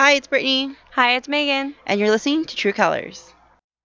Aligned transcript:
Hi, 0.00 0.12
it's 0.12 0.28
Brittany, 0.28 0.74
Hi, 0.92 1.16
it's 1.16 1.28
Megan. 1.28 1.74
and 1.86 2.00
you're 2.00 2.08
listening 2.08 2.46
to 2.46 2.56
True 2.56 2.72
Colors. 2.72 3.34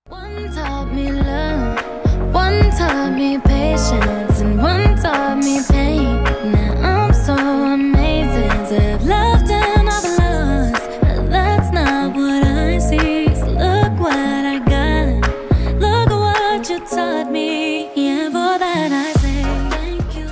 One 0.08 0.50
taught 0.56 0.94
me 0.94 1.12
love, 1.12 2.34
one 2.34 2.72
taught 2.72 3.12
me 3.12 3.38
patience, 3.38 4.40
and 4.40 4.58
one 4.58 4.96
taught 5.02 5.40
me 5.40 5.60
pain. 5.70 6.24
Now 6.54 7.10
I'm 7.10 7.14
so 7.14 7.36
amazing 7.36 8.48
to 8.48 8.80
have 8.80 9.04
loved 9.04 9.52
and 9.52 9.90
I've 9.90 10.74
lost. 10.74 11.02
But 11.02 11.30
that's 11.32 11.74
not 11.74 12.16
what 12.16 12.44
I 12.46 12.78
see. 12.78 13.36
So 13.36 13.48
look 13.48 14.00
what 14.00 14.16
I 14.16 14.60
got. 14.60 15.82
Look 15.82 16.10
what 16.12 16.70
you 16.70 16.80
taught 16.80 17.30
me. 17.30 17.92
Yeah, 17.94 18.28
for 18.28 18.58
that 18.58 18.90
I 18.90 19.12
say 19.20 19.44
thank 19.70 20.16
you. 20.16 20.30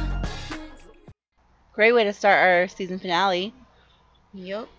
Great 1.74 1.92
way 1.92 2.06
to 2.06 2.14
start 2.14 2.38
our 2.40 2.70
season 2.70 3.00
finale. 3.00 3.54
Yep. 4.34 4.70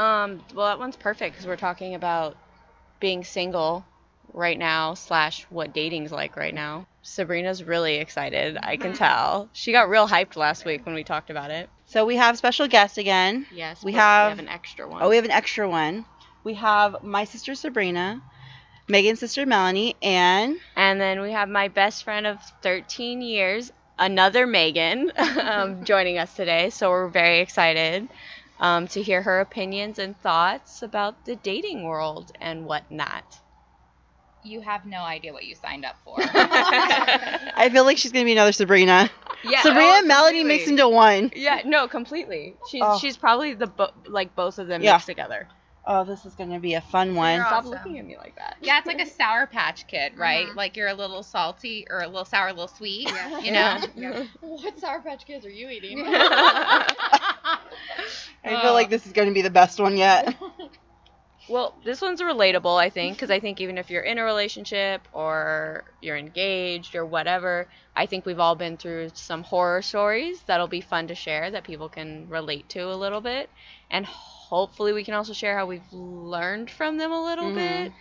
Um, 0.00 0.40
well, 0.54 0.66
that 0.68 0.78
one's 0.78 0.96
perfect 0.96 1.34
because 1.34 1.46
we're 1.46 1.56
talking 1.56 1.94
about 1.94 2.34
being 3.00 3.22
single 3.22 3.84
right 4.32 4.58
now 4.58 4.94
slash 4.94 5.44
what 5.50 5.74
dating's 5.74 6.10
like 6.10 6.36
right 6.36 6.54
now. 6.54 6.86
Sabrina's 7.02 7.62
really 7.62 7.96
excited. 7.96 8.56
I 8.62 8.76
can 8.78 8.92
tell. 9.04 9.50
She 9.52 9.72
got 9.72 9.90
real 9.90 10.08
hyped 10.08 10.36
last 10.36 10.64
week 10.64 10.86
when 10.86 10.94
we 10.94 11.04
talked 11.04 11.28
about 11.28 11.50
it. 11.50 11.68
So 11.84 12.06
we 12.06 12.16
have 12.16 12.38
special 12.38 12.66
guests 12.66 12.96
again. 12.96 13.46
Yes, 13.52 13.84
We 13.84 13.92
but 13.92 13.98
have- 13.98 14.38
an 14.38 14.48
extra 14.48 14.88
one. 14.88 15.02
Oh, 15.02 15.10
we 15.10 15.16
have 15.16 15.24
an 15.26 15.30
extra 15.32 15.68
one. 15.68 16.06
We 16.44 16.54
have 16.54 17.02
my 17.02 17.24
sister 17.24 17.54
Sabrina, 17.54 18.22
Megan's 18.88 19.20
sister 19.20 19.44
Melanie, 19.44 19.96
and 20.00 20.56
And 20.76 20.98
then 20.98 21.20
we 21.20 21.32
have 21.32 21.50
my 21.50 21.68
best 21.68 22.04
friend 22.04 22.26
of 22.26 22.38
13 22.62 23.20
years, 23.20 23.70
another 23.98 24.46
Megan, 24.46 25.12
um, 25.42 25.84
joining 25.84 26.16
us 26.16 26.32
today. 26.32 26.70
So 26.70 26.88
we're 26.88 27.08
very 27.08 27.40
excited 27.40 28.08
um, 28.60 28.86
to 28.88 29.02
hear 29.02 29.22
her 29.22 29.40
opinions 29.40 29.98
and 29.98 30.16
thoughts 30.20 30.82
about 30.82 31.24
the 31.24 31.36
dating 31.36 31.82
world 31.84 32.30
and 32.40 32.64
whatnot. 32.66 33.24
you 34.42 34.60
have 34.62 34.86
no 34.86 35.00
idea 35.00 35.32
what 35.34 35.44
you 35.44 35.54
signed 35.54 35.84
up 35.84 35.96
for. 36.04 36.16
I 36.20 37.68
feel 37.72 37.84
like 37.84 37.98
she's 37.98 38.12
gonna 38.12 38.24
be 38.24 38.32
another 38.32 38.52
Sabrina. 38.52 39.10
Yeah, 39.42 39.62
Sabrina 39.62 39.90
oh, 39.92 39.98
and 39.98 40.08
Melanie 40.08 40.44
mixed 40.44 40.68
into 40.68 40.88
one. 40.88 41.30
Yeah, 41.34 41.60
no, 41.64 41.88
completely. 41.88 42.56
She's 42.70 42.82
Oh. 42.84 42.98
she's 42.98 43.16
probably 43.18 43.54
the 43.54 43.66
bo- 43.66 43.92
like 44.08 44.34
both 44.34 44.58
of 44.58 44.66
them 44.66 44.82
Yeah. 44.82 44.94
mixed 44.94 45.06
together. 45.06 45.48
Oh, 45.86 46.04
this 46.04 46.26
is 46.26 46.34
gonna 46.34 46.60
be 46.60 46.74
a 46.74 46.80
fun 46.80 47.14
one. 47.14 47.36
You're 47.36 47.44
Stop 47.46 47.60
awesome. 47.60 47.70
looking 47.70 47.98
at 47.98 48.04
me 48.06 48.16
like 48.18 48.36
that. 48.36 48.56
yeah, 48.60 48.78
it's 48.78 48.86
like 48.86 49.00
a 49.00 49.06
sour 49.18 49.46
patch 49.46 49.86
kid, 49.86 50.16
right? 50.16 50.46
Mhm. 50.46 50.54
Like 50.54 50.76
you're 50.76 50.88
a 50.88 50.94
little 50.94 51.22
salty 51.22 51.86
or 51.90 52.00
a 52.02 52.06
little 52.06 52.24
sour, 52.26 52.48
a 52.48 52.52
little 52.52 52.68
sweet. 52.68 53.08
Yeah. 53.10 53.38
You 53.40 53.52
know? 53.52 53.78
Yeah. 53.96 54.24
What 54.40 54.78
Sour 54.78 55.00
Patch 55.00 55.24
Kids 55.26 55.46
are 55.46 55.50
you 55.50 55.68
eating? 55.70 56.04
I 56.06 57.58
feel 58.44 58.72
like 58.72 58.90
this 58.90 59.06
is 59.06 59.12
gonna 59.12 59.32
be 59.32 59.42
the 59.42 59.50
best 59.50 59.80
one 59.80 59.96
yet. 59.96 60.36
Well, 61.48 61.74
this 61.84 62.00
one's 62.00 62.20
relatable, 62.20 62.78
I 62.78 62.90
think, 62.90 63.16
because 63.16 63.30
I 63.30 63.40
think 63.40 63.60
even 63.60 63.76
if 63.78 63.90
you're 63.90 64.02
in 64.02 64.18
a 64.18 64.24
relationship 64.24 65.08
or 65.12 65.84
you're 66.00 66.16
engaged 66.16 66.94
or 66.94 67.04
whatever, 67.04 67.66
I 67.96 68.06
think 68.06 68.24
we've 68.24 68.38
all 68.38 68.54
been 68.54 68.76
through 68.76 69.10
some 69.14 69.42
horror 69.42 69.82
stories 69.82 70.42
that'll 70.46 70.68
be 70.68 70.80
fun 70.80 71.08
to 71.08 71.14
share 71.16 71.50
that 71.50 71.64
people 71.64 71.88
can 71.88 72.28
relate 72.28 72.68
to 72.70 72.92
a 72.92 72.94
little 72.94 73.20
bit. 73.20 73.50
And 73.90 74.06
hopefully, 74.50 74.92
we 74.92 75.04
can 75.04 75.14
also 75.14 75.34
share 75.34 75.56
how 75.58 75.66
we've 75.66 75.92
learned 75.92 76.70
from 76.70 76.98
them 76.98 77.12
a 77.12 77.24
little 77.24 77.50
Mhm. 77.50 77.52
bit. 77.52 77.92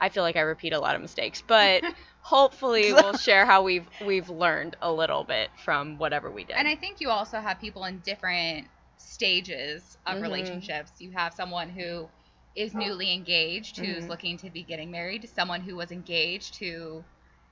I 0.00 0.08
feel 0.10 0.22
like 0.24 0.36
I 0.36 0.42
repeat 0.42 0.72
a 0.74 0.80
lot 0.80 0.96
of 0.96 1.02
mistakes, 1.02 1.42
but 1.46 1.82
hopefully, 2.20 2.92
we'll 2.94 3.14
share 3.14 3.46
how 3.46 3.62
we've 3.62 3.88
we've 4.00 4.30
learned 4.30 4.76
a 4.82 4.92
little 4.92 5.24
bit 5.24 5.50
from 5.64 5.98
whatever 5.98 6.30
we 6.30 6.44
did. 6.44 6.56
And 6.56 6.68
I 6.68 6.76
think 6.76 7.00
you 7.00 7.10
also 7.10 7.40
have 7.40 7.60
people 7.60 7.84
in 7.84 8.00
different 8.00 8.68
stages 8.96 9.96
of 10.06 10.20
Mhm. 10.20 10.20
relationships. 10.20 10.92
You 10.98 11.12
have 11.12 11.34
someone 11.34 11.70
who 11.70 12.10
is 12.54 12.74
newly 12.74 13.12
engaged 13.12 13.78
who's 13.78 14.08
Mhm. 14.08 14.08
looking 14.08 14.38
to 14.38 14.50
be 14.50 14.64
getting 14.64 14.90
married, 14.90 15.28
someone 15.30 15.60
who 15.62 15.76
was 15.76 15.92
engaged 15.92 16.58
who 16.58 17.04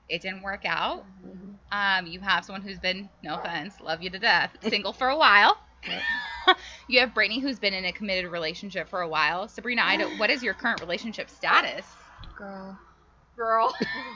it 0.09 0.23
didn't 0.23 0.43
work 0.43 0.65
out. 0.65 1.07
Mhm. 1.25 1.59
Um, 1.73 2.07
you 2.07 2.21
have 2.21 2.45
someone 2.45 2.63
who's 2.63 2.79
been, 2.81 3.11
no 3.23 3.35
offense, 3.35 3.81
love 3.81 4.03
you 4.03 4.11
to 4.11 4.19
death, 4.19 4.57
single 4.63 4.93
for 4.93 5.09
a 5.09 5.17
while. 5.17 5.57
you 6.89 7.01
have 7.01 7.15
Brittany 7.15 7.41
who's 7.41 7.59
been 7.59 7.75
in 7.75 7.85
a 7.85 7.93
committed 7.93 8.31
relationship 8.31 8.89
for 8.89 9.01
a 9.01 9.09
while. 9.09 9.49
Sabrina, 9.49 9.83
I 9.85 9.97
don't, 9.97 10.19
what 10.19 10.31
is 10.31 10.43
your 10.43 10.55
current 10.55 10.81
relationship 10.81 11.31
status? 11.31 11.85
Girl. 12.37 12.79
Girl. 13.37 13.75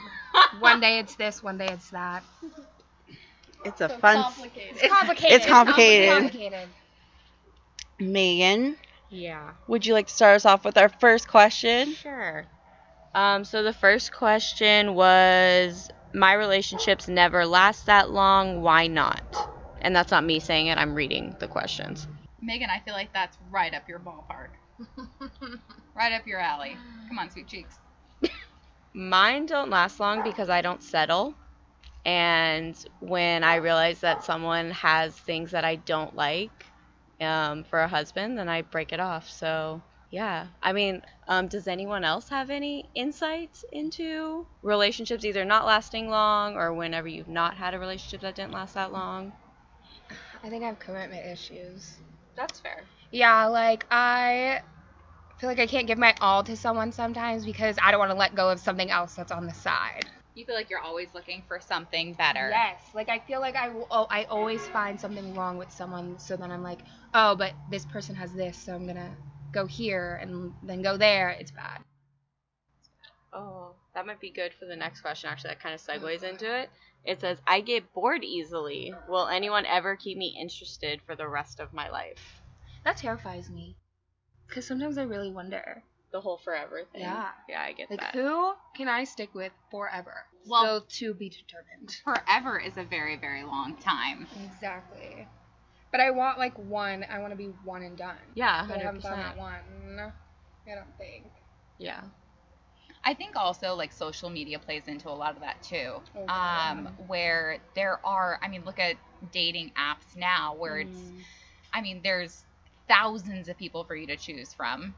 One 0.61 0.81
day 0.81 0.99
it's 0.99 1.15
this, 1.15 1.43
one 1.43 1.59
day 1.59 1.69
it's 1.71 1.91
that. 1.91 2.25
It's 3.65 3.81
a 3.81 3.89
fun. 3.89 4.17
It's 4.17 4.25
complicated. 4.25 5.33
It's 5.33 5.47
complicated. 5.47 6.09
complicated. 6.11 6.69
Megan, 8.01 8.77
yeah. 9.11 9.51
would 9.69 9.87
you 9.87 9.95
like 9.95 10.09
to 10.09 10.13
start 10.13 10.37
us 10.37 10.45
off 10.45 10.65
with 10.65 10.77
our 10.77 10.89
first 10.89 11.29
question? 11.29 11.95
Sure. 11.95 12.47
Um, 13.15 13.45
so 13.45 13.63
the 13.63 13.73
first 13.73 14.13
question 14.13 14.95
was 14.95 15.91
my 16.15 16.33
relationships 16.33 17.09
never 17.09 17.47
last 17.47 17.87
that 17.87 18.11
long. 18.11 18.63
Why 18.63 18.87
not? 18.87 19.52
And 19.83 19.95
that's 19.95 20.11
not 20.11 20.25
me 20.25 20.41
saying 20.41 20.69
it. 20.69 20.79
I'm 20.79 20.95
reading 20.95 21.37
the 21.39 21.49
questions. 21.49 22.07
Megan, 22.41 22.71
I 22.71 22.81
feel 22.81 22.95
like 22.95 23.13
that's 23.13 23.37
right 23.51 23.75
up 23.75 23.89
your 23.89 23.99
ballpark. 23.99 24.49
right 25.95 26.13
up 26.13 26.27
your 26.27 26.41
alley. 26.41 26.77
Come 27.09 27.19
on, 27.19 27.31
sweet 27.31 27.49
cheeks. 27.49 27.79
Mine 28.95 29.47
don't 29.47 29.71
last 29.71 30.01
long 30.01 30.23
because 30.23 30.49
I 30.49 30.61
don't 30.61 30.83
settle. 30.83 31.35
And 32.05 32.77
when 33.01 33.45
I 33.45 33.57
realize 33.57 34.01
that 34.01 34.25
someone 34.25 34.71
has 34.73 35.15
things 35.15 35.53
that 35.53 35.65
I 35.65 35.77
don't 35.77 36.15
like 36.17 36.67
um, 37.21 37.65
for 37.65 37.81
a 37.81 37.89
husband, 37.89 38.39
then 38.39 38.49
I 38.49 38.63
break 38.63 38.93
it 38.93 39.01
off. 39.01 39.31
So 39.31 39.83
yeah, 40.11 40.49
I 40.63 40.73
mean, 40.73 41.03
um, 41.27 41.49
does 41.49 41.69
anyone 41.69 42.05
else 42.05 42.29
have 42.29 42.51
any 42.51 42.91
insights 42.95 43.65
into 43.73 44.47
relationships 44.63 45.25
either 45.25 45.45
not 45.45 45.65
lasting 45.65 46.11
long 46.11 46.57
or 46.57 46.75
whenever 46.75 47.09
you've 47.09 47.29
not 47.29 47.55
had 47.57 47.73
a 47.73 47.79
relationship 47.79 48.21
that 48.21 48.35
didn't 48.35 48.53
last 48.53 48.75
that 48.75 48.93
long? 48.93 49.33
I 50.43 50.51
think 50.51 50.65
I 50.65 50.67
have 50.67 50.79
commitment 50.79 51.25
issues. 51.27 51.97
That's 52.37 52.61
fair. 52.61 52.85
Yeah, 53.11 53.47
like 53.47 53.87
I 53.91 54.63
feel 55.39 55.49
like 55.49 55.59
I 55.59 55.67
can't 55.67 55.87
give 55.87 55.99
my 55.99 56.15
all 56.21 56.43
to 56.45 56.57
someone 56.57 56.93
sometimes 56.93 57.45
because 57.45 57.77
I 57.83 57.91
don't 57.91 58.01
want 58.01 58.11
to 58.11 58.17
let 58.17 58.35
go 58.35 58.51
of 58.51 58.61
something 58.61 58.91
else 58.91 59.15
that's 59.15 59.33
on 59.33 59.47
the 59.47 59.53
side. 59.53 60.07
You 60.35 60.47
feel 60.47 60.55
like 60.55 60.71
you're 60.71 60.81
always 60.81 61.09
looking 61.15 61.43
for 61.47 61.61
something 61.61 62.15
better. 62.15 62.49
Yes, 62.51 62.81
like 62.95 63.09
I 63.09 63.19
feel 63.19 63.41
like 63.41 63.55
I 63.55 63.71
oh, 63.91 64.07
I 64.11 64.25
always 64.25 64.67
find 64.69 64.99
something 64.99 65.35
wrong 65.35 65.59
with 65.59 65.71
someone, 65.71 66.19
so 66.19 66.37
then 66.37 66.51
I'm 66.51 66.63
like, 66.63 66.81
oh, 67.13 67.37
but 67.37 67.53
this 67.71 67.85
person 67.85 68.15
has 68.17 68.33
this, 68.33 68.57
so 68.57 68.75
I'm 68.75 68.87
gonna 68.87 69.11
go 69.53 69.67
here 69.67 70.19
and 70.23 70.53
then 70.63 70.81
go 70.83 70.97
there. 70.97 71.31
It's 71.31 71.51
bad. 71.51 71.81
Oh, 73.33 73.73
that 73.95 74.07
might 74.07 74.21
be 74.21 74.31
good 74.31 74.53
for 74.55 74.67
the 74.67 74.77
next 74.77 75.01
question. 75.03 75.29
Actually, 75.31 75.51
that 75.51 75.61
kind 75.61 75.75
of 75.75 75.81
segues 75.81 76.23
into 76.23 76.61
it. 76.61 76.71
It 77.05 77.21
says, 77.21 77.39
I 77.47 77.61
get 77.61 77.93
bored 77.93 78.23
easily. 78.25 78.95
Will 79.09 79.27
anyone 79.29 79.67
ever 79.67 79.97
keep 79.97 80.17
me 80.17 80.37
interested 80.41 81.01
for 81.07 81.17
the 81.17 81.27
rest 81.29 81.59
of 81.61 81.73
my 81.73 81.89
life? 81.91 82.41
That 82.85 82.97
terrifies 82.97 83.49
me, 83.51 83.77
because 84.49 84.67
sometimes 84.67 84.99
I 84.99 85.03
really 85.03 85.31
wonder, 85.31 85.83
The 86.13 86.21
whole 86.21 86.39
forever 86.39 86.83
thing. 86.93 87.03
Yeah. 87.03 87.31
Yeah, 87.49 87.63
I 87.63 87.73
get 87.73 87.89
that. 87.89 87.99
like, 88.01 88.13
that. 88.13 88.15
who 88.15 88.53
can 88.77 88.89
I 88.89 89.05
stick 89.05 89.35
with 89.35 89.53
forever? 89.71 90.15
Well- 90.47 90.81
so 90.81 90.87
to 90.99 91.15
be 91.15 91.29
determined. 91.29 91.97
Forever 92.05 92.59
is 92.61 92.77
a 92.77 92.85
very, 92.85 93.17
very 93.17 93.45
long 93.45 93.77
time. 93.77 94.27
Exactly. 94.45 95.27
But 95.91 96.01
I 96.01 96.11
want 96.11 96.39
like 96.39 96.57
one. 96.59 97.05
I 97.11 97.19
want 97.19 97.33
to 97.33 97.37
be 97.37 97.53
one 97.65 97.83
and 97.83 97.97
done. 97.99 98.17
Yeah, 98.35 98.65
But 98.67 98.79
I 98.79 98.83
haven't 98.83 99.03
found 99.03 99.21
100%. 99.21 99.25
that 99.25 99.37
one. 99.39 100.13
I 100.67 100.75
don't 100.75 100.97
think. 100.99 101.27
Yeah. 101.79 102.01
I 103.05 103.15
think 103.15 103.37
also 103.37 103.75
like 103.75 103.93
social 103.93 104.31
media 104.31 104.59
plays 104.59 104.87
into 104.87 105.09
a 105.09 105.11
lot 105.11 105.35
of 105.35 105.41
that 105.41 105.63
too. 105.63 106.03
Oh, 106.17 106.27
Um, 106.33 106.89
where 107.07 107.59
there 107.75 108.05
are, 108.07 108.39
I 108.43 108.49
mean, 108.49 108.65
look 108.65 108.79
at 108.79 108.97
dating 109.33 109.73
apps 109.77 110.17
now 110.17 110.55
where 110.55 110.79
it's, 110.79 110.91
Mm. 110.91 111.23
I 111.75 111.81
mean, 111.81 112.01
there's 112.03 112.45
thousands 112.89 113.49
of 113.49 113.57
people 113.57 113.85
for 113.85 113.97
you 113.97 114.07
to 114.07 114.17
choose 114.17 114.53
from. 114.55 114.95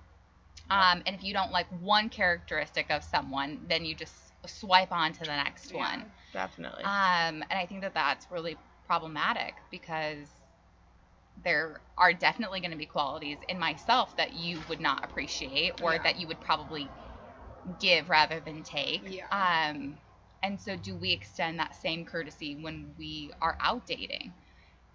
Um, 0.71 1.03
and 1.07 1.15
if 1.15 1.23
you 1.23 1.33
don't 1.33 1.53
like 1.53 1.67
one 1.81 2.09
characteristic 2.09 2.91
of 2.91 3.05
someone, 3.05 3.61
then 3.69 3.85
you 3.85 3.95
just 3.95 4.15
swipe 4.47 4.93
on 4.93 5.13
to 5.13 5.21
the 5.21 5.27
next 5.27 5.73
Yeah. 5.73 5.79
one. 5.79 6.11
Definitely. 6.33 6.85
Um, 6.85 7.45
and 7.49 7.53
I 7.53 7.67
think 7.67 7.83
that 7.83 7.95
that's 7.95 8.27
really 8.31 8.57
problematic 8.87 9.55
because 9.71 10.29
there 11.43 11.81
are 11.99 12.13
definitely 12.13 12.61
going 12.61 12.71
to 12.71 12.77
be 12.77 12.87
qualities 12.87 13.39
in 13.49 13.59
myself 13.59 14.17
that 14.17 14.35
you 14.35 14.59
would 14.69 14.81
not 14.81 15.05
appreciate 15.05 15.73
or 15.83 15.93
Yeah. 15.95 16.03
that 16.03 16.19
you 16.19 16.27
would 16.27 16.41
probably 16.41 16.91
give 17.81 18.09
rather 18.09 18.41
than 18.41 18.63
take. 18.63 19.03
Yeah. 19.07 19.27
Um, 19.31 19.97
and 20.43 20.61
so, 20.61 20.77
do 20.77 20.95
we 20.95 21.13
extend 21.13 21.59
that 21.59 21.75
same 21.75 22.05
courtesy 22.05 22.57
when 22.57 22.95
we 22.99 23.31
are 23.41 23.57
out 23.61 23.87
dating? 23.87 24.33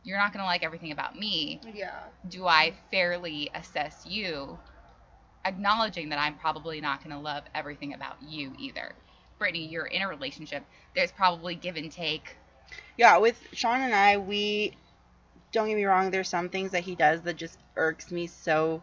You're 0.04 0.18
not 0.18 0.32
going 0.32 0.42
to 0.42 0.46
like 0.46 0.64
everything 0.64 0.92
about 0.92 1.18
me. 1.18 1.60
Yeah. 1.74 2.00
Do 2.30 2.48
I 2.48 2.74
fairly 2.92 3.50
assess 3.54 4.06
you, 4.06 4.58
acknowledging 5.46 6.10
that 6.10 6.20
I'm 6.20 6.36
probably 6.36 6.80
not 6.82 7.04
going 7.04 7.16
to 7.16 7.22
love 7.22 7.44
everything 7.54 7.94
about 7.94 8.18
you 8.22 8.54
either? 8.60 8.94
Brittany, 9.40 9.68
you're 9.68 9.86
in 9.86 10.02
a 10.02 10.08
relationship. 10.08 10.64
There's 10.96 11.12
probably 11.12 11.56
give 11.56 11.76
and 11.76 11.92
take. 11.92 12.36
Yeah, 12.98 13.18
with 13.18 13.42
Sean 13.54 13.82
and 13.82 13.96
I, 13.96 14.18
we 14.18 14.74
don't 15.52 15.68
get 15.68 15.76
me 15.76 15.86
wrong. 15.86 16.12
There's 16.12 16.30
some 16.30 16.50
things 16.50 16.72
that 16.72 16.84
he 16.84 16.96
does 16.96 17.22
that 17.22 17.38
just 17.38 17.58
irks 17.76 18.12
me 18.12 18.28
so 18.28 18.82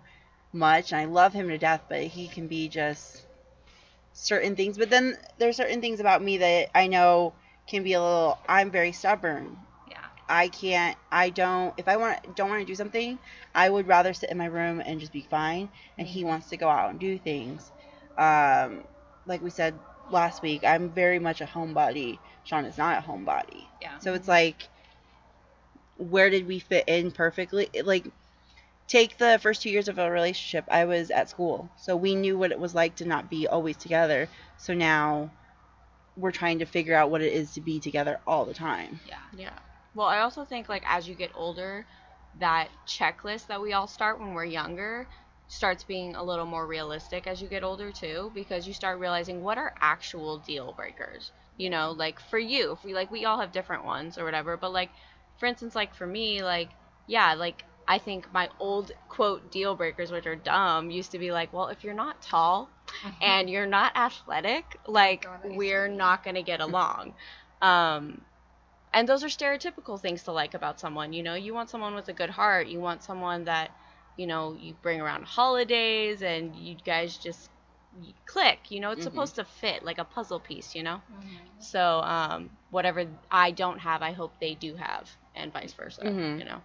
much, 0.53 0.93
and 0.93 1.01
I 1.01 1.05
love 1.05 1.33
him 1.33 1.49
to 1.49 1.59
death, 1.59 1.83
but 1.89 2.03
he 2.03 2.27
can 2.27 2.47
be 2.49 2.69
just 2.69 3.26
certain 4.17 4.57
things. 4.57 4.79
But 4.79 4.91
then 4.91 5.17
there's 5.39 5.57
certain 5.57 5.81
things 5.81 6.01
about 6.01 6.23
me 6.23 6.39
that 6.39 6.71
I 6.75 6.89
know 6.89 7.35
can 7.67 7.83
be 7.83 7.93
a 7.93 8.01
little. 8.01 8.39
I'm 8.49 8.71
very 8.71 8.93
stubborn. 8.93 9.57
Yeah. 9.89 9.99
I 10.29 10.49
can't. 10.49 10.97
I 11.13 11.31
don't. 11.31 11.75
If 11.77 11.87
I 11.87 11.97
want 11.97 12.35
don't 12.35 12.49
want 12.49 12.61
to 12.61 12.67
do 12.67 12.75
something, 12.75 13.19
I 13.55 13.69
would 13.69 13.87
rather 13.87 14.13
sit 14.13 14.31
in 14.31 14.39
my 14.39 14.47
room 14.47 14.83
and 14.85 14.99
just 14.99 15.13
be 15.13 15.27
fine. 15.31 15.69
And 15.99 16.07
he 16.07 16.25
wants 16.25 16.49
to 16.51 16.57
go 16.57 16.69
out 16.69 16.91
and 16.91 16.99
do 16.99 17.19
things. 17.19 17.71
Um, 18.19 18.85
like 19.27 19.43
we 19.43 19.51
said 19.51 19.75
last 20.11 20.43
week, 20.43 20.65
I'm 20.65 20.91
very 20.91 21.19
much 21.19 21.41
a 21.41 21.45
homebody. 21.47 22.19
Sean 22.45 22.65
is 22.65 22.79
not 22.79 23.05
a 23.05 23.07
homebody. 23.07 23.65
Yeah. 23.83 23.99
So 23.99 24.15
it's 24.15 24.29
like, 24.29 24.69
where 25.99 26.31
did 26.31 26.47
we 26.47 26.59
fit 26.59 26.85
in 26.87 27.11
perfectly? 27.11 27.69
Like, 27.85 28.07
take 28.89 29.19
the 29.19 29.39
first 29.43 29.63
two 29.63 29.71
years 29.71 29.89
of 29.89 29.99
a 29.99 30.11
relationship. 30.11 30.65
I 30.71 30.85
was 30.85 31.11
at 31.11 31.29
school, 31.31 31.73
so 31.77 31.97
we 31.97 32.15
knew 32.15 32.39
what 32.39 32.53
it 32.53 32.59
was 32.61 32.75
like 32.75 32.97
to 32.97 33.05
not 33.07 33.31
be 33.31 33.47
always 33.47 33.77
together. 33.77 34.31
So 34.57 34.75
now 34.75 35.33
we're 36.17 36.33
trying 36.33 36.59
to 36.61 36.67
figure 36.67 36.95
out 36.95 37.11
what 37.11 37.23
it 37.23 37.33
is 37.33 37.55
to 37.55 37.61
be 37.61 37.81
together 37.81 38.21
all 38.27 38.45
the 38.47 38.55
time. 38.55 39.01
Yeah. 39.05 39.17
Yeah. 39.33 39.59
Well, 39.95 40.07
I 40.07 40.21
also 40.21 40.45
think 40.45 40.69
like 40.69 40.85
as 40.87 41.09
you 41.09 41.15
get 41.15 41.31
older, 41.35 41.87
that 42.35 42.71
checklist 42.87 43.47
that 43.47 43.61
we 43.61 43.73
all 43.73 43.87
start 43.87 44.21
when 44.21 44.35
we're 44.35 44.45
younger 44.45 45.09
starts 45.49 45.85
being 45.85 46.15
a 46.17 46.23
little 46.25 46.45
more 46.47 46.67
realistic 46.67 47.27
as 47.27 47.41
you 47.41 47.49
get 47.49 47.63
older 47.63 47.93
too 47.93 48.31
because 48.35 48.67
you 48.67 48.75
start 48.75 48.99
realizing 48.99 49.41
what 49.43 49.59
are 49.59 49.73
actual 49.81 50.39
deal 50.41 50.73
breakers. 50.73 51.33
You 51.57 51.71
know, 51.71 51.93
like 51.93 52.21
for 52.21 52.39
you, 52.39 52.73
if 52.73 52.85
we 52.85 52.95
like 52.95 53.11
we 53.11 53.25
all 53.25 53.41
have 53.41 53.53
different 53.53 53.85
ones 53.85 54.19
or 54.19 54.25
whatever, 54.25 54.57
but 54.57 54.73
like 54.73 54.91
for 55.37 55.47
instance 55.47 55.75
like 55.75 55.95
for 55.95 56.07
me 56.07 56.43
like 56.43 56.77
yeah, 57.07 57.35
like 57.35 57.65
I 57.89 57.99
think 57.99 58.33
my 58.33 58.49
old 58.59 58.93
quote 59.09 59.51
deal 59.51 59.75
breakers 59.75 60.11
which 60.11 60.27
are 60.27 60.37
dumb 60.37 60.91
used 60.91 61.13
to 61.13 61.19
be 61.19 61.33
like, 61.33 61.53
well, 61.53 61.69
if 61.69 61.85
you're 61.85 61.95
not 61.95 62.23
tall 62.23 62.71
and 63.21 63.49
you're 63.51 63.67
not 63.67 63.97
athletic, 63.97 64.79
like 64.87 65.23
God, 65.25 65.41
I 65.45 65.49
used 65.49 65.51
to 65.51 65.57
we're 65.57 65.89
not 65.89 66.23
going 66.25 66.35
to 66.37 66.43
get 66.43 66.61
along. 66.61 67.15
Um 67.63 68.25
and 68.93 69.09
those 69.09 69.23
are 69.25 69.29
stereotypical 69.29 70.01
things 70.01 70.23
to 70.25 70.33
like 70.33 70.55
about 70.55 70.81
someone 70.81 71.13
you 71.13 71.23
know 71.23 71.35
you 71.35 71.55
want 71.55 71.71
someone 71.71 71.95
with 71.95 72.09
a 72.09 72.13
good 72.13 72.31
heart 72.31 72.67
you 72.69 72.81
want 72.81 73.03
someone 73.03 73.45
that 73.45 73.71
you 74.17 74.27
know 74.27 74.55
you 74.59 74.75
bring 74.83 75.01
around 75.01 75.25
holidays 75.25 76.23
and 76.23 76.55
you 76.57 76.77
guys 76.77 77.19
just 77.19 77.51
you 78.01 78.13
click 78.27 78.71
you 78.71 78.81
know 78.81 78.91
it's 78.91 79.05
Mhm. 79.05 79.05
supposed 79.05 79.35
to 79.37 79.45
fit 79.45 79.83
like 79.85 79.99
a 79.99 80.05
puzzle 80.05 80.41
piece 80.41 80.75
you 80.75 80.83
know 80.83 81.01
Mhm. 81.11 81.25
so 81.59 82.01
um 82.03 82.51
whatever 82.71 83.07
i 83.31 83.51
don't 83.51 83.79
have 83.79 84.03
i 84.03 84.13
hope 84.13 84.33
they 84.41 84.55
do 84.55 84.75
have 84.77 85.11
and 85.35 85.53
vice 85.53 85.73
versa 85.75 86.05
Mhm. 86.05 86.39
you 86.39 86.45
know 86.45 86.61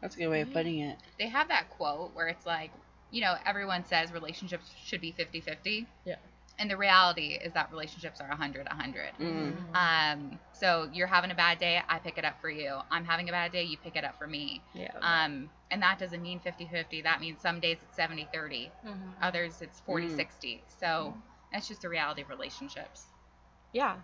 That's 0.00 0.14
a 0.16 0.18
good 0.18 0.28
way 0.28 0.40
of 0.42 0.52
putting 0.52 0.78
it. 0.80 0.98
They 1.18 1.28
have 1.28 1.48
that 1.48 1.70
quote 1.70 2.14
where 2.14 2.28
it's 2.28 2.46
like, 2.46 2.70
you 3.10 3.20
know, 3.22 3.34
everyone 3.46 3.84
says 3.84 4.12
relationships 4.12 4.70
should 4.84 5.00
be 5.00 5.12
50 5.12 5.40
50. 5.40 5.86
Yeah. 6.04 6.16
And 6.58 6.70
the 6.70 6.76
reality 6.76 7.38
is 7.42 7.52
that 7.52 7.70
relationships 7.70 8.20
are 8.20 8.28
100 8.28 8.66
100. 8.66 9.12
Mm-hmm. 9.20 9.74
Um, 9.76 10.38
so 10.52 10.88
you're 10.92 11.06
having 11.06 11.30
a 11.30 11.34
bad 11.34 11.58
day, 11.58 11.80
I 11.86 11.98
pick 11.98 12.16
it 12.18 12.24
up 12.24 12.40
for 12.40 12.48
you. 12.48 12.78
I'm 12.90 13.04
having 13.04 13.28
a 13.28 13.32
bad 13.32 13.52
day, 13.52 13.62
you 13.64 13.76
pick 13.76 13.94
it 13.96 14.04
up 14.04 14.16
for 14.18 14.26
me. 14.26 14.62
yeah 14.74 14.90
Um, 15.02 15.50
and 15.70 15.82
that 15.82 15.98
doesn't 15.98 16.22
mean 16.22 16.40
50 16.40 16.66
50. 16.66 17.02
That 17.02 17.20
means 17.20 17.40
some 17.40 17.60
days 17.60 17.78
it's 17.82 17.94
70 17.96 18.28
30, 18.32 18.70
Mhm. 18.86 18.94
others 19.20 19.60
it's 19.60 19.80
40 19.80 20.08
Mm. 20.08 20.16
60. 20.16 20.62
So 20.80 21.14
that's 21.52 21.68
just 21.68 21.82
the 21.82 21.88
reality 21.90 22.22
of 22.22 22.28
relationships. 22.30 23.06
Yeah, 23.72 23.96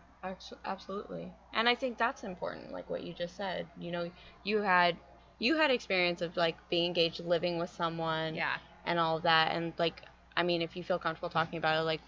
absolutely. 0.64 1.32
And 1.54 1.68
I 1.68 1.74
think 1.74 1.96
that's 1.96 2.22
important, 2.24 2.72
like 2.72 2.90
what 2.90 3.02
you 3.02 3.14
just 3.14 3.36
said. 3.36 3.66
You 3.78 3.90
know, 3.92 4.10
you 4.44 4.60
had 4.60 4.96
you 5.38 5.56
had 5.56 5.70
experience 5.70 6.22
of 6.22 6.36
like 6.36 6.56
being 6.70 6.86
engaged, 6.86 7.20
living 7.20 7.58
with 7.58 7.70
someone, 7.70 8.34
Yeah. 8.34 8.56
and 8.84 8.98
all 8.98 9.16
of 9.16 9.24
that. 9.24 9.52
And 9.52 9.72
like, 9.78 10.02
I 10.36 10.42
mean, 10.42 10.62
if 10.62 10.76
you 10.76 10.84
feel 10.84 10.98
comfortable 10.98 11.30
talking 11.30 11.58
about 11.58 11.80
it, 11.80 11.84
like, 11.84 12.00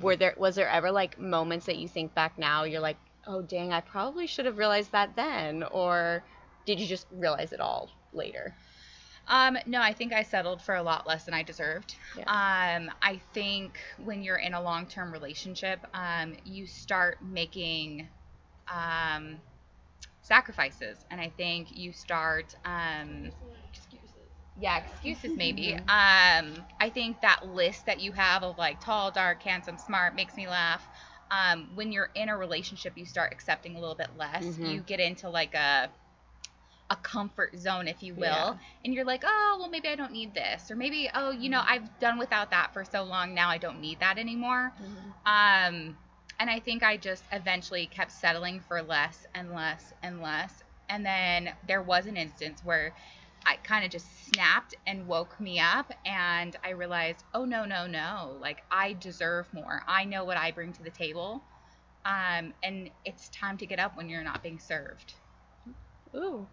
were 0.00 0.16
there 0.16 0.34
was 0.36 0.54
there 0.54 0.68
ever 0.68 0.90
like 0.90 1.18
moments 1.18 1.66
that 1.66 1.76
you 1.78 1.88
think 1.88 2.14
back 2.14 2.38
now, 2.38 2.64
you're 2.64 2.80
like, 2.80 2.98
oh 3.26 3.42
dang, 3.42 3.72
I 3.72 3.80
probably 3.80 4.26
should 4.26 4.46
have 4.46 4.58
realized 4.58 4.92
that 4.92 5.16
then, 5.16 5.62
or 5.64 6.22
did 6.66 6.78
you 6.80 6.86
just 6.86 7.06
realize 7.12 7.52
it 7.52 7.60
all 7.60 7.90
later? 8.12 8.54
Um, 9.28 9.56
no, 9.66 9.80
I 9.80 9.92
think 9.92 10.12
I 10.12 10.22
settled 10.22 10.62
for 10.62 10.74
a 10.74 10.82
lot 10.82 11.06
less 11.06 11.24
than 11.24 11.34
I 11.34 11.42
deserved. 11.42 11.94
Yeah. 12.16 12.24
Um, 12.26 12.90
I 13.00 13.20
think 13.32 13.78
when 14.04 14.22
you're 14.22 14.36
in 14.36 14.54
a 14.54 14.60
long 14.60 14.86
term 14.86 15.12
relationship, 15.12 15.86
um, 15.94 16.34
you 16.44 16.66
start 16.66 17.18
making 17.22 18.08
um, 18.70 19.38
sacrifices. 20.22 21.04
And 21.10 21.20
I 21.20 21.28
think 21.36 21.76
you 21.76 21.92
start, 21.92 22.54
um, 22.64 23.30
yeah, 24.58 24.78
excuses 24.78 25.32
maybe. 25.36 25.74
Um, 25.88 26.64
I 26.80 26.90
think 26.90 27.20
that 27.20 27.46
list 27.46 27.86
that 27.86 28.00
you 28.00 28.12
have 28.12 28.42
of 28.42 28.58
like 28.58 28.80
tall, 28.80 29.10
dark, 29.10 29.42
handsome, 29.42 29.78
smart 29.78 30.14
makes 30.14 30.36
me 30.36 30.48
laugh. 30.48 30.88
Um, 31.30 31.70
when 31.74 31.92
you're 31.92 32.10
in 32.14 32.28
a 32.28 32.36
relationship, 32.36 32.96
you 32.96 33.06
start 33.06 33.32
accepting 33.32 33.76
a 33.76 33.80
little 33.80 33.94
bit 33.94 34.10
less. 34.16 34.44
Mhm. 34.44 34.74
You 34.74 34.80
get 34.80 35.00
into 35.00 35.28
like 35.30 35.54
a 35.54 35.90
a 36.90 36.96
comfort 36.96 37.56
zone, 37.56 37.88
if 37.88 38.02
you 38.02 38.14
will, 38.14 38.26
Yeah. 38.26 38.54
and 38.84 38.92
you're 38.92 39.06
like, 39.06 39.22
oh, 39.24 39.56
well, 39.58 39.70
maybe 39.70 39.88
I 39.88 39.94
don't 39.94 40.12
need 40.12 40.34
this, 40.34 40.70
or 40.70 40.76
maybe, 40.76 41.08
oh, 41.14 41.30
you 41.30 41.48
know, 41.48 41.62
I've 41.66 41.98
done 41.98 42.18
without 42.18 42.50
that 42.50 42.74
for 42.74 42.84
so 42.84 43.02
long 43.02 43.32
now, 43.32 43.48
I 43.48 43.56
don't 43.56 43.80
need 43.80 44.00
that 44.00 44.18
anymore. 44.18 44.74
Um, 45.24 45.96
and 46.42 46.50
I 46.50 46.58
think 46.58 46.82
I 46.82 46.98
just 46.98 47.28
eventually 47.32 47.86
kept 47.86 48.10
settling 48.12 48.60
for 48.60 48.82
less 48.82 49.26
and 49.32 49.52
less 49.52 49.92
and 50.02 50.20
less. 50.20 50.60
And 50.88 51.06
then 51.06 51.50
there 51.68 51.82
was 51.82 52.06
an 52.06 52.16
instance 52.16 52.64
where 52.64 52.96
I 53.46 53.56
kind 53.62 53.84
of 53.84 53.92
just 53.92 54.26
snapped 54.26 54.74
and 54.86 55.06
woke 55.06 55.40
me 55.40 55.60
up, 55.60 55.92
and 56.04 56.56
I 56.64 56.70
realized, 56.70 57.24
oh, 57.32 57.44
no, 57.44 57.64
no, 57.64 57.86
no. 57.86 58.36
Like, 58.40 58.62
I 58.72 58.92
deserve 58.94 59.54
more. 59.54 59.84
I 59.86 60.04
know 60.04 60.24
what 60.24 60.36
I 60.36 60.50
bring 60.50 60.72
to 60.74 60.82
the 60.82 60.90
table. 60.90 61.44
Um, 62.04 62.54
and 62.64 62.90
it's 63.04 63.28
time 63.28 63.58
to 63.58 63.66
get 63.66 63.78
up 63.78 63.96
when 63.96 64.08
you're 64.08 64.24
not 64.24 64.42
being 64.42 64.58
served. 64.58 65.14
Ooh, 66.16 66.48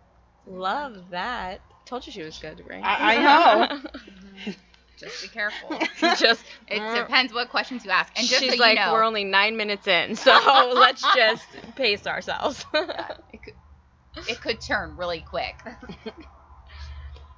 love 0.45 1.09
that. 1.09 1.61
Told 1.85 2.05
you 2.05 2.13
she 2.13 2.21
was 2.23 2.37
good, 2.39 2.63
right? 2.69 2.83
I- 2.83 3.15
I 3.15 3.17
know. 3.17 4.53
Just 4.99 5.21
be 5.21 5.27
careful. 5.29 5.69
just 6.19 6.45
It 6.67 6.95
depends 6.95 7.33
what 7.33 7.49
questions 7.49 7.85
you 7.85 7.91
ask. 7.91 8.11
And 8.17 8.27
just 8.27 8.41
she's 8.41 8.53
so 8.53 8.59
like, 8.59 8.77
you 8.77 8.85
know, 8.85 8.93
we're 8.93 9.03
only 9.03 9.23
nine 9.23 9.55
minutes 9.57 9.87
in, 9.87 10.15
so 10.15 10.31
let's 10.75 11.01
just 11.15 11.45
pace 11.75 12.05
ourselves. 12.05 12.65
it, 12.73 13.43
could, 13.43 13.53
it 14.27 14.41
could 14.41 14.61
turn 14.61 14.97
really 14.97 15.21
quick. 15.21 15.55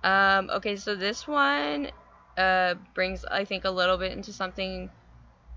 um, 0.03 0.49
okay, 0.49 0.75
so 0.75 0.95
this 0.95 1.27
one 1.27 1.91
uh, 2.37 2.75
brings, 2.95 3.23
I 3.25 3.45
think, 3.45 3.65
a 3.65 3.71
little 3.71 3.97
bit 3.97 4.11
into 4.11 4.33
something. 4.33 4.89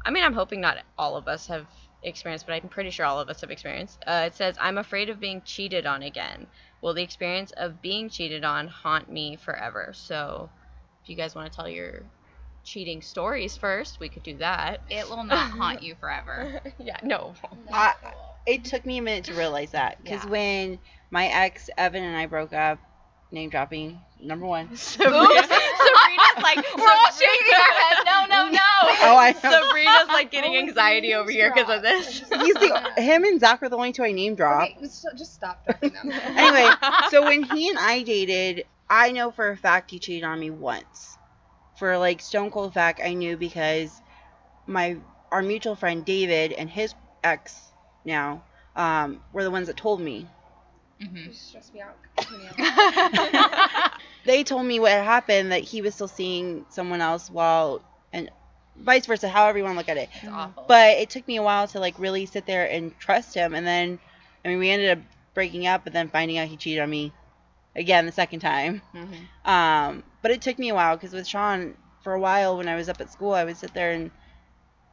I 0.05 0.11
mean, 0.11 0.25
I'm 0.25 0.35
hoping 0.35 0.61
not 0.61 0.79
all 0.99 1.17
of 1.17 1.29
us 1.29 1.47
have 1.47 1.67
experienced, 2.03 2.47
but 2.47 2.53
I'm 2.53 2.69
pretty 2.69 2.91
sure 2.91 3.07
all 3.07 3.21
of 3.21 3.29
us 3.31 3.41
have 3.41 3.51
experienced. 3.51 3.99
Uh, 4.07 4.25
it 4.27 4.35
says, 4.35 4.57
I'm 4.61 4.79
afraid 4.79 5.09
of 5.09 5.19
being 5.19 5.43
cheated 5.45 5.87
on 5.87 6.03
again. 6.03 6.47
Will 6.83 6.95
the 6.95 7.03
experience 7.03 7.51
of 7.53 7.81
being 7.81 8.11
cheated 8.11 8.45
on 8.45 8.69
haunt 8.69 9.11
me 9.11 9.37
forever? 9.37 9.93
So, 9.95 10.51
if 11.05 11.11
you 11.11 11.17
guys 11.17 11.35
want 11.35 11.51
to 11.53 11.55
tell 11.55 11.69
your 11.69 12.03
cheating 12.65 13.03
stories 13.03 13.59
first, 13.59 14.01
we 14.01 14.09
could 14.09 14.23
do 14.23 14.39
that. 14.39 14.81
It 14.89 15.07
will 15.09 15.23
not 15.23 15.51
haunt 15.51 15.83
you 15.83 15.95
forever. 15.97 16.63
yeah, 16.79 16.97
no. 17.03 17.35
I, 17.71 17.93
it 18.47 18.65
took 18.65 18.87
me 18.87 18.97
a 18.97 19.03
minute 19.03 19.25
to 19.25 19.35
realize 19.35 19.73
that 19.73 20.03
because 20.03 20.25
Yeah. 20.25 20.31
when 20.31 20.79
my 21.11 21.27
ex 21.27 21.69
Evan 21.77 22.03
and 22.03 22.17
I 22.17 22.25
broke 22.25 22.55
up, 22.55 22.79
name 23.31 23.51
dropping 23.51 24.01
number 24.19 24.47
one. 24.47 24.69
Sabrina, 24.77 25.19
Sabrina's 25.19 26.43
like, 26.43 26.57
We're 26.77 26.89
all 26.89 27.13
shaking 27.13 27.55
our 27.55 27.61
heads. 27.61 28.01
No, 28.07 28.27
no, 28.31 28.49
no. 28.49 28.59
Oh, 29.03 29.17
I 29.19 29.33
know. 29.33 29.51
Sabrina's 29.51 30.09
like 30.09 30.31
getting 30.31 30.57
oh, 30.57 30.61
anxiety 30.61 31.13
over 31.13 31.31
here 31.31 31.53
because 31.55 31.69
of 31.69 31.83
this. 31.83 32.21
He's 32.21 32.55
the 32.55 32.93
him 32.97 33.25
and 33.25 33.39
Zach 33.41 33.63
are 33.63 33.69
the 33.69 33.77
only 33.77 33.93
two 33.93 34.05
I 34.05 34.13
name 34.13 34.37
drop. 34.37 34.71
Okay, 34.71 34.77
just, 34.81 35.07
just 35.19 35.35
stop 35.35 35.67
dropping 35.67 35.93
them. 35.93 36.11
Anyway, 36.13 36.71
so 37.11 37.25
when 37.25 37.43
he 37.43 37.69
and 37.69 37.79
I 37.79 38.03
dated, 38.03 38.65
I 38.89 39.13
know 39.13 39.31
for 39.31 39.51
a 39.51 39.57
fact 39.57 39.91
he 39.91 39.99
cheated 39.99 40.25
on 40.25 40.41
me 40.41 40.51
once. 40.51 41.19
For 41.77 41.99
like 41.99 42.21
stone 42.21 42.51
cold 42.51 42.75
fact, 42.75 43.01
I 43.05 43.15
knew 43.15 43.37
because 43.37 44.01
my 44.67 44.97
our 45.33 45.43
mutual 45.43 45.75
friend 45.77 46.05
David 46.05 46.53
and 46.53 46.71
his 46.71 46.95
ex 47.25 47.73
now 48.05 48.43
um, 48.77 49.21
were 49.33 49.45
the 49.45 49.51
ones 49.51 49.67
that 49.69 49.77
told 49.77 50.01
me. 50.01 50.27
Mhm. 51.01 51.27
You 51.27 51.33
stress 51.33 51.73
me 51.73 51.81
out. 51.81 51.97
Mm-hmm. 52.19 54.01
They 54.25 54.43
told 54.43 54.65
me 54.65 54.81
what 54.81 54.91
had 54.91 55.05
happened 55.05 55.53
that 55.53 55.63
he 55.63 55.83
was 55.83 55.95
still 55.95 56.09
seeing 56.09 56.65
someone 56.71 57.03
else 57.03 57.31
while 57.31 57.83
and 58.13 58.31
vice 58.77 59.05
versa, 59.07 59.29
however 59.29 59.59
you 59.59 59.65
want 59.65 59.75
to 59.75 59.79
look 59.79 59.89
at 59.91 59.99
it. 59.99 60.09
It's 60.15 60.33
awful. 60.33 60.65
But 60.67 60.97
it 60.99 61.11
took 61.11 61.29
me 61.29 61.37
a 61.37 61.43
while 61.43 61.69
to 61.69 61.79
like 61.81 61.99
really 61.99 62.25
sit 62.25 62.47
there 62.47 62.65
and 62.71 62.99
trust 62.99 63.35
him, 63.35 63.55
and 63.55 63.67
then 63.67 63.99
I 64.45 64.49
mean 64.49 64.59
we 64.59 64.71
ended 64.71 64.97
up 64.97 65.05
breaking 65.35 65.67
up, 65.67 65.85
but 65.85 65.93
then 65.93 66.09
finding 66.09 66.39
out 66.39 66.49
he 66.49 66.57
cheated 66.57 66.83
on 66.83 66.89
me 66.89 67.13
again 67.77 68.07
the 68.07 68.13
second 68.13 68.41
time. 68.41 68.83
Mhm. 68.95 69.29
Um, 69.45 70.05
but 70.23 70.31
it 70.31 70.43
took 70.43 70.59
me 70.59 70.71
a 70.71 70.75
while 70.75 70.97
because 70.97 71.13
with 71.13 71.27
Sean, 71.27 71.77
for 72.03 72.13
a 72.15 72.21
while 72.21 72.57
when 72.57 72.69
I 72.69 72.77
was 72.77 72.89
up 72.89 73.01
at 73.01 73.11
school, 73.11 73.33
I 73.33 73.45
would 73.45 73.57
sit 73.57 73.75
there 73.75 73.93
and 73.93 74.11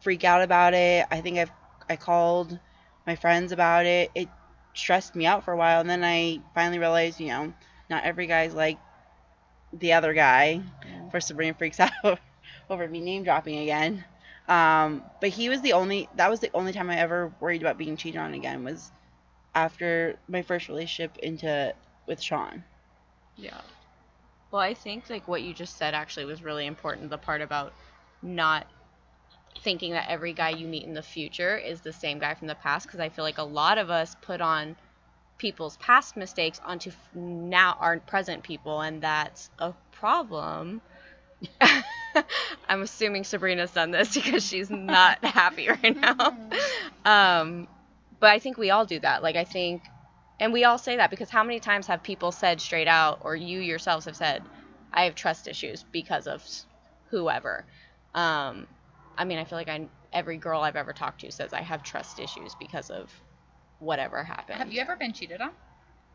freak 0.01 0.23
out 0.23 0.41
about 0.41 0.73
it. 0.73 1.05
I 1.11 1.21
think 1.21 1.37
I've 1.37 1.51
I 1.89 1.95
called 1.97 2.59
my 3.05 3.15
friends 3.15 3.51
about 3.51 3.85
it. 3.85 4.11
It 4.15 4.29
stressed 4.75 5.15
me 5.15 5.25
out 5.25 5.43
for 5.43 5.53
a 5.53 5.57
while, 5.57 5.81
and 5.81 5.89
then 5.89 6.03
I 6.03 6.41
finally 6.53 6.79
realized, 6.79 7.19
you 7.19 7.27
know, 7.29 7.53
not 7.89 8.03
every 8.03 8.27
guy's 8.27 8.53
like 8.53 8.79
the 9.73 9.93
other 9.93 10.13
guy. 10.13 10.61
before 11.05 11.19
Sabrina 11.21 11.53
freaks 11.53 11.79
out 12.03 12.19
over 12.69 12.87
me 12.87 13.01
name 13.01 13.23
dropping 13.23 13.59
again. 13.59 14.03
Um, 14.47 15.03
but 15.21 15.29
he 15.29 15.49
was 15.49 15.61
the 15.61 15.73
only. 15.73 16.09
That 16.15 16.29
was 16.29 16.39
the 16.39 16.51
only 16.53 16.73
time 16.73 16.89
I 16.89 16.97
ever 16.97 17.33
worried 17.39 17.61
about 17.61 17.77
being 17.77 17.97
cheated 17.97 18.19
on 18.19 18.33
again. 18.33 18.63
Was 18.63 18.91
after 19.55 20.17
my 20.27 20.41
first 20.41 20.67
relationship 20.69 21.17
into 21.19 21.73
with 22.07 22.21
Sean. 22.21 22.63
Yeah. 23.41 23.61
Well, 24.51 24.61
I 24.61 24.73
think 24.73 25.09
like 25.09 25.27
what 25.27 25.43
you 25.43 25.53
just 25.53 25.77
said 25.77 25.93
actually 25.93 26.25
was 26.25 26.43
really 26.43 26.65
important. 26.65 27.09
The 27.09 27.17
part 27.17 27.41
about 27.41 27.73
not 28.21 28.67
thinking 29.61 29.93
that 29.93 30.09
every 30.09 30.33
guy 30.33 30.51
you 30.51 30.67
meet 30.67 30.85
in 30.85 30.93
the 30.93 31.03
future 31.03 31.57
is 31.57 31.81
the 31.81 31.93
same 31.93 32.19
guy 32.19 32.35
from 32.35 32.47
the 32.47 32.55
past, 32.55 32.87
because 32.87 32.99
I 32.99 33.09
feel 33.09 33.25
like 33.25 33.39
a 33.39 33.43
lot 33.43 33.77
of 33.77 33.89
us 33.89 34.15
put 34.21 34.41
on 34.41 34.77
people's 35.39 35.77
past 35.77 36.17
mistakes 36.17 36.59
onto 36.63 36.91
f- 36.91 37.09
now 37.15 37.77
our 37.79 37.99
present 37.99 38.43
people, 38.43 38.81
and 38.81 39.03
that's 39.03 39.49
a 39.59 39.73
problem. 39.91 40.81
I'm 42.69 42.81
assuming 42.83 43.23
Sabrina's 43.23 43.71
done 43.71 43.91
this 43.91 44.13
because 44.15 44.45
she's 44.45 44.69
not 44.69 45.23
happy 45.23 45.69
right 45.69 45.95
now. 45.95 46.37
Um, 47.03 47.67
but 48.19 48.29
I 48.29 48.39
think 48.39 48.57
we 48.57 48.69
all 48.71 48.85
do 48.85 48.99
that. 48.99 49.23
Like 49.23 49.35
I 49.35 49.43
think 49.45 49.90
and 50.41 50.51
we 50.51 50.65
all 50.65 50.79
say 50.79 50.97
that 50.97 51.11
because 51.11 51.29
how 51.29 51.43
many 51.43 51.59
times 51.59 51.87
have 51.87 52.01
people 52.03 52.31
said 52.31 52.59
straight 52.59 52.87
out, 52.87 53.19
or 53.21 53.35
you 53.35 53.59
yourselves 53.59 54.05
have 54.05 54.15
said, 54.17 54.43
I 54.91 55.05
have 55.05 55.15
trust 55.15 55.47
issues 55.47 55.85
because 55.91 56.27
of 56.27 56.43
whoever. 57.11 57.63
Um, 58.15 58.67
I 59.17 59.23
mean, 59.23 59.37
I 59.37 59.45
feel 59.45 59.57
like 59.57 59.69
I, 59.69 59.87
every 60.11 60.37
girl 60.37 60.61
I've 60.61 60.75
ever 60.75 60.93
talked 60.93 61.21
to 61.21 61.31
says 61.31 61.53
I 61.53 61.61
have 61.61 61.83
trust 61.83 62.19
issues 62.19 62.55
because 62.55 62.89
of 62.89 63.11
whatever 63.79 64.23
happened. 64.23 64.57
Have 64.57 64.73
you 64.73 64.81
ever 64.81 64.95
been 64.95 65.13
cheated 65.13 65.41
on? 65.41 65.51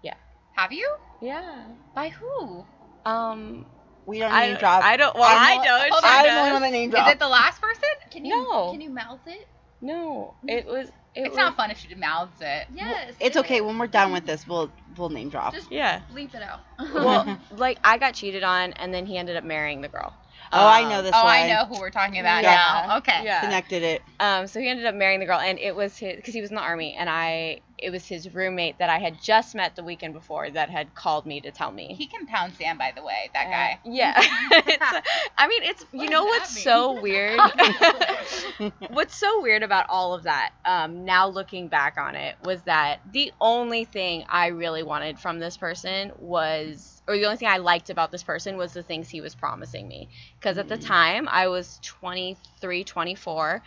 Yeah. 0.02 0.14
Have 0.56 0.72
you? 0.72 0.88
Yeah. 1.22 1.62
By 1.94 2.08
who? 2.08 2.64
Um, 3.04 3.64
We 4.06 4.18
don't 4.18 4.32
I 4.32 4.40
name 4.42 4.50
don't, 4.52 4.60
drop. 4.60 4.84
I 4.84 4.96
don't. 4.96 5.14
Well, 5.14 5.24
I'm 5.24 5.60
I 5.60 5.64
don't. 5.64 5.92
hold. 5.92 6.04
I'm 6.04 6.22
the 6.22 6.28
does. 6.28 6.38
only 6.38 6.52
one 6.52 6.62
that 6.62 6.72
name 6.72 6.90
Is 6.90 7.12
it 7.12 7.18
the 7.20 7.28
last 7.28 7.62
person? 7.62 7.88
Can 8.10 8.24
you 8.24 8.36
No. 8.52 8.72
can 8.72 8.80
you 8.80 8.90
mouth 8.90 9.20
it? 9.26 9.46
No, 9.80 10.34
it 10.48 10.66
was. 10.66 10.90
It 11.16 11.22
It's 11.22 11.30
was, 11.30 11.38
not 11.38 11.56
fun 11.56 11.70
if 11.70 11.78
she 11.78 11.94
mouths 11.94 12.40
it. 12.40 12.66
Yes. 12.72 13.14
It's 13.20 13.36
it 13.36 13.40
okay. 13.40 13.56
is. 13.56 13.62
When 13.62 13.78
we're 13.78 13.86
done 13.86 14.12
with 14.12 14.26
this, 14.26 14.46
we'll 14.46 14.70
we'll 14.96 15.08
name 15.08 15.28
drop. 15.30 15.54
Just 15.54 15.70
Yeah. 15.72 16.02
bleep 16.12 16.34
it 16.34 16.42
out. 16.42 16.60
Well, 16.94 17.38
like 17.50 17.78
I 17.82 17.98
got 17.98 18.14
cheated 18.14 18.42
on, 18.44 18.72
and 18.74 18.92
then 18.92 19.06
he 19.06 19.16
ended 19.16 19.36
up 19.36 19.44
marrying 19.44 19.80
the 19.80 19.88
girl. 19.88 20.12
oh, 20.52 20.66
I 20.66 20.82
know 20.82 20.98
Um, 20.98 21.04
this 21.04 21.14
Oh, 21.14 21.22
one. 21.24 21.32
I 21.32 21.48
know 21.48 21.64
who 21.66 21.78
we're 21.80 21.90
talking 21.90 22.20
about 22.20 22.42
Yeah. 22.42 22.82
now. 22.86 22.96
Okay. 22.98 23.20
Yeah. 23.24 23.40
Connected 23.40 23.82
it. 23.82 24.02
Um, 24.20 24.46
so 24.46 24.60
he 24.60 24.68
ended 24.68 24.86
up 24.86 24.94
marrying 24.94 25.20
the 25.20 25.26
girl, 25.26 25.38
and 25.40 25.58
it 25.58 25.74
was 25.74 25.96
his 25.98 26.16
because 26.16 26.34
he 26.34 26.40
was 26.40 26.50
in 26.50 26.56
the 26.56 26.62
army, 26.62 26.94
and 26.98 27.08
I 27.08 27.60
it 27.78 27.90
was 27.90 28.06
his 28.06 28.32
roommate 28.34 28.78
that 28.78 28.88
I 28.88 28.98
had 28.98 29.20
just 29.20 29.54
met 29.54 29.76
the 29.76 29.84
weekend 29.84 30.14
before 30.14 30.48
that 30.50 30.70
had 30.70 30.94
called 30.94 31.26
me 31.26 31.40
to 31.42 31.50
tell 31.50 31.70
me. 31.70 31.94
He 31.94 32.06
can 32.06 32.26
pound 32.26 32.54
sand, 32.54 32.78
by 32.78 32.92
the 32.96 33.02
way. 33.02 33.30
That 33.34 33.46
Uh, 33.46 33.50
guy. 33.50 33.78
yeah. 33.84 34.14
it's, 34.66 35.08
I 35.36 35.46
mean, 35.46 35.62
it's 35.62 35.84
you 35.92 36.08
know 36.08 36.24
what's 36.24 36.54
that 36.54 36.60
so 36.62 37.00
weird. 37.00 37.38
what's 38.90 39.14
so 39.16 39.42
weird 39.42 39.62
about 39.62 39.86
all 39.88 40.14
of 40.14 40.22
that, 40.24 40.52
um, 40.64 41.04
now 41.04 41.28
looking 41.28 41.68
back 41.68 41.96
on 41.98 42.14
it, 42.14 42.36
was 42.44 42.62
that 42.62 43.00
the 43.12 43.32
only 43.40 43.84
thing 43.84 44.24
I 44.28 44.48
really 44.48 44.82
wanted 44.82 45.18
from 45.18 45.38
this 45.38 45.56
person 45.56 46.12
was, 46.18 47.02
or 47.06 47.16
the 47.16 47.24
only 47.24 47.36
thing 47.36 47.48
I 47.48 47.58
liked 47.58 47.90
about 47.90 48.10
this 48.10 48.22
person 48.22 48.56
was 48.56 48.72
the 48.72 48.82
things 48.82 49.08
he 49.08 49.20
was 49.20 49.34
promising 49.34 49.86
me. 49.86 50.08
Because 50.40 50.58
at 50.58 50.68
the 50.68 50.78
time, 50.78 51.28
I 51.30 51.48
was 51.48 51.78
23, 51.82 52.84
24, 52.84 53.62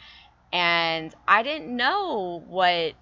and 0.52 1.14
I 1.28 1.44
didn't 1.44 1.76
know 1.76 2.44
what 2.48 2.94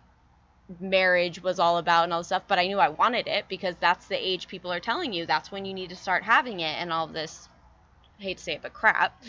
marriage 0.80 1.42
was 1.42 1.60
all 1.60 1.78
about 1.78 2.04
and 2.06 2.14
all 2.14 2.20
this 2.20 2.28
stuff, 2.28 2.44
but 2.48 2.60
I 2.60 2.68
knew 2.68 2.80
I 2.80 2.90
wanted 2.90 3.28
it 3.28 3.46
because 3.48 3.76
that's 3.80 4.08
the 4.08 4.18
age 4.18 4.48
people 4.48 4.72
are 4.72 4.80
telling 4.80 5.14
you 5.14 5.26
that's 5.26 5.52
when 5.52 5.66
you 5.66 5.74
need 5.74 5.90
to 5.90 5.96
start 5.96 6.24
having 6.24 6.60
it 6.60 6.76
and 6.82 6.92
all 6.92 7.08
this. 7.08 7.48
I 8.20 8.24
hate 8.24 8.38
to 8.38 8.44
say 8.44 8.54
it, 8.54 8.62
but 8.62 8.74
crap. 8.74 9.22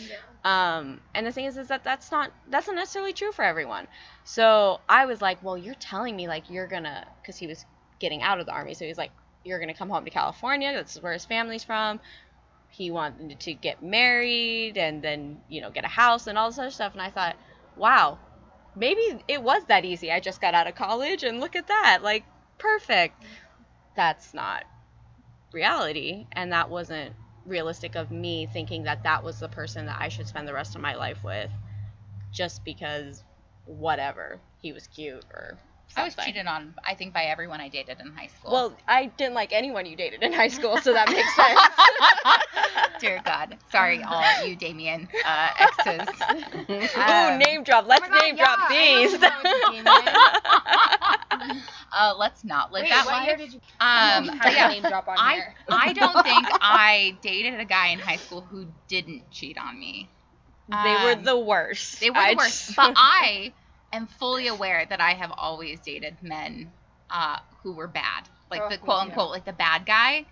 Um, 0.43 1.01
and 1.13 1.25
the 1.27 1.31
thing 1.31 1.45
is, 1.45 1.57
is 1.57 1.67
that 1.67 1.83
that's 1.83 2.11
not 2.11 2.31
that's 2.49 2.67
not 2.67 2.75
necessarily 2.75 3.13
true 3.13 3.31
for 3.31 3.43
everyone. 3.43 3.87
So 4.23 4.79
I 4.89 5.05
was 5.05 5.21
like, 5.21 5.43
well, 5.43 5.57
you're 5.57 5.75
telling 5.75 6.15
me 6.15 6.27
like 6.27 6.49
you're 6.49 6.67
gonna, 6.67 7.07
because 7.21 7.37
he 7.37 7.47
was 7.47 7.65
getting 7.99 8.21
out 8.21 8.39
of 8.39 8.45
the 8.45 8.53
army, 8.53 8.73
so 8.73 8.85
he's 8.85 8.97
like, 8.97 9.11
you're 9.43 9.59
gonna 9.59 9.73
come 9.73 9.89
home 9.89 10.05
to 10.05 10.11
California. 10.11 10.73
That's 10.73 11.01
where 11.01 11.13
his 11.13 11.25
family's 11.25 11.63
from. 11.63 11.99
He 12.69 12.91
wanted 12.91 13.39
to 13.39 13.53
get 13.53 13.83
married 13.83 14.77
and 14.77 15.01
then 15.03 15.41
you 15.49 15.61
know 15.61 15.71
get 15.71 15.85
a 15.85 15.89
house 15.89 16.27
and 16.27 16.37
all 16.37 16.49
this 16.49 16.59
other 16.59 16.71
stuff. 16.71 16.93
And 16.93 17.01
I 17.01 17.09
thought, 17.09 17.35
wow, 17.75 18.17
maybe 18.75 19.23
it 19.27 19.41
was 19.43 19.63
that 19.65 19.85
easy. 19.85 20.11
I 20.11 20.19
just 20.19 20.41
got 20.41 20.53
out 20.53 20.67
of 20.67 20.75
college 20.75 21.23
and 21.23 21.39
look 21.39 21.55
at 21.55 21.67
that, 21.67 21.99
like 22.03 22.25
perfect. 22.57 23.23
That's 23.95 24.33
not 24.33 24.63
reality, 25.53 26.27
and 26.33 26.51
that 26.51 26.69
wasn't 26.69 27.15
realistic 27.45 27.95
of 27.95 28.11
me 28.11 28.45
thinking 28.45 28.83
that 28.83 29.03
that 29.03 29.23
was 29.23 29.39
the 29.39 29.49
person 29.49 29.85
that 29.87 29.97
I 29.99 30.09
should 30.09 30.27
spend 30.27 30.47
the 30.47 30.53
rest 30.53 30.75
of 30.75 30.81
my 30.81 30.95
life 30.95 31.23
with 31.23 31.51
just 32.31 32.63
because 32.63 33.23
whatever 33.65 34.39
he 34.61 34.71
was 34.71 34.87
cute 34.87 35.25
or 35.33 35.57
I 35.95 36.03
was 36.03 36.15
cheated 36.15 36.45
on, 36.47 36.73
I 36.85 36.95
think, 36.95 37.13
by 37.13 37.23
everyone 37.23 37.61
I 37.61 37.69
dated 37.69 37.99
in 37.99 38.13
high 38.15 38.27
school. 38.27 38.51
Well, 38.51 38.77
I 38.87 39.07
didn't 39.07 39.33
like 39.33 39.53
anyone 39.53 39.85
you 39.85 39.95
dated 39.95 40.23
in 40.23 40.33
high 40.33 40.47
school, 40.47 40.77
so 40.77 40.93
that 40.93 41.09
makes 41.13 41.35
sense. 41.35 41.59
Dear 42.99 43.21
God. 43.23 43.57
Sorry, 43.71 44.03
all 44.03 44.23
you 44.45 44.55
Damien 44.55 45.07
uh, 45.25 45.49
exes. 45.57 46.07
Ooh, 46.69 47.01
Um, 47.01 47.39
name 47.39 47.63
drop. 47.63 47.87
Let's 47.87 48.03
Oh 48.03 48.07
God, 48.09 48.21
name 48.21 48.35
drop 48.35 48.59
yeah, 48.59 48.65
I 48.69 49.03
these. 49.03 49.13
know 49.13 49.19
someone 49.19 49.45
Uh, 51.91 52.13
let's 52.17 52.43
not 52.43 52.71
live 52.71 52.83
Wait, 52.83 52.89
that 52.91 53.05
what 53.05 53.13
life. 53.13 53.27
year 53.27 53.37
did 53.37 53.53
you 53.53 53.59
Um, 53.79 54.31
but 54.41 54.53
yeah, 54.53 54.69
name 54.69 54.83
drop 54.83 55.07
on 55.07 55.15
I 55.17 55.33
here? 55.33 55.55
I 55.69 55.93
don't 55.93 56.23
think 56.23 56.47
I 56.61 57.17
dated 57.21 57.59
a 57.59 57.65
guy 57.65 57.87
in 57.87 57.99
high 57.99 58.17
school 58.17 58.41
who 58.41 58.67
didn't 58.87 59.31
cheat 59.31 59.57
on 59.57 59.79
me. 59.79 60.09
they 60.67 60.75
were 60.75 61.13
Um, 61.15 61.23
the 61.23 61.37
worst. 61.39 61.99
They 61.99 62.09
were 62.09 62.17
I 62.17 62.31
the 62.31 62.37
worst. 62.37 62.65
just- 62.67 62.75
But 62.77 62.93
I 62.95 63.53
am 63.91 64.07
fully 64.07 64.47
aware 64.47 64.85
that 64.85 65.01
I 65.01 65.13
have 65.13 65.31
always 65.37 65.79
dated 65.81 66.17
men 66.21 66.73
uh, 67.09 67.37
who 67.63 67.73
were 67.73 67.87
bad, 67.87 68.29
like 68.49 68.61
Oh, 68.63 68.69
the 68.69 68.77
quote 68.77 69.01
too. 69.01 69.07
unquote, 69.07 69.31
like 69.31 69.45
the 69.45 69.53
bad 69.53 69.85
guy. 69.85 70.25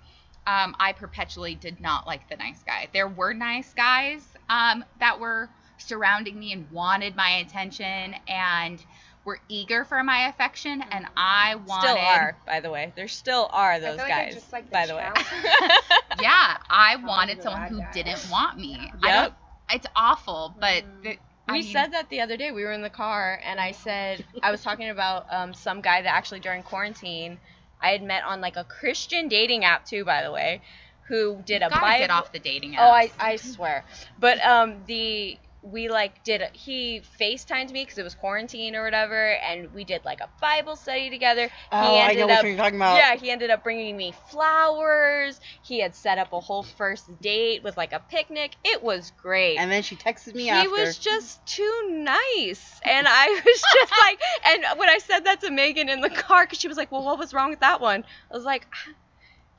Um, 0.46 0.76
I 0.80 0.94
perpetually 0.94 1.56
did 1.56 1.80
not 1.80 2.08
like 2.08 2.28
the 2.30 2.36
nice 2.38 2.64
guy. 2.64 2.88
There 2.94 3.08
were 3.08 3.34
nice 3.34 3.74
guys 3.74 4.36
um, 4.50 4.84
that 5.00 5.20
were 5.20 5.50
surrounding 5.78 6.40
me 6.40 6.52
and 6.54 6.70
wanted 6.72 7.16
my 7.16 7.30
attention 7.38 8.16
and 8.28 8.84
were 9.26 9.40
eager 9.50 9.84
for 9.86 10.04
my 10.04 10.28
affection, 10.28 10.82
and 10.92 11.06
I 11.18 11.56
wanted. 11.56 11.70
still 11.84 11.98
are, 11.98 12.38
by 12.46 12.60
the 12.60 12.70
way. 12.72 12.94
There 12.96 13.08
still 13.08 13.50
are 13.52 13.80
those 13.80 13.98
feel 13.98 14.06
like 14.06 14.18
I 14.18 14.26
guys, 14.26 14.34
just 14.34 14.52
like 14.54 14.70
the 14.70 14.76
by 14.76 14.86
the 14.88 14.96
way. 14.96 15.10
Yeah, 16.14 16.58
I 16.70 16.96
wanted 16.98 17.42
someone 17.42 17.64
who 17.64 17.82
guy. 17.82 17.92
didn't 17.94 18.30
want 18.30 18.58
me. 18.58 18.92
I 19.04 19.12
Yep. 19.12 19.12
don't. 19.12 19.34
It's 19.72 19.88
awful, 19.96 20.56
but 20.60 20.84
the, 21.04 21.18
I 21.48 21.54
We 21.54 21.62
mean, 21.62 21.74
said 21.74 21.94
that 21.94 22.10
the 22.10 22.22
other 22.22 22.38
day. 22.38 22.52
We 22.52 22.64
were 22.64 22.72
in 22.74 22.82
the 22.82 22.90
car, 22.90 23.40
and 23.44 23.60
I 23.60 23.72
said 23.72 24.26
I 24.44 24.52
was 24.52 24.62
talking 24.62 24.90
about 24.90 25.26
um, 25.32 25.54
some 25.54 25.82
guy 25.82 26.02
that 26.02 26.14
actually 26.14 26.40
during 26.42 26.64
quarantine 26.64 27.40
I 27.82 27.90
had 27.92 28.02
met 28.04 28.24
on 28.24 28.42
like 28.42 28.58
a 28.58 28.64
Christian 28.64 29.28
dating 29.28 29.64
app 29.64 29.86
too, 29.86 30.04
by 30.04 30.24
the 30.24 30.32
way, 30.32 30.62
who 31.08 31.42
did 31.46 31.62
a 31.62 31.70
gotta 31.70 31.82
Bible. 31.82 32.00
get 32.00 32.10
off 32.10 32.32
the 32.32 32.40
dating 32.40 32.76
app. 32.76 32.82
Oh, 32.84 32.92
I, 32.92 33.12
I 33.20 33.36
swear. 33.38 33.86
But 34.20 34.44
um, 34.44 34.84
the 34.86 35.38
we 35.62 35.90
like 35.90 36.24
did 36.24 36.42
a, 36.42 36.50
he 36.54 37.02
FaceTimed 37.20 37.72
me 37.72 37.84
because 37.84 37.98
it 37.98 38.04
was 38.04 38.16
quarantine 38.16 38.76
or 38.76 38.84
whatever, 38.84 39.32
and 39.34 39.74
we 39.74 39.84
did 39.84 40.06
like 40.06 40.22
a 40.22 40.30
Bible 40.40 40.76
study 40.76 41.10
together. 41.10 41.50
Oh, 41.72 41.82
he 41.82 41.98
I 42.00 42.02
ended 42.10 42.18
know 42.20 42.28
what 42.28 42.40
up 42.40 42.46
you're 42.46 42.58
talking 42.58 42.76
about. 42.78 42.96
yeah, 42.98 43.16
he 43.16 43.32
ended 43.32 43.50
up 43.50 43.64
bringing 43.64 43.98
me 43.98 44.14
flowers. 44.30 45.40
He 45.64 45.80
had 45.80 45.96
set 45.96 46.18
up 46.18 46.32
a 46.34 46.40
whole 46.40 46.64
first 46.64 47.20
date 47.22 47.64
with 47.64 47.76
like 47.78 47.94
a 47.94 48.00
picnic. 48.00 48.56
It 48.64 48.82
was 48.84 49.12
great. 49.22 49.58
And 49.58 49.72
then 49.72 49.84
she 49.84 49.96
texted 49.96 50.36
me 50.36 50.44
he 50.44 50.50
after. 50.50 50.70
was 50.70 50.98
just 50.98 51.46
too 51.46 51.90
nice, 51.90 52.80
and 52.84 53.08
I 53.10 53.28
was 53.46 53.62
just 53.74 53.94
like, 54.02 54.20
and 54.46 54.80
when 54.80 54.90
I 54.90 55.00
said 55.00 55.22
that 55.26 55.42
to 55.42 55.52
Megan 55.52 55.90
in 55.90 56.02
the 56.02 56.10
car, 56.10 56.46
because 56.46 56.60
she 56.60 56.68
was 56.68 56.78
like, 56.78 56.92
"Well, 56.92 57.04
what 57.04 57.18
was 57.20 57.34
wrong 57.34 57.50
with 57.50 57.62
that 57.62 57.82
one?" 57.82 58.04
I 58.32 58.36
was 58.36 58.46
like. 58.46 58.68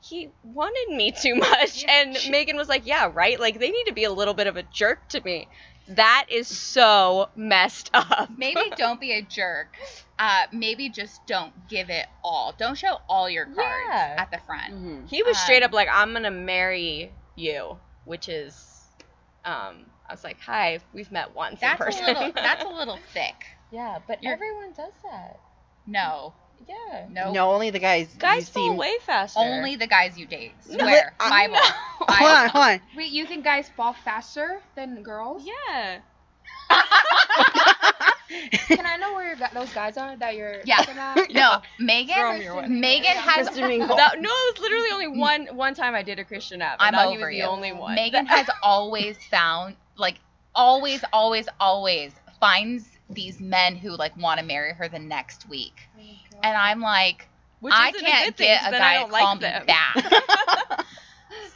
He 0.01 0.29
wanted 0.43 0.95
me 0.95 1.11
too 1.11 1.35
much. 1.35 1.83
And 1.87 2.17
Megan 2.29 2.55
was 2.57 2.69
like, 2.69 2.85
Yeah, 2.85 3.11
right? 3.13 3.39
Like, 3.39 3.59
they 3.59 3.69
need 3.69 3.85
to 3.85 3.93
be 3.93 4.03
a 4.05 4.11
little 4.11 4.33
bit 4.33 4.47
of 4.47 4.57
a 4.57 4.63
jerk 4.63 5.07
to 5.09 5.21
me. 5.21 5.47
That 5.89 6.27
is 6.29 6.47
so 6.47 7.29
messed 7.35 7.89
up. 7.93 8.29
maybe 8.37 8.61
don't 8.77 9.01
be 9.01 9.11
a 9.13 9.21
jerk. 9.23 9.75
Uh, 10.19 10.43
maybe 10.51 10.89
just 10.89 11.25
don't 11.25 11.51
give 11.67 11.89
it 11.89 12.05
all. 12.23 12.53
Don't 12.57 12.77
show 12.77 12.97
all 13.09 13.29
your 13.29 13.45
cards 13.45 13.59
Yeah. 13.89 14.15
at 14.19 14.29
the 14.31 14.37
front. 14.45 14.73
Mhm. 14.73 15.09
He 15.09 15.23
was 15.23 15.37
straight 15.39 15.63
up 15.63 15.71
Um, 15.71 15.75
like, 15.75 15.87
I'm 15.91 16.13
gonna 16.13 16.29
marry 16.29 17.11
you, 17.35 17.77
which 18.05 18.29
is, 18.29 18.83
um, 19.45 19.85
I 20.07 20.13
was 20.13 20.23
like, 20.23 20.39
hi, 20.39 20.79
we've 20.93 21.11
met 21.11 21.33
once 21.35 21.53
in 21.61 21.67
That's 21.67 21.81
a 21.81 21.83
person. 21.83 22.05
little. 22.05 22.31
That's 22.33 22.63
a 22.63 22.67
little 22.81 22.99
thick. 23.13 23.45
yeah, 23.71 23.97
but 24.07 24.21
You're- 24.21 24.33
everyone 24.33 24.73
does 24.73 24.93
that. 25.03 25.39
No, 25.87 26.33
Yeah. 26.67 27.07
no. 27.09 27.31
No, 27.31 27.51
only 27.51 27.69
the 27.69 27.79
guys. 27.79 28.07
Guys 28.19 28.47
you 28.47 28.53
fall 28.53 28.69
seem... 28.69 28.77
way 28.77 28.95
faster. 29.05 29.39
Only 29.39 29.75
the 29.75 29.87
guys 29.87 30.17
you 30.17 30.25
date. 30.25 30.53
No, 30.69 30.77
Swear. 30.79 31.13
but 31.17 31.25
I- 31.31 31.47
Bible. 31.47 31.55
no. 31.55 31.61
Hold 32.15 32.31
on, 32.31 32.49
hold 32.49 32.65
on. 32.65 32.81
Wait, 32.95 33.11
you 33.11 33.25
think 33.25 33.43
guys 33.43 33.69
fall 33.75 33.93
faster 34.05 34.61
than 34.75 35.01
girls? 35.03 35.43
Yeah. 35.45 35.99
Can 38.67 38.85
I 38.85 38.97
know 38.97 39.13
where 39.15 39.25
your, 39.27 39.35
gu- 39.35 39.53
those 39.53 39.73
guys 39.73 39.97
are 39.97 40.15
that 40.17 40.35
you're 40.35 40.57
Yeah. 40.63 40.77
talking 40.77 40.93
about? 40.93 41.17
No, 41.33 41.61
Throw 41.79 42.37
me 42.37 42.43
your 42.43 42.55
way. 42.55 42.61
Megan. 42.67 42.79
Megan 42.81 43.15
has. 43.17 43.47
Christian 43.47 43.67
Mingle. 43.67 43.95
That- 43.97 44.19
no, 44.21 44.29
it 44.29 44.53
was 44.55 44.61
literally 44.61 44.89
only 44.91 45.07
one 45.19 45.47
one 45.55 45.73
time 45.73 45.95
I 45.95 46.03
did 46.03 46.19
a 46.19 46.23
Christian 46.23 46.61
app. 46.61 46.77
I'm 46.79 46.93
and 46.93 46.97
that 46.97 47.07
over 47.07 47.27
was 47.27 47.35
you. 47.35 47.41
the 47.43 47.49
only 47.49 47.73
one. 47.73 47.95
Megan 47.95 48.25
has 48.27 48.47
always 48.61 49.17
found, 49.31 49.75
like, 49.97 50.15
always, 50.53 51.03
always, 51.11 51.47
always 51.59 52.11
finds 52.39 52.87
these 53.09 53.39
men 53.39 53.75
who 53.75 53.89
like 53.97 54.15
want 54.15 54.39
to 54.39 54.45
marry 54.45 54.71
her 54.73 54.87
the 54.87 54.99
next 54.99 55.49
week, 55.49 55.73
oh 55.97 56.28
and 56.43 56.57
I'm 56.57 56.81
like, 56.81 57.27
Which 57.59 57.73
I 57.73 57.89
isn't 57.89 57.99
can't 58.05 58.25
good 58.27 58.37
thing, 58.37 58.47
get 58.47 58.61
'cause 58.61 58.73
a 58.73 58.77
guy 58.77 58.91
I 58.91 58.93
to 58.95 58.99
don't 59.01 59.11
call 59.11 59.35
like 59.35 59.41
me 59.41 59.47
them. 59.47 59.65
back. 59.65 60.85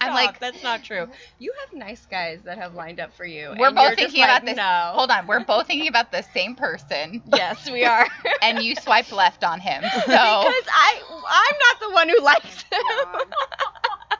I'm 0.02 0.13
like- 0.13 0.40
that's 0.40 0.62
not 0.63 0.84
true. 0.84 1.08
You 1.40 1.54
have 1.62 1.80
nice 1.80 2.06
guys 2.06 2.42
that 2.44 2.58
have 2.58 2.74
lined 2.74 3.00
up 3.00 3.13
for 3.13 3.25
you. 3.25 3.54
We're 3.58 3.68
and 3.68 3.75
both 3.75 3.96
thinking 3.96 4.22
like, 4.22 4.30
about 4.30 4.46
this. 4.46 4.58
No. 4.58 4.92
Hold 4.96 5.12
on, 5.12 5.28
we're 5.28 5.40
both 5.46 5.68
thinking 5.68 5.88
about 5.88 6.12
the 6.12 6.22
same 6.34 6.56
person, 6.56 7.22
Yes, 7.34 7.70
we 7.70 7.86
are. 7.86 8.08
and 8.42 8.62
you 8.62 8.75
swiped 8.75 9.12
left 9.13 9.44
on 9.44 9.60
him. 9.62 9.82
So 9.84 10.02
because 10.02 10.68
I 10.72 11.02
I'm 11.30 11.58
not 11.60 11.80
the 11.80 11.94
one 11.94 12.10
who 12.10 12.20
likes 12.24 12.66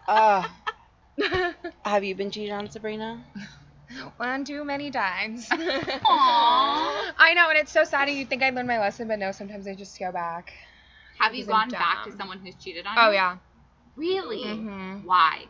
Uh, 0.08 0.44
have 1.86 2.04
you 2.04 2.16
been 2.16 2.32
cheated 2.32 2.52
on, 2.54 2.70
Sabrina? 2.70 3.24
One 4.18 4.46
too 4.46 4.64
many 4.66 4.92
times. 4.92 5.50
Aww. 5.50 5.58
I 6.06 7.34
know, 7.36 7.50
and 7.50 7.58
it's 7.58 7.72
so 7.72 7.84
sad. 7.84 8.08
And 8.08 8.18
you 8.18 8.26
think 8.26 8.44
I 8.44 8.50
learned 8.50 8.68
my 8.68 8.80
lesson, 8.80 9.08
but 9.08 9.20
no. 9.20 9.32
Sometimes 9.32 9.68
I 9.68 9.76
just 9.76 9.98
go 10.00 10.12
back. 10.12 10.52
Have 11.20 11.36
you 11.36 11.46
gone 11.46 11.70
back 11.72 12.04
to 12.06 12.12
someone 12.18 12.40
who's 12.40 12.56
cheated 12.56 12.86
on 12.86 12.96
you? 12.96 13.04
Oh 13.04 13.12
yeah. 13.12 13.38
Really? 13.96 14.44
Mhm. 14.44 15.06
Why? 15.06 15.46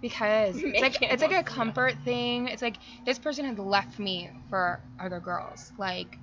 because 0.00 0.56
it's 0.62 0.80
like 0.80 1.02
it's 1.02 1.22
like 1.22 1.32
a 1.32 1.42
comfort 1.42 1.94
thing. 2.04 2.48
It's 2.48 2.62
like 2.62 2.76
this 3.04 3.18
person 3.18 3.44
has 3.44 3.58
left 3.58 3.98
me 3.98 4.30
for 4.48 4.80
other 4.98 5.20
girls. 5.20 5.72
Like 5.78 6.18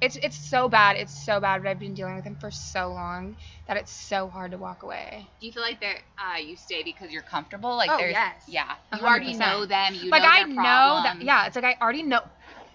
it's 0.00 0.16
it's 0.16 0.36
so 0.36 0.68
bad. 0.68 0.96
It's 0.96 1.24
so 1.24 1.40
bad, 1.40 1.62
but 1.62 1.68
I've 1.70 1.78
been 1.78 1.94
dealing 1.94 2.16
with 2.16 2.24
him 2.24 2.36
for 2.36 2.50
so 2.50 2.88
long 2.88 3.36
that 3.68 3.76
it's 3.76 3.92
so 3.92 4.28
hard 4.28 4.52
to 4.52 4.58
walk 4.58 4.82
away. 4.82 5.28
Do 5.40 5.46
you 5.46 5.52
feel 5.52 5.62
like 5.62 5.80
that 5.80 5.96
uh, 6.18 6.38
you 6.38 6.56
stay 6.56 6.82
because 6.82 7.10
you're 7.10 7.22
comfortable? 7.22 7.76
Like 7.76 7.90
Oh, 7.90 7.98
there's 7.98 8.12
yes. 8.12 8.44
yeah, 8.48 8.74
you 8.98 9.06
already 9.06 9.34
know 9.34 9.66
them. 9.66 9.94
You 9.94 10.10
like 10.10 10.22
know 10.22 10.28
I 10.28 10.42
know 10.44 11.02
that 11.04 11.22
yeah, 11.22 11.46
it's 11.46 11.56
like 11.56 11.64
I 11.64 11.76
already 11.82 12.02
know 12.02 12.20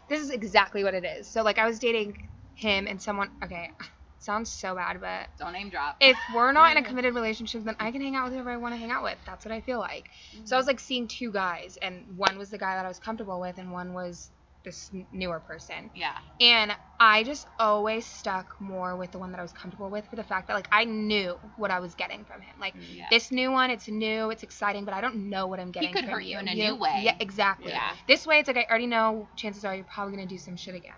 this 0.09 0.21
is 0.21 0.29
exactly 0.29 0.83
what 0.83 0.93
it 0.93 1.03
is. 1.03 1.27
So 1.27 1.41
like 1.43 1.57
I 1.57 1.65
was 1.65 1.79
dating 1.79 2.29
him 2.55 2.87
and 2.87 3.01
someone 3.01 3.29
okay, 3.43 3.71
sounds 4.19 4.51
so 4.51 4.75
bad, 4.75 5.01
but 5.01 5.27
Don't 5.39 5.53
name 5.53 5.69
drop. 5.69 5.97
if 5.99 6.17
we're 6.35 6.51
not 6.51 6.77
in 6.77 6.83
a 6.83 6.87
committed 6.87 7.15
relationship, 7.15 7.63
then 7.63 7.75
I 7.79 7.91
can 7.91 8.01
hang 8.01 8.15
out 8.15 8.25
with 8.25 8.33
whoever 8.33 8.51
I 8.51 8.57
want 8.57 8.73
to 8.73 8.77
hang 8.77 8.91
out 8.91 9.03
with. 9.03 9.17
That's 9.25 9.45
what 9.45 9.51
I 9.51 9.61
feel 9.61 9.79
like. 9.79 10.05
So 10.43 10.55
I 10.55 10.59
was 10.59 10.67
like 10.67 10.79
seeing 10.79 11.07
two 11.07 11.31
guys, 11.31 11.77
and 11.81 12.17
one 12.17 12.37
was 12.37 12.49
the 12.51 12.57
guy 12.57 12.75
that 12.75 12.85
I 12.85 12.87
was 12.87 12.99
comfortable 12.99 13.39
with, 13.39 13.57
and 13.57 13.71
one 13.71 13.93
was 13.93 14.29
this 14.65 14.91
newer 15.11 15.39
person. 15.39 15.89
yeah. 15.93 16.17
And 16.41 16.73
I 16.99 17.23
just 17.23 17.47
always 17.59 18.05
stuck 18.05 18.55
more 18.59 18.95
with 18.97 19.11
the 19.11 19.19
one 19.19 19.31
that 19.31 19.39
I 19.39 19.41
was 19.43 19.51
comfortable 19.53 19.89
with 19.89 20.05
for 20.09 20.15
the 20.17 20.23
fact 20.23 20.47
that 20.47 20.53
like 20.53 20.67
I 20.71 20.83
knew 20.85 21.37
what 21.57 21.71
I 21.71 21.79
was 21.79 21.95
getting 21.95 22.25
from 22.25 22.41
him. 22.41 22.55
Like 22.59 22.75
mm, 22.75 22.81
Yeah. 22.93 23.05
this 23.09 23.31
new 23.31 23.51
one, 23.51 23.69
it's 23.69 23.87
new, 23.87 24.29
it's 24.31 24.43
exciting, 24.43 24.83
but 24.85 24.93
I 24.93 25.01
don't 25.01 25.29
know 25.29 25.47
what 25.47 25.59
I'm 25.59 25.71
getting. 25.71 25.89
He 25.89 25.93
could 25.93 26.05
from 26.05 26.13
hurt 26.15 26.23
you 26.23 26.37
in 26.39 26.47
a 26.47 26.55
know? 26.55 26.63
new 26.71 26.75
way. 26.75 27.01
Yeah, 27.03 27.15
exactly. 27.19 27.71
Yeah. 27.71 27.91
This 28.07 28.25
way, 28.27 28.39
it's 28.39 28.47
like 28.47 28.57
I 28.57 28.65
already 28.69 28.87
know. 28.87 29.27
Chances 29.35 29.63
are 29.65 29.75
you're 29.75 29.85
probably 29.85 30.15
gonna 30.15 30.27
do 30.27 30.37
some 30.37 30.55
shit 30.57 30.75
again, 30.75 30.93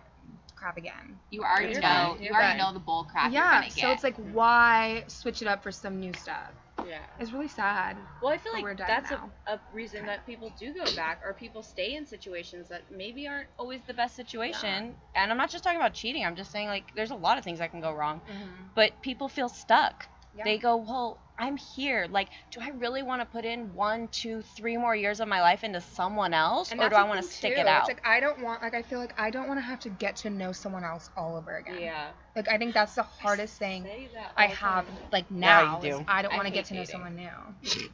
crap 0.55 0.77
again. 0.77 1.19
You 1.29 1.43
already 1.43 1.73
You're 1.73 1.81
know. 1.81 1.87
fine. 1.87 2.19
You 2.19 2.25
You're 2.25 2.35
already 2.35 2.57
fine. 2.59 2.67
know 2.67 2.73
the 2.73 2.79
bull 2.79 3.03
crap 3.11 3.31
you're 3.31 3.41
yeah. 3.43 3.53
gonna 3.53 3.65
get. 3.67 3.77
So 3.79 3.91
it's 3.91 4.03
like 4.03 4.17
why 4.33 5.03
switch 5.07 5.41
it 5.41 5.47
up 5.47 5.61
for 5.63 5.71
some 5.71 5.99
new 5.99 6.13
stuff? 6.13 6.51
Yeah. 6.87 6.99
It's 7.19 7.31
really 7.31 7.47
sad. 7.47 7.97
Well, 8.21 8.31
I 8.31 8.37
feel 8.37 8.53
like 8.53 8.77
that's 8.77 9.11
a, 9.11 9.19
a 9.47 9.59
reason 9.73 10.05
that 10.05 10.25
people 10.25 10.51
do 10.57 10.73
go 10.73 10.85
back, 10.95 11.21
or 11.25 11.33
people 11.33 11.61
stay 11.61 11.95
in 11.95 12.05
situations 12.05 12.69
that 12.69 12.83
maybe 12.91 13.27
aren't 13.27 13.47
always 13.57 13.81
the 13.87 13.93
best 13.93 14.15
situation. 14.15 14.95
And 15.15 15.31
I'm 15.31 15.37
not 15.37 15.49
just 15.49 15.63
talking 15.63 15.79
about 15.79 15.93
cheating. 15.93 16.25
I'm 16.25 16.35
just 16.35 16.51
saying 16.51 16.67
like 16.67 16.95
there's 16.95 17.11
a 17.11 17.15
lot 17.15 17.37
of 17.37 17.43
things 17.43 17.59
that 17.59 17.71
can 17.71 17.81
go 17.81 17.91
wrong. 17.91 18.21
Mm-hmm. 18.21 18.63
But 18.75 19.01
people 19.01 19.27
feel 19.27 19.49
stuck. 19.49 20.07
Yeah. 20.35 20.43
They 20.43 20.57
go, 20.57 20.77
well, 20.77 21.19
I'm 21.39 21.57
here. 21.57 22.07
Like, 22.09 22.29
do 22.51 22.59
I 22.61 22.69
really 22.69 23.03
want 23.03 23.21
to 23.21 23.25
put 23.25 23.45
in 23.45 23.73
one, 23.73 24.07
two, 24.09 24.41
three 24.41 24.77
more 24.77 24.95
years 24.95 25.19
of 25.19 25.27
my 25.27 25.41
life 25.41 25.63
into 25.63 25.81
someone 25.81 26.33
else, 26.33 26.71
And 26.71 26.81
or 26.81 26.89
do 26.89 26.95
I 26.95 27.03
want 27.03 27.21
to 27.21 27.27
stick 27.27 27.53
too. 27.55 27.61
it 27.61 27.67
out? 27.67 27.81
It's 27.81 27.89
like 27.89 28.05
I 28.07 28.19
don't 28.19 28.41
want 28.41 28.61
like 28.61 28.73
I 28.73 28.81
feel 28.81 28.99
like 28.99 29.13
I 29.19 29.29
don't 29.29 29.47
want 29.47 29.59
to 29.59 29.65
have 29.65 29.79
to 29.81 29.89
get 29.89 30.15
to 30.17 30.29
know 30.29 30.51
someone 30.51 30.83
else 30.83 31.09
all 31.15 31.35
over 31.35 31.55
again. 31.57 31.79
Yeah. 31.79 32.07
Like 32.35 32.49
I 32.49 32.57
think 32.57 32.73
that's 32.73 32.95
the 32.95 33.03
hardest 33.03 33.57
thing 33.57 33.87
I 34.35 34.47
have 34.47 34.85
time. 34.85 34.97
like 35.11 35.29
now. 35.31 35.79
you 35.81 35.89
is 35.89 35.97
do. 35.99 36.05
I 36.07 36.21
don't 36.21 36.33
want 36.35 36.47
to 36.47 36.53
get 36.53 36.65
to 36.65 36.73
know 36.75 36.81
dating. 36.81 36.91
someone 36.91 37.15
new. 37.15 37.29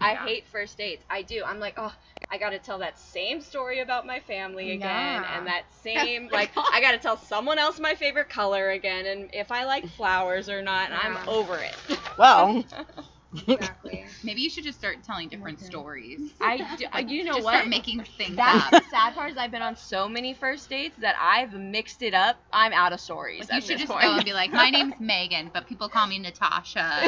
I 0.01 0.13
Yeah. 0.13 0.25
hate 0.25 0.47
first 0.47 0.77
dates. 0.77 1.03
I 1.09 1.21
do. 1.21 1.43
I'm 1.45 1.59
like, 1.59 1.75
oh, 1.77 1.93
I 2.29 2.37
got 2.37 2.49
to 2.51 2.59
tell 2.59 2.79
that 2.79 2.97
same 2.99 3.41
story 3.41 3.79
about 3.79 4.05
my 4.05 4.19
family 4.19 4.71
again, 4.71 5.21
Yeah. 5.23 5.37
and 5.37 5.47
that 5.47 5.63
same 5.81 6.29
like 6.31 6.51
I 6.57 6.81
got 6.81 6.91
to 6.91 6.97
tell 6.97 7.17
someone 7.17 7.57
else 7.59 7.79
my 7.79 7.95
favorite 7.95 8.29
color 8.29 8.69
again, 8.71 9.05
and 9.05 9.29
if 9.33 9.51
I 9.51 9.63
like 9.65 9.87
flowers 9.87 10.49
or 10.49 10.61
not. 10.61 10.89
And 10.91 10.95
I'm 10.99 11.29
over 11.29 11.57
it. 11.57 11.75
Well, 12.17 12.63
Exactly. 13.47 14.05
maybe 14.23 14.41
you 14.41 14.49
should 14.49 14.63
just 14.63 14.77
start 14.79 15.03
telling 15.03 15.29
different 15.29 15.59
stories. 15.59 16.31
I, 16.41 16.57
do, 17.03 17.13
you 17.15 17.23
know 17.23 17.33
just 17.33 17.45
what? 17.45 17.53
Start 17.55 17.67
making 17.67 18.03
things 18.17 18.35
That's 18.35 18.65
up. 18.73 18.83
the 18.83 18.89
sad 18.89 19.13
part 19.15 19.31
is 19.31 19.37
I've 19.37 19.51
been 19.51 19.61
on 19.61 19.75
so 19.75 20.07
many 20.07 20.33
first 20.33 20.69
dates 20.69 20.95
that 21.01 21.15
I've 21.19 21.53
mixed 21.53 22.01
it 22.01 22.13
up. 22.13 22.37
I'm 22.51 22.73
out 22.73 22.93
of 22.93 22.99
stories. 22.99 23.47
You 23.51 23.61
should 23.61 23.77
just 23.79 23.91
point. 23.91 24.03
go 24.03 24.15
and 24.15 24.25
be 24.25 24.33
like, 24.33 24.51
my 24.51 24.69
name's 24.69 24.93
Megan, 24.99 25.49
but 25.53 25.67
people 25.67 25.89
call 25.89 26.07
me 26.07 26.19
Natasha. 26.19 27.01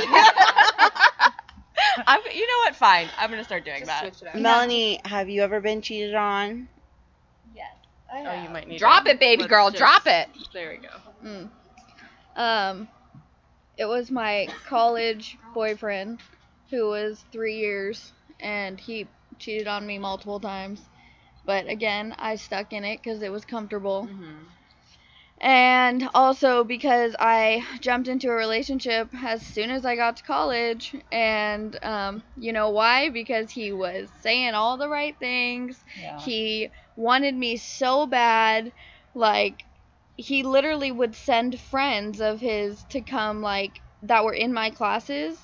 I'm, 2.08 2.20
you 2.34 2.48
know 2.48 2.58
what? 2.66 2.76
Fine. 2.76 3.08
I'm 3.18 3.30
gonna 3.30 3.44
start 3.44 3.64
doing 3.64 3.80
Just 3.80 3.88
that. 3.88 4.02
switch 4.02 4.22
it 4.30 4.36
up. 4.36 4.42
Melanie, 4.42 5.00
have 5.06 5.30
you 5.30 5.42
ever 5.44 5.62
been 5.62 5.82
cheated 5.82 6.14
on? 6.16 6.68
Yes. 7.56 7.72
Oh, 8.14 8.44
you 8.44 8.50
might 8.50 8.68
need. 8.68 8.80
drop 8.80 9.08
it, 9.08 9.20
baby 9.20 9.44
let's 9.44 9.50
girl. 9.50 9.68
just- 9.70 9.78
Drop 9.78 10.06
it. 10.08 10.28
There 10.54 10.72
we 10.72 10.78
go. 10.78 10.90
Mm. 11.24 11.50
Um, 12.36 12.88
it 13.78 13.86
was 13.86 14.12
my 14.12 14.50
college 14.66 15.38
boyfriend 15.54 16.22
who 16.72 16.88
was 16.90 17.26
three 17.32 17.56
years, 17.58 18.14
and 18.40 18.80
he 18.80 19.12
cheated 19.40 19.68
on 19.68 19.86
me 19.86 19.98
multiple 20.00 20.40
times. 20.40 20.90
But 21.46 21.68
again, 21.68 22.16
I 22.18 22.36
stuck 22.36 22.74
in 22.74 22.84
it 22.84 23.02
because 23.04 23.22
it 23.22 23.32
was 23.32 23.46
comfortable. 23.46 24.12
And 25.42 26.10
also 26.14 26.64
because 26.64 27.16
I 27.20 27.66
jumped 27.82 28.08
into 28.08 28.30
a 28.30 28.34
relationship 28.36 29.10
as 29.24 29.46
soon 29.46 29.70
as 29.72 29.86
I 29.86 29.96
got 29.96 30.18
to 30.18 30.24
college. 30.24 30.96
And 31.12 31.78
um, 31.84 32.24
you 32.36 32.52
know 32.54 32.70
why? 32.72 33.10
Because 33.10 33.52
he 33.52 33.72
was 33.72 34.12
saying 34.22 34.54
all 34.56 34.78
the 34.78 34.90
right 34.90 35.18
things. 35.20 35.84
He 36.16 36.70
wanted 36.96 37.36
me 37.36 37.58
so 37.58 38.06
bad. 38.08 38.72
Like, 39.14 39.64
he 40.18 40.44
literally 40.44 40.92
would 40.92 41.16
send 41.16 41.60
friends 41.60 42.22
of 42.22 42.40
his 42.40 42.84
to 42.90 43.02
come, 43.02 43.42
like, 43.42 43.82
that 44.04 44.24
were 44.24 44.34
in 44.34 44.54
my 44.54 44.70
classes 44.70 45.38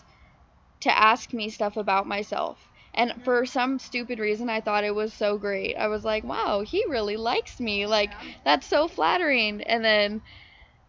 to 0.81 0.97
ask 0.97 1.33
me 1.33 1.49
stuff 1.49 1.77
about 1.77 2.07
myself. 2.07 2.67
And 2.93 3.11
mm-hmm. 3.11 3.21
for 3.21 3.45
some 3.45 3.79
stupid 3.79 4.19
reason, 4.19 4.49
I 4.49 4.61
thought 4.61 4.83
it 4.83 4.95
was 4.95 5.13
so 5.13 5.37
great. 5.37 5.75
I 5.75 5.87
was 5.87 6.03
like, 6.03 6.23
wow, 6.23 6.61
he 6.61 6.85
really 6.87 7.17
likes 7.17 7.59
me. 7.59 7.85
Like, 7.85 8.11
that's 8.43 8.67
so 8.67 8.87
flattering. 8.87 9.61
And 9.61 9.83
then, 9.83 10.21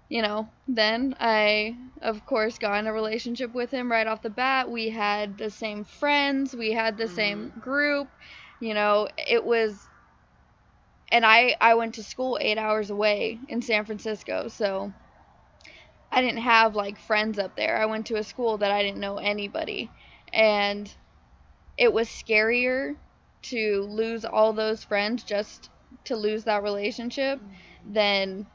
you 0.09 0.23
know, 0.23 0.49
then 0.69 1.15
I, 1.21 1.77
of 2.01 2.27
course, 2.27 2.59
got 2.59 2.79
in 2.79 2.87
a 2.87 2.93
relationship 2.93 3.55
with 3.55 3.71
him 3.71 3.91
right 3.91 4.07
off 4.07 4.23
the 4.23 4.31
bat. 4.31 4.71
We 4.71 4.91
had 4.91 5.39
the 5.39 5.51
same 5.51 5.85
friends, 5.85 6.55
we 6.55 6.73
had 6.73 6.97
the 6.97 7.09
same 7.09 7.51
mm-hmm. 7.51 7.61
group. 7.61 8.09
You 8.61 8.75
know, 8.75 9.09
it 9.17 9.45
was. 9.45 9.89
And 11.13 11.25
I, 11.27 11.55
I 11.61 11.75
went 11.75 11.95
to 11.97 12.03
school 12.03 12.39
eight 12.41 12.59
hours 12.59 12.91
away 12.91 13.39
in 13.49 13.61
San 13.63 13.85
Francisco, 13.85 14.49
so 14.49 14.93
I 16.11 16.23
didn't 16.23 16.41
have 16.41 16.75
like 16.75 16.99
friends 16.99 17.39
up 17.39 17.55
there. 17.55 17.77
I 17.77 17.87
went 17.87 18.07
to 18.07 18.17
a 18.17 18.25
school 18.25 18.59
that 18.59 18.73
I 18.73 18.83
didn't 18.83 19.01
know 19.01 19.19
anybody. 19.19 19.91
And 20.33 20.93
it 21.77 21.93
was 21.93 22.09
scarier 22.09 22.97
to 23.43 23.83
lose 23.83 24.25
all 24.25 24.55
those 24.55 24.85
friends 24.85 25.23
just 25.23 25.69
to 26.05 26.17
lose 26.17 26.45
that 26.45 26.63
relationship 26.63 27.41
than 27.87 28.47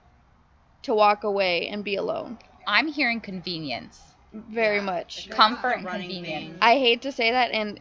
to 0.83 0.95
walk 0.95 1.23
away 1.23 1.67
and 1.67 1.83
be 1.83 1.95
alone. 1.95 2.39
I'm 2.65 2.87
hearing 2.87 3.21
convenience, 3.21 4.01
Very 4.33 4.81
much. 4.81 5.29
comfort, 5.29 5.77
and 5.77 5.87
convenience. 5.87 6.25
thing. 6.25 6.57
I 6.61 6.79
hate 6.79 7.03
to 7.03 7.11
say 7.11 7.31
that, 7.31 7.51
and 7.51 7.79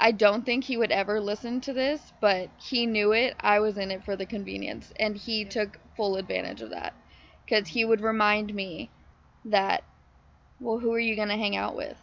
I 0.00 0.12
don't 0.12 0.44
think 0.46 0.64
he 0.64 0.76
would 0.76 0.92
ever 0.92 1.20
listen 1.20 1.60
to 1.62 1.72
this, 1.72 2.12
but 2.20 2.50
he 2.58 2.86
knew 2.86 3.12
it. 3.12 3.34
I 3.40 3.58
was 3.60 3.78
in 3.78 3.90
it 3.90 4.04
for 4.04 4.14
the 4.16 4.26
convenience, 4.26 4.92
and 4.98 5.16
he 5.16 5.44
took 5.44 5.78
full 5.96 6.16
advantage 6.16 6.62
of 6.62 6.70
that. 6.70 6.94
Because 7.44 7.66
he 7.68 7.84
would 7.84 8.00
remind 8.00 8.54
me 8.54 8.90
that, 9.46 9.82
well, 10.60 10.78
who 10.78 10.92
are 10.92 10.98
you 11.00 11.16
going 11.16 11.28
to 11.28 11.36
hang 11.36 11.56
out 11.56 11.74
with? 11.74 11.96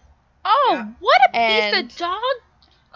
Oh, 0.44 0.70
Yeah. 0.74 0.86
what 1.00 1.22
a 1.34 1.36
And- 1.38 1.88
piece 1.90 1.96
of 1.96 2.00
dog! 2.00 2.22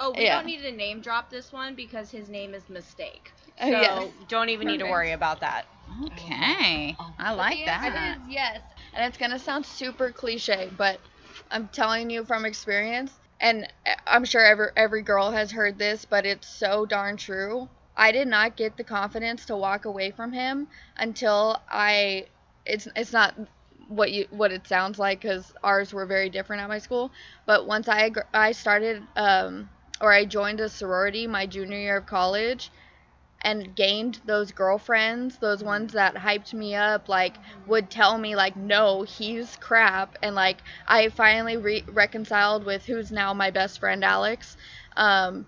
Oh, 0.01 0.11
we 0.15 0.23
Yeah. 0.23 0.35
don't 0.35 0.45
need 0.45 0.61
to 0.61 0.71
name 0.71 1.01
drop 1.01 1.29
this 1.29 1.51
one 1.51 1.75
because 1.75 2.09
his 2.09 2.29
name 2.29 2.53
is 2.53 2.67
Mistake. 2.69 3.31
Oh, 3.61 3.65
So 3.65 3.81
yes. 3.81 4.11
don't 4.29 4.49
even 4.49 4.67
need 4.67 4.79
to 4.79 4.85
worry 4.89 5.11
about 5.11 5.41
that. 5.41 5.65
Okay, 6.05 6.95
oh. 6.99 7.13
I 7.19 7.33
like 7.33 7.59
the 7.59 7.65
that. 7.65 7.83
answer 7.95 8.21
yes. 8.29 8.61
And 8.93 9.05
it's 9.05 9.17
going 9.17 9.31
to 9.31 9.39
sound 9.39 9.65
super 9.65 10.11
cliche, 10.11 10.69
but 10.77 10.99
I'm 11.51 11.67
telling 11.69 12.09
you 12.09 12.23
from 12.25 12.45
experience, 12.45 13.11
and 13.39 13.67
I'm 14.07 14.25
sure 14.25 14.43
every, 14.43 14.67
every 14.75 15.01
girl 15.01 15.31
has 15.31 15.51
heard 15.51 15.77
this, 15.79 16.05
but 16.05 16.25
it's 16.25 16.47
so 16.47 16.85
darn 16.85 17.17
true. 17.17 17.69
I 17.95 18.11
did 18.11 18.27
not 18.27 18.55
get 18.55 18.77
the 18.77 18.83
confidence 18.83 19.45
to 19.45 19.55
walk 19.57 19.85
away 19.85 20.11
from 20.11 20.31
him 20.31 20.67
until 20.97 21.61
I 21.69 22.27
it's 22.65 22.87
it's 22.95 23.11
not 23.13 23.35
what 23.87 24.11
you 24.11 24.27
what 24.29 24.51
it 24.51 24.67
sounds 24.67 24.99
like 24.99 25.21
cuz 25.21 25.53
ours 25.63 25.93
were 25.93 26.05
very 26.05 26.29
different 26.29 26.61
at 26.61 26.69
my 26.69 26.77
school, 26.79 27.11
but 27.45 27.65
once 27.67 27.87
I 27.89 28.11
I 28.33 28.51
started 28.53 29.03
um 29.15 29.69
or 30.01 30.13
I 30.13 30.25
joined 30.25 30.59
a 30.61 30.69
sorority 30.69 31.27
my 31.27 31.45
junior 31.45 31.77
year 31.77 31.97
of 31.97 32.05
college 32.05 32.71
and 33.41 33.75
gained 33.75 34.19
those 34.25 34.51
girlfriends, 34.51 35.37
those 35.39 35.63
ones 35.63 35.93
that 35.93 36.15
hyped 36.15 36.53
me 36.53 36.75
up, 36.75 37.07
like 37.09 37.39
would 37.65 37.89
tell 37.89 38.17
me 38.17 38.35
like, 38.35 38.55
no, 38.55 39.03
he's 39.03 39.55
crap, 39.57 40.15
and 40.21 40.35
like 40.35 40.61
I 40.87 41.09
finally 41.09 41.57
re- 41.57 41.85
reconciled 41.89 42.65
with 42.65 42.85
who's 42.85 43.11
now 43.11 43.33
my 43.33 43.51
best 43.51 43.79
friend, 43.79 44.03
Alex, 44.03 44.57
um, 44.97 45.47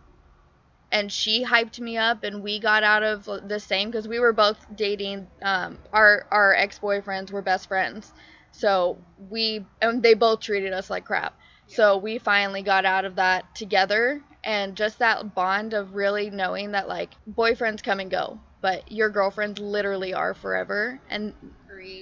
and 0.91 1.11
she 1.11 1.43
hyped 1.45 1.79
me 1.79 1.97
up, 1.97 2.23
and 2.23 2.43
we 2.43 2.59
got 2.59 2.83
out 2.83 3.03
of 3.03 3.25
the 3.47 3.59
same 3.59 3.89
because 3.89 4.07
we 4.07 4.19
were 4.19 4.33
both 4.33 4.65
dating. 4.75 5.27
Um, 5.41 5.79
our 5.93 6.25
our 6.31 6.53
ex 6.55 6.79
boyfriends 6.79 7.31
were 7.31 7.41
best 7.41 7.67
friends, 7.67 8.11
so 8.51 9.05
we 9.17 9.65
and 9.81 10.03
they 10.03 10.13
both 10.13 10.41
treated 10.41 10.73
us 10.73 10.89
like 10.89 11.05
crap. 11.05 11.33
So 11.67 11.97
we 11.97 12.17
finally 12.17 12.61
got 12.63 12.85
out 12.85 13.05
of 13.05 13.15
that 13.15 13.55
together 13.55 14.21
and 14.43 14.75
just 14.75 14.99
that 14.99 15.35
bond 15.35 15.73
of 15.73 15.95
really 15.95 16.29
knowing 16.29 16.71
that 16.71 16.87
like 16.87 17.11
boyfriends 17.29 17.83
come 17.83 17.99
and 17.99 18.11
go, 18.11 18.39
but 18.61 18.91
your 18.91 19.09
girlfriends 19.09 19.59
literally 19.59 20.13
are 20.13 20.33
forever 20.33 20.99
and 21.09 21.33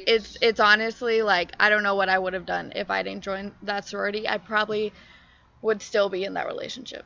it's 0.08 0.38
it's 0.42 0.60
honestly 0.60 1.22
like 1.22 1.52
I 1.60 1.70
don't 1.70 1.84
know 1.84 1.96
what 1.96 2.10
I 2.10 2.20
would 2.20 2.34
have 2.34 2.46
done 2.46 2.74
if 2.76 2.90
I 2.90 3.04
didn't 3.04 3.24
join 3.24 3.54
that 3.64 3.86
sorority. 3.88 4.28
I 4.28 4.38
probably 4.38 4.94
would 5.62 5.82
still 5.82 6.10
be 6.10 6.24
in 6.26 6.34
that 6.36 6.48
relationship. 6.48 7.06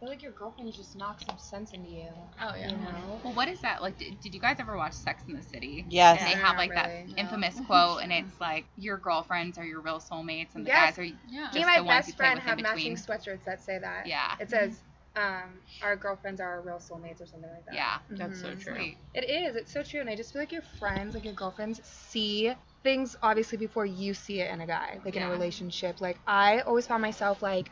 I 0.00 0.04
feel 0.04 0.08
like 0.08 0.22
your 0.22 0.32
girlfriend 0.32 0.72
just 0.72 0.96
knocks 0.96 1.26
some 1.26 1.36
sense 1.36 1.72
into 1.74 1.90
you. 1.90 2.08
Oh 2.40 2.54
You 2.56 2.76
know? 2.78 3.20
Well, 3.22 3.34
what 3.34 3.48
is 3.48 3.60
that 3.60 3.82
like? 3.82 3.98
Did, 3.98 4.18
did 4.20 4.34
you 4.34 4.40
guys 4.40 4.56
ever 4.58 4.74
watch 4.76 4.94
Sex 4.94 5.24
in 5.28 5.34
the 5.34 5.42
City? 5.42 5.84
Yes. 5.90 6.18
And 6.20 6.26
they 6.26 6.40
have 6.40 6.56
like 6.56 6.70
really, 6.70 7.04
that 7.04 7.08
no. 7.10 7.16
infamous 7.18 7.60
quote, 7.60 8.02
and 8.02 8.10
it's 8.12 8.40
like 8.40 8.64
your 8.76 8.96
girlfriends 8.96 9.58
are 9.58 9.64
your 9.64 9.80
real 9.80 9.98
soulmates, 9.98 10.54
and 10.54 10.64
the 10.64 10.68
Yes. 10.68 10.96
guys 10.96 10.98
are 10.98 11.04
Yeah. 11.04 11.50
just 11.52 11.54
Me 11.54 11.60
and 11.60 11.66
my 11.66 11.76
the 11.76 11.84
ones 11.84 11.96
best 11.98 12.08
you 12.08 12.14
play 12.14 12.26
friend 12.26 12.34
with 12.36 12.44
in 12.44 12.48
have 12.48 12.58
matching 12.62 12.94
sweatshirts 12.94 13.44
that 13.44 13.60
say 13.60 13.78
that. 13.78 14.06
Yeah. 14.06 14.36
It 14.40 14.48
says, 14.48 14.82
um, 15.16 15.60
our 15.82 15.96
girlfriends 15.96 16.40
are 16.40 16.48
our 16.48 16.60
real 16.62 16.78
soulmates 16.78 17.20
or 17.20 17.26
something 17.26 17.50
like 17.50 17.66
that. 17.66 17.74
Yeah. 17.74 17.98
That's 18.16 18.40
so 18.40 18.48
Mhm. 18.48 18.58
true. 18.60 18.74
Sweet. 18.76 18.98
It 19.12 19.28
is. 19.28 19.56
It's 19.56 19.72
so 19.72 19.82
true. 19.82 20.00
And 20.00 20.08
I 20.08 20.16
just 20.16 20.32
feel 20.32 20.40
like 20.40 20.52
your 20.52 20.62
friends, 20.62 21.14
like 21.14 21.24
your 21.24 21.34
girlfriends, 21.34 21.80
see 21.84 22.54
things 22.82 23.16
obviously 23.22 23.58
before 23.58 23.84
you 23.84 24.14
see 24.14 24.40
it 24.40 24.50
in 24.50 24.60
a 24.60 24.66
guy, 24.66 24.98
like 25.04 25.16
in 25.16 25.22
a 25.22 25.28
relationship. 25.28 26.00
Like 26.00 26.18
I 26.26 26.60
always 26.60 26.86
found 26.86 27.02
myself 27.02 27.42
like, 27.42 27.70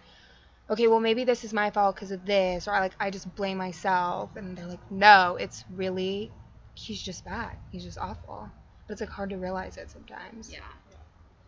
okay, 0.71 0.87
well 0.87 1.01
maybe 1.01 1.25
this 1.25 1.45
is 1.45 1.53
my 1.53 1.71
fault 1.71 1.97
because 1.97 2.11
of 2.11 2.25
this, 2.25 2.69
or 2.69 2.73
I 2.73 2.81
like 2.81 2.95
I 3.01 3.11
just 3.11 3.35
blame 3.35 3.59
myself, 3.59 4.37
and 4.37 4.57
they're 4.57 4.67
like, 4.67 4.91
no, 4.91 5.37
it's 5.41 5.65
really, 5.75 6.31
he's 6.75 7.03
just 7.03 7.25
bad. 7.25 7.57
He's 7.71 7.85
just 7.85 7.99
awful. 7.99 8.49
But 8.87 8.93
it's 8.93 9.01
like 9.01 9.11
hard 9.11 9.31
to 9.31 9.37
realize 9.37 9.77
it 9.77 9.91
sometimes. 9.91 10.51
Yeah. 10.53 10.61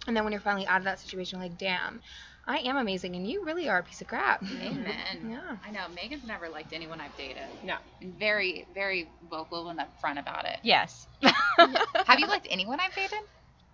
And 0.06 0.16
then 0.16 0.24
when 0.24 0.32
you're 0.32 0.40
finally 0.40 0.66
out 0.66 0.78
of 0.78 0.84
that 0.84 0.98
situation, 0.98 1.38
like, 1.38 1.58
damn, 1.58 2.00
I 2.46 2.58
am 2.58 2.76
amazing, 2.76 3.16
and 3.16 3.26
you 3.26 3.44
really 3.44 3.68
are 3.68 3.78
a 3.78 3.82
piece 3.82 4.00
of 4.00 4.08
crap. 4.08 4.42
Amen. 4.62 4.86
Yeah. 5.30 5.56
I 5.64 5.70
know. 5.70 5.86
Megan's 5.94 6.24
never 6.24 6.48
liked 6.48 6.72
anyone 6.72 7.00
I've 7.00 7.16
dated. 7.16 7.42
No. 7.62 7.76
And 8.00 8.18
very, 8.18 8.66
very 8.74 9.08
vocal 9.30 9.68
and 9.68 9.78
upfront 9.78 10.18
about 10.18 10.46
it. 10.46 10.58
Yes. 10.62 11.06
Have 11.22 12.18
you 12.18 12.26
liked 12.26 12.48
anyone 12.50 12.80
I've 12.80 12.94
dated? 12.94 13.20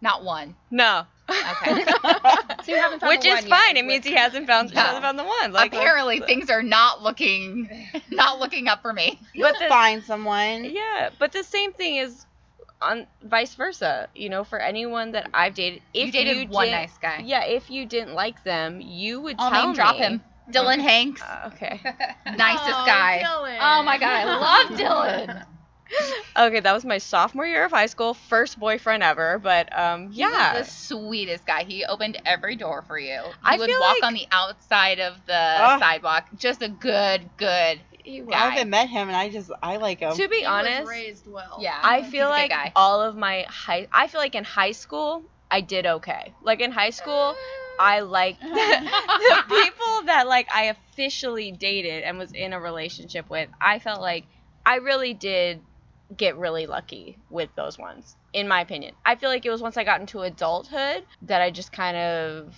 Not 0.01 0.25
one. 0.25 0.55
no. 0.71 1.07
Okay. 1.29 1.85
So 2.65 2.73
you 2.73 2.79
haven't 2.79 3.01
found 3.01 3.11
Which 3.11 3.23
the 3.23 3.29
is 3.29 3.43
one 3.43 3.51
fine. 3.51 3.77
is 3.77 3.83
It 3.83 3.87
means 3.87 4.05
he 4.05 4.15
hasn't 4.15 4.47
found, 4.47 4.73
No. 4.75 4.81
hasn't 4.81 5.03
found 5.03 5.19
the 5.19 5.25
one. 5.25 5.53
Like 5.53 5.73
Apparently, 5.75 6.21
things 6.21 6.51
are 6.51 6.63
not 6.63 7.03
looking, 7.03 7.69
not 8.11 8.39
looking 8.41 8.67
up 8.69 8.83
for 8.83 8.93
me. 8.93 9.19
You'll 9.35 9.51
But 9.51 9.59
the- 9.59 9.69
find 9.69 10.03
someone. 10.05 10.65
Yeah, 10.65 11.11
but 11.19 11.33
the 11.33 11.43
same 11.45 11.73
thing 11.73 11.97
is 11.97 12.25
on 12.81 13.07
vice 13.25 13.55
versa. 13.57 14.09
You 14.15 14.29
know, 14.29 14.45
for 14.45 14.59
anyone 14.59 15.13
that 15.13 15.29
I've 15.35 15.55
dated, 15.55 15.83
if 15.95 16.07
you 16.07 16.13
dated 16.13 16.49
one 16.51 16.67
didn't- 16.67 16.81
nice 16.81 16.99
guy. 16.99 17.23
Yeah, 17.25 17.45
if 17.45 17.71
you 17.71 17.87
didn't 17.87 18.15
like 18.15 18.43
them, 18.45 18.81
you 18.81 19.21
would 19.21 19.37
I'll 19.39 19.51
tell 19.51 19.67
name 19.67 19.75
drop 19.75 19.97
him. 19.97 20.23
Dylan 20.51 20.81
Hanks, 20.81 21.23
Uh, 21.23 21.51
okay. 21.55 21.81
nicest 22.25 22.71
Oh, 22.71 22.87
guy. 22.87 23.23
Dylan. 23.25 23.59
Oh 23.61 23.83
my 23.83 23.99
god, 23.99 24.13
I 24.13 24.25
love 24.25 24.79
Dylan. 24.79 25.45
Okay, 26.37 26.61
that 26.61 26.73
was 26.73 26.85
my 26.85 26.99
sophomore 26.99 27.47
year 27.47 27.65
of 27.65 27.71
high 27.71 27.87
school, 27.87 28.15
first 28.15 28.59
boyfriend 28.59 29.03
ever. 29.03 29.39
But 29.39 29.77
um, 29.79 30.11
He 30.11 30.23
was 30.25 30.33
yeah, 30.33 30.59
the 30.59 30.65
sweetest 30.65 31.47
guy. 31.47 31.65
He 31.65 31.85
opened 31.85 32.21
every 32.25 32.57
door 32.57 32.83
for 32.83 32.99
you. 32.99 33.21
He 33.23 33.33
I 33.43 33.57
would 33.57 33.69
feel 33.69 33.81
walk 33.81 33.95
like- 33.97 34.05
on 34.05 34.15
the 34.15 34.27
outside 34.31 35.01
of 35.01 35.15
the 35.27 35.79
sidewalk. 35.79 36.27
Just 36.37 36.63
a 36.63 36.69
good, 36.69 37.31
good. 37.37 37.81
he 38.05 38.23
was- 38.23 38.35
I 38.35 38.51
haven't 38.51 38.71
met 38.71 38.89
him, 38.89 39.09
and 39.09 39.17
I 39.17 39.29
just 39.31 39.51
I 39.63 39.77
like 39.77 40.01
him. 40.01 40.15
to 40.17 40.29
be 40.29 40.37
He 40.37 40.43
was 40.43 40.49
honest, 40.51 40.89
raised 40.89 41.27
well. 41.31 41.59
Yeah. 41.61 41.79
I 41.83 42.03
feel 42.03 42.29
like 42.29 42.53
all 42.77 43.01
of 43.03 43.17
my 43.17 43.47
high. 43.49 43.89
I 43.93 44.07
feel 44.09 44.21
like 44.21 44.35
in 44.35 44.45
high 44.45 44.73
school 44.73 45.23
I 45.51 45.61
did 45.61 45.87
okay. 45.87 46.33
Like 46.43 46.61
in 46.61 46.73
high 46.73 46.91
school, 46.91 47.35
I 47.79 48.01
liked 48.01 48.41
the 48.43 49.45
people 49.49 50.03
that 50.07 50.27
like 50.27 50.49
I 50.53 50.65
officially 50.65 51.53
dated 51.53 52.03
and 52.03 52.19
was 52.19 52.33
in 52.33 52.53
a 52.53 52.61
relationship 52.61 53.31
with. 53.31 53.49
I 53.61 53.79
felt 53.79 54.01
like 54.01 54.25
I 54.65 54.77
really 54.77 55.15
did 55.15 55.61
get 56.15 56.37
really 56.37 56.67
lucky 56.67 57.19
with 57.31 57.49
those 57.57 57.79
ones, 57.79 58.17
in 58.33 58.47
my 58.49 58.61
opinion. 58.61 58.95
I 59.05 59.17
feel 59.17 59.29
like 59.29 59.45
it 59.45 59.51
was 59.51 59.63
once 59.63 59.77
I 59.77 59.85
got 59.85 60.01
into 60.01 60.21
adulthood 60.21 61.05
that 61.23 61.43
I 61.43 61.51
just 61.51 61.73
kind 61.73 61.97
of 61.97 62.55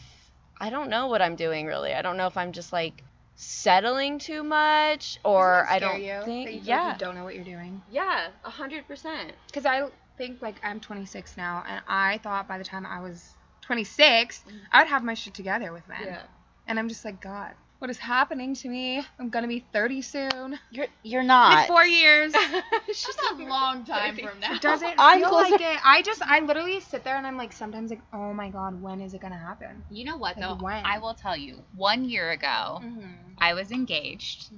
I 0.60 0.70
don't 0.70 0.90
know 0.90 1.06
what 1.06 1.22
I'm 1.22 1.36
doing 1.36 1.66
really. 1.66 1.94
I 1.94 2.02
don't 2.02 2.16
know 2.16 2.26
if 2.26 2.36
I'm 2.36 2.52
just 2.52 2.72
like 2.72 3.02
settling 3.36 4.18
too 4.18 4.42
much 4.42 5.20
or 5.24 5.64
I 5.68 5.78
don't 5.78 6.02
you, 6.02 6.20
think 6.24 6.46
that 6.46 6.54
you 6.54 6.60
yeah. 6.64 6.92
you 6.92 6.98
don't 6.98 7.14
know 7.14 7.24
what 7.24 7.34
you're 7.34 7.44
doing. 7.44 7.80
Yeah, 7.90 8.28
a 8.44 8.50
hundred 8.50 8.86
percent. 8.86 9.32
Because 9.46 9.64
I 9.64 9.88
think 10.16 10.42
like 10.42 10.56
I'm 10.64 10.80
26 10.80 11.36
now, 11.36 11.64
and 11.66 11.80
I 11.86 12.18
thought 12.18 12.48
by 12.48 12.58
the 12.58 12.64
time 12.64 12.84
I 12.84 13.00
was 13.00 13.34
26, 13.62 14.44
mm. 14.46 14.52
I 14.72 14.82
would 14.82 14.88
have 14.88 15.04
my 15.04 15.14
shit 15.14 15.34
together 15.34 15.72
with 15.72 15.86
men. 15.88 16.02
Yeah. 16.04 16.22
And 16.66 16.78
I'm 16.78 16.88
just 16.88 17.04
like, 17.04 17.20
God, 17.20 17.54
what 17.78 17.90
is 17.90 17.98
happening 17.98 18.54
to 18.56 18.68
me? 18.68 19.04
I'm 19.18 19.28
gonna 19.30 19.46
be 19.48 19.60
30 19.72 20.02
soon. 20.02 20.58
You're 20.70 20.86
you're 21.02 21.20
In 21.20 21.28
not. 21.28 21.66
four 21.68 21.84
years. 21.84 22.34
It's 22.88 23.04
just 23.06 23.20
a 23.32 23.34
long 23.44 23.84
time 23.84 24.16
from 24.16 24.40
now. 24.40 24.54
It 24.54 24.62
doesn't 24.62 24.94
I'm 24.98 25.20
feel 25.20 25.28
closer- 25.28 25.50
like 25.52 25.60
it. 25.60 25.78
I 25.84 26.02
just, 26.02 26.22
I 26.22 26.40
literally 26.40 26.80
sit 26.80 27.04
there 27.04 27.16
and 27.16 27.26
I'm 27.26 27.36
like, 27.36 27.52
sometimes 27.52 27.90
like, 27.90 28.00
oh 28.12 28.32
my 28.32 28.48
God, 28.48 28.80
when 28.82 29.00
is 29.00 29.12
it 29.14 29.20
gonna 29.20 29.38
happen? 29.38 29.84
You 29.90 30.04
know 30.06 30.16
what 30.16 30.36
Like, 30.38 30.44
though? 30.58 30.64
when? 30.64 30.84
I 30.86 30.98
will 30.98 31.14
tell 31.14 31.36
you. 31.36 31.62
One 31.76 32.04
year 32.08 32.30
ago, 32.30 32.80
Mm-hmm. 32.82 33.02
I 33.38 33.54
was 33.54 33.70
engaged. 33.70 34.50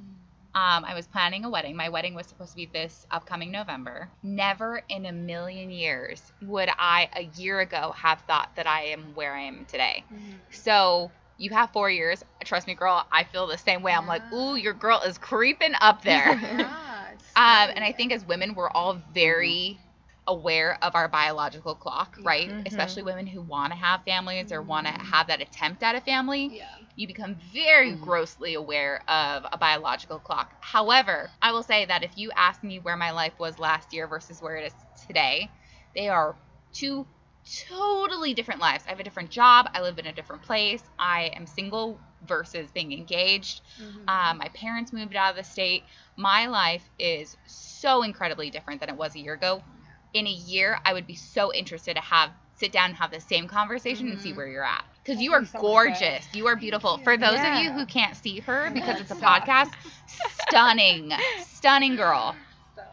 Um, 0.55 0.85
I 0.85 0.95
was 0.95 1.07
planning 1.07 1.45
a 1.45 1.51
wedding. 1.51 1.77
My 1.77 1.91
wedding 1.91 2.15
was 2.15 2.27
supposed 2.27 2.51
to 2.53 2.57
be 2.57 2.67
this 2.67 3.07
upcoming 3.11 3.51
November. 3.53 4.09
Never 4.23 4.83
in 4.89 5.07
a 5.07 5.13
million 5.13 5.71
years 5.71 6.33
would 6.43 6.69
I, 6.77 7.09
a 7.15 7.23
year 7.41 7.61
ago, 7.61 7.93
have 7.97 8.21
thought 8.23 8.51
that 8.57 8.67
I 8.67 8.85
am 8.87 9.15
where 9.15 9.35
I 9.35 9.43
am 9.43 9.65
today. 9.67 10.05
So 10.51 11.13
you 11.41 11.51
have 11.53 11.73
four 11.73 11.91
years. 11.91 12.25
Trust 12.45 12.69
me, 12.69 12.75
girl. 12.75 13.05
I 13.13 13.25
feel 13.25 13.49
the 13.49 13.59
same 13.59 13.83
way. 13.83 13.93
I'm 13.93 14.07
like, 14.07 14.23
ooh, 14.33 14.57
your 14.57 14.75
girl 14.75 15.01
is 15.07 15.19
creeping 15.19 15.75
up 15.81 16.03
there. 16.05 16.41
Um, 17.37 17.71
and 17.75 17.85
I 17.85 17.93
think 17.93 18.13
as 18.13 18.25
women, 18.25 18.55
we're 18.55 18.71
all 18.71 18.95
very 19.13 19.81
aware 20.27 20.79
of 20.83 20.95
our 20.97 21.09
biological 21.09 21.75
clock, 21.77 22.17
right? 22.25 22.51
Mhm. 22.51 22.67
Especially 22.67 23.03
women 23.03 23.27
who 23.27 23.43
want 23.43 23.73
to 23.73 23.79
have 23.79 24.03
families 24.05 24.53
or 24.53 24.63
want 24.63 24.87
to 24.87 24.93
have 24.93 25.29
that 25.29 25.41
attempt 25.41 25.83
at 25.83 25.95
a 25.97 26.01
family. 26.01 26.53
Yeah. 26.53 26.77
You 26.97 27.07
become 27.09 27.37
very 27.53 27.93
grossly 27.95 28.55
aware 28.55 29.03
of 29.09 29.47
a 29.53 29.59
biological 29.59 30.21
clock. 30.21 30.55
However, 30.61 31.33
I 31.43 31.53
will 31.53 31.63
say 31.63 31.87
that 31.87 32.05
if 32.05 32.17
you 32.17 32.31
ask 32.37 32.63
me 32.63 32.79
where 32.79 32.97
my 32.97 33.13
life 33.13 33.35
was 33.39 33.59
last 33.59 33.93
year 33.93 34.09
versus 34.09 34.43
where 34.43 34.57
it 34.57 34.67
is 34.67 34.75
today, 35.07 35.53
they 35.95 36.09
are 36.09 36.37
two 36.73 37.07
totally 37.69 38.35
different 38.35 38.61
lives. 38.61 38.85
I 38.87 38.91
have 38.91 39.01
a 39.01 39.05
different 39.05 39.31
job. 39.31 39.69
I 39.75 39.81
live 39.81 39.99
in 39.99 40.07
a 40.07 40.13
different 40.13 40.43
place. 40.43 40.83
I 40.99 41.31
am 41.35 41.47
single 41.47 42.01
versus 42.27 42.71
being 42.71 42.93
engaged. 42.93 43.63
Um, 44.09 44.39
my 44.39 44.49
parents 44.55 44.93
moved 44.93 45.17
out 45.17 45.31
of 45.31 45.37
the 45.37 45.45
state. 45.45 45.85
My 46.17 46.47
life 46.47 46.89
is 46.99 47.37
so 47.47 48.03
incredibly 48.03 48.51
different 48.51 48.81
than 48.81 48.91
it 48.91 48.97
was 48.97 49.15
a 49.15 49.19
year 49.21 49.35
ago. 49.35 49.63
In 50.13 50.27
a 50.27 50.31
year, 50.31 50.79
I 50.85 50.93
would 50.93 51.07
be 51.07 51.15
so 51.15 51.53
interested 51.53 51.95
to 51.95 52.03
have 52.03 52.31
sit 52.57 52.73
down 52.73 52.91
and 52.91 52.97
have 52.97 53.11
the 53.11 53.21
same 53.21 53.49
conversation 53.49 54.09
and 54.11 54.21
see 54.21 54.33
where 54.33 54.47
you're 54.49 54.65
at. 54.65 54.85
Because 55.03 55.23
you 55.23 55.33
are 55.33 55.43
gorgeous. 55.59 56.27
You 56.35 56.47
are 56.49 56.57
beautiful. 56.57 56.99
For 56.99 57.17
those 57.17 57.39
of 57.39 57.55
you 57.63 57.73
who 57.73 57.87
can't 57.87 58.15
see 58.17 58.41
her 58.41 58.71
because 58.75 59.01
it's 59.01 59.11
a 59.11 59.15
podcast, 59.15 59.71
stunning, 60.49 61.11
stunning 61.39 61.97
girl. 61.97 62.37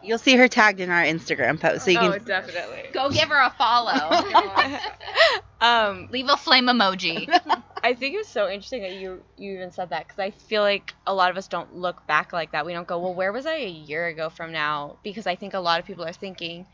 You'll 0.02 0.18
see 0.18 0.36
her 0.36 0.48
tagged 0.48 0.80
in 0.80 0.90
our 0.90 1.02
Instagram 1.02 1.60
post, 1.60 1.84
so 1.84 1.90
you 1.90 1.98
oh, 1.98 2.12
can. 2.12 2.24
definitely. 2.24 2.84
Go 2.92 3.10
give 3.10 3.28
her 3.28 3.40
a 3.40 3.50
follow. 3.50 4.78
um, 5.60 6.08
Leave 6.10 6.28
a 6.28 6.36
flame 6.36 6.66
emoji. 6.66 7.28
I 7.82 7.94
think 7.94 8.14
it 8.14 8.18
was 8.18 8.28
so 8.28 8.48
interesting 8.48 8.82
that 8.82 8.94
you 8.94 9.22
you 9.36 9.54
even 9.54 9.70
said 9.70 9.90
that 9.90 10.06
because 10.06 10.18
I 10.18 10.30
feel 10.30 10.62
like 10.62 10.94
a 11.06 11.14
lot 11.14 11.30
of 11.30 11.36
us 11.36 11.48
don't 11.48 11.74
look 11.74 12.06
back 12.06 12.32
like 12.32 12.52
that. 12.52 12.66
We 12.66 12.72
don't 12.72 12.86
go, 12.86 12.98
well, 12.98 13.14
where 13.14 13.32
was 13.32 13.46
I 13.46 13.54
a 13.54 13.68
year 13.68 14.06
ago 14.06 14.30
from 14.30 14.52
now? 14.52 14.98
Because 15.02 15.26
I 15.26 15.36
think 15.36 15.54
a 15.54 15.60
lot 15.60 15.80
of 15.80 15.86
people 15.86 16.04
are 16.04 16.12
thinking, 16.12 16.66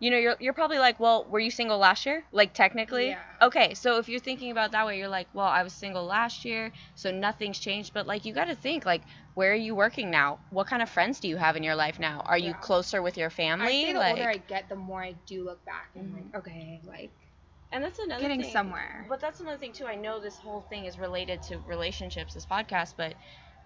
you 0.00 0.10
know, 0.10 0.16
you're 0.16 0.36
you're 0.40 0.54
probably 0.54 0.78
like, 0.78 0.98
well, 0.98 1.26
were 1.30 1.38
you 1.38 1.50
single 1.50 1.78
last 1.78 2.06
year? 2.06 2.24
Like 2.32 2.54
technically. 2.54 3.08
Yeah. 3.10 3.18
Okay, 3.42 3.74
so 3.74 3.98
if 3.98 4.08
you're 4.08 4.18
thinking 4.20 4.50
about 4.50 4.70
it 4.70 4.72
that 4.72 4.86
way, 4.86 4.98
you're 4.98 5.08
like, 5.08 5.28
well, 5.34 5.46
I 5.46 5.62
was 5.62 5.72
single 5.74 6.04
last 6.06 6.44
year, 6.44 6.72
so 6.94 7.10
nothing's 7.10 7.58
changed. 7.58 7.92
But 7.92 8.06
like, 8.06 8.24
you 8.24 8.32
got 8.32 8.46
to 8.46 8.54
think 8.54 8.86
like, 8.86 9.02
where 9.34 9.52
are 9.52 9.54
you 9.54 9.74
working 9.74 10.10
now? 10.10 10.40
What 10.50 10.66
kind 10.66 10.82
of 10.82 10.88
friends 10.88 11.20
do 11.20 11.28
you 11.28 11.36
have 11.36 11.54
in 11.56 11.62
your 11.62 11.74
life 11.76 11.98
now? 11.98 12.22
Are 12.24 12.38
you 12.38 12.54
closer 12.54 13.02
with 13.02 13.16
your 13.18 13.28
I 13.28 13.30
family? 13.30 13.82
say 13.84 13.92
the 13.92 13.98
like, 13.98 14.16
older 14.16 14.30
I 14.30 14.36
get, 14.38 14.68
the 14.70 14.76
more 14.76 15.02
I 15.02 15.14
do 15.26 15.44
look 15.44 15.64
back 15.66 15.90
and 15.94 16.14
like, 16.14 16.24
mm-hmm. 16.24 16.36
okay, 16.38 16.80
like 16.86 17.10
and 17.72 17.84
that's 17.84 17.98
another 17.98 18.22
getting 18.22 18.42
thing. 18.42 18.50
somewhere. 18.50 19.06
But 19.08 19.20
that's 19.20 19.40
another 19.40 19.58
thing 19.58 19.72
too. 19.72 19.86
I 19.86 19.96
know 19.96 20.18
this 20.18 20.36
whole 20.36 20.62
thing 20.62 20.86
is 20.86 20.98
related 20.98 21.42
to 21.44 21.58
relationships, 21.66 22.34
this 22.34 22.46
podcast, 22.46 22.94
but 22.96 23.14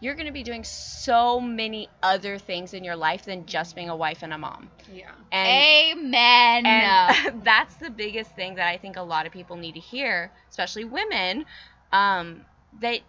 you're 0.00 0.14
going 0.14 0.26
to 0.26 0.32
be 0.32 0.42
doing 0.42 0.64
so 0.64 1.40
many 1.40 1.88
other 2.02 2.38
things 2.38 2.74
in 2.74 2.84
your 2.84 2.96
life 2.96 3.24
than 3.24 3.46
just 3.46 3.74
being 3.74 3.88
a 3.88 3.96
wife 3.96 4.22
and 4.22 4.32
a 4.32 4.38
mom. 4.38 4.70
Yeah. 4.92 5.12
And 5.32 5.98
Amen. 5.98 6.66
and 6.66 7.42
that's 7.44 7.76
the 7.76 7.90
biggest 7.90 8.34
thing 8.34 8.56
that 8.56 8.68
I 8.68 8.76
think 8.76 8.96
a 8.96 9.02
lot 9.02 9.26
of 9.26 9.32
people 9.32 9.56
need 9.56 9.74
to 9.74 9.80
hear, 9.80 10.30
especially 10.50 10.84
women, 10.84 11.44
um, 11.92 12.44
that 12.80 13.00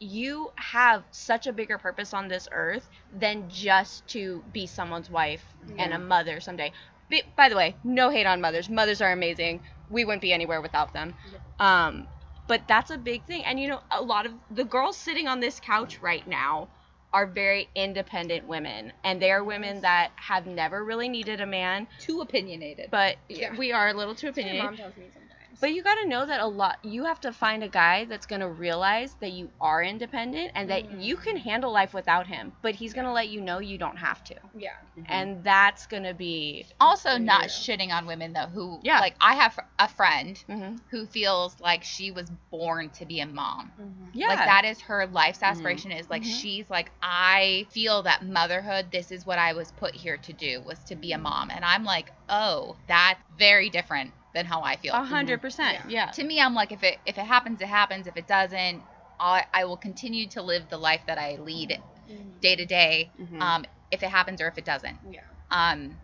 you 0.00 0.50
have 0.56 1.04
such 1.10 1.46
a 1.46 1.52
bigger 1.52 1.78
purpose 1.78 2.12
on 2.12 2.28
this 2.28 2.48
earth 2.52 2.88
than 3.12 3.48
just 3.48 4.06
to 4.08 4.42
be 4.52 4.66
someone's 4.66 5.10
wife 5.10 5.44
and 5.78 5.92
a 5.92 5.98
mother 5.98 6.40
someday. 6.40 6.72
By 7.36 7.48
the 7.48 7.56
way, 7.56 7.76
no 7.84 8.10
hate 8.10 8.26
on 8.26 8.40
mothers. 8.40 8.68
Mothers 8.68 9.00
are 9.00 9.12
amazing. 9.12 9.60
We 9.88 10.04
wouldn't 10.04 10.22
be 10.22 10.32
anywhere 10.32 10.60
without 10.60 10.92
them. 10.92 11.14
Um, 11.58 12.06
but 12.46 12.62
that's 12.68 12.90
a 12.90 12.98
big 12.98 13.24
thing. 13.26 13.44
And 13.44 13.58
you 13.60 13.68
know, 13.68 13.80
a 13.90 14.02
lot 14.02 14.26
of 14.26 14.32
the 14.50 14.64
girls 14.64 14.96
sitting 14.96 15.28
on 15.28 15.40
this 15.40 15.60
couch 15.60 16.00
right 16.00 16.26
now 16.26 16.68
are 17.12 17.26
very 17.26 17.68
independent 17.76 18.46
women, 18.46 18.92
and 19.04 19.22
they 19.22 19.30
are 19.30 19.44
women 19.44 19.80
that 19.82 20.10
have 20.16 20.46
never 20.46 20.84
really 20.84 21.08
needed 21.08 21.40
a 21.40 21.46
man 21.46 21.86
Too 22.00 22.20
opinionated. 22.20 22.90
but 22.90 23.16
Yeah. 23.28 23.54
we 23.56 23.70
are 23.72 23.88
a 23.88 23.94
little 23.94 24.14
too 24.16 24.26
My 24.26 24.30
opinionated. 24.32 24.64
mom 24.64 24.76
tells 24.76 24.96
me. 24.96 25.04
But 25.60 25.72
you 25.72 25.82
got 25.82 25.94
to 26.02 26.08
know 26.08 26.26
that 26.26 26.40
a 26.40 26.46
lot. 26.46 26.78
You 26.82 27.04
have 27.04 27.20
to 27.20 27.32
find 27.32 27.62
a 27.62 27.68
guy 27.68 28.04
that's 28.06 28.26
gonna 28.26 28.48
realize 28.48 29.14
that 29.20 29.32
you 29.32 29.50
are 29.60 29.82
independent 29.82 30.52
and 30.54 30.70
that 30.70 31.00
you 31.00 31.16
mm-hmm. 31.16 31.24
can 31.24 31.36
handle 31.36 31.72
life 31.72 31.94
without 31.94 32.26
him. 32.26 32.52
But 32.62 32.74
he's 32.74 32.92
gonna 32.92 33.12
let 33.12 33.28
you 33.28 33.40
know 33.40 33.58
you 33.58 33.78
don't 33.78 33.96
have 33.96 34.22
to, 34.24 34.34
yeah. 34.54 34.70
Mm-hmm. 34.98 35.02
and 35.08 35.44
that's 35.44 35.86
gonna 35.86 36.14
be. 36.14 36.66
also 36.80 37.18
not 37.18 37.42
Yeah. 37.44 37.48
shitting 37.48 37.92
on 37.92 38.06
women 38.06 38.32
though 38.32 38.46
who 38.46 38.80
Yeah. 38.82 39.00
like 39.00 39.14
I 39.20 39.34
have 39.34 39.58
a 39.78 39.88
friend 39.88 40.42
Mhm. 40.48 40.80
who 40.90 41.06
feels 41.06 41.58
like 41.60 41.84
she 41.84 42.10
was 42.10 42.30
born 42.50 42.90
to 42.90 43.06
be 43.06 43.20
a 43.20 43.26
mom. 43.26 43.72
Mm-hmm. 43.80 44.04
Yeah. 44.12 44.28
Like 44.28 44.38
that 44.38 44.64
is 44.64 44.80
her 44.82 45.06
life's 45.06 45.42
aspiration 45.42 45.92
is 45.92 46.10
like 46.10 46.22
Mhm. 46.22 46.40
she's 46.40 46.70
like 46.70 46.90
I 47.02 47.66
feel 47.70 48.02
that 48.02 48.24
motherhood 48.24 48.90
this 48.90 49.10
is 49.10 49.24
what 49.24 49.38
I 49.38 49.52
was 49.52 49.72
put 49.72 49.94
here 49.94 50.16
to 50.18 50.32
do 50.32 50.60
was 50.62 50.78
to 50.84 50.96
be 50.96 51.12
a 51.12 51.18
mom 51.18 51.50
and 51.50 51.64
I'm 51.64 51.84
like, 51.84 52.12
"Oh, 52.28 52.76
that's 52.86 53.20
very 53.38 53.70
different 53.70 54.12
than 54.34 54.44
how 54.46 54.62
I 54.62 54.76
feel." 54.76 54.94
A 54.94 55.02
hundred 55.04 55.40
percent. 55.40 55.78
Yeah. 55.88 56.10
To 56.10 56.24
me, 56.24 56.40
I'm 56.40 56.54
like 56.54 56.72
if 56.72 56.82
it 56.82 56.98
if 57.06 57.16
it 57.16 57.24
happens 57.24 57.60
it 57.60 57.68
happens, 57.68 58.06
if 58.06 58.16
it 58.16 58.26
doesn't, 58.26 58.82
I 59.18 59.44
I 59.54 59.64
will 59.64 59.76
continue 59.78 60.26
to 60.30 60.42
live 60.42 60.68
the 60.68 60.78
life 60.78 61.02
that 61.06 61.18
I 61.18 61.36
lead 61.36 61.80
day 62.40 62.56
to 62.56 62.66
day 62.66 63.10
Mhm. 63.18 63.40
um 63.40 63.64
if 63.90 64.02
it 64.02 64.10
happens 64.10 64.40
or 64.40 64.48
if 64.48 64.58
it 64.58 64.64
doesn't. 64.64 64.98
Yeah. 65.08 65.20
Um, 65.50 65.98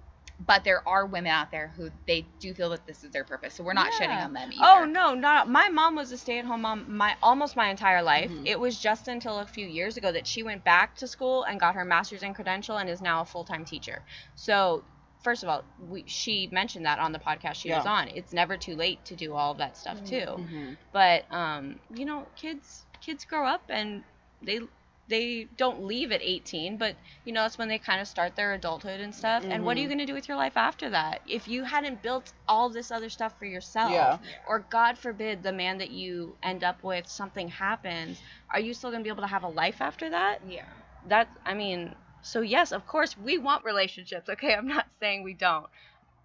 but 0.47 0.65
there 0.65 0.87
are 0.89 1.05
women 1.05 1.31
out 1.33 1.51
there 1.51 1.69
who 1.77 1.91
they 2.07 2.27
do 2.39 2.55
feel 2.55 2.71
that 2.71 2.87
this 2.87 3.05
is 3.05 3.11
their 3.11 3.25
purpose, 3.25 3.55
so 3.55 3.63
we're 3.63 3.75
not 3.75 3.93
shitting 3.93 4.25
on 4.25 4.33
them 4.33 4.51
either. 4.53 4.65
Oh 4.65 4.85
no, 4.87 5.13
not 5.15 5.51
my 5.51 5.69
mom 5.69 5.97
was 5.97 6.13
a 6.13 6.17
stay-at-home 6.17 6.63
mom 6.63 6.97
my 6.97 7.15
almost 7.23 7.57
my 7.57 7.69
entire 7.69 8.03
life. 8.03 8.31
Mhm. 8.31 8.47
It 8.47 8.59
was 8.59 8.79
just 8.79 9.07
until 9.09 9.41
a 9.41 9.47
few 9.47 9.67
years 9.67 9.99
ago 9.99 10.11
that 10.13 10.27
she 10.27 10.43
went 10.43 10.65
back 10.65 10.95
to 10.97 11.07
school 11.09 11.43
and 11.43 11.61
got 11.61 11.75
her 11.75 11.85
master's 11.85 12.23
in 12.23 12.33
credential 12.33 12.79
and 12.79 12.89
is 12.89 13.03
now 13.03 13.21
a 13.21 13.25
full-time 13.27 13.67
teacher. 13.67 14.03
So, 14.35 14.85
first 15.23 15.43
of 15.43 15.49
all, 15.49 15.65
we, 15.89 16.05
she 16.07 16.49
mentioned 16.53 16.87
that 16.87 16.99
on 16.99 17.13
the 17.13 17.19
podcast 17.19 17.55
she 17.55 17.71
was 17.71 17.87
on. 17.87 18.09
It's 18.09 18.33
never 18.33 18.57
too 18.57 18.75
late 18.77 19.05
to 19.07 19.17
do 19.17 19.35
all 19.35 19.53
of 19.53 19.59
that 19.59 19.77
stuff 19.77 20.03
too. 20.05 20.27
Mhm. 20.27 20.77
But 20.93 21.33
um, 21.33 21.79
you 21.95 22.05
know, 22.05 22.27
kids 22.37 22.85
kids 23.01 23.25
grow 23.25 23.47
up 23.47 23.63
and 23.69 24.05
they 24.43 24.61
they 25.09 25.49
don't 25.57 25.83
leave 25.83 26.13
at 26.13 26.23
18, 26.23 26.77
but 26.77 26.95
you 27.25 27.33
know 27.33 27.43
that's 27.43 27.59
when 27.59 27.67
they 27.69 27.79
kind 27.79 28.01
of 28.01 28.07
start 28.07 28.37
their 28.37 28.53
adulthood 28.55 29.01
and 29.01 29.13
stuff. 29.13 29.45
And 29.49 29.65
what 29.65 29.77
are 29.77 29.81
you 29.81 29.87
Mhm. 29.87 29.91
going 29.91 29.99
to 29.99 30.07
do 30.07 30.15
with 30.15 30.29
your 30.29 30.37
life 30.37 30.57
after 30.57 30.89
that? 30.91 31.21
If 31.27 31.49
you 31.49 31.65
hadn't 31.65 32.01
built 32.01 32.33
all 32.47 32.69
this 32.71 32.93
other 32.93 33.09
stuff 33.11 33.37
for 33.37 33.45
yourself, 33.45 33.91
Yeah. 33.91 34.19
or 34.47 34.61
God 34.61 34.97
forbid 34.99 35.43
the 35.43 35.53
man 35.53 35.79
that 35.79 35.91
you 35.91 36.37
end 36.45 36.63
up 36.63 36.85
with 36.85 37.09
something 37.09 37.49
happens, 37.49 38.23
are 38.51 38.61
you 38.61 38.73
still 38.73 38.91
going 38.91 39.03
to 39.03 39.05
be 39.05 39.11
able 39.11 39.23
to 39.23 39.27
have 39.37 39.43
a 39.43 39.49
life 39.49 39.81
after 39.81 40.11
that? 40.11 40.43
Yeah. 40.47 40.65
That 41.07 41.29
I 41.45 41.55
mean, 41.55 41.95
so 42.23 42.41
yes, 42.41 42.73
of 42.73 42.87
course 42.87 43.17
we 43.17 43.39
want 43.39 43.65
relationships. 43.65 44.29
Okay, 44.29 44.55
I'm 44.55 44.69
not 44.69 44.87
saying 45.01 45.23
we 45.25 45.35
don't, 45.35 45.67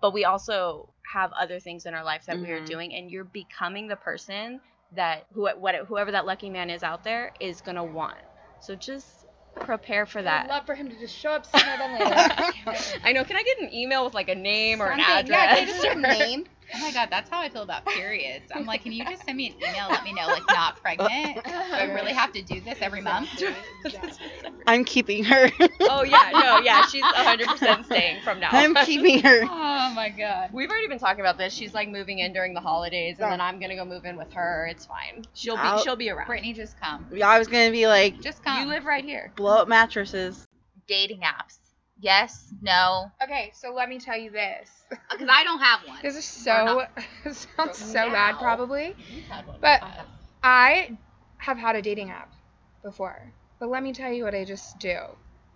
but 0.01 0.13
we 0.13 0.25
also 0.25 0.89
have 1.13 1.31
other 1.33 1.59
things 1.59 1.85
in 1.85 1.93
our 1.93 2.03
life 2.03 2.25
that 2.27 2.39
we 2.39 2.51
are 2.51 2.61
Mhm. 2.61 2.65
doing, 2.67 2.93
and 2.93 3.09
you're 3.11 3.23
becoming 3.23 3.87
the 3.87 3.95
person 3.95 4.61
that 4.91 5.25
who 5.33 5.47
what 5.57 5.75
whoever 5.87 6.11
that 6.11 6.25
lucky 6.25 6.49
man 6.49 6.69
is 6.69 6.83
out 6.83 7.03
there 7.03 7.33
is 7.39 7.61
gonna 7.61 7.83
want. 7.83 8.17
So 8.59 8.75
just 8.75 9.25
prepare 9.55 10.05
for 10.05 10.21
that. 10.21 10.41
I'd 10.43 10.47
that. 10.47 10.49
love 10.49 10.65
for 10.65 10.75
him 10.75 10.89
to 10.89 10.95
just 10.99 11.15
show 11.15 11.31
up 11.31 11.45
sooner 11.55 11.77
than 11.77 11.93
later. 11.93 12.31
I 13.03 13.13
know. 13.13 13.23
Can 13.23 13.37
I 13.37 13.43
get 13.43 13.59
an 13.61 13.73
email 13.73 14.05
with 14.05 14.13
like 14.13 14.29
a 14.29 14.35
name 14.35 14.81
or 14.81 14.89
an 14.89 14.99
Something. 14.99 15.27
yeah, 15.33 15.55
address? 15.55 15.67
just 15.67 15.83
get 15.83 15.97
a 15.97 16.01
name? 16.01 16.45
Oh 16.73 16.79
my 16.79 16.91
god, 16.91 17.09
that's 17.11 17.29
how 17.29 17.39
I 17.39 17.49
feel 17.49 17.61
about 17.61 17.85
periods. 17.85 18.51
I'm 18.53 18.65
like, 18.65 18.83
can 18.83 18.91
you 18.91 19.05
just 19.05 19.23
send 19.25 19.37
me 19.37 19.47
an 19.49 19.55
email, 19.57 19.87
let 19.89 20.03
me 20.03 20.13
know, 20.13 20.25
like, 20.27 20.43
not 20.47 20.81
pregnant? 20.81 21.35
Do 21.45 21.51
I 21.53 21.91
really 21.93 22.13
have 22.13 22.31
to 22.33 22.41
do 22.41 22.59
this 22.61 22.77
every 22.81 23.01
month? 23.01 23.29
I'm 24.67 24.83
keeping 24.83 25.23
her. 25.25 25.49
oh 25.81 26.03
yeah, 26.03 26.29
no, 26.33 26.59
yeah, 26.59 26.85
she's 26.87 27.03
100% 27.03 27.85
staying 27.85 28.21
from 28.23 28.39
now. 28.39 28.49
I'm 28.51 28.73
keeping 28.85 29.21
her. 29.21 29.41
Oh 29.77 29.93
my 29.93 30.09
god. 30.09 30.49
We've 30.51 30.69
already 30.69 30.87
been 30.87 30.99
talking 30.99 31.19
about 31.21 31.37
this. 31.37 31.53
She's 31.53 31.73
like 31.73 31.89
moving 31.89 32.19
in 32.19 32.33
during 32.33 32.53
the 32.53 32.59
holidays, 32.59 33.17
and 33.19 33.31
then 33.31 33.39
I'm 33.41 33.59
gonna 33.59 33.75
go 33.75 33.85
move 33.85 34.03
in 34.05 34.17
with 34.17 34.31
her. 34.33 34.67
It's 34.69 34.85
fine. 34.85 35.23
She'll 35.33 35.55
be 35.55 35.61
I'll- 35.61 35.83
she'll 35.83 35.95
be 35.95 36.09
around. 36.09 36.27
Brittany, 36.27 36.53
just 36.53 36.79
come. 36.81 37.05
Yeah, 37.13 37.29
I 37.29 37.37
was 37.39 37.47
gonna 37.47 37.71
be 37.71 37.87
like, 37.87 38.19
Just 38.21 38.43
come. 38.43 38.61
You 38.63 38.67
live 38.67 38.85
right 38.85 39.03
here. 39.03 39.31
blow 39.35 39.57
up 39.57 39.67
mattresses. 39.67 40.45
dating 40.87 41.21
apps. 41.21 41.57
Yes, 41.99 42.53
no. 42.61 43.11
Okay, 43.23 43.51
so 43.55 43.73
let 43.73 43.89
me 43.89 43.99
tell 43.99 44.17
you 44.17 44.29
this. 44.31 44.69
Because 45.11 45.29
I 45.31 45.43
don't 45.43 45.59
have 45.59 45.79
one. 45.87 45.99
This 46.03 46.15
is 46.15 46.25
so 46.25 46.83
sounds 47.23 47.77
so 47.77 48.09
bad 48.11 48.37
probably. 48.37 48.93
You've 49.09 49.25
had 49.25 49.47
one. 49.47 49.57
But 49.61 49.81
I 49.81 49.87
have. 49.89 50.05
I 50.43 50.97
have 51.37 51.57
had 51.57 51.75
a 51.75 51.81
dating 51.81 52.11
app 52.11 52.31
before. 52.83 53.31
But 53.59 53.69
let 53.69 53.81
me 53.81 53.93
tell 53.93 54.11
you 54.11 54.23
what 54.25 54.35
I 54.35 54.43
just 54.43 54.77
do. 54.79 54.97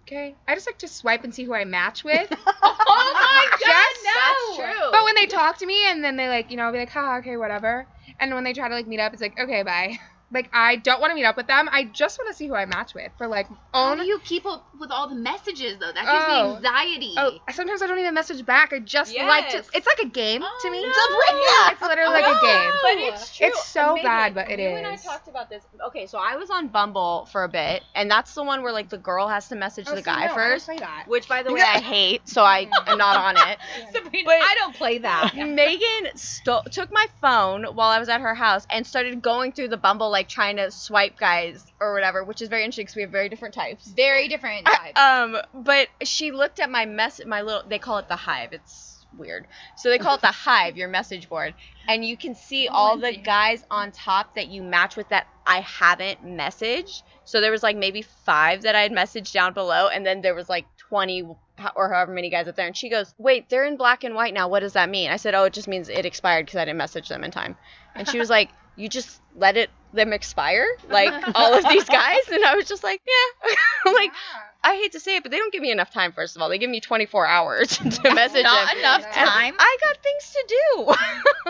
Okay? 0.07 0.35
I 0.47 0.55
just 0.55 0.65
like 0.67 0.79
to 0.79 0.87
swipe 0.87 1.23
and 1.23 1.33
see 1.35 1.43
who 1.43 1.53
I 1.53 1.65
match 1.65 2.03
with. 2.03 2.31
Oh 2.91 3.13
my 3.13 3.45
god, 3.51 3.59
Just- 3.59 4.03
no! 4.03 4.63
That's 4.63 4.75
true. 4.79 4.89
but 4.91 5.03
when 5.05 5.15
they 5.15 5.27
talk 5.27 5.59
to 5.59 5.65
me 5.65 5.89
and 5.89 6.03
then 6.03 6.15
they 6.17 6.27
like, 6.27 6.49
you 6.49 6.57
know, 6.57 6.63
I'll 6.63 6.71
be 6.71 6.79
like, 6.79 6.89
haha, 6.89 7.17
okay, 7.19 7.37
whatever. 7.37 7.85
And 8.19 8.33
when 8.33 8.43
they 8.43 8.53
try 8.53 8.67
to 8.67 8.73
like 8.73 8.87
meet 8.87 8.99
up, 8.99 9.13
it's 9.13 9.21
like, 9.21 9.39
okay, 9.39 9.61
bye. 9.63 9.97
Like 10.31 10.49
I 10.53 10.75
don't 10.75 11.01
want 11.01 11.11
to 11.11 11.15
meet 11.15 11.25
up 11.25 11.37
with 11.37 11.47
them. 11.47 11.67
I 11.71 11.85
just 11.85 12.19
want 12.19 12.29
to 12.29 12.35
see 12.35 12.47
who 12.47 12.53
I 12.55 12.65
match 12.65 12.93
with 12.93 13.11
for 13.17 13.27
like 13.27 13.47
How 13.73 13.95
do 13.95 14.03
you 14.03 14.19
keep 14.19 14.45
up 14.45 14.67
with 14.79 14.91
all 14.91 15.09
the 15.09 15.15
messages 15.15 15.79
though? 15.79 15.91
That 15.91 16.05
gives 16.05 16.25
Oh. 16.29 16.49
me 16.51 16.55
anxiety. 16.57 17.13
Oh, 17.17 17.37
sometimes 17.51 17.81
I 17.81 17.87
don't 17.87 17.97
even 17.99 18.13
message 18.13 18.45
back. 18.45 18.71
I 18.71 18.79
just 18.79 19.15
like 19.17 19.49
to. 19.49 19.57
It's 19.73 19.87
like 19.87 19.99
a 20.03 20.07
game 20.07 20.41
Oh, 20.43 20.59
to 20.61 20.71
me. 20.71 20.83
Oh, 20.85 21.31
no. 21.31 21.65
Yeah, 21.67 21.73
it's 21.73 21.81
literally 21.81 22.13
like 22.13 22.25
a 22.25 22.37
oh. 22.39 22.41
game. 22.41 22.71
But 22.83 23.13
it's 23.13 23.35
true. 23.35 23.47
It's 23.47 23.65
so 23.65 23.95
Megan, 23.95 24.03
bad, 24.07 24.35
but 24.35 24.49
it 24.51 24.59
you 24.59 24.67
and 24.69 24.85
I 24.85 24.95
talked 24.97 25.27
about 25.27 25.49
this. 25.49 25.63
Okay, 25.87 26.05
so 26.05 26.19
I 26.19 26.35
was 26.35 26.49
on 26.51 26.67
Bumble 26.67 27.27
for 27.31 27.43
a 27.43 27.49
bit, 27.49 27.81
and 27.95 28.09
that's 28.11 28.33
the 28.35 28.43
one 28.43 28.61
where 28.61 28.71
like 28.73 28.89
the 28.89 28.97
girl 28.99 29.27
has 29.27 29.47
to 29.49 29.55
message 29.55 29.85
Oh, 29.87 29.91
the 29.91 29.97
see, 29.97 30.03
guy 30.03 30.17
no, 30.19 30.23
I 30.25 30.27
don't 30.27 30.35
first, 30.35 30.65
play 30.65 30.77
that. 30.77 31.05
which 31.07 31.27
by 31.27 31.41
the 31.43 31.51
way 31.51 31.61
I 31.61 31.79
hate, 31.79 32.27
so 32.29 32.43
I 32.43 32.69
am 32.87 32.97
not 32.97 33.17
on 33.17 33.49
it. 33.49 33.57
Sabrina, 33.93 34.25
But- 34.25 34.41
I 34.43 34.55
don't 34.59 34.75
play 34.75 34.99
that. 34.99 35.33
Megan 35.35 36.15
sto- 36.15 36.63
took 36.69 36.91
my 36.91 37.07
phone 37.21 37.63
while 37.63 37.89
I 37.89 37.97
was 37.99 38.09
at 38.09 38.21
her 38.21 38.35
house 38.35 38.67
and 38.69 38.85
started 38.85 39.21
going 39.21 39.53
through 39.53 39.69
the 39.69 39.77
Bumble 39.77 40.09
like 40.11 40.18
trying 40.27 40.57
to 40.57 40.71
swipe 40.71 41.17
guys 41.17 41.65
or 41.79 41.93
whatever, 41.93 42.23
which 42.23 42.41
is 42.41 42.49
very 42.49 42.63
interesting 42.63 42.85
because 42.85 42.95
we 42.95 43.01
have 43.03 43.11
very 43.11 43.29
different 43.29 43.53
types. 43.53 43.87
Very 43.87 44.27
different 44.27 44.65
types. 44.65 44.99
Um, 44.99 45.37
but 45.53 45.87
she 46.03 46.31
looked 46.31 46.59
at 46.59 46.69
my 46.69 46.85
mess, 46.85 47.21
my 47.25 47.41
little. 47.41 47.63
They 47.67 47.79
call 47.79 47.99
it 47.99 48.07
the 48.07 48.15
hive. 48.15 48.53
It's 48.53 49.05
weird. 49.17 49.47
So 49.77 49.89
they 49.89 49.97
call 49.97 50.15
it 50.15 50.21
the 50.21 50.27
hive, 50.31 50.77
your 50.77 50.87
message 50.87 51.29
board, 51.29 51.53
and 51.87 52.03
you 52.03 52.17
can 52.17 52.35
see 52.35 52.67
all 52.67 52.97
the 52.97 53.15
guys 53.15 53.63
on 53.71 53.91
top 53.91 54.35
that 54.35 54.47
you 54.47 54.61
match 54.61 54.95
with 54.95 55.09
that 55.09 55.27
I 55.45 55.61
haven't 55.61 56.25
messaged. 56.25 57.03
So 57.25 57.41
there 57.41 57.51
was 57.51 57.63
like 57.63 57.77
maybe 57.77 58.01
five 58.01 58.63
that 58.63 58.75
I 58.75 58.81
had 58.81 58.91
messaged 58.91 59.33
down 59.33 59.53
below, 59.53 59.87
and 59.87 60.05
then 60.05 60.21
there 60.21 60.35
was 60.35 60.49
like 60.49 60.65
twenty 60.77 61.23
or 61.75 61.89
however 61.89 62.13
many 62.13 62.29
guys 62.29 62.47
up 62.47 62.55
there. 62.55 62.67
And 62.67 62.75
she 62.75 62.89
goes, 62.89 63.13
"Wait, 63.17 63.49
they're 63.49 63.65
in 63.65 63.77
black 63.77 64.03
and 64.03 64.15
white 64.15 64.33
now. 64.33 64.47
What 64.47 64.61
does 64.61 64.73
that 64.73 64.89
mean?" 64.89 65.11
I 65.11 65.17
said, 65.17 65.35
"Oh, 65.35 65.45
it 65.45 65.53
just 65.53 65.67
means 65.67 65.89
it 65.89 66.05
expired 66.05 66.45
because 66.45 66.57
I 66.57 66.65
didn't 66.65 66.77
message 66.77 67.09
them 67.09 67.23
in 67.23 67.31
time." 67.31 67.55
And 67.95 68.07
she 68.07 68.19
was 68.19 68.29
like, 68.29 68.49
"You 68.79 68.89
just 68.89 69.21
let 69.35 69.57
it 69.57 69.69
them 69.93 70.13
expire, 70.13 70.67
like 70.89 71.13
all 71.35 71.53
of 71.53 71.67
these 71.69 71.85
guys?" 71.85 72.27
And 72.31 72.43
I 72.43 72.55
was 72.55 72.67
just 72.67 72.83
like, 72.83 73.01
"Yeah." 73.05 73.55
I'm 73.85 73.93
like, 73.93 74.11
I 74.61 74.75
hate 74.75 74.91
to 74.91 74.99
say 74.99 75.15
it, 75.15 75.23
but 75.23 75.31
they 75.31 75.37
don't 75.37 75.53
give 75.53 75.61
me 75.61 75.71
enough 75.71 75.91
time. 75.91 76.11
First 76.11 76.35
of 76.35 76.41
all, 76.41 76.49
they 76.49 76.57
give 76.57 76.69
me 76.69 76.81
24 76.81 77.25
hours 77.25 77.69
to 77.77 78.13
message 78.13 78.43
Not 78.43 78.67
them. 78.67 78.77
enough 78.79 79.03
time. 79.13 79.55
I 79.57 79.77
got 79.83 80.03
things 80.03 80.31
to 80.33 80.45
do. 80.47 80.93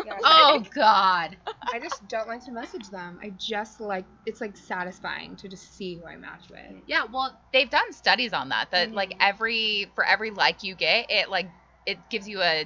Yeah, 0.05 0.17
Oh 0.23 0.63
god. 0.73 1.35
I 1.73 1.79
just 1.79 2.07
don't 2.07 2.27
like 2.27 2.45
to 2.45 2.51
message 2.51 2.89
them. 2.89 3.19
I 3.21 3.31
just 3.31 3.81
like 3.81 4.05
it's 4.25 4.41
like 4.41 4.55
satisfying 4.55 5.35
to 5.37 5.47
just 5.47 5.75
see 5.75 5.95
who 5.95 6.05
I 6.05 6.17
match 6.17 6.49
with. 6.49 6.83
Yeah, 6.85 7.05
well, 7.11 7.39
they've 7.51 7.69
done 7.69 7.93
studies 7.93 8.31
on 8.31 8.49
that. 8.49 8.69
That 8.71 8.91
like 8.91 9.09
mm-hmm. 9.11 9.21
every 9.21 9.91
for 9.95 10.05
every 10.05 10.29
like 10.29 10.63
you 10.63 10.75
get, 10.75 11.09
it 11.09 11.29
like 11.29 11.49
it 11.87 11.97
gives 12.09 12.29
you 12.29 12.41
a 12.41 12.65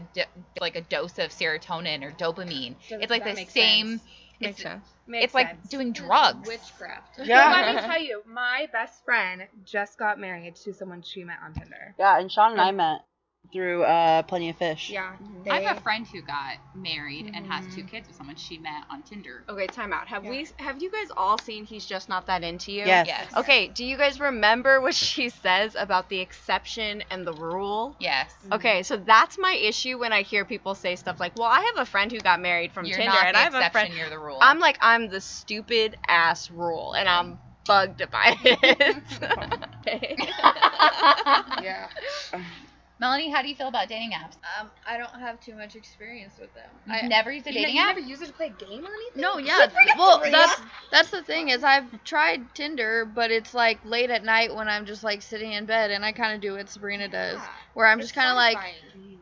like 0.59 0.75
a 0.75 0.81
dose 0.81 1.19
of 1.19 1.31
serotonin 1.31 2.03
or 2.03 2.11
dopamine. 2.11 2.75
So 2.89 2.99
it's 2.99 3.09
like 3.09 3.23
the 3.23 3.35
same. 3.49 3.99
sense. 3.99 4.01
Makes 4.39 4.53
It's, 4.55 4.63
sense. 4.63 4.85
Makes 5.07 5.25
it's 5.25 5.33
like 5.33 5.47
sense. 5.49 5.69
doing 5.69 5.91
drugs. 5.93 6.47
Witchcraft. 6.47 7.19
Yeah. 7.23 7.51
Let 7.51 7.75
me 7.75 7.81
tell 7.81 8.01
you, 8.01 8.21
my 8.25 8.67
best 8.71 9.03
friend 9.05 9.43
just 9.65 9.97
got 9.97 10.19
married 10.19 10.55
to 10.57 10.73
someone 10.73 11.01
she 11.01 11.23
met 11.23 11.37
on 11.43 11.53
Tinder. 11.53 11.95
Yeah, 11.99 12.19
and 12.19 12.31
Sean 12.31 12.53
and 12.53 12.61
I 12.61 12.71
met 12.71 13.01
through 13.51 13.83
uh, 13.83 14.23
Plenty 14.23 14.49
of 14.49 14.57
Fish. 14.57 14.89
Yeah. 14.89 15.13
I 15.49 15.59
have 15.61 15.77
a 15.77 15.81
friend 15.81 16.07
who 16.07 16.21
got 16.21 16.55
married 16.73 17.29
and 17.33 17.45
has 17.45 17.65
two 17.75 17.83
kids 17.83 18.07
with 18.07 18.15
someone 18.15 18.35
she 18.35 18.57
met 18.57 18.83
on 18.89 19.03
Tinder. 19.03 19.43
Okay, 19.49 19.67
time 19.67 19.93
out. 19.93 20.07
Have 20.07 20.23
Yeah. 20.23 20.29
we? 20.31 20.47
Have 20.57 20.81
you 20.81 20.89
guys 20.89 21.09
all 21.15 21.37
seen 21.37 21.65
He's 21.65 21.85
Just 21.85 22.09
Not 22.09 22.25
That 22.27 22.43
Into 22.43 22.71
You? 22.71 22.85
Yes. 22.85 23.07
Yes. 23.07 23.35
Okay. 23.35 23.67
Do 23.67 23.85
you 23.85 23.97
guys 23.97 24.19
remember 24.19 24.81
what 24.81 24.95
she 24.95 25.29
says 25.29 25.75
about 25.77 26.09
the 26.09 26.19
exception 26.19 27.03
and 27.11 27.27
the 27.27 27.33
rule? 27.33 27.95
Yes. 27.99 28.33
Okay, 28.51 28.81
so 28.83 28.97
that's 28.97 29.37
my 29.37 29.53
issue 29.53 29.99
when 29.99 30.13
I 30.13 30.21
hear 30.23 30.45
people 30.45 30.73
say 30.73 30.95
stuff 30.95 31.19
like, 31.19 31.35
"Well, 31.35 31.47
I 31.49 31.59
have 31.75 31.77
a 31.77 31.85
friend 31.85 32.11
who 32.11 32.19
got 32.19 32.39
married 32.39 32.71
from 32.71 32.85
You're 32.85 32.97
Tinder, 32.97 33.13
not 33.13 33.25
and 33.27 33.35
the 33.35 33.39
I 33.39 33.43
have 33.43 33.53
a 33.53 33.57
exception. 33.57 33.71
friend." 33.71 33.93
You're 33.97 34.09
the 34.09 34.19
rule. 34.19 34.39
I'm 34.41 34.59
like, 34.59 34.77
I'm 34.81 35.09
the 35.09 35.21
stupid 35.21 35.97
ass 36.07 36.49
rule, 36.49 36.93
and 36.93 37.07
I'm 37.07 37.39
bugged 37.65 38.01
by 38.09 38.35
it. 38.43 39.03
Yeah. 41.63 41.87
Melanie, 42.99 43.29
how 43.29 43.41
do 43.41 43.49
you 43.49 43.55
feel 43.55 43.67
about 43.67 43.89
dating 43.89 44.11
apps? 44.11 44.37
Um, 44.59 44.69
I 44.87 44.97
don't 44.97 45.19
have 45.19 45.39
too 45.39 45.55
much 45.55 45.75
experience 45.75 46.33
with 46.39 46.53
them. 46.53 46.69
You've 46.85 47.03
I, 47.03 47.07
never 47.07 47.31
used 47.31 47.47
a 47.47 47.49
You, 47.49 47.55
ne- 47.55 47.61
dating 47.63 47.75
you 47.75 47.81
app? 47.81 47.95
never 47.95 47.99
use 48.07 48.21
it 48.21 48.27
to 48.27 48.33
play 48.33 48.47
a 48.47 48.65
game 48.65 48.85
or 48.85 48.89
anything? 48.93 49.21
No, 49.21 49.37
yeah. 49.39 49.67
Well, 49.97 50.21
that's 50.31 50.61
that's 50.91 51.09
the 51.09 51.23
thing 51.23 51.49
is 51.49 51.63
I've 51.63 52.03
tried 52.03 52.53
Tinder, 52.53 53.05
but 53.05 53.31
it's 53.31 53.53
like 53.53 53.79
late 53.83 54.09
at 54.09 54.23
night 54.23 54.55
when 54.55 54.69
I'm 54.69 54.85
just 54.85 55.03
like 55.03 55.21
sitting 55.21 55.51
in 55.51 55.65
bed, 55.65 55.91
and 55.91 56.05
I 56.05 56.11
kind 56.11 56.35
of 56.35 56.41
do 56.41 56.53
what 56.53 56.69
Sabrina 56.69 57.07
does, 57.07 57.39
where 57.73 57.87
I'm 57.87 57.99
just 57.99 58.13
kind 58.13 58.29
of 58.29 58.35
like, 58.35 58.57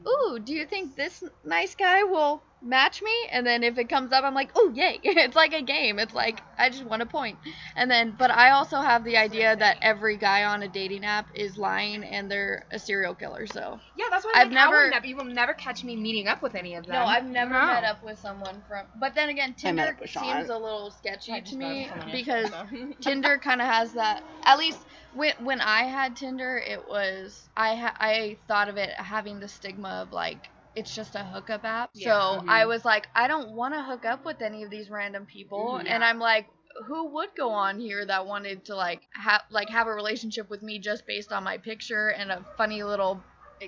ooh, 0.08 0.40
do 0.40 0.54
you 0.54 0.66
think 0.66 0.96
this 0.96 1.24
nice 1.44 1.76
guy 1.76 2.04
will 2.04 2.44
match 2.62 3.02
me? 3.02 3.12
And 3.32 3.46
then 3.46 3.64
if 3.64 3.78
it 3.78 3.90
comes 3.90 4.12
up, 4.12 4.24
I'm 4.24 4.34
like, 4.34 4.52
oh 4.56 4.72
yay! 4.74 5.00
it's 5.04 5.36
like 5.36 5.54
a 5.54 5.62
game. 5.62 6.00
It's 6.00 6.14
like 6.14 6.42
I 6.58 6.70
just 6.70 6.86
want 6.86 7.02
a 7.02 7.06
point. 7.06 7.40
And 7.76 7.90
then, 7.90 8.16
but 8.18 8.32
I 8.32 8.52
also 8.52 8.78
have 8.82 9.04
the 9.04 9.18
idea 9.18 9.56
that 9.56 9.78
every 9.82 10.18
guy 10.18 10.44
on 10.46 10.62
a 10.64 10.68
dating 10.68 11.04
app 11.06 11.28
is 11.34 11.58
lying 11.58 12.04
and 12.04 12.30
they're 12.30 12.66
a 12.72 12.80
serial 12.80 13.16
killer. 13.16 13.48
So 13.48 13.80
Yeah, 13.96 14.06
that's 14.12 14.26
why 14.26 14.34
I've 14.36 14.48
like, 14.48 14.54
never- 14.54 14.90
never, 14.90 15.06
you 15.08 15.16
will 15.16 15.26
never 15.26 15.54
catch 15.54 15.84
me 15.84 15.96
meeting 15.96 16.28
up 16.28 16.42
with 16.42 16.56
any 16.56 16.76
of 16.76 16.86
them. 16.86 16.94
no, 16.96 17.06
I've 17.06 17.26
never 17.26 17.52
No. 17.54 17.66
met 17.66 17.84
up 17.84 18.04
with 18.04 18.20
someone 18.20 18.62
from. 18.68 18.86
But 18.96 19.16
then 19.16 19.30
again, 19.30 19.54
Tinder 19.56 19.84
up 19.84 20.00
with 20.00 20.10
Sean. 20.10 20.24
seems 20.24 20.50
a 20.50 20.58
little 20.58 20.92
sketchy 20.92 21.32
to 21.34 21.42
just 21.42 21.56
met 21.58 21.92
up 21.92 22.06
me 22.06 22.12
because 22.12 22.50
Tinder 23.02 23.38
kind 23.40 23.62
of 23.62 23.68
has 23.68 23.94
that. 23.94 24.24
At 24.46 24.58
least 24.60 24.80
when 25.14 25.34
when 25.40 25.62
I 25.62 25.84
had 25.84 26.16
Tinder, 26.16 26.58
it 26.58 26.88
was 26.88 27.50
I 27.56 27.76
ha- 27.76 27.96
I 28.00 28.38
thought 28.48 28.70
of 28.70 28.78
it 28.78 28.90
having 28.92 29.40
the 29.40 29.48
stigma 29.48 29.90
of 30.04 30.12
like 30.12 30.50
it's 30.76 30.96
just 30.96 31.16
a 31.16 31.24
hookup 31.24 31.66
app. 31.66 31.92
Yeah. 31.94 32.08
So 32.08 32.44
I 32.48 32.62
mm-hmm. 32.62 32.70
was 32.70 32.86
like, 32.86 33.08
I 33.16 33.28
don't 33.28 33.52
want 33.52 33.74
to 33.74 33.84
hook 33.84 34.06
up 34.06 34.26
with 34.26 34.42
any 34.42 34.64
of 34.64 34.70
these 34.70 34.90
random 34.90 35.26
people, 35.26 35.76
mm-hmm. 35.78 35.88
and 35.88 36.04
I'm 36.04 36.20
like. 36.20 36.48
Who 36.86 37.10
would 37.10 37.36
go 37.36 37.50
on 37.50 37.82
here 37.82 38.06
that 38.06 38.26
wanted 38.26 38.64
to 38.66 38.76
like 38.78 39.02
have 39.12 39.42
like 39.50 39.70
have 39.70 39.88
a 39.88 39.94
relationship 39.94 40.50
with 40.50 40.64
me 40.64 40.80
just 40.80 41.06
based 41.06 41.34
on 41.34 41.44
my 41.44 41.58
picture 41.58 42.08
and 42.12 42.32
a 42.32 42.46
funny 42.56 42.82
little 42.82 43.22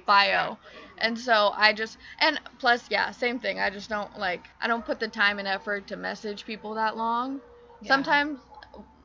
bio? 0.05 0.57
And 0.97 1.19
so 1.19 1.51
I 1.53 1.73
just 1.73 1.97
and 2.19 2.39
plus 2.59 2.89
yeah, 2.89 3.11
same 3.11 3.39
thing. 3.39 3.59
I 3.59 3.69
just 3.69 3.89
don't 3.89 4.17
like 4.17 4.47
I 4.61 4.67
don't 4.67 4.85
put 4.85 5.01
the 5.01 5.09
time 5.09 5.37
and 5.37 5.49
effort 5.49 5.85
to 5.87 5.97
message 5.97 6.45
people 6.45 6.75
that 6.75 6.95
long. 6.95 7.41
Yeah. 7.81 7.89
Sometimes 7.89 8.39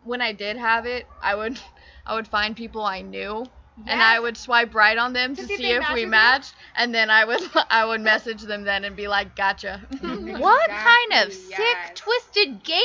when 0.04 0.20
I 0.20 0.32
did 0.32 0.56
have 0.56 0.86
it, 0.86 1.06
I 1.20 1.34
would 1.34 1.58
I 2.06 2.14
would 2.14 2.28
find 2.28 2.56
people 2.56 2.82
I 2.82 3.02
knew 3.02 3.46
and 3.86 4.02
I 4.02 4.18
would 4.18 4.36
swipe 4.36 4.74
right 4.74 4.96
on 4.98 5.12
them 5.12 5.36
to, 5.36 5.46
see 5.46 5.54
if 5.54 5.58
see 5.58 5.62
they 5.62 5.74
if 5.76 5.88
we 5.88 5.94
with 5.94 6.00
you? 6.02 6.06
matched 6.08 6.54
and 6.74 6.94
then 6.94 7.10
I 7.10 7.24
would 7.24 7.40
I 7.70 7.84
would 7.84 8.00
message 8.00 8.42
them 8.42 8.64
then 8.64 8.84
and 8.84 8.96
be 8.96 9.08
like, 9.08 9.34
"Gotcha." 9.36 9.80
What 10.02 10.68
kind 10.70 11.12
of 11.12 11.28
Exactly, 11.28 11.32
sick, 11.32 11.58
yes. 11.58 11.92
twisted 11.94 12.62
game 12.62 12.80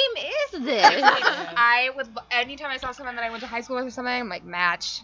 is 0.54 0.64
this? 0.66 1.02
I 1.56 1.90
would 1.96 2.08
anytime 2.32 2.72
I 2.72 2.78
saw 2.78 2.92
someone 2.92 3.16
that 3.16 3.24
I 3.26 3.30
went 3.30 3.42
to 3.42 3.48
high 3.48 3.62
school 3.62 3.78
with 3.78 3.86
or 3.88 3.92
something, 3.92 4.14
I'm 4.14 4.30
like 4.30 4.44
match. 4.44 5.02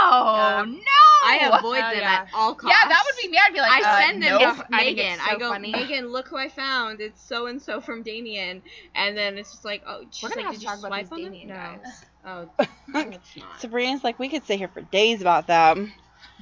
oh 0.00 0.64
Yeah. 0.64 0.64
no! 0.66 0.80
I 1.26 1.38
avoid 1.58 1.80
Hell 1.80 1.90
them 1.90 2.00
yeah. 2.00 2.12
at 2.22 2.28
all 2.34 2.54
costs. 2.54 2.76
Yeah, 2.82 2.88
that 2.88 3.02
would 3.06 3.22
be 3.22 3.28
me. 3.28 3.38
I'd 3.42 3.52
be 3.54 3.60
like, 3.60 3.72
I 3.72 3.82
uh, 3.82 3.98
send 4.06 4.22
them 4.22 4.38
nope. 4.38 4.56
to 4.56 4.66
I 4.72 4.84
Megan. 4.84 5.18
I 5.20 5.32
so 5.32 5.38
go, 5.38 5.48
funny. 5.52 5.72
Megan, 5.72 6.08
look 6.08 6.28
who 6.28 6.36
I 6.36 6.48
found. 6.48 7.00
It's 7.00 7.22
so 7.22 7.46
and 7.46 7.60
so 7.62 7.80
from 7.80 8.02
Damien. 8.02 8.62
And 8.94 9.16
then 9.16 9.38
it's 9.38 9.52
just 9.52 9.64
like, 9.64 9.82
oh, 9.86 10.04
she's 10.10 10.22
We're 10.22 10.28
gonna 10.30 10.42
like, 10.42 10.44
have 10.46 10.54
did 10.54 10.60
to 10.60 10.66
you 10.66 10.68
talk 10.68 10.78
about 10.78 10.88
swipe 10.88 11.10
these 11.10 11.12
on 11.12 11.18
Damien 11.18 11.48
them? 11.48 11.56
guys. 11.56 11.80
No. 11.84 11.90
Oh, 12.26 12.48
it's 12.58 13.36
not. 13.36 13.60
Sabrina's 13.60 14.02
like, 14.04 14.18
we 14.18 14.28
could 14.28 14.44
sit 14.46 14.58
here 14.58 14.68
for 14.68 14.80
days 14.80 15.20
about 15.20 15.46
that. 15.48 15.76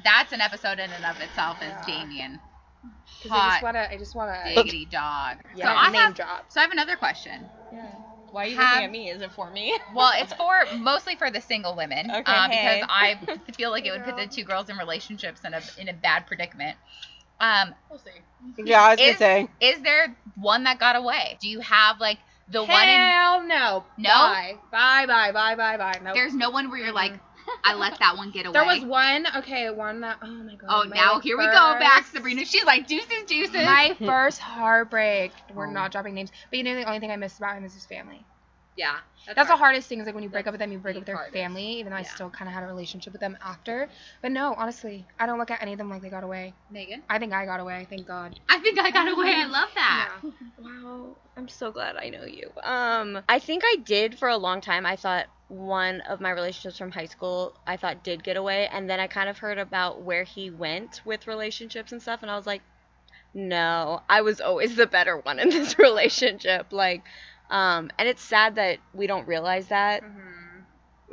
That's 0.05 0.33
an 0.33 0.41
episode 0.41 0.79
in 0.79 0.91
and 0.91 1.05
of 1.05 1.21
itself 1.21 1.59
as 1.61 1.73
Yeah. 1.89 2.01
Damien. 2.05 2.41
'Cause 3.23 3.31
I 3.31 3.35
Hot 3.37 3.51
just 3.53 3.63
wanna, 3.63 3.89
I 3.91 3.97
just 3.97 4.15
wanna. 4.15 4.55
Diggity 4.55 4.85
dog. 4.87 5.39
Yeah, 5.55 5.67
so 5.69 5.77
I 5.79 5.91
name 5.91 6.01
have, 6.01 6.15
drop. 6.15 6.45
so 6.49 6.59
I 6.61 6.63
have 6.65 6.73
another 6.73 6.97
question. 6.97 7.49
Yeah. 7.73 7.87
Why 8.33 8.45
are 8.45 8.49
you 8.49 8.57
Have- 8.57 8.71
looking 8.75 8.85
at 8.87 8.91
me? 8.91 9.11
Is 9.11 9.23
it 9.23 9.31
for 9.33 9.51
me? 9.51 9.77
Well, 9.95 10.13
it's 10.17 10.33
for 10.33 10.65
mostly 10.79 11.15
for 11.17 11.31
the 11.31 11.41
single 11.41 11.77
women, 11.77 12.11
Okay, 12.11 12.23
uh, 12.27 12.49
hey. 12.49 12.81
because 12.81 12.89
I 12.91 13.53
feel 13.53 13.71
like 13.71 13.85
it 13.87 13.93
would 13.93 14.05
put 14.05 14.17
the 14.17 14.27
two 14.27 14.43
girls 14.45 14.69
in 14.71 14.77
relationships 14.77 15.43
in 15.45 15.55
a 15.55 15.61
in 15.79 15.89
a 15.89 15.93
bad 15.93 16.27
predicament. 16.27 16.77
Um, 17.41 17.75
We'll 17.91 17.99
see. 17.99 18.11
Yeah, 18.65 18.83
I 18.83 18.91
was 18.91 18.99
gonna 18.99 19.11
is, 19.13 19.19
say. 19.19 19.49
is 19.61 19.83
there 19.83 20.17
one 20.37 20.65
that 20.65 20.79
got 20.81 20.97
away? 20.97 21.37
Do 21.41 21.49
you 21.49 21.61
have 21.61 22.01
like 22.01 22.19
the 22.53 22.63
one 22.65 22.89
in? 22.89 23.01
Hell 23.01 23.43
no. 23.43 23.85
No? 23.99 24.09
Bye. 24.11 24.55
Bye. 24.71 25.07
Bye. 25.07 25.33
Bye. 25.33 25.57
Bye. 25.57 25.77
Bye. 25.77 26.01
No. 26.03 26.13
There's 26.15 26.35
no 26.35 26.51
one 26.51 26.71
where 26.71 26.79
you're 26.79 26.93
like, 26.93 27.13
I 27.65 27.75
let 27.75 27.99
that 27.99 28.17
one 28.17 28.31
get 28.31 28.47
away. 28.47 28.53
There 28.53 28.65
was 28.65 28.83
one. 28.85 29.27
Okay, 29.39 29.69
one 29.71 30.01
that. 30.03 30.19
Oh 30.23 30.27
my 30.27 30.55
god. 30.55 30.69
Oh, 30.69 30.89
my 30.89 30.95
now 30.97 31.21
here 31.21 31.37
we 31.37 31.45
go 31.47 31.77
back, 31.79 32.07
Sabrina. 32.07 32.45
She's 32.45 32.65
like 32.65 32.87
deuces, 32.87 33.25
deuces. 33.27 33.55
My 33.55 33.97
first 33.99 34.39
heartbreak. 34.39 35.33
We're 35.55 35.67
Oh. 35.67 35.73
not 35.73 35.91
dropping 35.93 36.15
names, 36.15 36.31
but 36.51 36.59
you 36.59 36.65
know 36.65 36.75
the 36.75 36.85
only 36.85 37.01
thing 37.01 37.11
I 37.11 37.17
miss 37.17 37.37
about 37.39 37.57
him 37.57 37.65
is 37.65 37.75
his 37.75 37.87
family. 37.87 38.25
Yeah. 38.77 38.97
That's, 39.27 39.49
the 39.49 39.57
hardest 39.57 39.89
thing 39.89 40.01
is 40.01 40.07
like 40.07 40.15
when 40.15 40.25
you 40.25 40.31
break 40.31 40.47
up 40.47 40.53
with 40.53 40.59
them, 40.59 40.73
you 40.73 40.79
break 40.79 40.95
the 40.95 40.99
up 40.99 41.03
with 41.03 41.07
their 41.07 41.17
hardest. 41.17 41.35
family. 41.35 41.65
Even 41.79 41.91
though 41.93 41.99
I 41.99 42.03
still 42.03 42.31
kind 42.31 42.49
of 42.49 42.55
had 42.55 42.65
a 42.65 42.67
relationship 42.67 43.13
with 43.13 43.21
them 43.21 43.37
after. 43.45 43.89
But 44.23 44.33
no, 44.33 44.55
honestly, 44.57 45.07
I 45.19 45.27
don't 45.27 45.39
look 45.39 45.51
at 45.51 45.63
any 45.63 45.73
of 45.73 45.79
them 45.79 45.91
like 45.91 46.03
they 46.03 46.09
got 46.09 46.25
away. 46.25 46.55
Megan. 46.71 47.03
I 47.09 47.19
think 47.19 47.33
I 47.33 47.45
got 47.45 47.61
away. 47.61 47.87
Thank 47.89 48.07
God. 48.07 48.39
I 48.49 48.59
think 48.61 48.79
I 48.79 48.91
got 48.91 49.13
away. 49.17 49.35
I 49.37 49.47
love 49.47 49.69
that. 49.75 50.13
Wow, 50.59 51.17
I'm 51.37 51.49
so 51.49 51.73
glad 51.73 51.97
I 51.97 52.09
know 52.09 52.25
you. 52.25 52.49
Um, 52.63 53.21
I 53.29 53.41
think 53.41 53.65
I 53.65 53.77
did 53.85 54.17
for 54.17 54.29
a 54.29 54.37
long 54.37 54.61
time. 54.61 54.87
I 54.87 54.95
thought 54.95 55.27
one 55.49 56.01
of 56.03 56.21
my 56.21 56.31
relationships 56.31 56.79
from 56.79 56.93
high 56.93 57.07
school 57.07 57.55
I 57.67 57.77
thought 57.77 58.05
did 58.05 58.23
get 58.23 58.37
away, 58.37 58.69
and 58.69 58.89
then 58.89 59.01
I 59.01 59.09
kind 59.09 59.29
of 59.29 59.39
heard 59.39 59.59
about 59.59 60.03
where 60.03 60.23
he 60.23 60.51
went 60.51 61.01
with 61.05 61.27
relationships 61.27 61.91
and 61.91 62.01
stuff, 62.01 62.23
and 62.23 62.31
I 62.31 62.37
was 62.37 62.47
like, 62.47 62.63
no, 63.35 64.03
I 64.09 64.21
was 64.21 64.41
always 64.41 64.77
the 64.77 64.87
better 64.87 65.17
one 65.17 65.39
in 65.41 65.49
this 65.49 65.79
relationship. 65.79 66.73
Like, 66.73 67.03
um, 67.53 67.91
and 67.99 68.09
it's 68.09 68.23
sad 68.23 68.57
that 68.57 68.79
we 68.95 69.07
don't 69.07 69.29
realize 69.29 69.69
that. 69.69 70.03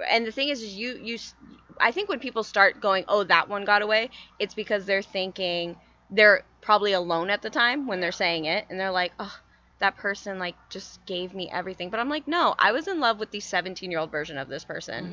And 0.09 0.25
the 0.25 0.31
thing 0.31 0.49
is, 0.49 0.61
is 0.61 0.73
you 0.75 0.97
you, 1.01 1.17
I 1.79 1.91
think 1.91 2.09
when 2.09 2.19
people 2.19 2.43
start 2.43 2.81
going, 2.81 3.05
oh, 3.07 3.23
that 3.25 3.49
one 3.49 3.65
got 3.65 3.81
away, 3.81 4.09
it's 4.39 4.55
because 4.55 4.85
they're 4.85 5.01
thinking 5.01 5.75
they're 6.09 6.43
probably 6.61 6.93
alone 6.93 7.29
at 7.29 7.41
the 7.41 7.49
time 7.49 7.87
when 7.87 7.99
they're 7.99 8.11
saying 8.11 8.45
it 8.45 8.65
and 8.69 8.79
they're 8.79 8.91
like 8.91 9.13
oh 9.19 9.35
that 9.79 9.95
person 9.97 10.39
like 10.39 10.55
just 10.69 11.05
gave 11.05 11.33
me 11.33 11.49
everything. 11.51 11.89
But 11.89 11.99
i'm 11.99 12.09
like 12.09 12.27
no 12.27 12.55
i 12.59 12.71
was 12.71 12.87
in 12.87 12.99
love 12.99 13.19
with 13.19 13.31
the 13.31 13.39
17 13.39 13.91
year 13.91 13.99
old 13.99 14.11
version 14.11 14.37
of 14.37 14.49
this 14.49 14.65
person 14.65 15.09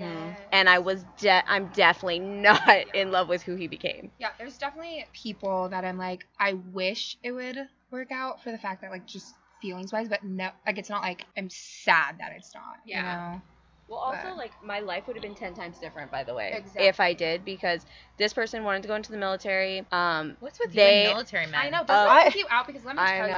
and 0.53 0.69
i 0.69 0.79
was 0.79 1.05
de- 1.19 1.51
i'm 1.51 1.69
definitely 1.69 2.19
not 2.21 2.62
in 2.95 3.11
love 3.12 3.29
with 3.29 3.43
who 3.43 3.55
he 3.57 3.69
became. 3.69 4.11
Yeah, 4.19 4.31
there's 4.39 4.59
definitely 4.59 5.05
people 5.12 5.69
that 5.69 5.85
I'm 5.85 5.99
like, 5.99 6.27
I 6.41 6.55
wish 6.55 7.17
it 7.23 7.33
would 7.33 7.59
work 7.91 8.11
out 8.11 8.43
for 8.43 8.51
the 8.53 8.59
fact 8.59 8.81
that 8.83 8.91
like 8.91 9.07
just 9.07 9.35
feelings 9.61 9.92
wise, 9.92 10.09
but 10.09 10.23
no, 10.25 10.51
like 10.66 10.79
it's 10.79 10.90
not 10.90 11.03
like 11.03 11.25
I'm 11.37 11.51
sad 11.51 12.16
that 12.19 12.33
it's 12.37 12.55
not. 12.55 12.77
Yeah. 12.85 12.97
You 13.33 13.37
know? 13.37 13.42
well 13.88 14.01
also 14.01 14.19
But- 14.31 14.37
like 14.37 14.51
my 14.64 14.81
life 14.81 15.07
would 15.07 15.14
have 15.14 15.23
been 15.23 15.37
10 15.37 15.55
times 15.55 15.79
different 15.79 16.11
by 16.11 16.25
the 16.25 16.35
way 16.35 16.51
Exactly. 16.57 16.87
if 16.88 16.99
i 16.99 17.12
did 17.12 17.45
because 17.45 17.87
this 18.16 18.33
person 18.33 18.64
wanted 18.64 18.83
to 18.83 18.88
go 18.88 18.97
into 18.97 19.12
the 19.12 19.16
military 19.16 19.87
um 19.92 20.37
What's 20.40 20.59
with 20.59 20.73
They- 20.73 21.03
you 21.03 21.09
and 21.11 21.14
military 21.14 21.47
men? 21.47 21.55
I 21.55 21.69
know. 21.71 21.85
Does 21.85 21.90
Uh, 21.90 22.05
that 22.07 22.33
freak 22.33 22.37
you 22.42 22.47
out? 22.51 22.66
Because 22.66 22.85
let 22.85 22.97
me 22.97 23.03
I 23.03 23.16
tell 23.19 23.29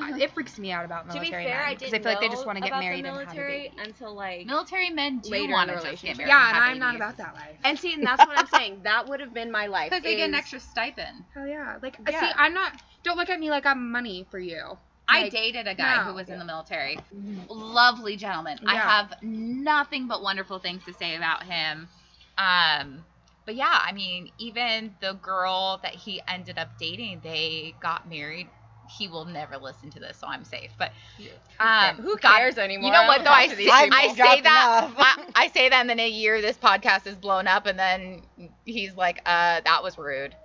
know. 0.00 0.08
you, 0.16 0.24
it 0.24 0.32
freaks 0.32 0.58
me 0.58 0.72
out 0.72 0.84
about 0.84 1.06
to 1.06 1.12
be 1.12 1.20
military 1.20 1.44
fair 1.44 1.54
men 1.58 1.66
i 1.68 1.74
because 1.74 1.90
didn't 1.92 2.04
I 2.04 2.10
feel 2.10 2.12
like 2.14 2.20
they 2.20 2.34
just 2.34 2.46
want 2.46 2.56
to 2.56 2.62
get 2.62 2.70
about 2.70 2.80
the 2.80 2.84
married 2.84 2.98
and 3.04 3.06
have 3.06 3.14
a 3.14 3.24
military 3.26 3.62
baby. 3.68 3.74
until 3.78 4.14
like 4.16 4.46
Military 4.46 4.90
men 4.90 5.18
do 5.20 5.30
Later 5.30 5.52
want 5.52 5.68
the 5.68 5.74
to 5.76 5.80
just 5.82 5.84
get 6.02 6.02
relationship. 6.02 6.18
married. 6.18 6.28
Yeah, 6.30 6.48
and 6.48 6.56
and 6.56 6.64
I'm 6.64 6.78
not 6.80 6.96
about 6.96 7.16
that 7.18 7.34
life. 7.34 7.56
and 7.62 7.78
see 7.78 7.94
and 7.94 8.04
that's 8.04 8.26
what 8.26 8.36
i'm 8.36 8.46
saying 8.48 8.80
that 8.82 9.06
would 9.08 9.20
have 9.20 9.32
been 9.32 9.52
my 9.52 9.66
life 9.78 9.90
Because 9.90 10.02
they 10.02 10.16
get 10.16 10.28
an 10.28 10.34
extra 10.34 10.58
stipend. 10.58 11.22
Hell 11.32 11.46
yeah. 11.46 11.76
Like, 11.80 11.96
Yeah. 12.10 12.20
see, 12.22 12.32
I'm 12.34 12.54
not. 12.54 12.72
Don't 13.04 13.16
look 13.16 13.30
at 13.30 13.38
me 13.38 13.50
like 13.50 13.64
I'm 13.66 13.92
money 13.92 14.26
for 14.32 14.40
you. 14.40 14.76
I 15.08 15.28
dated 15.28 15.66
a 15.66 15.74
guy 15.74 15.98
no. 15.98 16.02
who 16.04 16.14
was 16.14 16.28
in 16.28 16.38
the 16.38 16.44
military. 16.44 16.98
Lovely 17.48 18.16
gentleman. 18.16 18.58
I 18.66 18.76
have 18.76 19.14
nothing 19.22 20.08
but 20.08 20.22
wonderful 20.22 20.58
things 20.58 20.84
to 20.84 20.92
say 20.94 21.14
about 21.14 21.44
him. 21.44 21.88
Um, 22.38 23.04
but 23.44 23.54
yeah, 23.54 23.78
I 23.80 23.92
mean, 23.92 24.30
even 24.38 24.94
the 25.00 25.14
girl 25.14 25.78
that 25.82 25.94
he 25.94 26.20
ended 26.28 26.58
up 26.58 26.76
dating, 26.78 27.20
they 27.22 27.74
got 27.80 28.08
married. 28.08 28.48
He 28.88 29.08
will 29.08 29.24
never 29.24 29.56
listen 29.56 29.90
to 29.90 30.00
this, 30.00 30.18
so 30.18 30.28
I'm 30.28 30.44
safe. 30.44 30.70
But 30.78 30.92
um, 31.58 31.96
who 31.96 32.16
God- 32.18 32.36
cares 32.36 32.58
anymore 32.58 32.86
You 32.86 32.92
know 32.92 33.06
what 33.06 33.24
though? 33.24 33.30
I, 33.30 33.48
I. 33.72 33.88
I 33.92 34.14
say 34.14 34.40
that. 34.42 34.92
I, 34.96 35.24
I 35.34 35.48
say 35.48 35.68
that, 35.68 35.80
and 35.80 35.90
then 35.90 35.98
in 35.98 36.06
a 36.06 36.08
year 36.08 36.40
this 36.40 36.56
podcast 36.56 37.06
is 37.06 37.16
blown 37.16 37.48
up, 37.48 37.66
and 37.66 37.76
then 37.76 38.22
he's 38.64 38.94
like, 38.94 39.22
"Uh, 39.26 39.60
that 39.64 39.82
was 39.82 39.98
rude." 39.98 40.36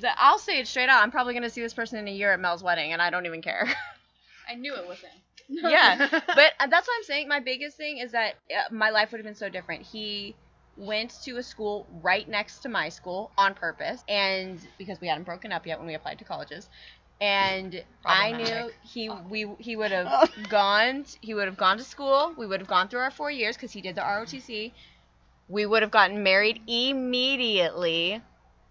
The, 0.00 0.10
I'll 0.16 0.38
say 0.38 0.58
it 0.58 0.66
straight 0.68 0.88
out. 0.88 1.02
I'm 1.02 1.10
probably 1.10 1.34
gonna 1.34 1.50
see 1.50 1.62
this 1.62 1.74
person 1.74 1.98
in 1.98 2.08
a 2.08 2.12
year 2.12 2.32
at 2.32 2.40
Mel's 2.40 2.62
wedding, 2.62 2.92
and 2.92 3.02
I 3.02 3.10
don't 3.10 3.26
even 3.26 3.42
care. 3.42 3.66
I 4.48 4.54
knew 4.54 4.74
it 4.74 4.86
was 4.86 4.98
him. 5.00 5.10
yeah, 5.48 5.96
but 6.10 6.52
uh, 6.60 6.66
that's 6.68 6.86
what 6.86 6.96
I'm 6.98 7.04
saying. 7.04 7.28
My 7.28 7.40
biggest 7.40 7.76
thing 7.76 7.98
is 7.98 8.12
that 8.12 8.34
uh, 8.54 8.72
my 8.72 8.90
life 8.90 9.12
would 9.12 9.18
have 9.18 9.24
been 9.24 9.34
so 9.34 9.48
different. 9.48 9.82
He 9.82 10.36
went 10.76 11.12
to 11.24 11.36
a 11.36 11.42
school 11.42 11.86
right 12.02 12.28
next 12.28 12.60
to 12.60 12.68
my 12.68 12.88
school 12.88 13.32
on 13.36 13.54
purpose, 13.54 14.02
and 14.08 14.60
because 14.78 15.00
we 15.00 15.08
hadn't 15.08 15.24
broken 15.24 15.52
up 15.52 15.66
yet 15.66 15.78
when 15.78 15.86
we 15.86 15.94
applied 15.94 16.18
to 16.18 16.24
colleges, 16.24 16.68
and 17.20 17.82
I 18.06 18.32
knew 18.32 18.70
he 18.82 19.10
we 19.10 19.46
he 19.58 19.76
would 19.76 19.92
have 19.92 20.14
gone 20.48 21.04
he 21.20 21.34
would 21.34 21.46
have 21.46 21.56
gone 21.56 21.78
to 21.78 21.84
school. 21.84 22.34
We 22.36 22.46
would 22.46 22.60
have 22.60 22.68
gone 22.68 22.88
through 22.88 23.00
our 23.00 23.10
four 23.10 23.30
years 23.30 23.56
because 23.56 23.72
he 23.72 23.80
did 23.82 23.96
the 23.96 24.02
ROTC. 24.02 24.72
We 25.48 25.66
would 25.66 25.82
have 25.82 25.90
gotten 25.90 26.22
married 26.22 26.60
immediately 26.66 28.22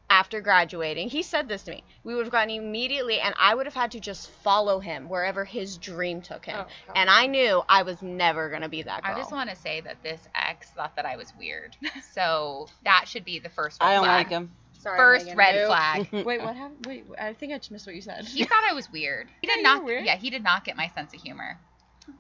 after 0.10 0.41
graduating. 0.41 1.10
He 1.10 1.22
said 1.24 1.47
this 1.47 1.64
to 1.64 1.72
me. 1.72 1.84
We 2.03 2.16
would 2.16 2.26
have 2.26 2.32
gotten 2.32 2.49
immediately, 2.49 3.20
and 3.20 3.36
I 3.39 3.53
would 3.55 3.66
have 3.68 3.76
had 3.76 3.91
to 3.91 3.99
just 3.99 4.30
follow 4.43 4.80
him 4.80 5.07
wherever 5.10 5.45
his 5.45 5.78
dream 5.78 6.22
took 6.22 6.45
him. 6.45 6.57
Oh, 6.60 6.91
and 6.95 7.10
I 7.10 7.28
knew 7.28 7.62
I 7.70 7.84
was 7.84 8.01
never 8.01 8.49
gonna 8.49 8.70
be 8.70 8.82
that 8.84 9.03
girl. 9.03 9.14
I 9.14 9.18
just 9.18 9.32
want 9.32 9.49
to 9.49 9.55
say 9.55 9.82
that 9.82 10.01
this 10.03 10.20
ex 10.34 10.70
thought 10.72 10.95
that 10.95 11.05
I 11.05 11.16
was 11.18 11.32
weird. 11.38 11.76
So 12.14 12.68
that 12.84 13.05
should 13.07 13.24
be 13.26 13.39
the 13.39 13.49
first 13.49 13.80
red 13.82 13.88
I 13.89 13.93
don't 13.93 14.03
flag. 14.05 14.26
like 14.26 14.30
him. 14.30 14.51
Sorry, 14.80 14.97
First 14.97 15.26
Megan. 15.26 15.38
red 15.38 15.55
Nope. 15.55 15.68
flag. 15.68 16.07
Wait, 16.26 16.41
what 16.41 16.55
happened? 16.55 16.86
Wait, 16.86 17.05
I 17.20 17.34
think 17.34 17.53
I 17.53 17.57
just 17.57 17.70
missed 17.72 17.86
what 17.86 17.95
you 17.95 18.01
said. 18.01 18.26
He 18.26 18.43
thought 18.45 18.64
I 18.70 18.74
was 18.74 18.89
weird. 18.91 19.28
He 19.41 19.47
Yeah, 19.47 19.55
did 19.55 19.57
you 19.57 19.64
not. 19.64 19.84
weird. 19.86 20.05
Yeah, 20.05 20.16
he 20.16 20.30
did 20.30 20.43
not 20.43 20.64
get 20.66 20.76
my 20.78 20.88
sense 20.89 21.14
of 21.14 21.22
humor. 21.22 21.60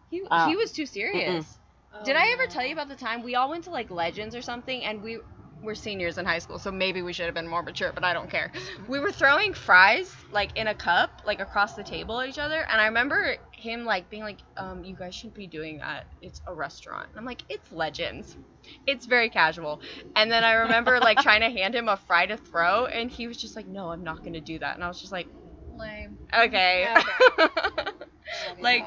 He, 0.09 0.21
Oh. 0.29 0.47
he 0.47 0.55
was 0.55 0.71
too 0.71 0.85
serious. 0.85 1.57
Oh, 1.93 2.03
Did 2.03 2.15
I 2.15 2.33
ever 2.33 2.45
tell 2.47 2.63
you 2.65 2.73
about 2.73 2.87
the 2.89 2.95
time 2.95 3.23
we 3.23 3.35
all 3.35 3.49
went 3.49 3.63
to 3.63 3.71
like 3.71 3.89
Legends 3.89 4.35
or 4.35 4.41
something 4.43 4.83
and 4.83 5.01
we 5.01 5.19
were 5.61 5.75
seniors 5.75 6.17
in 6.17 6.25
high 6.25 6.39
school, 6.39 6.59
so 6.59 6.71
maybe 6.71 7.01
we 7.01 7.13
should 7.13 7.25
have 7.25 7.35
been 7.35 7.47
more 7.47 7.63
mature, 7.63 7.91
but 7.93 8.03
I 8.03 8.13
don't 8.13 8.29
care. 8.29 8.51
We 8.87 8.99
were 8.99 9.11
throwing 9.11 9.53
fries 9.53 10.13
like 10.31 10.55
in 10.57 10.67
a 10.67 10.75
cup, 10.75 11.21
like 11.25 11.39
across 11.39 11.75
the 11.75 11.83
table 11.83 12.19
at 12.19 12.29
each 12.29 12.39
other, 12.39 12.65
and 12.69 12.79
I 12.81 12.85
remember 12.85 13.37
him 13.51 13.85
like 13.85 14.09
being 14.09 14.23
like, 14.23 14.39
um, 14.57 14.83
you 14.83 14.95
guys 14.95 15.15
shouldn't 15.15 15.35
be 15.35 15.47
doing 15.47 15.79
that. 15.79 16.07
It's 16.21 16.41
a 16.47 16.53
restaurant. 16.53 17.09
And 17.11 17.19
I'm 17.19 17.25
like, 17.25 17.43
it's 17.49 17.71
Legends. 17.71 18.37
It's 18.85 19.05
very 19.05 19.29
casual. 19.29 19.81
And 20.15 20.31
then 20.31 20.43
I 20.43 20.53
remember 20.53 20.99
like 20.99 21.17
trying 21.21 21.41
to 21.41 21.49
hand 21.49 21.75
him 21.75 21.87
a 21.87 21.97
fry 21.97 22.25
to 22.25 22.37
throw 22.37 22.85
and 22.85 23.09
he 23.09 23.27
was 23.27 23.37
just 23.37 23.55
like, 23.55 23.67
No, 23.67 23.89
I'm 23.89 24.03
not 24.03 24.23
gonna 24.23 24.41
do 24.41 24.59
that. 24.59 24.75
And 24.75 24.83
I 24.83 24.87
was 24.87 24.99
just 24.99 25.11
like, 25.11 25.27
Lame. 25.71 26.17
Okay. 26.37 26.87
Oh, 28.49 28.55
like 28.61 28.83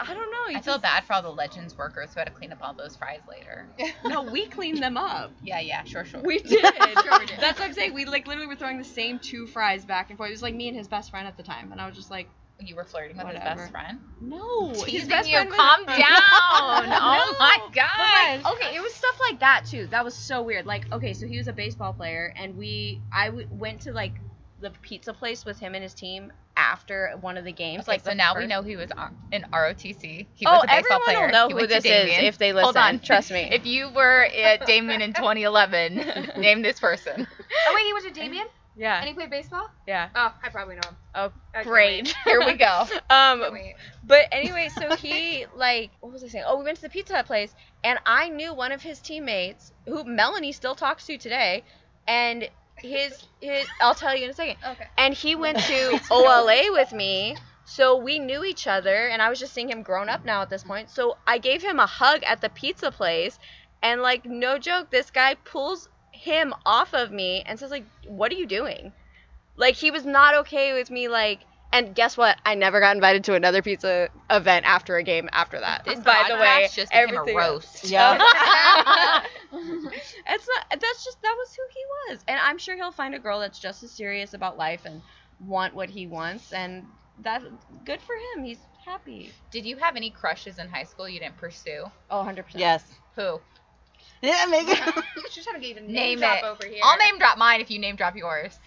I 0.00 0.06
don't 0.14 0.16
know. 0.16 0.48
I 0.48 0.52
you 0.52 0.60
feel 0.60 0.78
bad 0.78 1.04
for 1.04 1.12
all 1.14 1.22
the 1.22 1.30
Legends 1.30 1.76
workers 1.76 2.14
who 2.14 2.20
had 2.20 2.26
to 2.26 2.32
clean 2.32 2.52
up 2.52 2.58
all 2.62 2.74
those 2.74 2.96
fries 2.96 3.20
later. 3.28 3.68
No, 4.04 4.22
we 4.22 4.46
cleaned 4.46 4.82
them 4.82 4.96
up. 4.96 5.32
Yeah, 5.42 5.60
yeah, 5.60 5.84
sure, 5.84 6.04
sure. 6.04 6.20
We 6.22 6.38
did. 6.38 6.62
Sure 7.02 7.18
we 7.18 7.26
did. 7.26 7.38
That's 7.40 7.58
what 7.58 7.68
I'm 7.68 7.74
saying. 7.74 7.94
We 7.94 8.04
like 8.04 8.26
literally 8.26 8.48
were 8.48 8.56
throwing 8.56 8.78
the 8.78 8.84
same 8.84 9.18
two 9.18 9.46
fries 9.46 9.84
back 9.84 10.10
and 10.10 10.16
forth. 10.16 10.28
It 10.28 10.32
was 10.32 10.42
like 10.42 10.54
me 10.54 10.68
and 10.68 10.76
his 10.76 10.88
best 10.88 11.10
friend 11.10 11.26
at 11.28 11.36
the 11.36 11.42
time, 11.42 11.72
and 11.72 11.80
I 11.80 11.86
was 11.86 11.96
just 11.96 12.10
like, 12.10 12.28
you 12.60 12.74
were 12.74 12.84
flirting 12.84 13.16
with 13.16 13.26
his 13.28 13.38
best 13.38 13.70
friend. 13.70 14.00
no. 14.20 14.70
his 14.70 14.84
Teasing 14.84 15.08
best 15.08 15.28
you. 15.30 15.36
friend 15.36 15.50
Calm 15.52 15.86
down. 15.86 15.98
oh 16.10 17.36
my 17.38 17.58
But, 17.66 17.74
gosh. 17.74 18.44
like, 18.44 18.54
okay, 18.54 18.76
it 18.76 18.80
was 18.80 18.92
stuff 18.94 19.18
like 19.30 19.40
that 19.40 19.64
too. 19.66 19.86
That 19.90 20.04
was 20.04 20.14
so 20.14 20.42
weird. 20.42 20.66
Like, 20.66 20.90
okay, 20.92 21.14
so 21.14 21.26
he 21.26 21.36
was 21.38 21.46
a 21.46 21.52
baseball 21.52 21.92
player, 21.92 22.32
and 22.36 22.56
we, 22.56 23.02
I 23.12 23.26
w- 23.26 23.46
went 23.50 23.82
to 23.82 23.92
like 23.92 24.14
the 24.60 24.70
pizza 24.82 25.12
place 25.12 25.44
with 25.44 25.58
him 25.58 25.74
and 25.74 25.82
his 25.82 25.94
team 25.94 26.32
after 26.56 27.12
one 27.20 27.36
of 27.38 27.44
the 27.44 27.52
games. 27.52 27.82
Okay, 27.82 27.92
like, 27.92 28.00
so 28.02 28.10
the 28.10 28.16
now 28.16 28.36
we 28.36 28.46
know 28.46 28.62
he 28.62 28.76
was 28.76 28.90
in 29.30 29.44
ROTC. 29.52 30.26
He 30.34 30.46
Oh, 30.46 30.52
was 30.52 30.64
a 30.64 30.66
baseball 30.66 30.98
everyone 31.06 31.22
will 31.26 31.32
know 31.32 31.48
He 31.48 31.54
who 31.62 31.66
this 31.68 31.84
to 31.84 31.88
is 31.88 32.24
if 32.24 32.38
they 32.38 32.52
listen. 32.52 32.64
Hold 32.64 32.74
listen. 32.74 32.94
on. 32.96 32.98
Trust 33.00 33.30
me. 33.30 33.48
If 33.52 33.66
you 33.66 33.90
were 33.90 34.24
at 34.24 34.66
Damien 34.66 35.00
in 35.00 35.12
2011, 35.12 35.94
name 36.38 36.62
this 36.62 36.80
person. 36.80 37.26
Oh 37.68 37.72
wait, 37.74 37.84
he 37.86 37.92
was 37.92 38.04
a 38.06 38.10
Damien, 38.10 38.46
Yeah. 38.76 38.98
and 38.98 39.06
he 39.08 39.14
played 39.14 39.30
baseball. 39.30 39.62
Yeah. 39.86 40.08
Oh, 40.16 40.34
I 40.42 40.48
probably 40.48 40.74
know 40.74 40.88
him. 40.88 40.96
Oh, 41.14 41.32
great. 41.62 42.08
Here 42.24 42.40
we 42.44 42.54
go. 42.54 42.84
um, 43.10 43.44
But 44.04 44.26
anyway, 44.32 44.68
so 44.76 44.96
he 44.96 45.46
like 45.54 45.90
what 46.00 46.12
was 46.12 46.24
I 46.24 46.28
saying? 46.28 46.44
Oh, 46.46 46.58
we 46.58 46.64
went 46.64 46.76
to 46.76 46.82
the 46.82 46.88
Pizza 46.88 47.14
Hut 47.14 47.26
place, 47.26 47.54
and 47.84 47.98
I 48.04 48.28
knew 48.30 48.52
one 48.54 48.72
of 48.72 48.82
his 48.82 49.00
teammates 49.00 49.72
who 49.86 50.02
Melanie 50.04 50.52
still 50.52 50.74
talks 50.74 51.06
to 51.06 51.16
today, 51.18 51.62
and 52.08 52.48
his 52.80 53.26
his 53.40 53.66
I'll 53.80 53.94
tell 53.94 54.16
you 54.16 54.24
in 54.24 54.30
a 54.30 54.34
second. 54.34 54.56
Okay. 54.66 54.86
And 54.96 55.14
he 55.14 55.34
went 55.34 55.58
to 55.58 56.00
OLA 56.10 56.72
with 56.72 56.92
me, 56.92 57.36
so 57.64 57.96
we 57.96 58.18
knew 58.18 58.44
each 58.44 58.66
other, 58.66 59.08
and 59.08 59.20
I 59.20 59.28
was 59.28 59.38
just 59.38 59.52
seeing 59.52 59.68
him 59.68 59.82
grown 59.82 60.08
up 60.08 60.24
now 60.24 60.42
at 60.42 60.50
this 60.50 60.64
point. 60.64 60.90
So 60.90 61.16
I 61.26 61.38
gave 61.38 61.62
him 61.62 61.78
a 61.78 61.86
hug 61.86 62.22
at 62.24 62.40
the 62.40 62.48
pizza 62.48 62.90
place, 62.90 63.38
and 63.82 64.00
like 64.00 64.24
no 64.24 64.58
joke, 64.58 64.90
this 64.90 65.10
guy 65.10 65.34
pulls 65.34 65.88
him 66.12 66.54
off 66.66 66.94
of 66.94 67.12
me 67.12 67.42
and 67.46 67.58
says 67.58 67.70
like, 67.70 67.84
"What 68.06 68.32
are 68.32 68.36
you 68.36 68.46
doing?" 68.46 68.92
Like 69.56 69.74
he 69.74 69.90
was 69.90 70.06
not 70.06 70.34
okay 70.36 70.72
with 70.74 70.90
me 70.90 71.08
like. 71.08 71.40
And 71.70 71.94
guess 71.94 72.16
what? 72.16 72.38
I 72.46 72.54
never 72.54 72.80
got 72.80 72.96
invited 72.96 73.24
to 73.24 73.34
another 73.34 73.60
pizza 73.60 74.08
event 74.30 74.64
after 74.64 74.96
a 74.96 75.02
game 75.02 75.28
after 75.32 75.60
that. 75.60 75.84
This 75.84 76.00
By 76.00 76.24
the 76.26 76.36
way, 76.36 76.66
podcast 76.66 76.74
just 76.74 76.90
became 76.90 77.10
a 77.10 77.18
everything 77.18 77.36
roast. 77.36 77.90
Yeah. 77.90 79.22
it's 80.28 80.48
not. 80.48 80.80
That's 80.80 81.04
just 81.04 81.20
that 81.22 81.34
was 81.38 81.54
who 81.54 81.62
he 81.72 82.12
was, 82.12 82.24
and 82.28 82.38
I'm 82.42 82.58
sure 82.58 82.76
he'll 82.76 82.92
find 82.92 83.14
a 83.14 83.18
girl 83.18 83.40
that's 83.40 83.58
just 83.58 83.82
as 83.82 83.90
serious 83.90 84.34
about 84.34 84.56
life 84.58 84.84
and 84.84 85.02
want 85.40 85.74
what 85.74 85.88
he 85.90 86.06
wants, 86.06 86.52
and 86.52 86.86
that 87.20 87.42
good 87.84 88.00
for 88.00 88.14
him. 88.36 88.44
He's 88.44 88.58
happy. 88.84 89.30
Did 89.50 89.64
you 89.66 89.76
have 89.76 89.96
any 89.96 90.10
crushes 90.10 90.58
in 90.58 90.68
high 90.68 90.84
school 90.84 91.08
you 91.08 91.20
didn't 91.20 91.36
pursue? 91.36 91.84
Oh, 92.10 92.18
100 92.18 92.44
percent. 92.44 92.60
Yes. 92.60 92.84
Who? 93.16 93.40
Yeah, 94.22 94.46
Megan. 94.48 94.76
She's 95.30 95.44
trying 95.44 95.56
to 95.56 95.60
get 95.60 95.68
you 95.68 95.74
to 95.74 95.80
name, 95.80 95.92
Name 95.92 96.18
drop 96.18 96.38
it. 96.38 96.44
over 96.44 96.64
here. 96.66 96.80
I'll 96.82 96.98
name 96.98 97.18
drop 97.18 97.38
mine 97.38 97.60
if 97.60 97.70
you 97.70 97.78
name 97.78 97.96
drop 97.96 98.16
yours. 98.16 98.58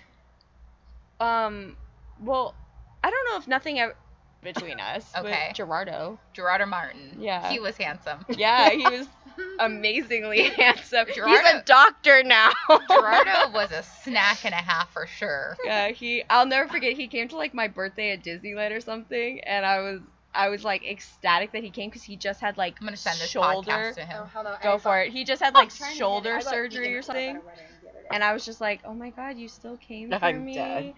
Um. 1.20 1.76
Well, 2.22 2.56
I 3.04 3.10
don't 3.10 3.26
know 3.32 3.38
if 3.38 3.48
nothing 3.48 3.80
ever 3.80 3.96
between 4.44 4.80
us. 4.80 5.10
but 5.14 5.26
Okay. 5.26 5.52
Gerardo. 5.54 6.20
Gerardo 6.34 6.66
Martin. 6.66 7.18
Yeah. 7.20 7.50
He 7.52 7.60
was 7.60 7.78
handsome. 7.78 8.26
Yeah, 8.30 8.70
he 8.72 8.84
was 8.89 9.08
amazingly 9.59 10.43
handsome. 10.49 11.05
He's 11.07 11.17
a 11.17 11.63
doctor 11.65 12.23
now. 12.23 12.51
Gerardo 12.89 13.51
was 13.53 13.71
a 13.71 13.84
snack 13.84 14.43
and 14.45 14.53
a 14.53 14.57
half 14.57 14.91
for 14.91 15.07
sure. 15.07 15.57
Yeah, 15.63 15.89
he. 15.89 16.23
I'll 16.29 16.45
never 16.45 16.67
forget. 16.67 16.93
He 16.93 17.07
came 17.07 17.27
to 17.29 17.36
like 17.38 17.53
my 17.53 17.67
birthday 17.67 18.11
at 18.11 18.23
Disneyland 18.23 18.75
or 18.75 18.82
something, 18.82 19.39
and 19.41 19.65
I 19.65 19.79
was, 19.82 19.99
I 20.34 20.49
was 20.49 20.63
like 20.63 20.84
ecstatic 20.86 21.51
that 21.53 21.63
he 21.63 21.69
came 21.69 21.89
because 21.89 22.03
he 22.03 22.15
just 22.15 22.39
had 22.41 22.57
like 22.57 22.75
I'm 22.82 22.88
gonna 22.88 22.97
send 22.97 23.19
this 23.19 23.29
shoulder. 23.29 23.69
podcast 23.71 23.95
to 23.95 24.05
him. 24.05 24.23
Oh, 24.23 24.25
hold. 24.25 24.45
Go 24.61 24.69
I 24.73 24.77
for 24.77 24.79
thought- 24.79 25.07
it. 25.07 25.13
He 25.13 25.23
just 25.23 25.41
had 25.41 25.53
like 25.53 25.69
trying 25.73 25.77
to 25.77 25.84
get 25.86 25.91
it. 25.95 25.97
shoulder 25.97 26.41
surgery 26.41 26.95
or 26.95 26.99
a 26.99 27.03
clip 27.03 27.05
something, 27.05 27.41
a 28.12 28.20
wedding 28.20 28.20
the 28.20 28.20
other 28.20 28.20
day. 28.20 28.20
and 28.20 28.24
I 28.24 28.34
was 28.34 28.45
just 28.45 28.62
like, 28.62 28.82
oh 28.86 28.93
my 28.93 29.09
god, 29.12 29.38
you 29.38 29.47
still 29.47 29.78
came 29.78 30.09
for 30.20 30.26
I'm 30.26 30.45
me. 30.45 30.53
dead. 30.55 30.93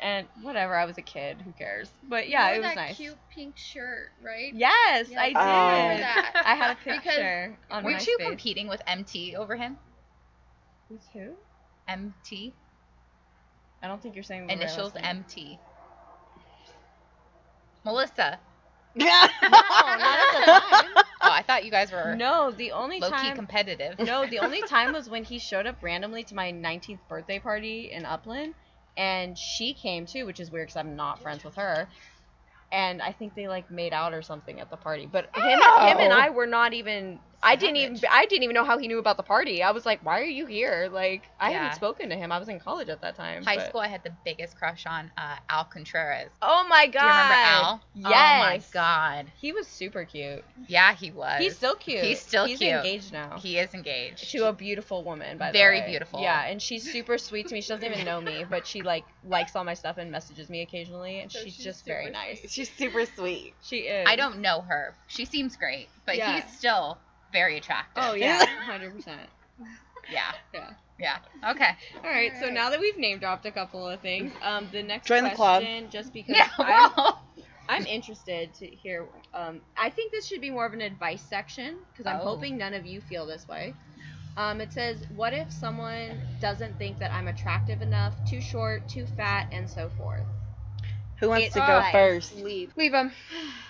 And 0.00 0.26
whatever, 0.42 0.76
I 0.76 0.84
was 0.84 0.98
a 0.98 1.02
kid. 1.02 1.38
Who 1.44 1.52
cares? 1.52 1.90
But 2.08 2.28
yeah, 2.28 2.48
You 2.50 2.54
it 2.54 2.58
was 2.58 2.66
that 2.68 2.76
nice. 2.76 2.96
cute 2.96 3.16
pink 3.34 3.56
shirt, 3.56 4.10
right? 4.22 4.52
Yes, 4.54 5.08
Yeah, 5.10 5.20
I 5.20 5.24
I 5.24 5.28
did. 5.28 5.36
remember 5.36 6.00
that. 6.02 6.42
I 6.46 6.54
had 6.54 6.70
a 6.72 6.76
Because- 6.84 7.04
picture 7.04 7.58
on 7.70 7.84
Weren't 7.84 8.06
you 8.06 8.16
face. 8.18 8.28
competing 8.28 8.68
with 8.68 8.82
MT 8.86 9.36
over 9.36 9.56
him? 9.56 9.78
With 10.90 11.06
who? 11.12 11.34
MT? 11.88 12.54
I 13.82 13.86
don't 13.86 14.02
think 14.02 14.14
you're 14.14 14.24
saying 14.24 14.46
the 14.46 14.52
Initials. 14.54 14.92
MT. 14.96 15.58
Melissa. 17.84 18.38
Yeah. 18.94 19.28
No, 19.42 19.48
not 19.48 20.18
at 20.18 20.32
the 20.32 20.44
time. 20.94 21.04
Oh, 21.20 21.30
I 21.32 21.42
thought 21.42 21.64
you 21.64 21.70
guys 21.70 21.90
were 21.90 22.14
No, 22.16 22.50
the 22.50 22.72
only 22.72 23.00
low 23.00 23.10
key 23.10 23.16
time. 23.16 23.36
competitive. 23.36 23.98
no, 23.98 24.26
the 24.26 24.38
only 24.38 24.62
time 24.68 24.92
was 24.92 25.08
when 25.08 25.24
he 25.24 25.38
showed 25.38 25.66
up 25.66 25.76
randomly 25.82 26.22
to 26.24 26.34
my 26.34 26.52
19th 26.52 27.00
birthday 27.08 27.38
party 27.38 27.90
in 27.92 28.04
Upland, 28.04 28.54
and 28.96 29.36
she 29.36 29.74
came 29.74 30.06
too, 30.06 30.26
which 30.26 30.40
is 30.40 30.50
weird 30.50 30.68
because 30.68 30.76
I'm 30.76 30.96
not 30.96 31.20
friends 31.22 31.44
with 31.44 31.56
her. 31.56 31.88
And 32.70 33.00
I 33.00 33.12
think 33.12 33.34
they 33.34 33.48
like 33.48 33.70
made 33.70 33.92
out 33.94 34.12
or 34.12 34.20
something 34.22 34.60
at 34.60 34.68
the 34.70 34.76
party, 34.76 35.08
but 35.10 35.24
him, 35.34 35.42
him 35.58 35.98
and. 35.98 36.12
I 36.12 36.30
were 36.30 36.46
not 36.46 36.74
even. 36.74 37.18
I 37.42 37.54
didn't 37.56 37.76
even. 37.76 38.00
I 38.10 38.26
didn't 38.26 38.42
even 38.42 38.54
know 38.54 38.64
how 38.64 38.78
he 38.78 38.88
knew 38.88 38.98
about 38.98 39.16
the 39.16 39.22
party. 39.22 39.62
I 39.62 39.70
was 39.70 39.86
like, 39.86 40.04
"Why 40.04 40.20
are 40.20 40.24
you 40.24 40.46
here?" 40.46 40.88
Like, 40.92 41.22
I 41.38 41.50
Yeah. 41.50 41.58
hadn't 41.62 41.76
spoken 41.76 42.08
to 42.10 42.16
him. 42.16 42.32
I 42.32 42.38
was 42.38 42.48
in 42.48 42.58
college 42.58 42.88
at 42.88 43.00
that 43.02 43.16
time. 43.16 43.44
High 43.44 43.56
but- 43.56 43.68
school, 43.68 43.80
I 43.80 43.86
had 43.88 44.02
the 44.02 44.12
biggest 44.24 44.56
crush 44.58 44.86
on 44.86 45.10
uh, 45.16 45.36
Al 45.48 45.64
Contreras. 45.64 46.30
Oh 46.42 46.66
my 46.68 46.86
god! 46.88 47.00
Do 47.00 47.06
you 47.06 47.12
remember 47.12 47.34
Al? 47.34 47.80
Yes. 47.94 48.04
Oh 48.06 48.10
my 48.10 48.62
god. 48.72 49.32
He 49.40 49.52
was 49.52 49.66
super 49.68 50.04
cute. 50.04 50.44
Yeah, 50.66 50.94
he 50.94 51.10
was. 51.12 51.40
He's 51.40 51.54
still 51.56 51.76
cute. 51.76 52.02
He's 52.02 52.20
still. 52.20 52.44
He's 52.44 52.58
cute. 52.58 52.72
engaged 52.72 53.12
now. 53.12 53.38
He 53.38 53.58
is 53.58 53.72
engaged. 53.72 54.30
to 54.32 54.48
a 54.48 54.52
beautiful 54.52 55.04
woman, 55.04 55.38
by 55.38 55.52
the 55.52 55.58
way. 55.58 55.62
Very 55.62 55.80
beautiful. 55.82 56.20
Yeah, 56.20 56.44
and 56.46 56.60
she's 56.60 56.90
super 56.90 57.18
sweet 57.18 57.46
to 57.48 57.54
me. 57.54 57.60
She 57.60 57.68
doesn't 57.68 57.84
even 57.88 58.04
know 58.04 58.20
me, 58.20 58.44
but 58.50 58.66
she 58.66 58.82
like 58.82 59.04
likes 59.24 59.54
all 59.54 59.62
my 59.64 59.74
stuff 59.74 59.96
and 59.98 60.10
messages 60.10 60.50
me 60.50 60.62
occasionally, 60.62 61.20
and 61.20 61.30
So 61.30 61.38
she's, 61.44 61.54
she's 61.54 61.64
just 61.64 61.84
very 61.86 62.10
nice. 62.10 62.40
sweet. 62.40 62.50
She's 62.50 62.70
super 62.70 63.06
sweet. 63.06 63.54
She 63.62 63.76
is. 63.78 64.06
I 64.08 64.16
don't 64.16 64.40
know 64.40 64.62
her. 64.62 64.94
She 65.06 65.24
seems 65.24 65.56
great, 65.56 65.88
but 66.04 66.16
Yeah. 66.16 66.40
he's 66.40 66.56
still 66.58 66.98
very 67.32 67.58
attractive. 67.58 68.02
Oh 68.04 68.14
yeah, 68.14 68.44
hundred 68.64 68.94
percent. 68.94 69.28
Yeah. 70.10 70.32
Yeah. 70.54 70.70
Yeah. 70.98 71.18
Okay. 71.50 71.70
All 72.04 72.10
right. 72.10 72.32
So 72.40 72.48
now 72.48 72.70
that 72.70 72.80
we've 72.80 72.98
name 72.98 73.18
dropped 73.18 73.46
a 73.46 73.52
couple 73.52 73.86
of 73.86 74.00
things, 74.00 74.32
um, 74.42 74.68
the 74.72 74.82
next 74.82 75.06
Join 75.06 75.24
the 75.24 75.30
club. 75.30 75.62
question, 75.62 75.90
just 75.90 76.12
because 76.12 76.36
Yeah. 76.36 76.48
I'm, 76.58 76.90
I'm 77.68 77.86
interested 77.86 78.54
to 78.54 78.66
hear. 78.66 79.06
Um, 79.34 79.60
I 79.76 79.90
think 79.90 80.12
this 80.12 80.26
should 80.26 80.40
be 80.40 80.50
more 80.50 80.66
of 80.66 80.72
an 80.72 80.80
advice 80.80 81.22
section 81.22 81.78
because 81.92 82.06
I'm 82.06 82.18
Oh. 82.20 82.24
hoping 82.24 82.56
none 82.58 82.74
of 82.74 82.86
you 82.86 83.00
feel 83.00 83.26
this 83.26 83.46
way. 83.46 83.74
Um, 84.36 84.60
it 84.60 84.72
says, 84.72 85.04
"What 85.10 85.34
if 85.34 85.52
someone 85.52 86.20
doesn't 86.40 86.78
think 86.78 86.98
that 87.00 87.12
I'm 87.12 87.28
attractive 87.28 87.82
enough, 87.82 88.14
too 88.24 88.40
short, 88.40 88.88
too 88.88 89.06
fat, 89.06 89.48
and 89.52 89.68
so 89.68 89.88
forth?" 89.90 90.26
Who 91.20 91.28
wants 91.28 91.46
It's 91.46 91.54
to 91.54 91.60
go 91.60 91.82
first? 91.92 92.36
Leave. 92.36 92.72
Leave 92.76 92.94
him. 92.94 93.12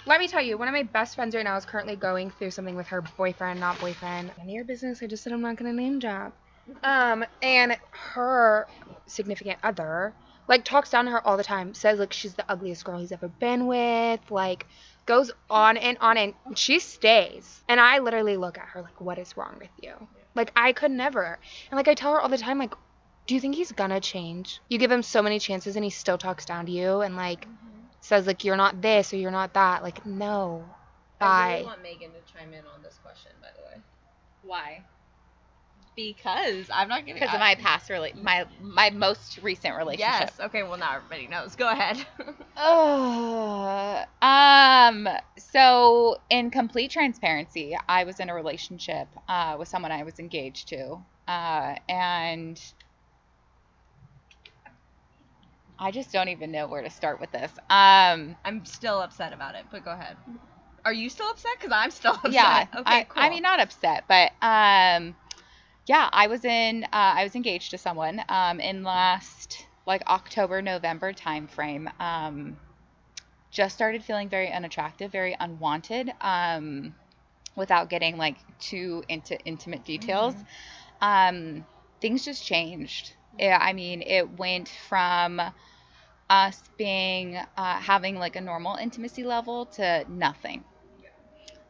Let 0.06 0.20
me 0.20 0.28
tell 0.28 0.42
you, 0.42 0.58
one 0.58 0.68
of 0.68 0.72
my 0.72 0.82
best 0.82 1.14
friends 1.14 1.34
right 1.34 1.44
now 1.44 1.56
is 1.56 1.64
currently 1.64 1.96
going 1.96 2.30
through 2.30 2.50
something 2.50 2.76
with 2.76 2.88
her 2.88 3.02
boyfriend, 3.02 3.60
not 3.60 3.80
boyfriend. 3.80 4.32
None 4.38 4.46
of 4.46 4.52
your 4.52 4.64
business. 4.64 5.02
I 5.02 5.06
just 5.06 5.22
said 5.22 5.32
I'm 5.32 5.40
not 5.40 5.56
gonna 5.56 5.72
name 5.72 5.98
drop. 5.98 6.36
Um, 6.82 7.24
and 7.42 7.76
her 7.90 8.66
significant 9.06 9.58
other 9.62 10.14
like 10.48 10.64
talks 10.64 10.90
down 10.90 11.04
to 11.04 11.10
her 11.10 11.26
all 11.26 11.36
the 11.36 11.44
time. 11.44 11.74
Says 11.74 11.98
like 11.98 12.12
she's 12.12 12.34
the 12.34 12.50
ugliest 12.50 12.84
girl 12.84 12.98
he's 12.98 13.12
ever 13.12 13.28
been 13.28 13.66
with. 13.66 14.20
Like 14.30 14.66
goes 15.06 15.30
on 15.50 15.76
and 15.76 15.98
on 16.00 16.16
and 16.16 16.34
she 16.54 16.78
stays. 16.78 17.62
And 17.68 17.80
I 17.80 17.98
literally 17.98 18.36
look 18.36 18.58
at 18.58 18.68
her 18.68 18.82
like, 18.82 19.00
what 19.00 19.18
is 19.18 19.36
wrong 19.36 19.56
with 19.60 19.70
you? 19.80 19.94
Like 20.34 20.52
I 20.56 20.72
could 20.72 20.90
never. 20.90 21.38
And 21.70 21.76
like 21.76 21.88
I 21.88 21.94
tell 21.94 22.12
her 22.12 22.20
all 22.20 22.28
the 22.28 22.38
time, 22.38 22.58
like, 22.58 22.74
do 23.28 23.34
you 23.34 23.40
think 23.40 23.54
he's 23.54 23.70
gonna 23.70 24.00
change? 24.00 24.58
You 24.68 24.78
give 24.78 24.90
him 24.90 25.02
so 25.02 25.22
many 25.22 25.38
chances 25.38 25.76
and 25.76 25.84
he 25.84 25.90
still 25.90 26.18
talks 26.18 26.46
down 26.46 26.66
to 26.66 26.72
you 26.72 27.02
and 27.02 27.14
like 27.14 27.46
says 28.00 28.26
like 28.26 28.42
you're 28.42 28.56
not 28.56 28.80
this 28.80 29.12
or 29.12 29.16
you're 29.16 29.30
not 29.30 29.54
that. 29.54 29.82
Like 29.82 30.04
no. 30.04 30.64
I 31.20 31.24
Bye. 31.24 31.52
really 31.54 31.66
want 31.66 31.82
Megan 31.82 32.10
to 32.12 32.32
chime 32.32 32.54
in 32.54 32.64
on 32.66 32.82
this 32.82 32.98
question, 33.02 33.32
by 33.40 33.48
the 33.54 33.62
way. 33.62 33.82
Why? 34.42 34.84
Because 35.94 36.70
I'm 36.72 36.88
not 36.88 37.00
gonna. 37.00 37.14
Because 37.14 37.34
of 37.34 37.40
my 37.40 37.56
past 37.56 37.90
rela- 37.90 38.14
my 38.22 38.46
my 38.62 38.90
most 38.90 39.40
recent 39.42 39.76
relationship. 39.76 40.20
Yes. 40.20 40.40
Okay. 40.40 40.62
Well, 40.62 40.78
now 40.78 40.94
everybody 40.94 41.26
knows. 41.26 41.56
Go 41.56 41.68
ahead. 41.68 41.98
Oh, 42.56 44.04
um. 44.22 45.08
So, 45.38 46.18
in 46.30 46.50
complete 46.50 46.92
transparency, 46.92 47.76
I 47.88 48.04
was 48.04 48.20
in 48.20 48.30
a 48.30 48.34
relationship 48.34 49.08
uh, 49.28 49.56
with 49.58 49.66
someone 49.68 49.90
I 49.90 50.04
was 50.04 50.20
engaged 50.20 50.68
to, 50.68 50.98
uh, 51.26 51.74
and 51.88 52.60
I 55.78 55.90
just 55.90 56.12
don't 56.12 56.28
even 56.28 56.50
know 56.50 56.66
where 56.66 56.82
to 56.82 56.90
start 56.90 57.20
with 57.20 57.30
this. 57.30 57.52
Um. 57.70 58.36
I'm 58.44 58.64
still 58.64 59.00
upset 59.00 59.32
about 59.32 59.54
it, 59.54 59.66
but 59.70 59.84
go 59.84 59.92
ahead. 59.92 60.16
Are 60.84 60.92
you 60.92 61.08
still 61.08 61.28
upset? 61.30 61.52
Because 61.58 61.72
I'm 61.72 61.90
still 61.90 62.12
upset. 62.24 62.32
Yeah. 62.32 62.66
Okay. 62.74 62.82
I, 63.00 63.04
cool. 63.04 63.22
I 63.22 63.30
mean, 63.30 63.42
not 63.42 63.60
upset, 63.60 64.04
but 64.08 64.32
um, 64.42 65.14
yeah, 65.86 66.08
I 66.12 66.26
was 66.26 66.44
in. 66.44 66.84
Uh, 66.84 66.88
I 66.92 67.24
was 67.24 67.34
engaged 67.34 67.70
to 67.70 67.78
someone 67.78 68.22
um 68.28 68.60
in 68.60 68.82
last 68.84 69.66
like 69.86 70.02
October 70.08 70.62
November 70.62 71.12
time 71.12 71.46
frame. 71.46 71.88
Um, 72.00 72.58
just 73.50 73.74
started 73.74 74.04
feeling 74.04 74.28
very 74.28 74.50
unattractive, 74.52 75.10
very 75.12 75.36
unwanted. 75.38 76.12
Um, 76.20 76.94
without 77.56 77.90
getting 77.90 78.16
like 78.16 78.36
too 78.60 79.02
into 79.08 79.38
intimate 79.44 79.84
details, 79.84 80.34
um, 81.00 81.66
things 82.00 82.24
just 82.24 82.44
changed. 82.44 83.12
Yeah, 83.36 83.58
I 83.60 83.72
mean, 83.72 84.02
it 84.02 84.38
went 84.38 84.68
from 84.68 85.40
us 86.30 86.62
being 86.78 87.36
uh, 87.36 87.80
having 87.80 88.16
like 88.16 88.36
a 88.36 88.40
normal 88.42 88.76
intimacy 88.76 89.24
level 89.24 89.66
to 89.66 90.04
nothing 90.08 90.64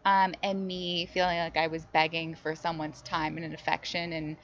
um, 0.05 0.35
and 0.43 0.67
me 0.67 1.07
feeling 1.07 1.39
like 1.39 1.57
I 1.57 1.67
was 1.67 1.85
begging 1.87 2.35
for 2.35 2.55
someone's 2.55 3.03
time 3.03 3.37
and 3.37 3.45
an 3.45 3.55
affection, 3.55 4.13
and 4.13 4.37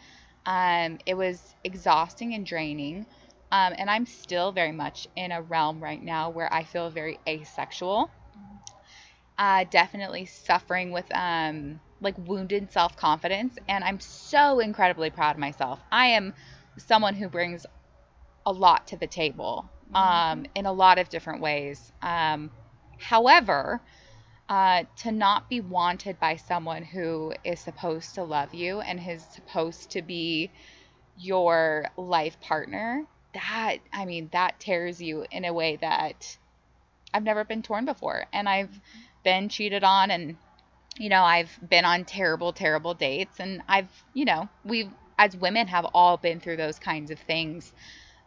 um, 0.47 0.99
it 1.07 1.15
was 1.15 1.55
exhausting 1.65 2.35
and 2.35 2.45
draining. 2.45 3.07
Um, 3.53 3.73
and 3.79 3.89
I'm 3.89 4.07
still 4.07 4.51
very 4.53 4.73
much 4.73 5.07
in 5.17 5.31
a 5.31 5.41
realm 5.43 5.81
right 5.83 6.03
now 6.03 6.31
where 6.31 6.53
I 6.53 6.65
feel 6.65 6.91
very 6.91 7.19
asexual. 7.29 8.11
Uh, 9.37 9.65
definitely 9.69 10.25
suffering 10.27 10.93
with 10.93 11.07
um, 11.15 11.81
like 12.01 12.15
wounded 12.19 12.71
self 12.71 12.97
confidence, 12.97 13.59
and 13.69 13.83
I'm 13.83 13.99
so 13.99 14.61
incredibly 14.61 15.11
proud 15.11 15.33
of 15.35 15.39
myself. 15.41 15.81
I 15.91 16.07
am 16.07 16.35
someone 16.77 17.15
who 17.15 17.29
brings 17.29 17.67
a 18.47 18.53
lot 18.53 18.87
to 18.89 18.97
the 18.97 19.07
table 19.07 19.69
um, 19.95 20.47
in 20.55 20.67
a 20.67 20.73
lot 20.73 20.99
of 20.99 21.09
different 21.09 21.41
ways. 21.41 21.93
Um, 22.03 22.51
however, 22.99 23.81
uh, 24.49 24.85
to 24.97 25.13
not 25.13 25.49
be 25.49 25.61
wanted 25.61 26.21
by 26.21 26.37
someone 26.37 26.83
who 26.83 27.33
is 27.45 27.61
supposed 27.61 28.15
to 28.17 28.25
love 28.25 28.53
you 28.55 28.81
and 28.81 29.01
is 29.09 29.25
supposed 29.33 29.91
to 29.91 30.03
be 30.03 30.51
your 31.17 31.87
life 31.97 32.41
partner, 32.41 33.05
that, 33.33 33.79
I 33.93 34.05
mean, 34.05 34.29
that 34.33 34.61
tears 34.61 35.01
you 35.01 35.25
in 35.31 35.45
a 35.45 35.53
way 35.53 35.77
that 35.77 36.37
I've 37.13 37.23
never 37.23 37.45
been 37.45 37.63
torn 37.63 37.85
before. 37.85 38.27
And 38.33 38.49
I've 38.49 38.81
been 39.23 39.49
cheated 39.49 39.85
on 39.85 40.11
and, 40.11 40.37
you 40.99 41.09
know, 41.09 41.23
I've 41.23 41.59
been 41.69 41.85
on 41.85 42.05
terrible, 42.05 42.53
terrible 42.53 42.95
dates. 42.95 43.41
And 43.41 43.63
I've, 43.69 43.91
you 44.13 44.25
know, 44.25 44.49
we've, 44.65 44.91
as 45.19 45.37
women, 45.37 45.67
have 45.69 45.87
all 45.95 46.17
been 46.17 46.41
through 46.41 46.57
those 46.57 46.79
kinds 46.79 47.11
of 47.11 47.19
things. 47.19 47.73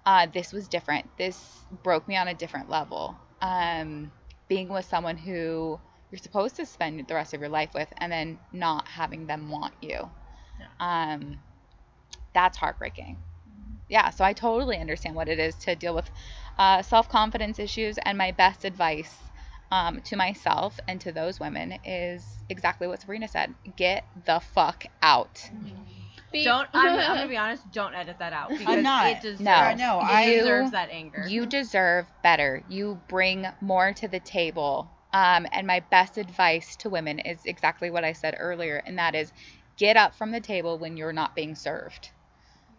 Uh, 0.05 0.27
this 0.33 0.53
was 0.53 0.67
different. 0.67 1.09
This 1.17 1.59
broke 1.83 2.07
me 2.07 2.15
on 2.15 2.27
a 2.27 2.33
different 2.33 2.69
level. 2.69 3.15
Um, 3.41 4.11
being 4.47 4.69
with 4.69 4.85
someone 4.85 5.17
who 5.17 5.79
you're 6.11 6.19
supposed 6.19 6.55
to 6.55 6.65
spend 6.65 7.05
the 7.07 7.13
rest 7.13 7.33
of 7.33 7.41
your 7.41 7.49
life 7.49 7.71
with 7.73 7.89
and 7.97 8.11
then 8.11 8.39
not 8.53 8.87
having 8.87 9.27
them 9.27 9.49
want 9.49 9.73
you. 9.81 10.09
Um, 10.79 11.37
that's 12.33 12.57
heartbreaking. 12.57 13.17
Yeah, 13.89 14.09
so 14.09 14.23
I 14.25 14.33
totally 14.33 14.77
understand 14.77 15.15
what 15.15 15.29
it 15.29 15.39
is 15.39 15.55
to 15.55 15.75
deal 15.75 15.95
with 15.95 16.09
uh, 16.57 16.81
self 16.81 17.09
confidence 17.09 17.59
issues. 17.59 17.97
And 17.99 18.17
my 18.17 18.31
best 18.31 18.65
advice 18.65 19.15
um, 19.71 20.01
to 20.01 20.15
myself 20.15 20.79
and 20.87 20.99
to 21.01 21.11
those 21.11 21.39
women 21.39 21.77
is 21.85 22.25
exactly 22.49 22.87
what 22.87 23.01
Sabrina 23.01 23.27
said 23.27 23.53
get 23.75 24.05
the 24.25 24.39
fuck 24.39 24.85
out. 25.01 25.49
Don't. 26.33 26.67
I'm, 26.73 26.99
I'm 26.99 27.17
gonna 27.17 27.27
be 27.27 27.37
honest. 27.37 27.71
Don't 27.71 27.93
edit 27.93 28.17
that 28.19 28.33
out 28.33 28.49
because 28.49 28.83
not. 28.83 29.07
it 29.07 29.21
deserves. 29.21 29.41
No. 29.41 29.75
No, 29.75 29.99
it 29.99 30.03
I- 30.03 30.35
deserves 30.35 30.71
that 30.71 30.89
anger. 30.89 31.25
You 31.27 31.45
deserve 31.45 32.05
better. 32.23 32.63
You 32.69 32.99
bring 33.07 33.47
more 33.61 33.93
to 33.93 34.07
the 34.07 34.19
table. 34.19 34.89
Um, 35.13 35.47
and 35.53 35.65
my 35.65 35.79
best 35.79 36.17
advice 36.17 36.75
to 36.77 36.89
women 36.89 37.19
is 37.19 37.39
exactly 37.45 37.89
what 37.89 38.03
I 38.03 38.11
said 38.11 38.35
earlier, 38.37 38.83
and 38.85 38.97
that 38.99 39.15
is 39.15 39.31
get 39.77 39.95
up 39.95 40.13
from 40.15 40.31
the 40.31 40.41
table 40.41 40.77
when 40.77 40.97
you're 40.97 41.13
not 41.13 41.33
being 41.35 41.55
served. 41.55 42.11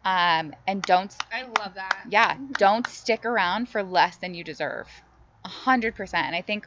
Um, 0.05 0.55
and 0.67 0.83
don't, 0.83 1.15
I 1.33 1.43
love 1.43 1.75
that. 1.75 2.05
yeah, 2.09 2.37
don't 2.53 2.87
stick 2.87 3.25
around 3.25 3.69
for 3.69 3.83
less 3.83 4.17
than 4.19 4.35
you 4.35 4.45
deserve. 4.45 4.89
A 5.45 5.49
hundred 5.49 5.95
percent. 5.97 6.27
And 6.27 6.37
I 6.37 6.43
think, 6.43 6.67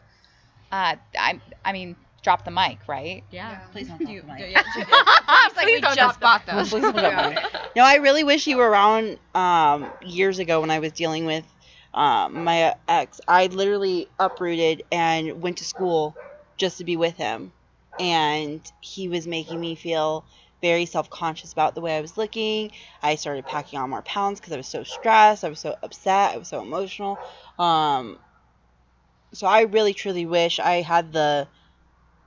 uh, 0.71 0.95
I, 1.17 1.39
I 1.63 1.73
mean, 1.73 1.95
drop 2.23 2.43
the 2.45 2.51
mic, 2.51 2.79
right? 2.87 3.23
yeah. 3.31 3.59
Please 3.71 3.87
don't 3.87 4.01
You, 4.07 4.21
drop 4.21 4.37
the 4.37 4.43
mic. 4.43 4.51
yeah, 4.51 4.63
you 4.75 4.85
did. 4.85 4.87
It's 4.89 5.55
like 5.57 5.65
we 5.65 5.79
Please 5.79 5.81
don't 5.81 5.95
just 5.95 6.19
drop 6.19 6.21
bought 6.21 6.45
the 6.45 6.55
those. 6.55 6.69
Please 6.69 6.81
don't 6.81 6.99
drop 6.99 7.15
the 7.15 7.21
mic. 7.29 7.39
No, 7.75 7.83
I 7.83 7.95
really 7.95 8.23
wish 8.23 8.47
you 8.47 8.57
were 8.57 8.69
around 8.69 9.19
um, 9.33 9.93
years 10.01 10.39
ago 10.39 10.61
when 10.61 10.69
I 10.71 10.79
was 10.79 10.91
dealing 10.91 11.25
with 11.25 11.45
um, 11.93 12.43
my 12.43 12.75
ex. 12.87 13.19
I 13.27 13.47
literally 13.47 14.09
uprooted 14.19 14.83
and 14.91 15.41
went 15.41 15.57
to 15.57 15.65
school 15.65 16.17
just 16.57 16.77
to 16.77 16.83
be 16.83 16.97
with 16.97 17.15
him. 17.15 17.53
And 17.99 18.61
he 18.81 19.07
was 19.09 19.27
making 19.27 19.59
me 19.59 19.75
feel 19.75 20.25
very 20.61 20.85
self 20.85 21.09
conscious 21.09 21.51
about 21.53 21.75
the 21.75 21.81
way 21.81 21.95
I 21.97 22.01
was 22.01 22.17
looking. 22.17 22.71
I 23.01 23.15
started 23.15 23.45
packing 23.45 23.79
on 23.79 23.89
more 23.89 24.01
pounds 24.01 24.39
because 24.39 24.53
I 24.53 24.57
was 24.57 24.67
so 24.67 24.83
stressed. 24.83 25.43
I 25.43 25.49
was 25.49 25.59
so 25.59 25.75
upset. 25.83 26.33
I 26.33 26.37
was 26.37 26.47
so 26.49 26.61
emotional. 26.61 27.19
Um, 27.59 28.19
so 29.33 29.47
I 29.47 29.61
really, 29.61 29.93
truly 29.93 30.25
wish 30.25 30.59
I 30.59 30.81
had 30.81 31.11
the 31.13 31.47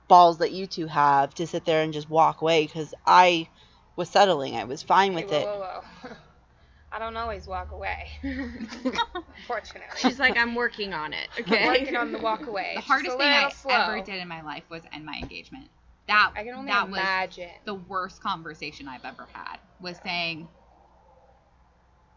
balls 0.07 0.37
that 0.39 0.51
you 0.51 0.67
two 0.67 0.87
have 0.87 1.33
to 1.35 1.47
sit 1.47 1.65
there 1.65 1.81
and 1.81 1.93
just 1.93 2.09
walk 2.09 2.41
away 2.41 2.65
because 2.65 2.93
I 3.05 3.49
was 3.95 4.09
settling. 4.09 4.55
I 4.55 4.65
was 4.65 4.83
fine 4.83 5.13
with 5.15 5.29
Hey, 5.29 5.41
it. 5.41 5.45
whoa, 5.45 5.59
whoa, 5.59 5.81
whoa. 6.09 6.15
I 6.91 6.99
don't 6.99 7.17
always 7.17 7.45
walk 7.47 7.71
away. 7.71 8.07
Unfortunately. 8.23 9.87
She's 9.97 10.19
like, 10.19 10.37
I'm 10.37 10.55
working 10.55 10.93
on 10.93 11.11
it. 11.13 11.27
Okay. 11.39 11.65
working 11.67 11.95
on 11.95 12.11
the 12.11 12.19
walk 12.19 12.47
away. 12.47 12.73
The 12.75 12.81
hardest 12.81 13.17
thing 13.17 13.27
I 13.27 13.35
little 13.45 13.51
slow. 13.51 13.71
ever 13.73 13.99
did 14.01 14.21
in 14.21 14.27
my 14.27 14.41
life 14.41 14.63
was 14.69 14.83
end 14.93 15.05
my 15.05 15.17
engagement. 15.21 15.65
That 16.07 16.31
I 16.35 16.43
can 16.43 16.53
only 16.53 16.67
that 16.71 16.87
was 16.89 16.99
imagine. 16.99 17.49
the 17.65 17.73
worst 17.73 18.21
conversation 18.21 18.87
I've 18.87 19.03
ever 19.03 19.27
had. 19.33 19.57
Was 19.81 19.99
saying 20.03 20.47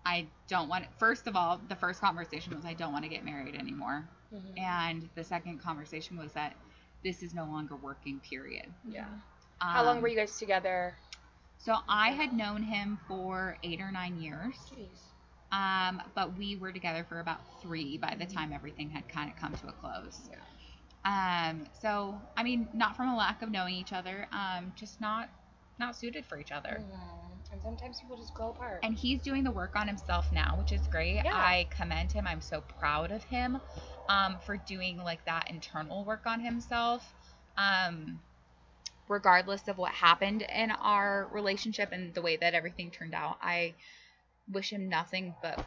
I 0.05 0.26
don't 0.49 0.68
want 0.68 0.84
It. 0.84 0.91
first 0.99 1.26
of 1.26 1.34
all, 1.36 1.61
the 1.68 1.74
first 1.76 2.01
conversation 2.01 2.55
was 2.55 2.64
I 2.64 2.74
don't 2.74 2.93
want 2.93 3.05
to 3.05 3.09
get 3.11 3.24
married 3.24 3.57
anymore. 3.57 4.09
Mhm. 4.32 4.59
And 4.59 5.09
the 5.14 5.24
second 5.24 5.59
conversation 5.59 6.16
was 6.16 6.32
that 6.34 6.55
this 7.05 7.23
is 7.23 7.35
no 7.35 7.45
longer 7.45 7.77
working, 7.77 8.21
period. 8.21 8.67
Yeah. 8.89 9.07
How 9.61 9.85
long 9.85 9.97
Um, 9.97 10.03
were 10.03 10.09
you 10.09 10.17
guys 10.17 10.39
together? 10.39 10.95
So 11.59 11.77
I 11.89 12.11
had 12.11 12.33
known 12.33 12.63
him 12.63 12.99
for 13.09 13.57
eight 13.63 13.81
or 13.81 13.91
nine 13.91 14.21
years. 14.21 14.55
Jeez. 14.71 15.01
Um, 15.51 16.03
but 16.15 16.37
we 16.37 16.57
were 16.57 16.73
together 16.73 17.05
for 17.09 17.21
about 17.21 17.41
three 17.63 17.97
by 17.99 18.15
the 18.19 18.27
time 18.27 18.53
everything 18.53 18.91
had 18.91 19.09
kind 19.09 19.31
of 19.31 19.37
come 19.37 19.55
to 19.55 19.69
a 19.69 19.73
close. 19.73 20.29
Yeah. 20.31 20.39
Um, 21.51 21.67
so 21.81 22.21
I 22.37 22.43
mean, 22.43 22.69
not 22.75 22.97
from 22.97 23.09
a 23.09 23.17
lack 23.17 23.43
of 23.43 23.51
knowing 23.51 23.75
each 23.75 23.93
other, 23.93 24.29
um, 24.33 24.73
just 24.77 25.01
not 25.01 25.29
not 25.79 25.97
suited 25.97 26.27
for 26.27 26.39
each 26.39 26.53
other. 26.53 26.83
Mhm. 26.83 27.53
And 27.53 27.63
sometimes 27.63 28.01
people 28.01 28.17
just 28.19 28.35
go 28.35 28.51
apart. 28.51 28.81
And 28.83 28.95
he's 28.95 29.23
doing 29.23 29.43
the 29.43 29.51
work 29.51 29.75
on 29.75 29.89
himself 29.89 30.31
now, 30.33 30.57
which 30.59 30.73
is 30.73 30.87
great. 30.89 31.23
Yeah. 31.25 31.35
I 31.35 31.67
commend 31.71 32.13
him. 32.13 32.27
I'm 32.27 32.43
so 32.43 32.61
proud 32.61 33.11
of 33.11 33.25
him 33.25 33.61
um, 34.09 34.39
for 34.45 34.57
doing 34.57 34.99
like 34.99 35.25
that 35.27 35.51
internal 35.51 36.05
work 36.05 36.27
on 36.27 36.41
himself. 36.41 37.15
Um, 37.57 38.21
regardless 39.09 39.69
of 39.69 39.79
what 39.79 39.93
happened 39.93 40.43
in 40.43 40.71
our 40.71 41.29
relationship 41.33 41.91
and 41.93 42.15
the 42.15 42.23
way 42.23 42.37
that 42.37 42.55
everything 42.55 42.91
turned 42.91 43.15
out, 43.15 43.39
I 43.43 43.75
wish 44.51 44.71
him 44.73 44.89
nothing 44.89 45.35
but, 45.43 45.65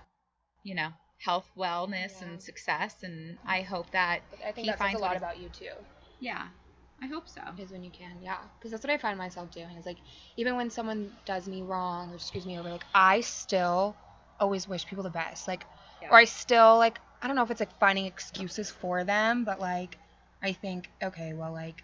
you 0.63 0.75
know, 0.75 0.89
health, 1.19 1.49
wellness, 1.57 2.21
Yeah. 2.21 2.27
and 2.29 2.41
success. 2.41 3.03
And 3.03 3.37
I 3.45 3.61
hope 3.61 3.91
that 3.91 4.21
I 4.45 4.51
think 4.51 4.65
he 4.65 4.71
that 4.71 4.77
finds 4.77 4.99
a 4.99 5.03
lot 5.03 5.17
about 5.17 5.39
you 5.39 5.49
too. 5.49 5.71
yeah, 6.19 6.47
I 7.01 7.07
hope 7.07 7.27
so. 7.27 7.41
Is 7.57 7.71
when 7.71 7.83
you 7.83 7.91
can, 7.91 8.21
yeah. 8.21 8.37
Because 8.59 8.71
that's 8.71 8.83
what 8.83 8.91
I 8.91 8.97
find 8.97 9.17
myself 9.17 9.51
doing. 9.51 9.75
Is 9.77 9.85
like 9.85 9.97
even 10.37 10.55
when 10.55 10.69
someone 10.69 11.11
does 11.25 11.47
me 11.47 11.63
wrong 11.63 12.11
or 12.11 12.19
screws 12.19 12.45
me 12.45 12.59
over, 12.59 12.69
like 12.69 12.85
I 12.93 13.21
still 13.21 13.97
always 14.39 14.67
wish 14.67 14.85
people 14.85 15.03
the 15.03 15.09
best. 15.09 15.47
Like, 15.47 15.65
or 16.09 16.17
I 16.17 16.25
still 16.25 16.77
like 16.77 16.99
I 17.21 17.27
don't 17.27 17.35
know 17.35 17.43
if 17.43 17.51
it's 17.51 17.59
like 17.59 17.77
finding 17.79 18.05
excuses 18.05 18.69
for 18.69 19.03
them, 19.03 19.43
but 19.43 19.59
like 19.59 19.97
I 20.41 20.53
think 20.53 20.89
okay, 21.03 21.33
well 21.33 21.51
like 21.51 21.83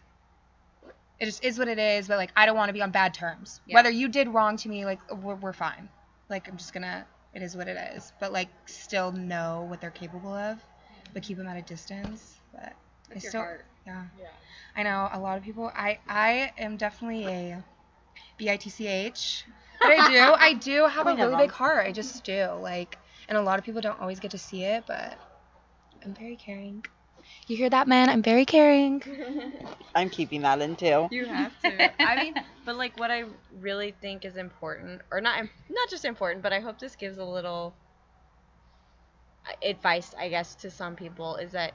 it 1.19 1.25
just 1.25 1.43
is 1.43 1.57
what 1.57 1.67
it 1.67 1.79
is. 1.79 2.07
But 2.07 2.17
like 2.17 2.31
I 2.35 2.45
don't 2.45 2.55
want 2.55 2.69
to 2.69 2.73
be 2.73 2.81
on 2.81 2.91
bad 2.91 3.13
terms. 3.13 3.61
Yeah. 3.65 3.75
Whether 3.75 3.89
you 3.89 4.07
did 4.07 4.27
wrong 4.27 4.57
to 4.57 4.69
me, 4.69 4.85
like 4.85 4.99
we're, 5.11 5.35
we're 5.35 5.53
fine. 5.53 5.89
Like 6.29 6.47
I'm 6.47 6.57
just 6.57 6.73
gonna. 6.73 7.05
It 7.33 7.41
is 7.41 7.55
what 7.55 7.67
it 7.67 7.77
is. 7.95 8.13
But 8.19 8.33
like 8.33 8.49
still 8.65 9.11
know 9.11 9.65
what 9.69 9.81
they're 9.81 9.91
capable 9.91 10.33
of, 10.33 10.59
but 11.13 11.23
keep 11.23 11.37
them 11.37 11.47
at 11.47 11.57
a 11.57 11.61
distance. 11.61 12.37
But 12.51 12.73
I 13.15 13.19
still, 13.19 13.45
yeah. 13.85 14.03
I 14.75 14.83
know 14.83 15.09
a 15.11 15.19
lot 15.19 15.37
of 15.37 15.43
people. 15.43 15.71
I 15.75 15.99
I 16.07 16.51
am 16.57 16.77
definitely 16.77 17.25
a 17.25 17.63
bitch, 18.39 19.43
but 19.81 19.91
I 19.91 20.11
do 20.11 20.33
I 20.33 20.53
do 20.53 20.87
have 20.87 21.07
a 21.07 21.15
really 21.15 21.35
big 21.37 21.51
heart. 21.51 21.85
I 21.85 21.91
just 21.91 22.23
do 22.23 22.49
like, 22.61 22.97
and 23.29 23.37
a 23.37 23.41
lot 23.41 23.59
of 23.59 23.65
people 23.65 23.81
don't 23.81 23.99
always 23.99 24.19
get 24.19 24.31
to 24.31 24.37
see 24.37 24.63
it, 24.63 24.83
but 24.87 25.17
I'm 26.03 26.13
very 26.13 26.35
caring. 26.35 26.83
You 27.47 27.57
hear 27.57 27.69
that, 27.69 27.87
man? 27.87 28.09
I'm 28.09 28.21
very 28.23 28.45
caring. 28.45 29.01
I'm 29.95 30.09
keeping 30.09 30.41
that 30.41 30.61
in 30.61 30.75
too. 30.75 31.09
You 31.09 31.27
have 31.27 31.57
to. 31.59 31.91
I 32.03 32.17
mean, 32.17 32.35
but 32.65 32.75
like 32.75 32.97
what 32.97 33.11
I 33.11 33.25
really 33.59 33.91
think 33.91 34.25
is 34.25 34.35
important, 34.37 35.01
or 35.11 35.21
not, 35.21 35.43
not 35.69 35.89
just 35.89 36.05
important, 36.05 36.41
but 36.43 36.53
I 36.53 36.59
hope 36.59 36.79
this 36.79 36.95
gives 36.95 37.17
a 37.17 37.25
little 37.25 37.75
advice, 39.63 40.13
I 40.17 40.29
guess, 40.29 40.55
to 40.55 40.69
some 40.71 40.95
people 40.95 41.35
is 41.37 41.51
that 41.51 41.73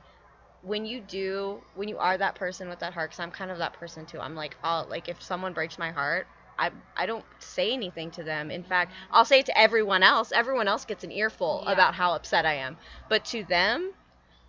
when 0.62 0.84
you 0.84 1.00
do, 1.00 1.62
when 1.74 1.88
you 1.88 1.98
are 1.98 2.16
that 2.16 2.34
person 2.34 2.68
with 2.68 2.80
that 2.80 2.92
heart, 2.92 3.10
because 3.10 3.20
I'm 3.20 3.30
kind 3.30 3.50
of 3.50 3.58
that 3.58 3.74
person 3.74 4.06
too. 4.06 4.20
I'm 4.20 4.34
like, 4.34 4.56
I'll 4.62 4.86
like 4.88 5.08
if 5.08 5.22
someone 5.22 5.52
breaks 5.52 5.78
my 5.78 5.90
heart. 5.90 6.26
I, 6.58 6.70
I 6.96 7.06
don't 7.06 7.24
say 7.38 7.72
anything 7.72 8.10
to 8.12 8.22
them. 8.24 8.50
In 8.50 8.62
fact, 8.62 8.92
I'll 9.10 9.24
say 9.24 9.40
it 9.40 9.46
to 9.46 9.58
everyone 9.58 10.02
else. 10.02 10.32
Everyone 10.32 10.68
else 10.68 10.84
gets 10.84 11.04
an 11.04 11.10
earful 11.12 11.62
Yeah. 11.62 11.66
about 11.66 11.94
how 11.94 12.14
upset 12.14 12.44
I 12.46 12.54
am. 12.54 12.76
But 13.08 13.24
to 13.26 13.42
them, 13.44 13.92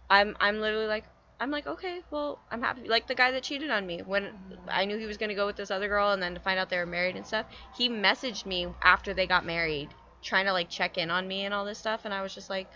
I'm 0.10 0.36
I'm 0.39 0.60
literally 0.60 0.88
like 0.88 1.06
I'm 1.39 1.51
like 1.51 1.68
okay, 1.68 2.01
well 2.12 2.39
I'm 2.51 2.62
happy. 2.62 2.88
Like 2.88 3.08
the 3.08 3.16
guy 3.16 3.32
that 3.32 3.43
cheated 3.43 3.70
on 3.70 3.86
me 3.86 3.99
when 3.99 4.30
I 4.68 4.86
knew 4.86 4.97
he 4.97 5.06
was 5.06 5.18
gonna 5.18 5.36
go 5.36 5.45
with 5.45 5.56
this 5.56 5.72
other 5.72 5.88
girl, 5.88 6.12
and 6.12 6.22
then 6.22 6.34
to 6.34 6.39
find 6.39 6.60
out 6.60 6.70
they 6.70 6.78
were 6.78 6.86
married 6.86 7.16
and 7.16 7.26
stuff. 7.26 7.45
He 7.76 7.89
messaged 7.89 8.45
me 8.45 8.68
after 8.82 9.14
they 9.14 9.28
got 9.28 9.45
married, 9.45 9.89
trying 10.22 10.45
to 10.45 10.54
like 10.54 10.70
check 10.70 10.97
in 10.97 11.10
on 11.12 11.28
me 11.28 11.45
and 11.45 11.54
all 11.54 11.66
this 11.66 11.80
stuff, 11.80 12.06
and 12.06 12.14
I 12.14 12.22
was 12.22 12.34
just 12.34 12.49
like, 12.49 12.68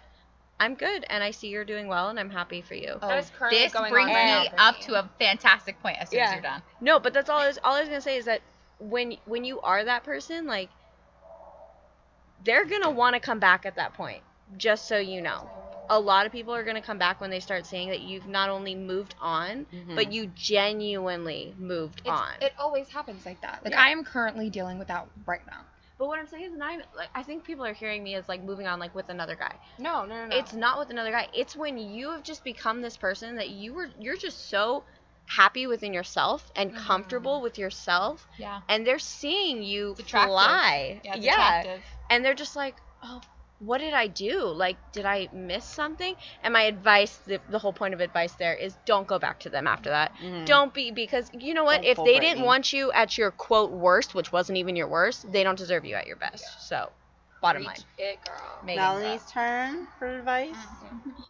I'm 0.60 0.76
good, 0.76 1.06
and 1.10 1.24
I 1.24 1.32
see 1.32 1.48
you're 1.50 1.66
doing 1.66 1.88
well, 1.88 2.10
and 2.10 2.20
I'm 2.20 2.30
happy 2.30 2.62
for 2.62 2.74
you. 2.74 2.98
That 3.00 3.20
is 3.20 3.32
currently 3.38 3.60
This 3.60 3.74
going 3.74 3.92
brings 3.92 4.10
on 4.10 4.16
me 4.16 4.16
right 4.16 4.50
now 4.50 4.50
for 4.50 4.60
up 4.60 4.80
to 4.82 4.96
a 5.00 5.10
fantastic 5.20 5.80
point 5.82 5.98
as 6.00 6.10
soon 6.10 6.22
as 6.22 6.34
you're 6.34 6.42
done. 6.42 6.62
No, 6.82 7.00
but 7.00 7.14
that's 7.14 7.30
all 7.30 7.40
I 7.40 7.48
was 7.48 7.60
all 7.64 7.76
I 7.76 7.82
was 7.82 7.90
gonna 7.90 8.02
say 8.02 8.18
is 8.18 8.26
that 8.26 8.42
when 8.80 9.18
when 9.26 9.44
you 9.44 9.62
are 9.62 9.84
that 9.84 10.04
person, 10.04 10.46
like 10.46 10.70
they're 12.44 12.66
gonna 12.66 12.90
want 12.90 13.14
to 13.14 13.20
come 13.20 13.40
back 13.40 13.66
at 13.66 13.76
that 13.76 13.94
point. 13.94 14.22
Just 14.58 14.88
so 14.88 14.98
you 14.98 15.22
know, 15.22 15.50
a 15.90 16.00
lot 16.00 16.26
of 16.26 16.32
people 16.32 16.54
are 16.54 16.64
gonna 16.64 16.82
come 16.82 16.98
back 16.98 17.20
when 17.22 17.30
they 17.30 17.40
start 17.40 17.66
seeing 17.66 17.90
that 17.90 18.02
you've 18.02 18.28
not 18.28 18.50
only 18.50 18.76
moved 18.76 19.16
on, 19.22 19.66
but 19.96 20.12
you 20.12 20.28
genuinely 20.28 21.54
moved 21.58 22.00
It's, 22.02 22.10
on. 22.10 22.32
it 22.42 22.54
always 22.60 22.90
happens 22.90 23.26
like 23.26 23.42
that. 23.42 23.64
Like 23.64 23.74
Yeah. 23.74 23.82
I 23.82 23.90
am 23.90 24.04
currently 24.04 24.50
dealing 24.50 24.78
with 24.80 24.88
that 24.90 25.08
right 25.26 25.46
now. 25.48 25.62
but 26.00 26.08
what 26.08 26.20
I'm 26.20 26.28
saying 26.28 26.44
is, 26.44 26.54
not 26.56 26.74
even, 26.74 26.86
like 26.96 27.10
I 27.16 27.24
think 27.24 27.44
people 27.44 27.66
are 27.66 27.74
hearing 27.74 28.04
me 28.04 28.14
as 28.16 28.28
like 28.30 28.44
moving 28.44 28.68
on 28.68 28.80
like 28.80 28.94
with 28.94 29.10
another 29.10 29.36
guy. 29.36 29.56
No, 29.80 30.06
no, 30.06 30.16
no, 30.16 30.28
no. 30.28 30.38
It's 30.38 30.54
not 30.54 30.78
with 30.80 30.90
another 30.92 31.10
guy. 31.12 31.28
It's 31.34 31.56
when 31.56 31.78
you 31.78 32.12
have 32.12 32.22
just 32.24 32.44
become 32.44 32.82
this 32.82 32.98
person 32.98 33.36
that 33.38 33.50
you 33.50 33.74
were 33.74 33.90
you're 34.00 34.16
just 34.18 34.50
so 34.50 34.84
happy 35.26 35.66
within 35.68 35.94
yourself 35.94 36.52
and 36.56 36.72
Mm-hmm. 36.72 36.86
comfortable 36.88 37.42
with 37.42 37.58
yourself 37.58 38.28
Yeah. 38.38 38.62
and 38.70 38.86
they're 38.86 39.00
seeing 39.00 39.64
you 39.64 39.92
It's 39.92 40.02
attractive. 40.02 40.32
fly. 40.34 41.02
Yeah, 41.04 41.16
it's 41.16 41.26
yeah. 41.26 41.34
attractive. 41.62 41.82
And 42.10 42.24
they're 42.24 42.36
just 42.46 42.56
like, 42.56 42.76
"Oh, 43.04 43.22
what 43.60 43.80
did 43.80 43.94
I 43.94 44.08
do? 44.08 44.46
Like 44.46 44.78
did 44.92 45.06
I 45.06 45.30
miss 45.34 45.66
something?" 45.66 46.16
And 46.44 46.54
my 46.54 46.64
advice, 46.64 47.18
the, 47.26 47.40
the 47.50 47.60
whole 47.60 47.74
point 47.74 47.94
of 47.94 48.02
advice 48.02 48.34
there 48.34 48.54
is 48.54 48.76
don't 48.86 49.08
go 49.08 49.20
back 49.20 49.40
to 49.42 49.50
them 49.50 49.68
after 49.68 49.90
that. 49.90 50.14
Mhm. 50.22 50.46
Don't 50.46 50.74
be 50.74 50.92
because 50.92 51.30
you 51.34 51.54
know 51.54 51.64
what? 51.64 51.82
Don't 51.82 51.92
if 51.92 51.98
they 51.98 52.04
Brittany. 52.04 52.20
didn't 52.30 52.46
want 52.46 52.74
you 52.74 52.92
at 52.92 53.18
your 53.18 53.32
quote 53.32 53.72
worst, 53.72 54.14
which 54.16 54.32
wasn't 54.32 54.58
even 54.58 54.76
your 54.76 54.88
worst, 54.88 55.32
they 55.32 55.44
don't 55.44 55.58
deserve 55.58 55.86
you 55.86 55.96
at 55.96 56.08
your 56.08 56.18
best. 56.18 56.68
So, 56.68 56.92
bottom 57.42 57.64
line. 57.64 57.76
it, 57.98 58.20
girl. 58.26 58.60
Megan, 58.64 58.84
Melanie's 58.84 59.26
turn 59.32 59.88
for 59.98 60.08
advice. 60.20 60.56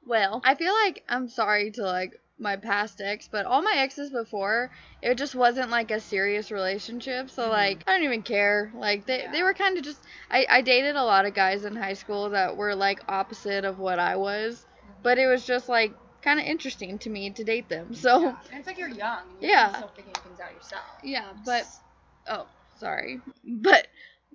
Well, 0.05 0.41
I 0.45 0.55
feel 0.55 0.73
like 0.86 1.03
I'm 1.09 1.28
sorry 1.28 1.71
to 1.71 1.84
like 1.84 2.19
my 2.39 2.55
past 2.55 3.01
ex, 3.01 3.27
but 3.27 3.45
all 3.45 3.61
my 3.61 3.73
exes 3.75 4.09
before, 4.09 4.71
it 5.01 5.15
just 5.15 5.35
wasn't 5.35 5.69
like 5.69 5.91
a 5.91 5.99
serious 5.99 6.51
relationship. 6.51 7.29
So 7.29 7.43
mm-hmm. 7.43 7.51
like 7.51 7.83
I 7.88 7.93
don't 7.93 8.03
even 8.03 8.21
care. 8.21 8.71
Like 8.75 9.05
they 9.05 9.27
they 9.31 9.43
were 9.43 9.53
kind 9.53 9.77
of 9.77 9.83
just 9.83 9.99
I 10.29 10.45
I 10.49 10.61
dated 10.61 10.95
a 10.95 11.03
lot 11.03 11.25
of 11.25 11.33
guys 11.33 11.65
in 11.65 11.75
high 11.75 11.93
school 11.93 12.29
that 12.31 12.55
were 12.55 12.75
like 12.75 13.01
opposite 13.07 13.65
of 13.65 13.79
what 13.79 13.99
I 13.99 14.15
was, 14.15 14.55
mm-hmm. 14.55 14.93
but 15.03 15.17
it 15.17 15.27
was 15.27 15.45
just 15.45 15.69
like 15.69 15.93
kind 16.21 16.39
of 16.39 16.45
interesting 16.45 16.97
to 16.99 17.09
me 17.09 17.29
to 17.31 17.43
date 17.43 17.69
them. 17.69 17.93
So 17.93 18.27
And 18.27 18.38
it's 18.53 18.67
like 18.67 18.77
you're 18.77 18.89
young. 18.89 19.21
You 19.41 19.49
Yeah. 19.49 19.75
Still 19.75 19.91
figuring 19.95 20.15
things 20.15 20.39
out 20.39 20.53
yourself. 20.53 20.83
yeah, 21.03 21.25
but 21.45 21.65
oh, 22.27 22.45
sorry. 22.79 23.21
But 23.43 23.88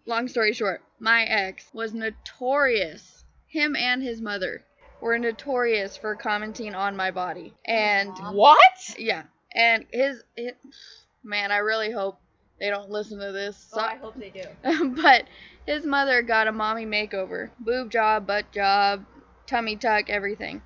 long 0.07 0.29
story 0.29 0.53
short, 0.53 0.83
my 0.99 1.25
ex 1.25 1.67
was 1.73 1.95
notorious. 1.95 3.25
Him 3.47 3.77
and 3.77 4.03
his 4.03 4.21
mother 4.21 4.65
were 5.03 5.19
notorious 5.19 5.97
for 5.97 6.15
commenting 6.15 6.75
on 6.75 6.97
my 6.97 7.11
body. 7.11 7.53
And 7.67 8.17
What? 8.31 8.95
yeah, 8.97 9.25
and 9.55 9.85
his, 9.93 10.23
it, 10.37 10.57
man, 11.25 11.51
I 11.51 11.59
really 11.59 11.91
hope 11.91 12.21
they 12.61 12.71
don't 12.71 12.89
listen 12.89 13.19
to 13.19 13.33
this. 13.33 13.57
So- 13.57 13.81
oh, 13.81 13.85
I 13.85 13.97
hope 13.97 14.15
they 14.15 14.31
do. 14.31 14.95
but 15.03 15.25
his 15.67 15.85
mother 15.85 16.23
got 16.23 16.47
a 16.47 16.53
mommy 16.53 16.87
makeover, 16.87 17.51
boob 17.59 17.91
job, 17.91 18.27
butt 18.27 18.53
job, 18.53 19.05
tummy 19.47 19.77
tuck, 19.77 20.09
everything. 20.09 20.63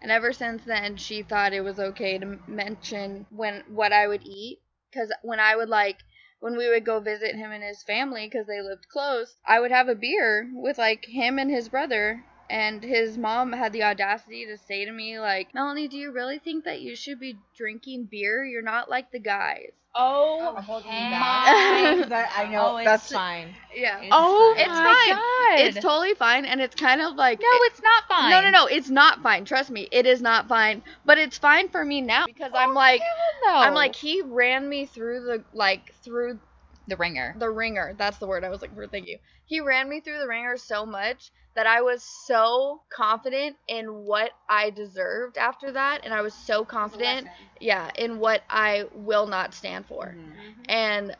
And 0.00 0.10
ever 0.10 0.32
since 0.32 0.64
then, 0.64 0.96
she 0.96 1.22
thought 1.22 1.52
it 1.52 1.62
was 1.62 1.78
okay 1.78 2.18
to 2.18 2.38
mention 2.46 3.26
when 3.30 3.62
what 3.68 3.92
I 3.92 4.06
would 4.06 4.22
eat, 4.24 4.60
because 4.90 5.12
when 5.22 5.40
I 5.40 5.56
would 5.56 5.68
like 5.68 5.98
when 6.40 6.58
we 6.58 6.68
would 6.68 6.84
go 6.84 7.00
visit 7.00 7.34
him 7.34 7.52
and 7.52 7.62
his 7.64 7.82
family 7.82 8.26
because 8.26 8.46
they 8.46 8.60
lived 8.60 8.88
close, 8.88 9.34
I 9.46 9.60
would 9.60 9.70
have 9.70 9.88
a 9.88 9.94
beer 9.94 10.50
with 10.52 10.76
like 10.76 11.06
him 11.06 11.38
and 11.38 11.50
his 11.50 11.70
brother. 11.70 12.22
And 12.50 12.82
his 12.82 13.16
mom 13.16 13.52
had 13.52 13.72
the 13.72 13.82
audacity 13.82 14.46
to 14.46 14.56
say 14.58 14.84
to 14.84 14.92
me, 14.92 15.18
like, 15.18 15.54
Melanie, 15.54 15.88
do 15.88 15.96
you 15.96 16.12
really 16.12 16.38
think 16.38 16.64
that 16.64 16.80
you 16.80 16.94
should 16.94 17.18
be 17.18 17.38
drinking 17.56 18.08
beer? 18.10 18.44
You're 18.44 18.62
not 18.62 18.90
like 18.90 19.10
the 19.10 19.18
guys. 19.18 19.72
Oh, 19.96 20.54
I'm 20.56 20.62
holding 20.62 20.88
my. 20.90 20.96
I, 20.96 22.28
I 22.36 22.50
know 22.50 22.72
Oh, 22.72 22.76
it's 22.78 22.84
that's 22.84 23.12
fine. 23.12 23.54
Yeah. 23.76 24.00
It's 24.00 24.08
Oh 24.10 24.54
fine. 24.56 24.64
It's 24.64 24.78
fine. 24.80 25.16
God. 25.16 25.66
It's 25.66 25.84
totally 25.84 26.14
fine, 26.14 26.44
and 26.44 26.60
it's 26.60 26.74
kind 26.74 27.00
of 27.00 27.14
like 27.14 27.40
no, 27.40 27.46
it's 27.52 27.80
not 27.80 28.04
fine. 28.08 28.30
No, 28.30 28.40
no, 28.40 28.50
no, 28.50 28.66
it's 28.66 28.90
not 28.90 29.22
fine. 29.22 29.44
Trust 29.44 29.70
me, 29.70 29.88
it 29.92 30.04
is 30.04 30.20
not 30.20 30.48
fine. 30.48 30.82
But 31.04 31.18
it's 31.18 31.38
fine 31.38 31.68
for 31.68 31.84
me 31.84 32.00
now 32.00 32.26
because 32.26 32.50
I'm 32.54 32.70
oh, 32.70 32.74
like, 32.74 33.02
No. 33.46 33.54
I'm 33.54 33.74
like, 33.74 33.94
he 33.94 34.20
ran 34.22 34.68
me 34.68 34.86
through 34.86 35.24
the 35.24 35.44
like 35.52 35.94
through 36.04 36.40
the 36.86 36.96
ringer. 36.96 37.34
the 37.38 37.50
ringer. 37.50 37.94
That's 37.96 38.18
the 38.18 38.26
word 38.26 38.44
I 38.44 38.50
was 38.50 38.60
looking 38.62 38.76
for. 38.76 38.86
Thank 38.86 39.08
you. 39.08 39.18
He 39.46 39.60
ran 39.60 39.88
me 39.88 40.00
through 40.00 40.18
the 40.18 40.28
ringer 40.28 40.56
so 40.56 40.84
much 40.86 41.30
that 41.54 41.66
I 41.66 41.82
was 41.82 42.02
so 42.26 42.82
confident 42.92 43.56
in 43.68 43.86
what 43.86 44.32
I 44.48 44.70
deserved 44.70 45.38
after 45.38 45.72
that, 45.72 46.04
and 46.04 46.12
I 46.12 46.22
was 46.22 46.34
so 46.34 46.64
confident, 46.64 47.28
yeah, 47.60 47.90
in 47.96 48.18
what 48.18 48.42
I 48.50 48.84
will 48.92 49.26
not 49.26 49.54
stand 49.54 49.86
for. 49.86 50.16
Mm-hmm. 50.16 50.62
And 50.68 51.16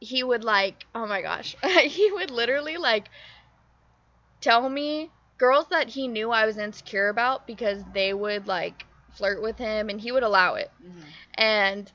he 0.00 0.22
would 0.22 0.44
like, 0.44 0.86
oh 0.94 1.06
my 1.06 1.20
gosh, 1.22 1.54
he 1.82 2.10
would 2.12 2.30
literally 2.30 2.78
like 2.78 3.10
tell 4.40 4.68
me 4.68 5.10
girls 5.38 5.66
that 5.70 5.88
he 5.88 6.08
knew 6.08 6.30
I 6.30 6.46
was 6.46 6.58
insecure 6.58 7.08
about 7.08 7.46
because 7.46 7.82
they 7.94 8.12
would 8.14 8.46
like 8.46 8.86
flirt 9.14 9.42
with 9.42 9.58
him 9.58 9.88
and 9.88 10.00
he 10.00 10.12
would 10.12 10.22
allow 10.22 10.54
it. 10.54 10.70
Mhm. 10.82 11.04
And 11.34 11.92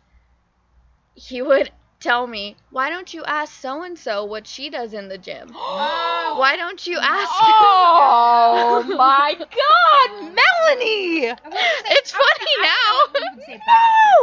he 1.16 1.42
would 1.42 1.72
tell 2.06 2.28
me, 2.28 2.56
"Why 2.70 2.90
don't 2.90 3.14
you 3.14 3.24
ask 3.26 3.52
so 3.60 3.82
and 3.84 3.98
so 3.98 4.24
what 4.26 4.46
she 4.48 4.70
does 4.70 4.94
in 4.94 5.10
the 5.10 5.18
gym? 5.18 5.50
Why 5.54 6.56
don't 6.58 6.86
you 6.86 7.00
ask?" 7.02 7.32
Oh 7.32 8.84
my 8.98 9.34
God, 9.38 10.10
Melanie! 10.22 11.34
it's 11.96 12.12
funny 12.12 12.56
now. 12.62 12.96
You 13.16 13.30
can 13.48 13.60
say. 13.60 13.62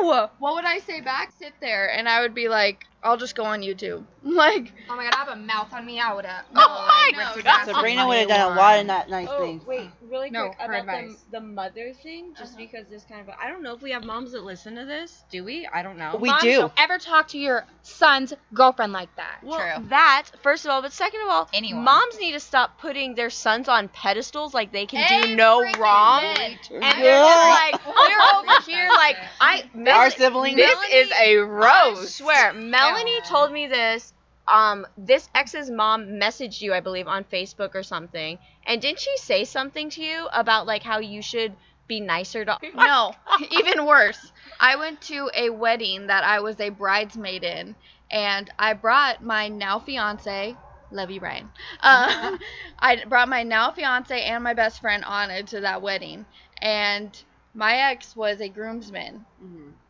No! 0.02 0.30
What 0.38 0.54
would 0.54 0.64
I 0.64 0.78
say 0.78 1.00
back? 1.00 1.32
Sit 1.38 1.54
there, 1.60 1.90
and 1.90 2.08
I 2.08 2.20
would 2.20 2.34
be 2.34 2.48
like, 2.48 2.84
"I'll 3.02 3.16
just 3.16 3.34
go 3.34 3.44
on 3.44 3.60
YouTube." 3.62 4.04
Like, 4.24 4.72
Oh 4.88 4.96
my 4.96 5.04
god, 5.04 5.14
I 5.14 5.18
have 5.18 5.28
a 5.28 5.36
mouth 5.36 5.72
on 5.74 5.84
me. 5.84 5.98
I 6.00 6.14
would 6.14 6.24
have. 6.24 6.44
Oh 6.54 6.84
my 6.88 7.10
no, 7.12 7.42
God. 7.42 7.64
Sabrina 7.66 8.06
would 8.06 8.18
have 8.18 8.28
done 8.28 8.52
a 8.52 8.56
lot 8.56 8.78
of 8.80 8.86
that 8.86 9.10
nice 9.10 9.28
Oh, 9.30 9.38
things. 9.44 9.64
wait, 9.66 9.90
really 10.08 10.30
No, 10.30 10.44
quick 10.50 10.58
about 10.60 10.86
the, 10.86 10.92
advice. 10.92 11.24
the 11.30 11.40
mother 11.40 11.92
thing, 12.02 12.32
just 12.38 12.54
Uh-huh. 12.54 12.64
because 12.64 12.86
this 12.88 13.04
kind 13.04 13.20
of. 13.20 13.34
I 13.40 13.48
don't 13.48 13.62
know 13.62 13.74
if 13.74 13.82
we 13.82 13.90
have 13.90 14.04
moms 14.04 14.32
that 14.32 14.44
listen 14.44 14.76
to 14.76 14.84
this. 14.84 15.24
Do 15.30 15.44
we? 15.44 15.68
I 15.72 15.82
don't 15.82 15.98
know. 15.98 16.16
We 16.20 16.28
Moms 16.30 16.42
do. 16.42 16.58
Don't 16.60 16.72
ever 16.78 16.98
talk 16.98 17.28
to 17.28 17.38
your 17.38 17.66
son's 17.82 18.32
girlfriend 18.54 18.92
like 18.92 19.14
that. 19.16 19.38
Well, 19.42 19.58
True. 19.58 19.88
that 19.88 20.26
first 20.42 20.64
of 20.64 20.70
all, 20.70 20.82
but 20.82 20.92
second 20.92 21.20
of 21.22 21.28
all, 21.28 21.48
Anyone. 21.52 21.84
moms 21.84 22.18
need 22.20 22.32
to 22.32 22.40
stop 22.40 22.78
putting 22.80 23.14
their 23.14 23.30
sons 23.30 23.68
on 23.68 23.88
pedestals 23.88 24.54
like 24.54 24.72
they 24.72 24.86
can 24.86 25.06
do 25.08 25.14
Every 25.24 25.34
no 25.36 25.62
wrong. 25.78 26.22
minute. 26.22 26.68
And 26.70 26.82
they're 26.82 27.24
just 27.24 27.48
like 27.48 27.84
they're 27.84 28.36
over 28.36 28.62
here 28.70 28.88
like 28.88 29.16
I 29.40 29.64
Our 29.74 29.80
Mel- 29.80 30.10
siblings. 30.10 30.56
This 30.56 30.78
is 30.92 31.10
a 31.12 31.38
I 31.38 31.42
roast. 31.42 32.16
swear, 32.16 32.52
Melanie 32.52 33.20
told 33.22 33.52
me 33.52 33.66
this. 33.66 34.12
Um, 34.48 34.86
this 34.98 35.28
ex's 35.36 35.70
mom 35.70 36.06
messaged 36.20 36.60
you, 36.60 36.74
I 36.74 36.80
believe, 36.80 37.06
on 37.06 37.22
Facebook 37.24 37.74
or 37.76 37.84
something. 37.84 38.38
And 38.66 38.82
didn't 38.82 38.98
she 38.98 39.16
say 39.16 39.44
something 39.44 39.88
to 39.90 40.02
you 40.02 40.26
about 40.32 40.66
like 40.66 40.82
how 40.82 40.98
you 40.98 41.22
should 41.22 41.52
be 41.86 42.00
nicer 42.00 42.44
to? 42.44 42.58
No, 42.74 43.14
even 43.52 43.86
worse. 43.86 44.32
I 44.60 44.76
went 44.76 45.00
to 45.02 45.30
a 45.34 45.50
wedding 45.50 46.06
that 46.08 46.24
I 46.24 46.40
was 46.40 46.60
a 46.60 46.70
bridesmaid 46.70 47.44
in, 47.44 47.76
and 48.10 48.50
I 48.58 48.72
brought 48.74 49.22
my 49.22 49.48
now 49.48 49.78
fiance, 49.80 50.58
love 50.90 51.10
you, 51.10 51.20
Brian. 51.20 51.52
Uh, 51.80 52.38
I 52.78 53.04
brought 53.04 53.28
my 53.28 53.42
now 53.42 53.70
fiance 53.72 54.22
and 54.22 54.42
my 54.44 54.54
best 54.54 54.80
friend 54.80 55.04
Anna 55.04 55.42
to 55.44 55.60
that 55.60 55.82
wedding, 55.82 56.26
and 56.60 57.22
my 57.54 57.76
ex 57.76 58.16
was 58.16 58.40
a 58.40 58.48
groomsman. 58.48 59.26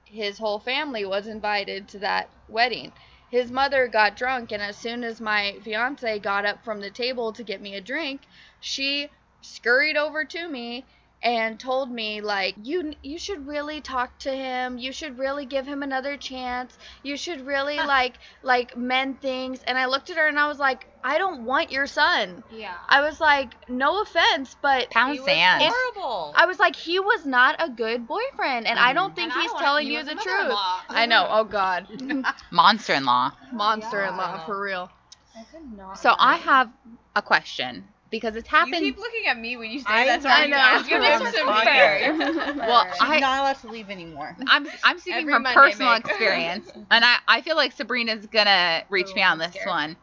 His 0.07 0.39
whole 0.39 0.59
family 0.61 1.05
was 1.05 1.27
invited 1.27 1.89
to 1.89 1.99
that 2.01 2.31
wedding. 2.49 2.93
His 3.29 3.51
mother 3.51 3.89
got 3.89 4.17
drunk, 4.17 4.53
and 4.53 4.63
as 4.63 4.77
soon 4.77 5.05
as 5.05 5.21
my 5.21 5.59
fiance 5.63 6.19
got 6.21 6.45
up 6.45 6.65
from 6.65 6.81
the 6.81 6.91
table 6.91 7.33
to 7.33 7.43
get 7.45 7.61
me 7.61 7.75
a 7.75 7.81
drink, 7.81 8.27
she 8.61 9.11
scurried 9.41 9.97
over 9.97 10.25
to 10.25 10.49
me 10.49 10.87
and 11.23 11.59
told 11.59 11.91
me 11.91 12.20
like 12.20 12.55
you 12.62 12.95
you 13.03 13.18
should 13.18 13.47
really 13.47 13.81
talk 13.81 14.18
to 14.20 14.31
him. 14.35 14.79
You 14.79 14.93
should 14.93 15.18
really 15.18 15.47
give 15.47 15.66
him 15.66 15.83
another 15.83 16.16
chance. 16.16 16.77
You 17.03 17.16
should 17.16 17.47
really 17.47 17.77
like 17.77 18.14
like 18.43 18.77
mend 18.77 19.20
things. 19.20 19.62
And 19.66 19.79
i 19.79 19.87
looked 19.87 20.11
at 20.11 20.16
her 20.16 20.27
and 20.27 20.39
i 20.39 20.49
was 20.49 20.59
like 20.59 20.87
i 21.05 21.18
don't 21.18 21.45
want 21.45 21.70
your 21.70 21.87
son. 21.87 22.43
Yeah. 22.51 22.75
i 22.89 23.01
was 23.01 23.20
like 23.20 23.53
no 23.68 24.03
offense 24.03 24.57
but 24.61 24.91
Pound 24.91 25.14
He 25.14 25.20
was 25.20 25.27
sand. 25.29 25.62
horrible. 25.64 26.33
i 26.37 26.47
was 26.47 26.59
like 26.59 26.75
he 26.77 26.99
was 26.99 27.25
not 27.25 27.57
a 27.59 27.68
good 27.68 28.07
boyfriend 28.07 28.66
and 28.66 28.79
i 28.79 28.87
mm-hmm. 28.89 28.95
don't 28.97 29.14
think 29.14 29.33
And 29.33 29.39
I 29.39 29.43
he's 29.43 29.53
wanted 29.53 29.64
telling 29.64 29.87
you 29.87 29.99
you 29.99 30.05
the 30.05 30.14
truth. 30.14 30.57
i 30.89 31.07
know. 31.07 31.27
Oh 31.31 31.45
god. 31.45 31.87
Monster-in-law. 32.51 33.33
monster-in-law 33.53 34.45
for 34.47 34.61
real. 34.61 34.91
I 35.37 35.45
could 35.45 35.77
not. 35.77 35.99
So 35.99 36.14
I 36.18 36.37
have 36.37 36.70
a 37.16 37.23
question 37.23 37.85
because 38.13 38.37
it's 38.37 38.49
happened. 38.49 38.75
You 38.77 38.93
keep 38.93 38.99
looking 38.99 39.27
at 39.27 39.39
me 39.39 39.57
when 39.57 39.71
you 39.73 39.81
say 39.81 39.87
I 39.89 40.05
that. 40.05 40.23
so 40.23 40.29
know. 40.29 40.35
I 40.35 40.47
know. 40.47 40.57
I 40.59 40.89
You're 40.89 41.01
know. 41.01 41.19
just 41.25 41.39
I'm 41.41 41.65
fair. 41.65 42.15
well, 42.59 42.87
She's 42.93 43.01
I, 43.03 43.19
not 43.21 43.41
allowed 43.41 43.59
to 43.63 43.69
leave 43.69 43.91
anymore. 43.91 44.37
I'm 44.47 44.69
I'm 44.85 44.99
speaking 45.01 45.21
Every 45.23 45.33
from 45.35 45.43
Monday, 45.43 45.61
personal 45.61 45.93
Meg. 45.93 46.07
experience, 46.07 46.71
and 46.91 47.05
I 47.05 47.17
I 47.27 47.41
feel 47.43 47.57
like 47.57 47.73
Sabrina's 47.73 48.27
gonna 48.27 48.85
reach 48.91 49.09
Oh, 49.09 49.15
me 49.17 49.23
on 49.23 49.39
I'm 49.39 49.51
this 49.51 49.53
scared. 49.53 49.69
one. 49.69 49.97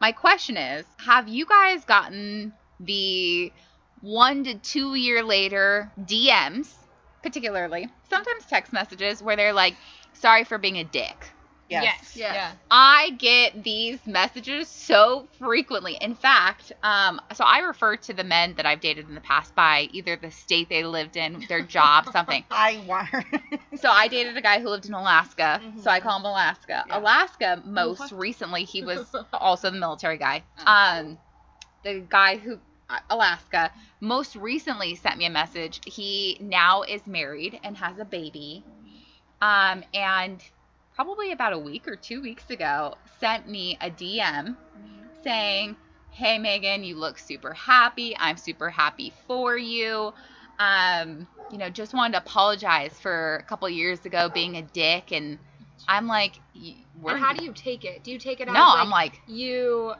My 0.00 0.12
question 0.12 0.56
is: 0.56 0.86
Have 0.98 1.28
you 1.28 1.46
guys 1.46 1.84
gotten 1.84 2.52
the 2.80 3.52
one 4.00 4.44
to 4.44 4.54
two 4.58 4.94
year 4.94 5.22
later 5.22 5.92
DMs, 5.98 6.74
particularly 7.22 7.88
sometimes 8.08 8.46
text 8.46 8.72
messages, 8.72 9.22
where 9.22 9.36
they're 9.36 9.52
like, 9.52 9.74
"Sorry 10.14 10.44
for 10.44 10.58
being 10.58 10.78
a 10.78 10.84
dick." 10.84 11.30
Yes. 11.68 12.16
Yeah. 12.16 12.52
I 12.70 13.10
get 13.18 13.64
these 13.64 14.06
messages 14.06 14.68
so 14.68 15.28
frequently. 15.38 15.96
In 16.00 16.14
fact, 16.14 16.72
um, 16.82 17.20
so 17.34 17.44
I 17.44 17.60
refer 17.60 17.96
to 17.96 18.12
the 18.12 18.24
men 18.24 18.54
that 18.56 18.66
I've 18.66 18.80
dated 18.80 19.08
in 19.08 19.14
the 19.14 19.20
past 19.20 19.54
by 19.54 19.88
either 19.92 20.16
the 20.16 20.30
state 20.30 20.68
they 20.68 20.84
lived 20.84 21.16
in, 21.16 21.44
their 21.48 21.62
job, 21.62 22.06
something. 22.12 22.44
I 22.50 22.82
want. 22.86 23.08
So 23.76 23.90
I 23.90 24.08
dated 24.08 24.36
a 24.36 24.40
guy 24.40 24.60
who 24.60 24.68
lived 24.68 24.86
in 24.86 24.94
Alaska, 24.94 25.60
so 25.80 25.90
I 25.90 26.00
call 26.00 26.18
him 26.18 26.24
Alaska. 26.24 26.84
Yeah. 26.86 26.98
Alaska, 26.98 27.62
most 27.64 28.12
recently, 28.12 28.64
he 28.64 28.82
was 28.82 29.14
also 29.32 29.70
the 29.70 29.78
military 29.78 30.18
guy. 30.18 30.42
Um, 30.66 31.18
the 31.82 32.00
guy 32.08 32.36
who 32.36 32.58
uh, 32.88 32.98
Alaska 33.10 33.70
most 34.00 34.36
recently 34.36 34.94
sent 34.94 35.18
me 35.18 35.26
a 35.26 35.30
message. 35.30 35.80
He 35.86 36.38
now 36.40 36.82
is 36.82 37.06
married 37.06 37.58
and 37.62 37.76
has 37.76 37.98
a 37.98 38.04
baby. 38.04 38.64
Um, 39.40 39.84
and 39.92 40.42
probably 40.94 41.32
about 41.32 41.52
a 41.52 41.58
week 41.58 41.88
or 41.88 41.96
two 41.96 42.22
weeks 42.22 42.50
ago, 42.50 42.94
sent 43.20 43.48
me 43.48 43.76
a 43.80 43.90
DM 43.90 44.56
saying, 45.22 45.76
"Hey 46.10 46.38
Megan, 46.38 46.84
you 46.84 46.96
look 46.96 47.18
super 47.18 47.52
happy. 47.52 48.16
I'm 48.18 48.36
super 48.36 48.70
happy 48.70 49.12
for 49.26 49.56
you. 49.56 50.12
Um, 50.58 51.26
you 51.50 51.58
know, 51.58 51.68
just 51.70 51.94
wanted 51.94 52.12
to 52.12 52.18
apologize 52.18 52.98
for 53.00 53.36
a 53.36 53.42
couple 53.44 53.68
years 53.68 54.04
ago 54.06 54.28
being 54.28 54.56
a 54.56 54.62
dick." 54.62 55.12
And 55.12 55.38
I'm 55.88 56.06
like, 56.06 56.40
y- 56.54 56.76
And 57.06 57.18
how 57.18 57.32
do 57.32 57.44
you 57.44 57.52
take 57.52 57.84
it? 57.84 58.04
Do 58.04 58.10
you 58.10 58.18
take 58.18 58.40
it 58.40 58.48
as 58.48 58.54
No, 58.54 58.60
like, 58.60 58.78
I'm 58.78 58.90
like, 58.90 59.20
you? 59.26 59.94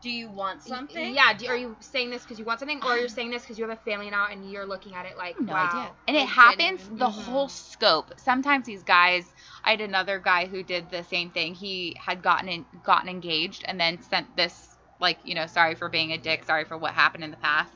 Do 0.00 0.10
you 0.10 0.30
want 0.30 0.62
something? 0.62 1.14
Yeah. 1.14 1.34
Do, 1.34 1.46
are 1.48 1.56
you 1.56 1.76
saying 1.80 2.10
this 2.10 2.22
because 2.22 2.38
you 2.38 2.44
want 2.44 2.60
something, 2.60 2.80
or 2.82 2.96
you're 2.96 3.08
saying 3.08 3.30
this 3.30 3.42
because 3.42 3.58
you 3.58 3.68
have 3.68 3.76
a 3.76 3.80
family 3.82 4.10
now 4.10 4.26
and 4.30 4.48
you're 4.48 4.66
looking 4.66 4.94
at 4.94 5.06
it 5.06 5.16
like, 5.16 5.36
no 5.40 5.52
wow, 5.52 5.56
idea. 5.56 5.90
And 6.06 6.16
it 6.16 6.26
happens 6.28 6.80
genuine. 6.80 6.98
the 6.98 7.08
Mhm. 7.08 7.12
whole 7.12 7.48
scope. 7.48 8.12
Sometimes 8.16 8.66
these 8.66 8.82
guys, 8.82 9.32
I 9.64 9.70
had 9.72 9.80
another 9.80 10.18
guy 10.18 10.46
who 10.46 10.62
did 10.62 10.90
the 10.90 11.02
same 11.04 11.30
thing. 11.30 11.54
He 11.54 11.96
had 11.98 12.22
gotten 12.22 12.48
in, 12.48 12.66
gotten 12.82 13.08
engaged 13.08 13.64
and 13.66 13.78
then 13.80 14.00
sent 14.02 14.36
this 14.36 14.76
like, 15.00 15.18
you 15.24 15.34
know, 15.34 15.46
sorry 15.46 15.74
for 15.74 15.88
being 15.88 16.12
a 16.12 16.18
dick, 16.18 16.44
sorry 16.44 16.64
for 16.64 16.76
what 16.78 16.92
happened 16.94 17.24
in 17.24 17.30
the 17.30 17.36
past. 17.36 17.72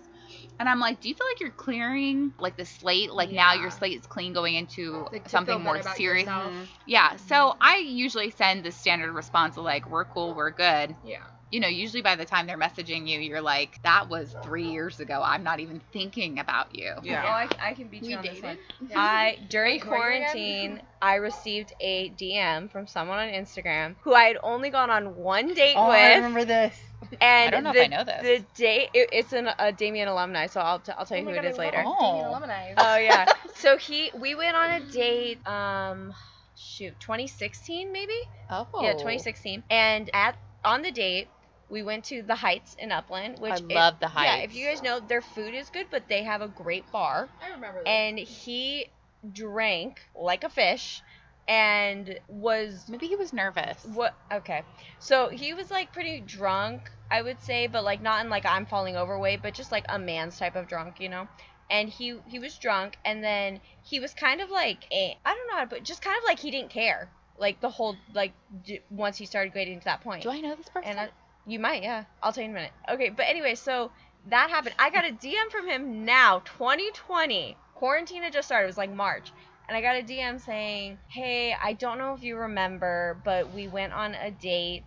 And 0.58 0.68
I'm 0.68 0.78
like, 0.80 1.00
do 1.00 1.08
you 1.08 1.14
feel 1.14 1.26
like 1.32 1.40
you're 1.40 1.50
clearing 1.50 2.32
like 2.38 2.56
the 2.56 2.64
slate? 2.64 3.12
Like 3.12 3.30
now 3.30 3.52
your 3.54 3.70
slate 3.70 3.98
is 3.98 4.06
clean 4.06 4.32
going 4.32 4.54
into 4.54 5.08
Like, 5.12 5.28
something 5.28 5.60
more 5.62 5.80
serious. 5.82 6.22
yourself. 6.22 6.52
Yeah. 6.86 7.16
So 7.16 7.56
I 7.60 7.78
usually 7.78 8.30
send 8.30 8.64
the 8.64 8.70
standard 8.70 9.12
response 9.12 9.56
of 9.56 9.64
like, 9.64 9.90
we're 9.90 10.04
cool, 10.04 10.34
we're 10.34 10.50
good. 10.50 10.96
Yeah. 11.02 11.18
You 11.52 11.60
know, 11.60 11.68
usually 11.68 12.00
by 12.00 12.16
the 12.16 12.24
time 12.24 12.46
they're 12.46 12.58
messaging 12.58 13.06
you, 13.06 13.20
you're 13.20 13.42
like, 13.42 13.78
that 13.82 14.08
was 14.08 14.34
three 14.42 14.68
years 14.68 15.00
ago. 15.00 15.22
I'm 15.22 15.44
not 15.44 15.60
even 15.60 15.82
thinking 15.92 16.38
about 16.38 16.74
you. 16.74 16.94
Yeah. 17.02 17.22
Oh, 17.24 17.28
I, 17.28 17.48
I 17.60 17.74
can 17.74 17.88
beat 17.88 18.02
We 18.02 18.08
you 18.08 18.16
on 18.16 18.22
this 18.22 18.40
dated. 18.40 18.58
one. 18.80 18.90
I 18.96 19.38
during 19.50 19.74
Wait, 19.74 19.82
who 19.82 19.90
are 19.90 20.10
you 20.10 20.16
again? 20.16 20.30
quarantine, 20.32 20.82
I 21.02 21.16
received 21.16 21.74
a 21.78 22.08
DM 22.10 22.70
from 22.70 22.86
someone 22.86 23.18
on 23.18 23.28
Instagram 23.28 23.96
who 24.00 24.14
I 24.14 24.24
had 24.24 24.38
only 24.42 24.70
gone 24.70 24.88
on 24.88 25.14
one 25.14 25.48
date 25.52 25.74
with. 25.74 25.84
Oh, 25.84 25.90
I 25.90 26.14
remember 26.14 26.46
this. 26.46 26.74
and 27.20 27.48
I 27.48 27.50
don't 27.50 27.64
know 27.64 27.72
the, 27.74 27.80
if 27.80 27.84
I 27.84 27.96
know 27.96 28.04
this. 28.04 28.22
The 28.22 28.46
date, 28.54 28.88
it, 28.94 29.10
it's 29.12 29.34
an, 29.34 29.50
a 29.58 29.72
Damien 29.72 30.08
alumni, 30.08 30.46
so 30.46 30.60
I'll, 30.60 30.78
t- 30.78 30.92
I'll 30.96 31.04
tell 31.04 31.18
you 31.18 31.24
who 31.24 31.30
it 31.30 31.44
is 31.44 31.58
later. 31.58 31.82
Oh. 31.84 32.40
Oh 32.78 32.96
yeah. 32.96 33.26
so 33.56 33.76
he, 33.76 34.10
we 34.18 34.34
went 34.34 34.56
on 34.56 34.70
a 34.70 34.80
date. 34.90 35.46
Um, 35.46 36.14
shoot, 36.56 36.98
2016 37.00 37.92
maybe. 37.92 38.12
Oh. 38.48 38.66
Yeah, 38.80 38.92
2016. 38.92 39.62
And 39.68 40.08
at 40.14 40.36
on 40.64 40.82
the 40.82 40.92
date, 40.92 41.28
we 41.72 41.82
went 41.82 42.04
to 42.04 42.22
the 42.22 42.34
Heights 42.34 42.76
in 42.78 42.92
Upland, 42.92 43.38
which 43.40 43.52
I 43.52 43.56
if- 43.56 43.62
love 43.62 43.98
the 43.98 44.08
Heights. 44.08 44.26
Yeah, 44.26 44.44
if 44.44 44.54
you 44.54 44.66
guys 44.68 44.82
know, 44.82 45.00
their 45.00 45.22
food 45.22 45.54
is 45.54 45.70
good, 45.70 45.86
but 45.90 46.06
they 46.06 46.22
have 46.22 46.42
a 46.42 46.48
great 46.48 46.92
bar. 46.92 47.30
I 47.42 47.48
remember 47.54 47.78
this. 47.78 47.88
And 47.88 48.18
he 48.18 48.86
drank 49.32 49.98
like 50.14 50.44
a 50.44 50.50
fish, 50.50 51.02
and 51.48 52.18
was 52.28 52.84
Maybe 52.90 53.06
he 53.06 53.16
was 53.16 53.32
nervous. 53.32 53.86
what? 53.86 54.14
Okay, 54.30 54.62
so 54.98 55.30
he 55.30 55.54
was 55.54 55.70
like 55.70 55.92
pretty 55.94 56.20
drunk, 56.20 56.90
I 57.10 57.22
would 57.22 57.40
say, 57.40 57.66
but 57.68 57.84
like 57.84 58.02
not 58.02 58.22
in 58.22 58.30
like 58.30 58.44
I'm 58.44 58.66
falling 58.66 58.96
over 58.96 59.18
way, 59.18 59.36
but 59.36 59.54
just 59.54 59.72
like 59.72 59.86
a 59.88 59.98
man's 59.98 60.38
type 60.38 60.56
of 60.56 60.68
drunk, 60.68 61.00
you 61.00 61.08
know. 61.08 61.26
And 61.70 61.88
he 61.88 62.18
he 62.26 62.38
was 62.38 62.58
drunk, 62.58 62.98
and 63.06 63.24
then 63.24 63.60
he 63.82 63.98
was 63.98 64.12
kind 64.12 64.42
of 64.42 64.50
like 64.50 64.84
eh, 64.92 65.14
I 65.24 65.34
don't 65.34 65.48
know 65.48 65.56
how 65.56 65.64
to 65.64 65.70
put, 65.70 65.84
just 65.84 66.02
kind 66.02 66.18
of 66.18 66.24
like 66.24 66.38
he 66.38 66.50
didn't 66.50 66.70
care, 66.70 67.08
like 67.38 67.62
the 67.62 67.70
whole 67.70 67.96
like 68.12 68.34
d- 68.66 68.80
once 68.90 69.16
he 69.16 69.24
started 69.24 69.54
getting 69.54 69.78
to 69.78 69.84
that 69.86 70.02
point. 70.02 70.22
Do 70.22 70.30
I 70.30 70.40
know 70.42 70.54
this 70.54 70.68
person? 70.68 70.90
And 70.90 71.00
I, 71.00 71.08
you 71.46 71.58
might, 71.58 71.82
yeah. 71.82 72.04
I'll 72.22 72.32
tell 72.32 72.42
you 72.44 72.50
in 72.50 72.56
a 72.56 72.58
minute. 72.58 72.72
Okay, 72.88 73.10
but 73.10 73.26
anyway, 73.28 73.54
so 73.54 73.90
that 74.28 74.50
happened. 74.50 74.74
I 74.78 74.90
got 74.90 75.08
a 75.08 75.12
DM 75.12 75.50
from 75.50 75.68
him 75.68 76.04
now, 76.04 76.40
2020. 76.40 77.56
Quarantine 77.74 78.22
had 78.22 78.32
just 78.32 78.48
started. 78.48 78.64
It 78.64 78.68
was 78.68 78.78
like 78.78 78.92
March. 78.92 79.32
And 79.68 79.76
I 79.76 79.80
got 79.80 79.96
a 79.96 80.02
DM 80.02 80.40
saying, 80.40 80.98
hey, 81.08 81.54
I 81.60 81.72
don't 81.72 81.98
know 81.98 82.14
if 82.14 82.22
you 82.22 82.36
remember, 82.36 83.20
but 83.24 83.52
we 83.52 83.68
went 83.68 83.92
on 83.92 84.14
a 84.14 84.30
date 84.30 84.84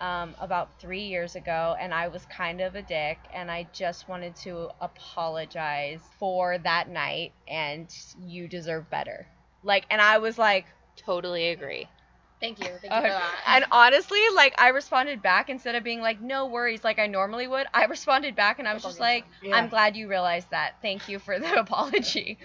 um, 0.00 0.34
about 0.40 0.80
three 0.80 1.04
years 1.04 1.36
ago, 1.36 1.74
and 1.80 1.94
I 1.94 2.08
was 2.08 2.26
kind 2.26 2.60
of 2.60 2.74
a 2.74 2.82
dick, 2.82 3.18
and 3.32 3.50
I 3.50 3.66
just 3.72 4.08
wanted 4.08 4.36
to 4.36 4.68
apologize 4.80 6.00
for 6.18 6.58
that 6.58 6.88
night, 6.90 7.32
and 7.48 7.88
you 8.20 8.46
deserve 8.46 8.90
better. 8.90 9.26
Like, 9.62 9.86
and 9.90 10.00
I 10.00 10.18
was 10.18 10.38
like, 10.38 10.66
totally 10.96 11.48
agree. 11.48 11.88
Thank 12.40 12.58
you. 12.58 12.66
Thank 12.66 12.92
you 12.92 13.00
for 13.00 13.08
that. 13.08 13.42
and 13.46 13.64
honestly, 13.70 14.20
like 14.34 14.54
I 14.58 14.68
responded 14.68 15.22
back 15.22 15.48
instead 15.48 15.74
of 15.74 15.82
being 15.84 16.00
like, 16.00 16.20
"No 16.20 16.46
worries," 16.46 16.84
like 16.84 16.98
I 16.98 17.06
normally 17.06 17.46
would. 17.46 17.66
I 17.72 17.84
responded 17.96 18.36
back 18.36 18.58
and 18.58 18.68
I 18.68 18.74
was 18.74 18.82
just 18.82 19.00
like, 19.00 19.24
Yeah. 19.42 19.56
"I'm 19.56 19.68
glad 19.68 19.96
you 19.96 20.08
realized 20.08 20.50
that. 20.50 20.74
Thank 20.82 21.08
you 21.08 21.18
for 21.18 21.38
the 21.38 21.54
apology." 21.60 22.38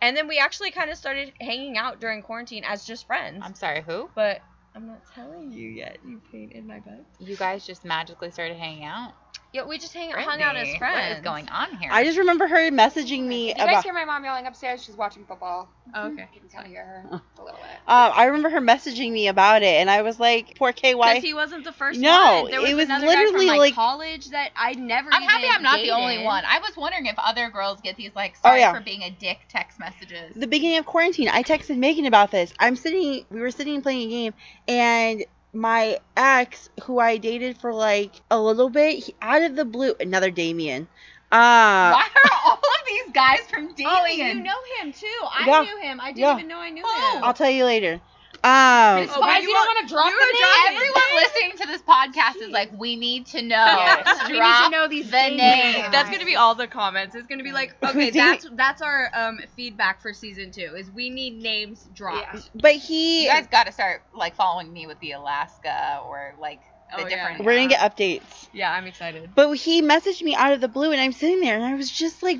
And 0.00 0.16
then 0.16 0.26
we 0.28 0.38
actually 0.38 0.70
kind 0.72 0.90
of 0.90 0.96
started 0.96 1.32
hanging 1.40 1.76
out 1.76 2.00
during 2.00 2.22
quarantine 2.22 2.64
as 2.64 2.84
just 2.84 3.06
friends. 3.06 3.40
I'm 3.42 3.54
sorry, 3.54 3.82
who? 3.82 4.10
but 4.14 4.42
I'm 4.74 4.86
not 4.86 5.00
telling 5.14 5.52
you 5.52 5.68
yet. 5.68 5.98
You 6.04 6.20
pain 6.30 6.50
in 6.52 6.66
my 6.66 6.78
butt. 6.80 7.04
You 7.18 7.36
guys 7.36 7.66
just 7.66 7.84
magically 7.84 8.30
started 8.30 8.56
hanging 8.56 8.84
out? 8.84 9.12
Yeah, 9.52 9.64
we 9.66 9.76
just 9.76 9.92
hang, 9.92 10.10
hung 10.12 10.40
out 10.40 10.56
as 10.56 10.74
friends. 10.76 11.10
What 11.10 11.18
is 11.18 11.22
going 11.22 11.48
on 11.50 11.76
here? 11.76 11.90
I 11.92 12.04
just 12.04 12.16
remember 12.16 12.46
her 12.46 12.70
messaging 12.70 13.24
me 13.24 13.48
Did 13.52 13.58
you 13.58 13.66
guys 13.66 13.84
hear 13.84 13.92
my 13.92 14.06
mom 14.06 14.24
yelling 14.24 14.46
upstairs? 14.46 14.82
She's 14.82 14.96
watching 14.96 15.26
football. 15.26 15.68
Oh, 15.94 16.06
okay. 16.06 16.26
You 16.32 16.40
can 16.40 16.48
kind 16.48 16.64
of 16.66 16.72
hear 16.72 16.82
her 16.84 17.04
Oh. 17.12 17.20
a 17.38 17.42
little 17.44 17.58
bit. 17.60 17.66
Um, 17.86 18.12
I 18.14 18.24
remember 18.24 18.48
her 18.48 18.62
messaging 18.62 19.12
me 19.12 19.28
about 19.28 19.62
it, 19.62 19.74
and 19.74 19.90
I 19.90 20.00
was 20.00 20.18
like, 20.18 20.56
"Poor 20.56 20.72
KY." 20.72 20.94
Because 20.94 21.22
he 21.22 21.34
wasn't 21.34 21.64
the 21.64 21.72
first 21.72 22.00
No, 22.00 22.44
one. 22.44 22.50
There 22.50 22.62
was, 22.62 22.70
it 22.70 22.74
was 22.76 22.88
literally 22.88 23.14
guy 23.14 23.30
from 23.30 23.46
my 23.46 23.56
like- 23.58 23.74
college 23.74 24.30
that 24.30 24.52
I 24.56 24.72
never. 24.72 25.10
I'm 25.12 25.22
even 25.22 25.28
happy 25.34 25.48
I'm 25.50 25.62
not 25.62 25.80
the 25.82 25.90
only 25.90 26.24
one. 26.24 26.44
I 26.46 26.58
was 26.60 26.74
wondering 26.74 27.04
if 27.04 27.16
other 27.18 27.50
girls 27.50 27.78
get 27.82 27.96
these 27.96 28.12
like 28.14 28.32
Oh, 28.38 28.48
sorry 28.48 28.60
yeah. 28.60 28.72
for 28.72 28.80
being 28.80 29.02
a 29.02 29.10
dick 29.10 29.40
text 29.50 29.78
messages. 29.78 30.34
the 30.34 30.46
beginning 30.46 30.78
of 30.78 30.86
quarantine, 30.86 31.28
I 31.28 31.42
texted 31.42 31.76
Megan 31.76 32.06
about 32.06 32.30
this. 32.30 32.54
I'm 32.58 32.76
sitting, 32.76 33.26
we 33.30 33.40
were 33.40 33.50
sitting 33.50 33.82
playing 33.82 34.08
a 34.08 34.10
game, 34.10 34.34
and 34.66 35.24
my 35.52 35.98
ex, 36.16 36.68
who 36.84 36.98
I 36.98 37.16
dated 37.18 37.58
for 37.58 37.72
like 37.74 38.20
a 38.30 38.40
little 38.40 38.70
bit, 38.70 39.04
he, 39.04 39.14
out 39.20 39.42
of 39.42 39.56
the 39.56 39.64
blue, 39.64 39.94
another 40.00 40.30
Damien. 40.30 40.88
Uh, 41.30 41.92
Why 41.96 42.08
are 42.24 42.30
all 42.46 42.54
of 42.54 42.86
these 42.86 43.12
guys 43.14 43.40
from 43.50 43.74
Damien? 43.74 43.88
Oh, 43.90 44.06
you 44.06 44.34
know 44.34 44.54
him 44.80 44.92
too. 44.92 45.06
I 45.22 45.46
Yeah. 45.46 45.62
knew 45.62 45.80
him. 45.80 46.00
I 46.00 46.06
didn't 46.08 46.18
Yeah. 46.18 46.34
even 46.36 46.48
know 46.48 46.58
I 46.58 46.70
knew 46.70 46.82
Oh. 46.84 47.16
him. 47.16 47.24
I'll 47.24 47.34
tell 47.34 47.50
you 47.50 47.64
later. 47.64 48.00
Um, 48.44 49.08
Oh, 49.08 49.20
but 49.20 49.40
you, 49.42 49.48
you 49.48 49.54
don't 49.54 49.66
want 49.66 49.86
to 49.88 49.94
drop 49.94 50.06
the 50.06 50.10
were 50.10 50.32
name? 50.32 50.42
dropping 50.42 50.76
Everyone 50.76 51.02
listening 51.14 51.58
to 51.58 51.66
this 51.68 51.82
podcast 51.82 52.42
is 52.42 52.50
like, 52.50 52.72
we 52.76 52.96
need 52.96 53.26
to 53.26 53.42
know. 53.42 53.64
Yes. 53.64 54.26
We 54.28 54.32
need 54.40 54.64
to 54.64 54.70
know 54.70 54.88
these 54.88 55.10
the 55.10 55.16
names. 55.28 55.38
name. 55.76 55.92
That's 55.92 56.10
gonna 56.10 56.24
be 56.24 56.34
all 56.34 56.54
the 56.56 56.66
comments. 56.66 57.14
It's 57.14 57.26
gonna 57.28 57.44
be 57.44 57.52
like, 57.52 57.76
okay, 57.84 58.10
that's 58.10 58.46
that's 58.54 58.82
our 58.82 59.10
um 59.14 59.38
feedback 59.56 60.00
for 60.02 60.12
season 60.12 60.50
two. 60.50 60.74
Is 60.76 60.90
we 60.90 61.08
need 61.10 61.40
names 61.40 61.88
dropped. 61.94 62.34
Yeah. 62.34 62.40
but 62.60 62.72
he, 62.74 63.24
You 63.24 63.28
guys 63.30 63.46
got 63.46 63.66
to 63.66 63.72
start 63.72 64.02
like 64.14 64.34
following 64.34 64.72
me 64.72 64.86
with 64.88 64.98
the 65.00 65.12
Alaska 65.12 66.00
or 66.04 66.34
like 66.40 66.60
the 66.96 67.04
Oh, 67.04 67.06
yeah. 67.06 67.08
different. 67.28 67.44
we're 67.44 67.54
gonna 67.56 67.68
get 67.68 67.80
updates. 67.96 68.48
Yeah, 68.52 68.72
I'm 68.72 68.86
excited. 68.86 69.30
But 69.34 69.52
he 69.54 69.82
messaged 69.82 70.20
me 70.22 70.34
out 70.34 70.52
of 70.52 70.60
the 70.60 70.68
blue, 70.68 70.90
and 70.92 71.00
I'm 71.00 71.12
sitting 71.12 71.40
there, 71.40 71.54
and 71.54 71.64
I 71.64 71.74
was 71.74 71.90
just 71.90 72.22
like, 72.22 72.38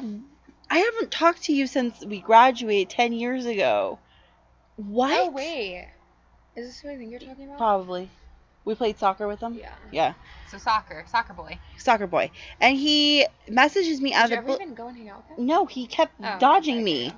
I 0.68 0.78
haven't 0.78 1.10
talked 1.12 1.44
to 1.44 1.52
you 1.52 1.66
since 1.66 2.04
we 2.04 2.20
graduated 2.20 2.90
10 2.90 3.12
years 3.12 3.46
ago. 3.46 3.98
What? 4.76 5.18
Oh 5.18 5.30
wait, 5.30 5.88
is 6.56 6.66
this 6.66 6.80
who 6.80 6.90
I 6.90 6.96
think 6.96 7.10
you're 7.10 7.20
talking 7.20 7.46
about? 7.46 7.58
Probably. 7.58 8.10
We 8.64 8.74
played 8.74 8.98
soccer 8.98 9.26
with 9.26 9.40
him. 9.40 9.54
Yeah. 9.54 9.72
Yeah, 9.90 10.14
So 10.48 10.58
soccer, 10.58 11.04
soccer 11.08 11.32
boy. 11.34 11.58
soccer 11.78 12.06
boy. 12.06 12.30
And 12.60 12.76
he 12.76 13.26
messages 13.48 14.00
me 14.00 14.14
out 14.14 14.26
Did 14.26 14.30
you 14.30 14.36
of 14.36 14.44
ever 14.44 14.52
the 14.52 14.56
blue. 14.58 14.64
even 14.64 14.74
go 14.74 14.88
and 14.88 14.96
hang 14.96 15.08
out 15.08 15.24
with 15.28 15.38
him? 15.38 15.46
No, 15.46 15.66
he 15.66 15.86
kept 15.86 16.14
Oh, 16.22 16.38
dodging 16.38 16.76
okay, 16.76 16.84
me. 16.84 17.04
yeah. 17.06 17.12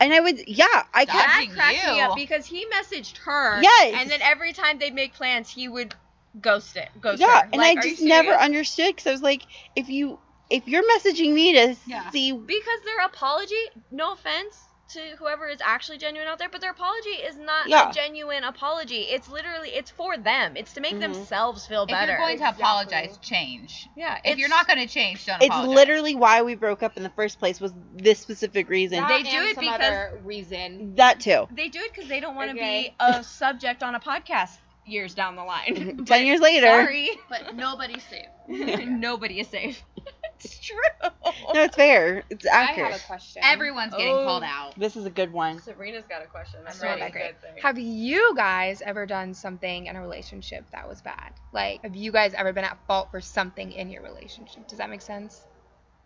And 0.00 0.12
I 0.12 0.20
would, 0.20 0.48
yeah, 0.48 0.66
I 0.92 1.04
kept. 1.04 1.18
That 1.18 1.34
Dodging 1.36 1.50
cracked 1.50 1.86
me 1.86 1.98
you. 1.98 2.04
up 2.04 2.16
because 2.16 2.46
he 2.46 2.66
messaged 2.66 3.16
her. 3.18 3.62
Yes. 3.62 3.94
And 4.00 4.10
then 4.10 4.22
every 4.22 4.52
time 4.52 4.78
they'd 4.78 4.94
make 4.94 5.14
plans, 5.14 5.50
he 5.50 5.68
would 5.68 5.94
ghost 6.40 6.76
it. 6.76 6.88
Ghost 7.00 7.20
yeah, 7.20 7.40
her. 7.42 7.48
and 7.52 7.60
Like, 7.60 7.78
I 7.78 7.80
are 7.80 7.86
you 7.86 7.90
just 7.94 8.02
never 8.02 8.28
serious? 8.30 8.44
understood 8.44 8.86
because 8.96 9.06
I 9.06 9.12
was 9.12 9.22
like, 9.22 9.42
if 9.76 9.88
you, 9.88 10.18
if 10.50 10.68
you're 10.68 10.82
messaging 10.96 11.32
me 11.32 11.54
to 11.54 11.76
Yeah. 11.86 12.10
see, 12.10 12.32
Because 12.32 12.80
their 12.84 13.06
apology, 13.06 13.54
no 13.90 14.12
offense 14.12 14.68
to 14.94 15.00
whoever 15.18 15.46
is 15.48 15.58
actually 15.62 15.98
genuine 15.98 16.26
out 16.28 16.38
there, 16.38 16.48
but 16.48 16.60
their 16.60 16.70
apology 16.72 17.10
is 17.10 17.36
not 17.36 17.68
Yeah. 17.68 17.90
a 17.90 17.92
genuine 17.92 18.42
apology. 18.44 19.02
It's 19.02 19.28
literally 19.28 19.68
it's 19.70 19.90
for 19.90 20.16
them. 20.16 20.56
It's 20.56 20.72
to 20.74 20.80
make 20.80 20.94
Mhm. 20.94 21.00
themselves 21.00 21.66
feel 21.66 21.86
better. 21.86 22.12
If 22.12 22.18
you're 22.18 22.26
going 22.26 22.38
to 22.38 22.42
Exactly. 22.44 22.62
apologize, 22.62 23.18
change. 23.18 23.88
yeah, 23.96 24.18
If 24.24 24.38
you're 24.38 24.48
not 24.48 24.66
going 24.66 24.78
to 24.80 24.86
change, 24.86 25.26
don't 25.26 25.36
it's 25.42 25.46
apologize. 25.46 25.74
literally 25.76 26.14
why 26.14 26.42
we 26.42 26.54
broke 26.54 26.82
up 26.82 26.96
in 26.96 27.02
the 27.02 27.10
first 27.10 27.38
place 27.38 27.60
was 27.60 27.72
this 27.94 28.18
specific 28.18 28.68
reason. 28.68 28.98
That 29.00 29.08
They 29.08 29.22
do 29.22 29.36
and 29.36 29.48
it 29.48 29.54
some 29.56 29.64
because- 29.64 29.80
other 29.80 30.20
reason. 30.24 30.94
that 30.96 31.20
too. 31.20 31.46
they 31.50 31.68
do 31.68 31.80
it 31.80 31.92
because 31.92 32.08
they 32.08 32.20
don't 32.20 32.34
want 32.34 32.50
to 32.50 32.56
Okay. 32.56 32.88
be 32.90 32.94
a 33.00 33.22
subject 33.22 33.82
on 33.82 33.94
a 33.94 34.00
podcast 34.00 34.58
years 34.86 35.14
down 35.14 35.34
the 35.36 35.44
line. 35.44 36.04
Ten 36.06 36.26
years 36.26 36.40
later. 36.40 36.66
Sorry, 36.66 37.10
But 37.28 37.54
nobody's 37.54 38.02
safe. 38.04 38.26
nobody 38.48 39.40
is 39.40 39.48
safe. 39.48 39.82
it's 40.44 40.58
true. 40.60 41.10
No, 41.54 41.62
it's 41.62 41.76
fair. 41.76 42.22
It's 42.30 42.46
I 42.46 42.56
have 42.62 42.70
accurate. 42.70 42.96
a 43.02 43.06
question. 43.06 43.42
Everyone's 43.44 43.92
getting 43.94 44.14
Oh. 44.14 44.24
called 44.24 44.42
out. 44.44 44.78
This 44.78 44.96
is 44.96 45.04
a 45.04 45.10
good 45.10 45.32
one. 45.32 45.60
Sabrina's 45.60 46.04
got 46.06 46.22
a 46.22 46.26
question. 46.26 46.60
I'm 46.66 46.78
ready. 46.80 47.00
that's 47.00 47.12
great. 47.12 47.24
Good 47.32 47.40
thing. 47.54 47.62
Have 47.62 47.78
you 47.78 48.34
guys 48.36 48.82
ever 48.82 49.06
done 49.06 49.34
something 49.34 49.86
in 49.86 49.96
a 49.96 50.00
relationship 50.00 50.64
that 50.72 50.88
was 50.88 51.00
bad? 51.02 51.32
Like, 51.52 51.82
have 51.82 51.96
you 51.96 52.12
guys 52.12 52.34
ever 52.34 52.52
been 52.52 52.64
at 52.64 52.78
fault 52.86 53.10
for 53.10 53.20
something 53.20 53.72
in 53.72 53.90
your 53.90 54.02
relationship? 54.02 54.66
Does 54.68 54.78
that 54.78 54.90
make 54.90 55.02
sense? 55.02 55.42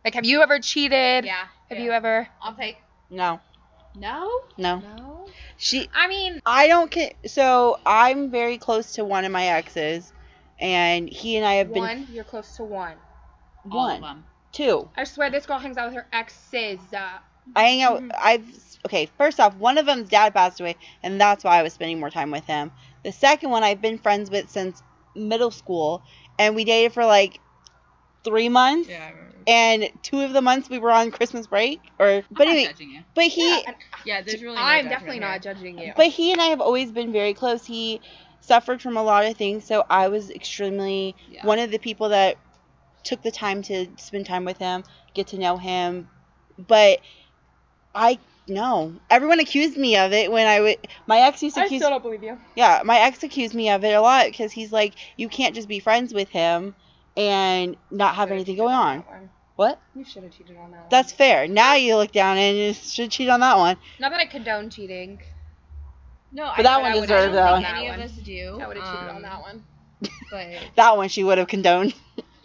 Like, 0.05 0.15
have 0.15 0.25
you 0.25 0.43
ever 0.43 0.59
cheated? 0.61 1.25
Yeah. 1.25 1.45
Have 1.69 1.79
you 1.79 1.91
ever? 1.93 2.29
I'll 2.41 2.55
take. 2.55 2.79
No, 3.11 3.41
No. 3.95 4.43
no. 4.57 4.79
No. 4.81 5.27
She, 5.57 5.89
I 5.95 6.07
mean, 6.09 6.41
I 6.47 6.69
don't. 6.69 6.91
Ca- 6.93 7.15
so 7.27 7.79
I'm 7.85 8.31
very 8.31 8.59
close 8.59 8.93
to 8.93 9.05
one 9.05 9.25
of 9.25 9.33
my 9.33 9.47
exes, 9.49 10.13
and 10.61 11.09
he 11.09 11.37
and 11.37 11.45
I 11.45 11.55
have 11.55 11.73
been 11.73 11.83
one. 11.83 12.07
You're 12.13 12.25
close 12.25 12.57
to 12.57 12.65
one. 12.65 12.95
All 13.71 13.87
one, 13.87 13.97
of 13.97 14.01
them. 14.03 14.25
two. 14.53 14.89
I 14.97 15.05
swear, 15.05 15.31
this 15.31 15.47
girl 15.47 15.59
hangs 15.59 15.77
out 15.77 15.87
with 15.87 15.95
her 15.97 16.07
exes. 16.13 16.79
Uh, 16.93 17.19
I 17.57 17.63
hang 17.63 17.83
out. 17.83 18.03
I've 18.21 18.47
okay. 18.87 19.07
First 19.19 19.41
off, 19.41 19.55
one 19.57 19.79
of 19.79 19.87
them's 19.87 20.09
dad 20.09 20.35
passed 20.35 20.61
away, 20.61 20.77
and 21.03 21.21
that's 21.21 21.45
why 21.45 21.59
I 21.59 21.63
was 21.63 21.73
spending 21.73 21.99
more 22.01 22.11
time 22.11 22.31
with 22.31 22.45
him. 22.45 22.71
The 23.05 23.13
second 23.13 23.51
one 23.51 23.63
I've 23.63 23.81
been 23.81 23.99
friends 23.99 24.31
with 24.31 24.51
since 24.51 24.83
middle 25.15 25.51
school, 25.51 26.03
and 26.39 26.55
we 26.55 26.65
dated 26.65 26.93
for 26.93 27.05
like 27.05 27.41
three 28.25 28.49
months. 28.49 28.89
Yeah, 28.89 29.05
I 29.07 29.11
remember. 29.11 29.35
And 29.47 29.91
two 30.03 30.21
of 30.21 30.35
the 30.35 30.43
months 30.43 30.69
we 30.69 30.79
were 30.79 30.91
on 30.91 31.11
Christmas 31.11 31.47
break, 31.47 31.81
or 31.99 32.23
but 32.31 32.43
I'm 32.43 32.49
not 32.49 32.53
anyway, 32.53 32.73
judging 32.73 32.91
you. 32.91 33.01
but 33.15 33.25
he, 33.25 33.49
yeah, 33.51 33.61
and 33.67 33.77
Yeah, 34.05 34.21
there's 34.23 34.43
really. 34.43 34.57
No 34.57 34.61
I'm 34.63 34.77
judgment 34.85 34.91
definitely 34.91 35.19
here. 35.19 35.29
not 35.29 35.43
judging 35.43 35.79
you. 35.79 35.93
but 35.97 36.07
he 36.09 36.33
and 36.33 36.41
I 36.41 36.47
have 36.47 36.61
always 36.61 36.93
been 36.93 37.13
very 37.13 37.33
close. 37.33 37.65
He 37.65 38.03
suffered 38.41 38.83
from 38.83 38.97
a 38.99 39.03
lot 39.03 39.25
of 39.25 39.37
things, 39.37 39.65
so 39.65 39.85
I 39.89 40.09
was 40.09 40.31
extremely 40.31 41.17
Yeah. 41.31 41.47
one 41.47 41.59
of 41.59 41.71
the 41.71 41.79
people 41.79 42.11
that 42.11 42.37
took 43.05 43.23
the 43.23 43.31
time 43.31 43.63
to 43.63 43.87
spend 43.97 44.27
time 44.27 44.45
with 44.45 44.59
him, 44.59 44.85
get 45.15 45.29
to 45.29 45.39
know 45.39 45.57
him. 45.57 46.09
But 46.59 47.01
I 47.95 48.19
no, 48.47 48.95
everyone 49.11 49.41
accused 49.41 49.77
me 49.77 49.97
of 49.97 50.13
it 50.13 50.33
when 50.33 50.47
I 50.47 50.61
would. 50.61 50.77
My 51.07 51.19
ex 51.21 51.43
used 51.43 51.57
to 51.57 51.63
I 51.63 51.65
accuse. 51.67 51.81
still 51.83 51.91
don't 51.91 52.03
believe 52.03 52.23
you. 52.23 52.39
Yeah, 52.57 52.83
my 52.85 52.99
ex 53.01 53.23
accused 53.23 53.55
me 53.55 53.71
of 53.71 53.85
it 53.85 53.93
a 53.95 54.01
lot 54.01 54.27
because 54.27 54.53
he's 54.53 54.73
like, 54.73 54.95
you 55.17 55.29
can't 55.29 55.55
just 55.55 55.69
be 55.69 55.81
friends 55.81 56.15
with 56.15 56.29
him 56.31 56.75
and 57.17 57.77
not 57.91 58.15
have 58.15 58.31
anything 58.31 58.57
going 58.57 58.75
on 58.75 59.05
on. 59.09 59.31
What? 59.57 59.81
You 59.95 60.05
should 60.05 60.23
have 60.23 60.33
cheated 60.33 60.57
on 60.57 60.71
that. 60.71 60.79
one. 60.81 60.87
That's 60.91 61.13
fair. 61.13 61.49
Now 61.49 61.75
you 61.75 61.97
look 61.97 62.13
down 62.13 62.37
and 62.39 62.57
you 62.57 62.73
should 62.75 63.11
cheat 63.11 63.29
on 63.29 63.41
that 63.41 63.59
one. 63.59 63.77
not 63.99 64.13
that 64.13 64.21
I 64.21 64.27
condone 64.27 64.71
cheating. 64.71 65.21
No, 66.31 66.45
But 66.57 66.61
I, 66.61 66.63
that 66.71 66.83
one 66.83 66.93
I 66.93 66.95
would- 66.95 67.01
deserved 67.03 67.33
I 67.33 67.35
that 67.37 67.45
don't 67.45 67.53
one. 67.53 67.63
think 67.65 67.77
any 67.77 67.89
of 67.89 68.01
us 68.11 68.13
do. 68.19 68.59
I 68.63 68.67
would 68.69 68.77
have 68.77 68.87
cheated 68.87 69.09
on 69.11 69.17
um, 69.17 69.23
that 69.23 69.41
one. 69.41 69.65
But 70.31 70.47
That 70.77 70.97
one 70.97 71.09
she 71.09 71.25
would 71.25 71.39
have 71.39 71.49
condoned. 71.49 71.95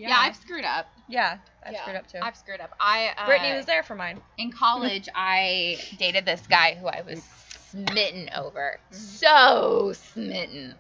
Yeah. 0.10 0.20
I've 0.20 0.36
screwed 0.36 0.66
up. 0.66 0.88
yeah, 1.08 1.38
I 1.66 1.72
Yeah. 1.72 1.82
screwed 1.82 1.96
up 1.96 2.08
too. 2.08 2.20
I've 2.22 2.36
screwed 2.38 2.60
up. 2.60 2.72
I. 2.80 3.14
Uh, 3.18 3.26
Brittany 3.26 3.54
was 3.56 3.66
there 3.66 3.84
for 3.84 3.96
mine. 3.96 4.22
in 4.38 4.52
college, 4.52 5.08
I 5.16 5.78
dated 5.98 6.26
this 6.26 6.46
guy 6.48 6.76
who 6.76 6.88
I 6.88 7.02
was 7.02 7.24
smitten 7.70 8.30
over. 8.36 8.80
So 8.92 9.94
smitten. 9.94 10.76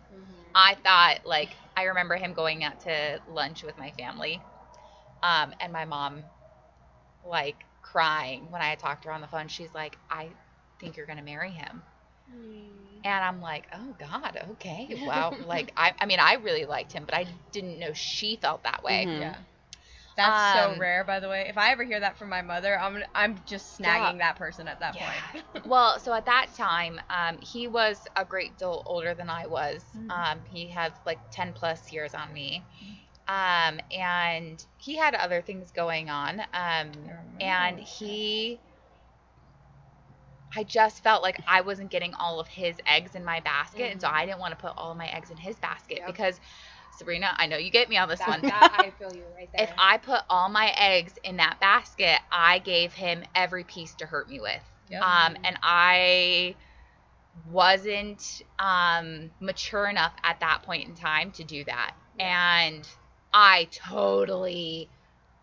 I 0.56 0.76
thought, 0.76 1.26
like, 1.26 1.50
I 1.76 1.84
remember 1.86 2.16
him 2.16 2.34
going 2.34 2.64
out 2.64 2.82
to 2.82 3.20
lunch 3.28 3.64
with 3.64 3.78
my 3.78 3.92
family, 3.92 4.42
um, 5.24 5.54
and 5.60 5.74
my 5.74 5.86
mom, 5.86 6.24
like, 7.24 7.66
crying 7.82 8.52
when 8.52 8.62
I 8.62 8.76
talked 8.76 9.04
to 9.04 9.08
her 9.10 9.14
on 9.16 9.22
the 9.22 9.28
phone. 9.28 9.48
She's 9.48 9.74
like, 9.74 9.98
I 10.12 10.30
think 10.80 10.96
you're 10.98 11.08
going 11.08 11.18
to 11.18 11.24
marry 11.24 11.50
him. 11.50 11.82
And 13.04 13.24
I'm 13.24 13.42
like, 13.42 13.68
oh 13.74 13.96
God, 14.00 14.38
okay, 14.52 14.96
wow. 15.06 15.36
like, 15.40 15.72
I, 15.78 15.94
I 16.00 16.06
mean, 16.06 16.20
I 16.20 16.36
really 16.36 16.66
liked 16.66 16.92
him, 16.94 17.06
but 17.06 17.16
I 17.16 17.28
didn't 17.52 17.80
know 17.80 17.94
she 17.94 18.38
felt 18.38 18.64
that 18.64 18.84
way. 18.84 19.08
Mhm. 19.08 19.20
Yeah. 19.20 19.36
That's 20.16 20.40
Um, 20.40 20.52
so 20.52 20.76
rare, 20.76 21.04
by 21.04 21.20
the 21.20 21.30
way. 21.30 21.46
If 21.50 21.58
I 21.58 21.72
ever 21.72 21.84
hear 21.84 22.00
that 22.00 22.18
from 22.18 22.30
my 22.30 22.42
mother, 22.42 22.78
I'm 22.80 23.04
I'm 23.16 23.44
just 23.46 23.80
snagging 23.80 24.20
that 24.20 24.36
person 24.38 24.68
at 24.68 24.80
that 24.80 24.96
Yeah. 24.96 25.06
point. 25.06 25.26
well, 25.66 26.00
so 26.00 26.14
at 26.14 26.26
that 26.26 26.54
time, 26.56 27.00
um, 27.10 27.40
he 27.42 27.68
was 27.68 28.08
a 28.16 28.26
great 28.26 28.58
deal 28.58 28.84
older 28.86 29.14
than 29.14 29.30
I 29.30 29.48
was. 29.48 29.84
Mhm. 29.96 30.10
Um, 30.10 30.44
he 30.46 30.70
had 30.70 30.94
like 31.06 31.20
10 31.32 31.54
plus 31.54 31.92
years 31.92 32.14
on 32.14 32.34
me. 32.34 32.68
Um, 33.28 33.80
and 33.92 34.64
he 34.78 34.98
had 34.98 35.16
other 35.16 35.42
things 35.42 35.72
going 35.72 36.10
on. 36.10 36.42
Um, 36.54 36.92
and 37.40 37.80
he, 37.80 38.62
I 40.56 40.64
just 40.64 41.04
felt 41.04 41.24
like 41.24 41.40
I 41.48 41.62
wasn't 41.62 41.92
getting 41.92 42.14
all 42.16 42.40
of 42.40 42.48
his 42.48 42.80
eggs 42.86 43.16
in 43.16 43.24
my 43.24 43.40
basket. 43.42 43.92
And 43.92 44.02
so 44.02 44.08
I 44.08 44.26
didn't 44.26 44.40
want 44.40 44.52
to 44.52 44.58
put 44.58 44.74
all 44.78 44.92
of 44.92 44.98
my 44.98 45.08
eggs 45.08 45.30
in 45.32 45.38
his 45.38 45.60
basket 45.60 46.00
Yep. 46.00 46.08
because, 46.08 46.40
Sabrina, 46.92 47.34
I 47.38 47.48
know 47.48 47.58
you 47.58 47.72
get 47.72 47.90
me 47.90 47.98
on 47.98 48.08
this 48.10 48.20
That, 48.20 48.28
one. 48.28 48.42
that 48.42 48.72
I 48.78 48.92
feel 48.92 49.14
you 49.14 49.26
right 49.36 49.50
there. 49.54 49.68
if 49.68 49.72
I 49.78 49.98
put 49.98 50.22
all 50.30 50.50
my 50.50 50.74
eggs 50.78 51.18
in 51.24 51.38
that 51.38 51.60
basket, 51.60 52.20
I 52.32 52.60
gave 52.60 52.94
him 52.94 53.24
every 53.36 53.64
piece 53.64 53.96
to 53.96 54.06
hurt 54.06 54.30
me 54.30 54.40
with. 54.40 54.64
Yep. 54.90 55.02
Um, 55.04 55.38
and 55.44 55.58
I 55.64 56.58
wasn't 57.46 58.24
um, 58.60 59.32
mature 59.40 59.88
enough 59.88 60.14
at 60.24 60.40
that 60.42 60.64
point 60.64 60.88
in 60.88 60.96
time 60.96 61.32
to 61.34 61.44
do 61.44 61.64
that. 61.66 61.96
And 62.20 62.88
I 63.34 63.70
totally, 63.72 64.92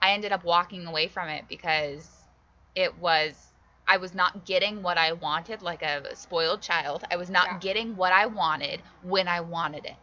I 0.01 0.13
ended 0.13 0.33
up 0.33 0.45
walking 0.45 0.87
away 0.87 1.09
from 1.09 1.29
it 1.29 1.47
because 1.49 2.29
it 2.75 2.99
was, 2.99 3.50
I 3.91 3.97
was 3.99 4.15
not 4.15 4.47
getting 4.47 4.83
what 4.83 4.99
I 4.99 5.13
wanted 5.13 5.63
like 5.63 5.83
a 5.83 6.17
spoiled 6.17 6.63
child. 6.63 7.05
I 7.11 7.17
was 7.17 7.31
not 7.31 7.47
Yeah. 7.49 7.59
getting 7.59 7.97
what 7.97 8.13
I 8.13 8.27
wanted 8.27 8.83
when 9.03 9.29
I 9.29 9.41
wanted 9.41 9.85
it. 9.85 9.97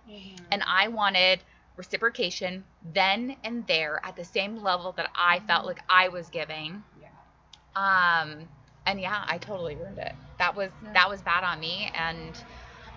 And 0.51 0.63
I 0.63 0.89
wanted 0.89 1.43
reciprocation 1.77 2.65
then 2.81 3.37
and 3.43 3.65
there 3.67 4.01
at 4.03 4.15
the 4.15 4.25
same 4.25 4.57
level 4.57 4.91
that 4.93 5.09
I 5.15 5.39
felt 5.39 5.65
like 5.65 5.81
I 5.89 6.09
was 6.09 6.29
giving. 6.29 6.83
Yeah. 7.01 7.09
Um, 7.75 8.49
and 8.85 8.99
yeah, 8.99 9.23
I 9.27 9.37
totally 9.37 9.75
ruined 9.75 9.99
it. 9.99 10.15
That 10.39 10.55
was 10.55 10.71
that 10.93 11.09
was 11.09 11.21
bad 11.21 11.43
on 11.43 11.59
me, 11.59 11.89
and 11.95 12.41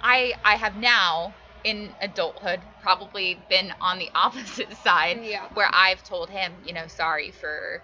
I 0.03 0.35
I 0.45 0.57
have 0.57 0.77
now 0.77 1.35
in 1.65 1.95
adulthood 2.01 2.61
probably 2.81 3.45
been 3.49 3.73
on 3.81 3.99
the 3.99 4.11
opposite 4.17 4.77
side 4.79 5.21
Yeah. 5.23 5.49
where 5.55 5.71
I've 5.73 6.03
told 6.05 6.31
him, 6.31 6.53
you 6.65 6.73
know, 6.73 6.87
sorry 6.87 7.31
for 7.31 7.83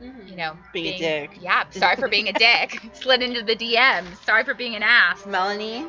Mm-hmm. 0.00 0.28
you 0.28 0.36
know 0.36 0.56
Being 0.72 0.94
a 0.94 0.98
dick. 0.98 1.38
Yeah, 1.40 1.64
sorry 1.70 1.96
for 1.96 2.08
being 2.08 2.28
a 2.28 2.32
dick. 2.32 2.80
Slid 2.94 3.22
into 3.22 3.42
the 3.42 3.54
DM. 3.54 4.04
Sorry 4.24 4.44
for 4.44 4.54
being 4.54 4.74
an 4.74 4.82
ass. 4.82 5.26
Melanie? 5.26 5.86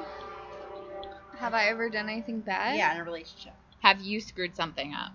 Have 1.38 1.54
I 1.54 1.68
ever 1.68 1.90
done 1.90 2.10
anything 2.10 2.42
bad? 2.42 2.78
Yeah, 2.78 2.94
in 2.94 3.02
a 3.02 3.04
relationship. 3.04 3.54
Have 3.80 4.02
you 4.02 4.22
screwed 4.22 4.56
something 4.56 4.94
up? 4.94 5.12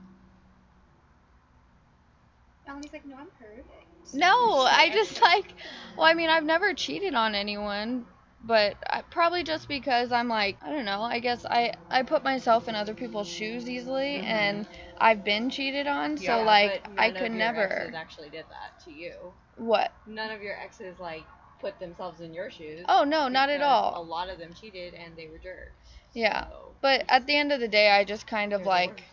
Melanie's 2.66 2.92
like, 2.92 3.06
no, 3.06 3.16
I'm 3.16 3.28
perfect. 3.38 4.14
No, 4.14 4.60
I 4.70 4.90
just 4.92 5.20
like, 5.22 5.54
well, 5.96 6.06
I 6.06 6.14
mean, 6.14 6.28
I've 6.28 6.44
never 6.44 6.74
cheated 6.74 7.14
on 7.14 7.34
anyone, 7.34 8.04
but 8.44 8.76
I, 8.88 9.02
probably 9.02 9.42
just 9.42 9.68
because 9.68 10.12
I'm 10.12 10.28
like, 10.28 10.58
I 10.62 10.70
don't 10.70 10.84
know. 10.84 11.00
I 11.00 11.18
guess 11.18 11.44
I 11.44 11.72
I 11.90 12.02
put 12.02 12.22
myself 12.24 12.68
in 12.68 12.74
other 12.74 12.94
people's 12.94 13.28
shoes 13.28 13.68
easily, 13.68 14.18
mm-hmm. 14.18 14.26
and 14.26 14.66
I've 15.00 15.24
been 15.24 15.50
cheated 15.50 15.86
on, 15.86 16.16
so 16.18 16.42
like 16.42 16.82
I 16.98 17.10
could 17.10 17.32
never. 17.32 17.90
actually 17.94 18.30
did 18.30 18.46
that 18.48 18.82
to 18.84 18.90
you. 18.92 19.34
What? 19.56 19.92
None 20.06 20.30
of 20.30 20.42
your 20.42 20.56
exes 20.58 20.98
like 20.98 21.24
put 21.60 21.78
themselves 21.78 22.20
in 22.20 22.32
your 22.32 22.50
shoes. 22.50 22.84
Oh 22.88 23.04
no, 23.04 23.28
not 23.28 23.48
at 23.48 23.62
all. 23.62 24.00
A 24.00 24.02
lot 24.02 24.28
of 24.28 24.38
them 24.38 24.52
cheated 24.54 24.94
and 24.94 25.16
they 25.16 25.28
were 25.28 25.38
jerks. 25.38 25.90
Yeah. 26.14 26.44
So, 26.44 26.74
But 26.80 27.04
at 27.08 27.26
the 27.26 27.36
end 27.36 27.52
of 27.52 27.60
the 27.60 27.68
day, 27.68 27.90
I 27.90 28.04
just 28.04 28.26
kind 28.26 28.52
of 28.52 28.60
They're 28.60 28.68
like. 28.68 29.04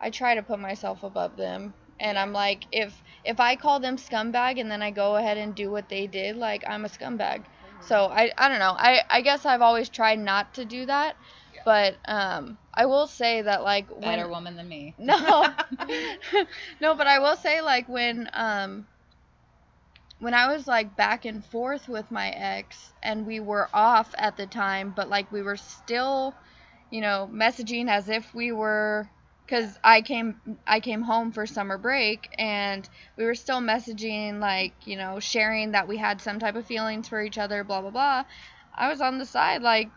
I 0.00 0.10
try 0.10 0.34
to 0.34 0.42
put 0.42 0.58
myself 0.58 1.02
above 1.02 1.36
them. 1.36 1.74
And 2.00 2.18
I'm 2.18 2.32
like 2.32 2.66
if 2.72 3.02
if 3.24 3.38
I 3.40 3.56
call 3.56 3.80
them 3.80 3.96
scumbag 3.96 4.58
and 4.60 4.70
then 4.70 4.82
I 4.82 4.90
go 4.90 5.16
ahead 5.16 5.38
and 5.38 5.54
do 5.54 5.70
what 5.70 5.88
they 5.88 6.06
did, 6.06 6.36
like 6.36 6.64
I'm 6.68 6.84
a 6.84 6.88
scumbag. 6.88 7.46
So 7.80 8.06
I 8.06 8.32
I 8.36 8.48
don't 8.48 8.58
know. 8.58 8.74
I 8.76 9.02
I 9.08 9.20
guess 9.22 9.46
I've 9.46 9.62
always 9.62 9.88
tried 9.88 10.18
not 10.18 10.54
to 10.54 10.64
do 10.64 10.86
that. 10.86 11.16
But 11.64 11.98
um 12.06 12.58
I 12.74 12.86
will 12.86 13.06
say 13.06 13.42
that 13.42 13.62
like 13.62 13.88
Better 14.00 14.28
woman 14.28 14.56
than 14.56 14.68
me. 14.68 14.94
no 14.98 15.46
no 16.80 16.94
but 16.94 17.06
i 17.06 17.18
will 17.18 17.36
say 17.36 17.60
like 17.60 17.88
when 17.88 18.28
um 18.32 18.86
when 20.20 20.34
i 20.34 20.46
was 20.52 20.66
like 20.66 20.96
back 20.96 21.24
and 21.24 21.44
forth 21.44 21.88
with 21.88 22.10
my 22.10 22.30
ex 22.30 22.92
and 23.02 23.26
we 23.26 23.40
were 23.40 23.68
off 23.74 24.14
at 24.18 24.36
the 24.36 24.46
time 24.46 24.92
but 24.94 25.08
like 25.08 25.30
we 25.32 25.42
were 25.42 25.56
still 25.56 26.34
you 26.90 27.00
know 27.00 27.28
messaging 27.32 27.88
as 27.88 28.08
if 28.08 28.32
we 28.34 28.52
were 28.52 29.08
because 29.44 29.78
i 29.84 30.00
came 30.00 30.40
i 30.66 30.80
came 30.80 31.02
home 31.02 31.32
for 31.32 31.46
summer 31.46 31.78
break 31.78 32.28
and 32.38 32.88
we 33.16 33.24
were 33.24 33.34
still 33.34 33.60
messaging 33.60 34.40
like 34.40 34.74
you 34.86 34.96
know 34.96 35.18
sharing 35.20 35.72
that 35.72 35.88
we 35.88 35.96
had 35.96 36.20
some 36.20 36.38
type 36.38 36.54
of 36.56 36.66
feelings 36.66 37.08
for 37.08 37.22
each 37.22 37.38
other 37.38 37.64
blah 37.64 37.80
blah 37.80 37.90
blah 37.90 38.24
i 38.74 38.88
was 38.88 39.00
on 39.00 39.18
the 39.18 39.26
side 39.26 39.62
like 39.62 39.90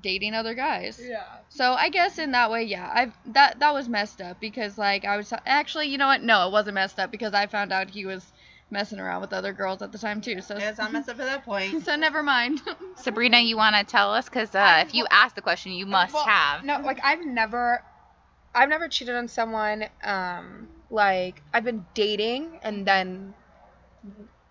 dating 0.00 0.34
other 0.34 0.54
guys 0.54 1.00
Yeah. 1.02 1.22
so 1.48 1.72
I 1.72 1.88
guess 1.88 2.18
in 2.18 2.32
that 2.32 2.50
way, 2.50 2.64
yeah, 2.64 2.90
I 2.92 3.12
that 3.32 3.60
that 3.60 3.72
was 3.72 3.88
messed 3.88 4.20
up 4.20 4.40
because 4.40 4.76
like 4.76 5.04
I 5.04 5.16
was 5.16 5.32
actually, 5.46 5.88
you 5.88 5.98
know 5.98 6.06
what? 6.08 6.22
No, 6.22 6.48
it 6.48 6.52
wasn't 6.52 6.74
messed 6.74 6.98
up 6.98 7.10
because 7.10 7.32
I 7.32 7.46
found 7.46 7.72
out 7.72 7.90
he 7.90 8.04
was 8.06 8.32
messing 8.70 8.98
around 8.98 9.20
with 9.20 9.32
other 9.32 9.52
girls 9.52 9.82
at 9.82 9.92
the 9.92 9.98
time 9.98 10.20
too. 10.20 10.40
So 10.40 10.56
Yeah, 10.58 10.70
it's 10.70 10.78
not 10.78 10.92
messed 10.92 11.08
up 11.08 11.20
at 11.20 11.26
that 11.26 11.44
point. 11.44 11.84
so 11.84 11.96
never 11.96 12.22
mind. 12.22 12.60
Sabrina, 12.96 13.38
you 13.38 13.56
want 13.56 13.76
to 13.76 13.84
tell 13.84 14.12
us? 14.12 14.28
Because 14.28 14.54
uh, 14.54 14.82
if 14.86 14.94
you 14.94 15.06
ask 15.10 15.34
the 15.34 15.42
question, 15.42 15.72
you 15.72 15.86
must 15.86 16.14
Well, 16.14 16.24
have. 16.24 16.64
No, 16.64 16.80
like 16.80 16.98
I've 17.04 17.24
never, 17.24 17.82
I've 18.54 18.68
never 18.68 18.88
cheated 18.88 19.14
on 19.14 19.28
someone. 19.28 19.84
Um, 20.02 20.68
like 20.90 21.40
I've 21.52 21.64
been 21.64 21.86
dating 21.94 22.58
and 22.62 22.86
then 22.86 23.34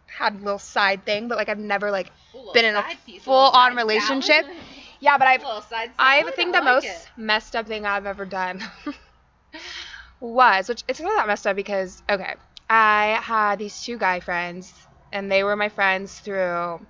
had 0.08 0.36
a 0.36 0.38
little 0.38 0.60
side 0.60 1.06
thing, 1.06 1.28
but 1.28 1.38
like 1.38 1.50
I've 1.50 1.60
never 1.60 1.91
like 1.91 2.12
been 2.54 2.66
in 2.66 2.76
a 2.76 2.84
full 3.22 3.34
on 3.36 3.76
relationship. 3.76 4.46
Yeah, 5.04 5.18
but 5.18 5.28
I've 5.28 5.43
I 5.99 6.24
think 6.32 6.54
the 6.54 6.62
most 6.62 7.10
messed 7.18 7.58
up 7.58 7.68
thing 7.68 7.86
I've 7.86 8.06
ever 8.06 8.24
done 8.24 8.64
was, 10.22 10.70
which 10.70 10.86
it's 10.88 11.01
not 11.01 11.14
that 11.18 11.28
messed 11.28 11.45
up 11.45 11.58
because 11.58 12.01
okay, 12.10 12.36
I 12.70 13.20
had 13.22 13.60
these 13.60 13.82
two 13.84 13.97
guy 13.97 14.22
friends, 14.22 14.74
and 15.12 15.30
they 15.30 15.43
were 15.43 15.58
my 15.58 15.68
friends 15.68 16.18
through. 16.22 16.88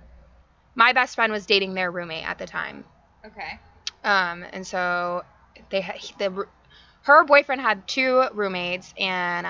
My 0.76 0.92
best 0.92 1.16
friend 1.16 1.32
was 1.32 1.44
dating 1.44 1.74
their 1.74 1.90
roommate 1.90 2.24
at 2.24 2.38
the 2.38 2.46
time, 2.46 2.84
Okay. 3.26 3.58
um, 4.04 4.44
and 4.52 4.64
so 4.64 5.24
they 5.70 5.80
had 5.80 5.96
the 6.18 6.46
her 7.02 7.24
boyfriend 7.24 7.62
had 7.62 7.88
two 7.88 8.26
roommates, 8.32 8.94
and 8.96 9.48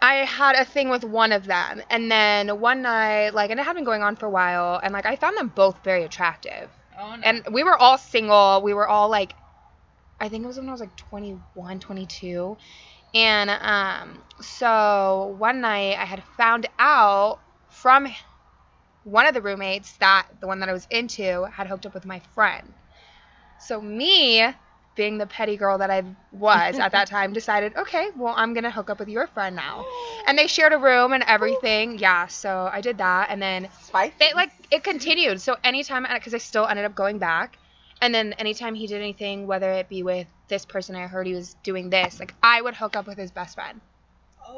I 0.00 0.14
had 0.24 0.56
a 0.56 0.64
thing 0.64 0.88
with 0.88 1.04
one 1.04 1.32
of 1.32 1.44
them, 1.44 1.82
and 1.90 2.10
then 2.10 2.60
one 2.60 2.80
night, 2.80 3.34
like, 3.34 3.50
and 3.50 3.60
it 3.60 3.64
had 3.64 3.74
been 3.74 3.84
going 3.84 4.02
on 4.02 4.16
for 4.16 4.24
a 4.24 4.30
while, 4.30 4.80
and 4.82 4.94
like 4.94 5.04
I 5.04 5.16
found 5.16 5.36
them 5.36 5.48
both 5.48 5.84
very 5.84 6.02
attractive. 6.04 6.70
Oh 6.98 7.16
no. 7.16 7.22
And 7.22 7.46
we 7.52 7.62
were 7.64 7.76
all 7.76 7.98
single. 7.98 8.62
We 8.62 8.74
were 8.74 8.88
all 8.88 9.08
like, 9.08 9.34
I 10.20 10.28
think 10.28 10.44
it 10.44 10.46
was 10.46 10.58
when 10.58 10.68
I 10.68 10.72
was 10.72 10.80
like 10.80 10.96
21, 10.96 11.80
22. 11.80 12.56
And 13.14 13.50
um, 13.50 14.22
so 14.40 15.34
one 15.38 15.60
night 15.60 15.96
I 15.98 16.04
had 16.04 16.24
found 16.36 16.68
out 16.78 17.40
from 17.68 18.08
one 19.04 19.26
of 19.26 19.34
the 19.34 19.42
roommates 19.42 19.96
that 19.98 20.26
the 20.40 20.46
one 20.46 20.60
that 20.60 20.68
I 20.68 20.72
was 20.72 20.86
into 20.90 21.44
had 21.44 21.66
hooked 21.66 21.86
up 21.86 21.94
with 21.94 22.06
my 22.06 22.20
friend. 22.34 22.72
So 23.58 23.80
me, 23.80 24.42
being 24.94 25.18
the 25.18 25.26
petty 25.26 25.56
girl 25.56 25.78
that 25.78 25.90
I 25.90 26.02
was 26.32 26.78
at 26.78 26.92
that 26.92 27.08
time, 27.08 27.32
decided, 27.40 27.76
okay, 27.76 28.10
well 28.16 28.34
I'm 28.36 28.54
gonna 28.54 28.70
hook 28.70 28.90
up 28.90 28.98
with 28.98 29.08
your 29.08 29.26
friend 29.26 29.56
now. 29.56 29.84
And 30.26 30.38
they 30.38 30.46
shared 30.46 30.72
a 30.72 30.78
room 30.78 31.12
and 31.12 31.22
everything. 31.24 31.98
Yeah, 31.98 32.28
so 32.28 32.70
I 32.72 32.80
did 32.80 32.96
that, 32.96 33.28
and 33.28 33.42
then 33.42 33.68
Spicy. 33.82 34.14
it 34.20 34.34
like 34.34 34.50
it 34.70 34.82
continued. 34.82 35.38
So 35.42 35.54
anytime, 35.62 36.06
because 36.10 36.32
I 36.32 36.38
still 36.38 36.66
ended 36.66 36.86
up 36.86 36.94
going 36.94 37.18
back, 37.18 37.58
and 38.00 38.14
then 38.14 38.32
anytime 38.34 38.74
he 38.74 38.86
did 38.86 39.02
anything, 39.02 39.46
whether 39.46 39.70
it 39.70 39.90
be 39.90 40.02
with 40.02 40.26
this 40.48 40.64
person 40.64 40.96
I 40.96 41.06
heard 41.06 41.26
he 41.26 41.34
was 41.34 41.56
doing 41.62 41.90
this, 41.90 42.18
like 42.18 42.34
I 42.42 42.62
would 42.62 42.74
hook 42.74 42.96
up 42.96 43.06
with 43.06 43.18
his 43.18 43.32
best 43.32 43.54
friend 43.54 43.82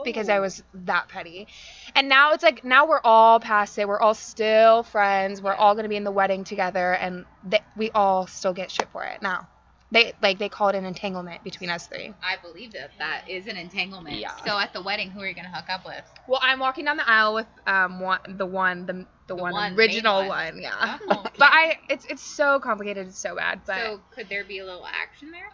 because 0.05 0.29
I 0.29 0.39
oh. 0.39 0.43
was 0.43 0.63
that 0.75 1.09
petty. 1.09 1.47
And 1.95 2.09
now 2.09 2.33
it's 2.33 2.43
like 2.43 2.65
now 2.65 2.87
we're 2.87 3.01
all 3.03 3.41
past 3.41 3.79
it. 3.79 3.89
We're 3.89 4.01
all 4.01 4.15
still 4.15 4.83
friends. 4.83 5.43
We're 5.43 5.55
all 5.55 5.75
gonna 5.75 5.89
be 5.89 5.97
in 5.97 6.05
the 6.05 6.11
wedding 6.11 6.45
together, 6.45 6.93
and 6.93 7.25
th- 7.51 7.63
we 7.77 7.91
all 7.91 8.27
still 8.27 8.53
get 8.53 8.71
shit 8.71 8.89
for 8.93 9.05
it 9.05 9.23
now. 9.23 9.49
They 9.93 10.15
like 10.21 10.39
they 10.39 10.49
call 10.49 10.69
it 10.71 10.75
an 10.75 10.85
entanglement 10.85 11.45
between 11.45 11.71
us 11.71 11.87
three. 11.87 12.13
I 12.23 12.37
believe 12.43 12.73
that 12.73 12.91
that 12.99 13.29
is 13.31 13.47
an 13.47 13.57
entanglement. 13.57 14.17
Yeah. 14.17 14.35
So 14.45 14.59
at 14.59 14.73
the 14.73 14.83
wedding, 14.83 15.11
who 15.11 15.21
are 15.21 15.29
you 15.29 15.35
gonna 15.35 15.55
hook 15.55 15.71
up 15.71 15.87
with? 15.87 16.03
Well, 16.27 16.41
I'm 16.43 16.59
walking 16.59 16.85
down 16.87 16.97
the 16.97 17.09
aisle 17.09 17.35
with 17.35 17.47
um 17.69 18.01
one 18.01 18.19
the 18.27 18.47
one 18.47 18.87
the 18.87 19.07
the, 19.29 19.35
one, 19.37 19.53
one, 19.53 19.75
original 19.75 20.19
one. 20.21 20.29
one. 20.29 20.61
yeah. 20.63 20.99
Oh, 21.09 21.23
But 21.39 21.51
I 21.53 21.79
it's 21.89 22.05
it's 22.07 22.23
so 22.23 22.59
complicated, 22.59 23.07
it's 23.09 23.19
so 23.19 23.37
bad. 23.37 23.61
But 23.65 23.77
so 23.77 24.01
could 24.15 24.29
there 24.29 24.45
be 24.45 24.59
a 24.59 24.65
little 24.65 24.87
action 24.87 25.31
there? 25.31 25.51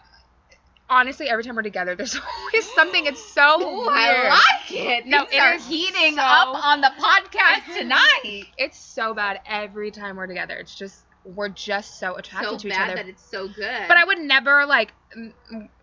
honestly, 0.89 1.27
every 1.27 1.43
time 1.43 1.55
we're 1.55 1.61
together, 1.63 1.95
there's 1.95 2.15
always 2.37 2.71
something. 2.73 3.05
It's 3.05 3.23
so 3.33 3.61
Ooh, 3.61 3.77
weird. 3.81 3.89
I 3.89 4.29
like 4.29 4.71
it. 4.71 5.05
No, 5.07 5.19
Things 5.25 5.33
it 5.33 5.39
are 5.39 5.57
heating 5.57 6.15
so- 6.15 6.21
up 6.21 6.63
on 6.65 6.81
the 6.81 6.91
podcast 6.99 7.75
tonight. 7.79 8.45
It's 8.57 8.77
so 8.77 9.13
bad 9.13 9.39
every 9.47 9.89
time 9.91 10.17
we're 10.17 10.27
together. 10.27 10.55
It's 10.57 10.75
just 10.75 11.03
we're 11.23 11.49
just 11.49 11.99
so 11.99 12.15
attracted 12.15 12.49
so 12.51 12.57
to 12.59 12.67
each 12.67 12.73
bad 12.73 12.89
other. 12.91 12.95
that 13.03 13.09
it's 13.09 13.23
so 13.23 13.47
good. 13.47 13.87
but 13.87 13.97
I 13.97 14.03
would 14.03 14.19
never 14.19 14.65
like. 14.65 14.93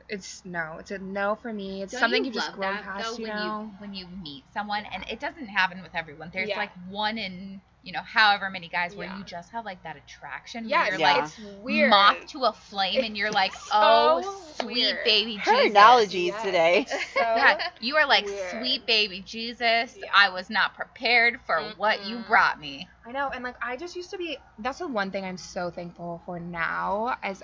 It's 0.09 0.45
no. 0.45 0.77
It's 0.81 0.91
a 0.91 0.99
no 0.99 1.37
for 1.41 1.53
me. 1.53 1.83
It's 1.83 1.93
Don't 1.93 2.01
something 2.01 2.25
you 2.25 2.27
you've 2.27 2.35
just 2.35 2.53
grown 2.53 2.75
that, 2.75 2.85
past. 2.85 3.17
though, 3.17 3.17
you 3.19 3.29
when 3.29 3.37
know. 3.37 3.61
you 3.63 3.73
when 3.79 3.95
you 3.95 4.07
meet 4.09 4.45
someone, 4.53 4.85
and 4.93 5.05
it 5.09 5.21
doesn't 5.21 5.47
happen 5.47 5.83
with 5.83 5.95
everyone. 5.95 6.31
There's 6.33 6.49
Yeah. 6.49 6.59
like 6.59 6.73
one 6.89 7.17
in 7.17 7.61
you 7.83 7.93
know 7.93 8.03
however 8.03 8.51
many 8.51 8.69
guys 8.69 8.95
where 8.97 9.07
Yeah. 9.07 9.19
you 9.19 9.25
just 9.25 9.51
have 9.53 9.65
like 9.65 9.83
that 9.85 9.97
attraction. 9.97 10.69
yeah, 10.69 10.81
where 10.83 10.91
you're 10.91 10.99
Yeah. 11.01 11.15
like 11.15 11.25
it's 11.25 11.39
weird. 11.63 11.91
moth 11.91 12.27
to 12.29 12.45
a 12.45 12.53
flame, 12.53 13.03
and 13.05 13.17
you're 13.17 13.31
like, 13.31 13.53
oh 13.73 14.21
so 14.23 14.65
sweet 14.65 14.77
weird. 14.85 15.05
baby 15.05 15.37
Her 15.39 15.53
Jesus. 15.53 15.71
analogies 15.71 16.27
Yes. 16.33 16.43
today. 16.45 16.87
So 17.15 17.21
Yeah, 17.21 17.59
you 17.81 17.97
are 17.97 18.07
like 18.07 18.27
weird. 18.27 18.51
sweet 18.51 18.87
baby 18.87 19.21
Jesus. 19.21 19.97
I 20.15 20.31
was 20.31 20.51
not 20.51 20.75
prepared 20.75 21.41
for 21.47 21.61
what 21.77 22.05
you 22.07 22.19
brought 22.19 22.59
me. 22.59 22.89
I 23.07 23.13
know, 23.13 23.31
and 23.31 23.43
like 23.45 23.57
I 23.63 23.77
just 23.77 23.97
used 23.97 24.11
to 24.11 24.19
be. 24.19 24.39
That's 24.59 24.79
the 24.79 24.89
one 24.89 25.11
thing 25.11 25.25
I'm 25.25 25.37
so 25.39 25.71
thankful 25.71 26.23
for 26.27 26.39
now, 26.41 27.17
as 27.23 27.43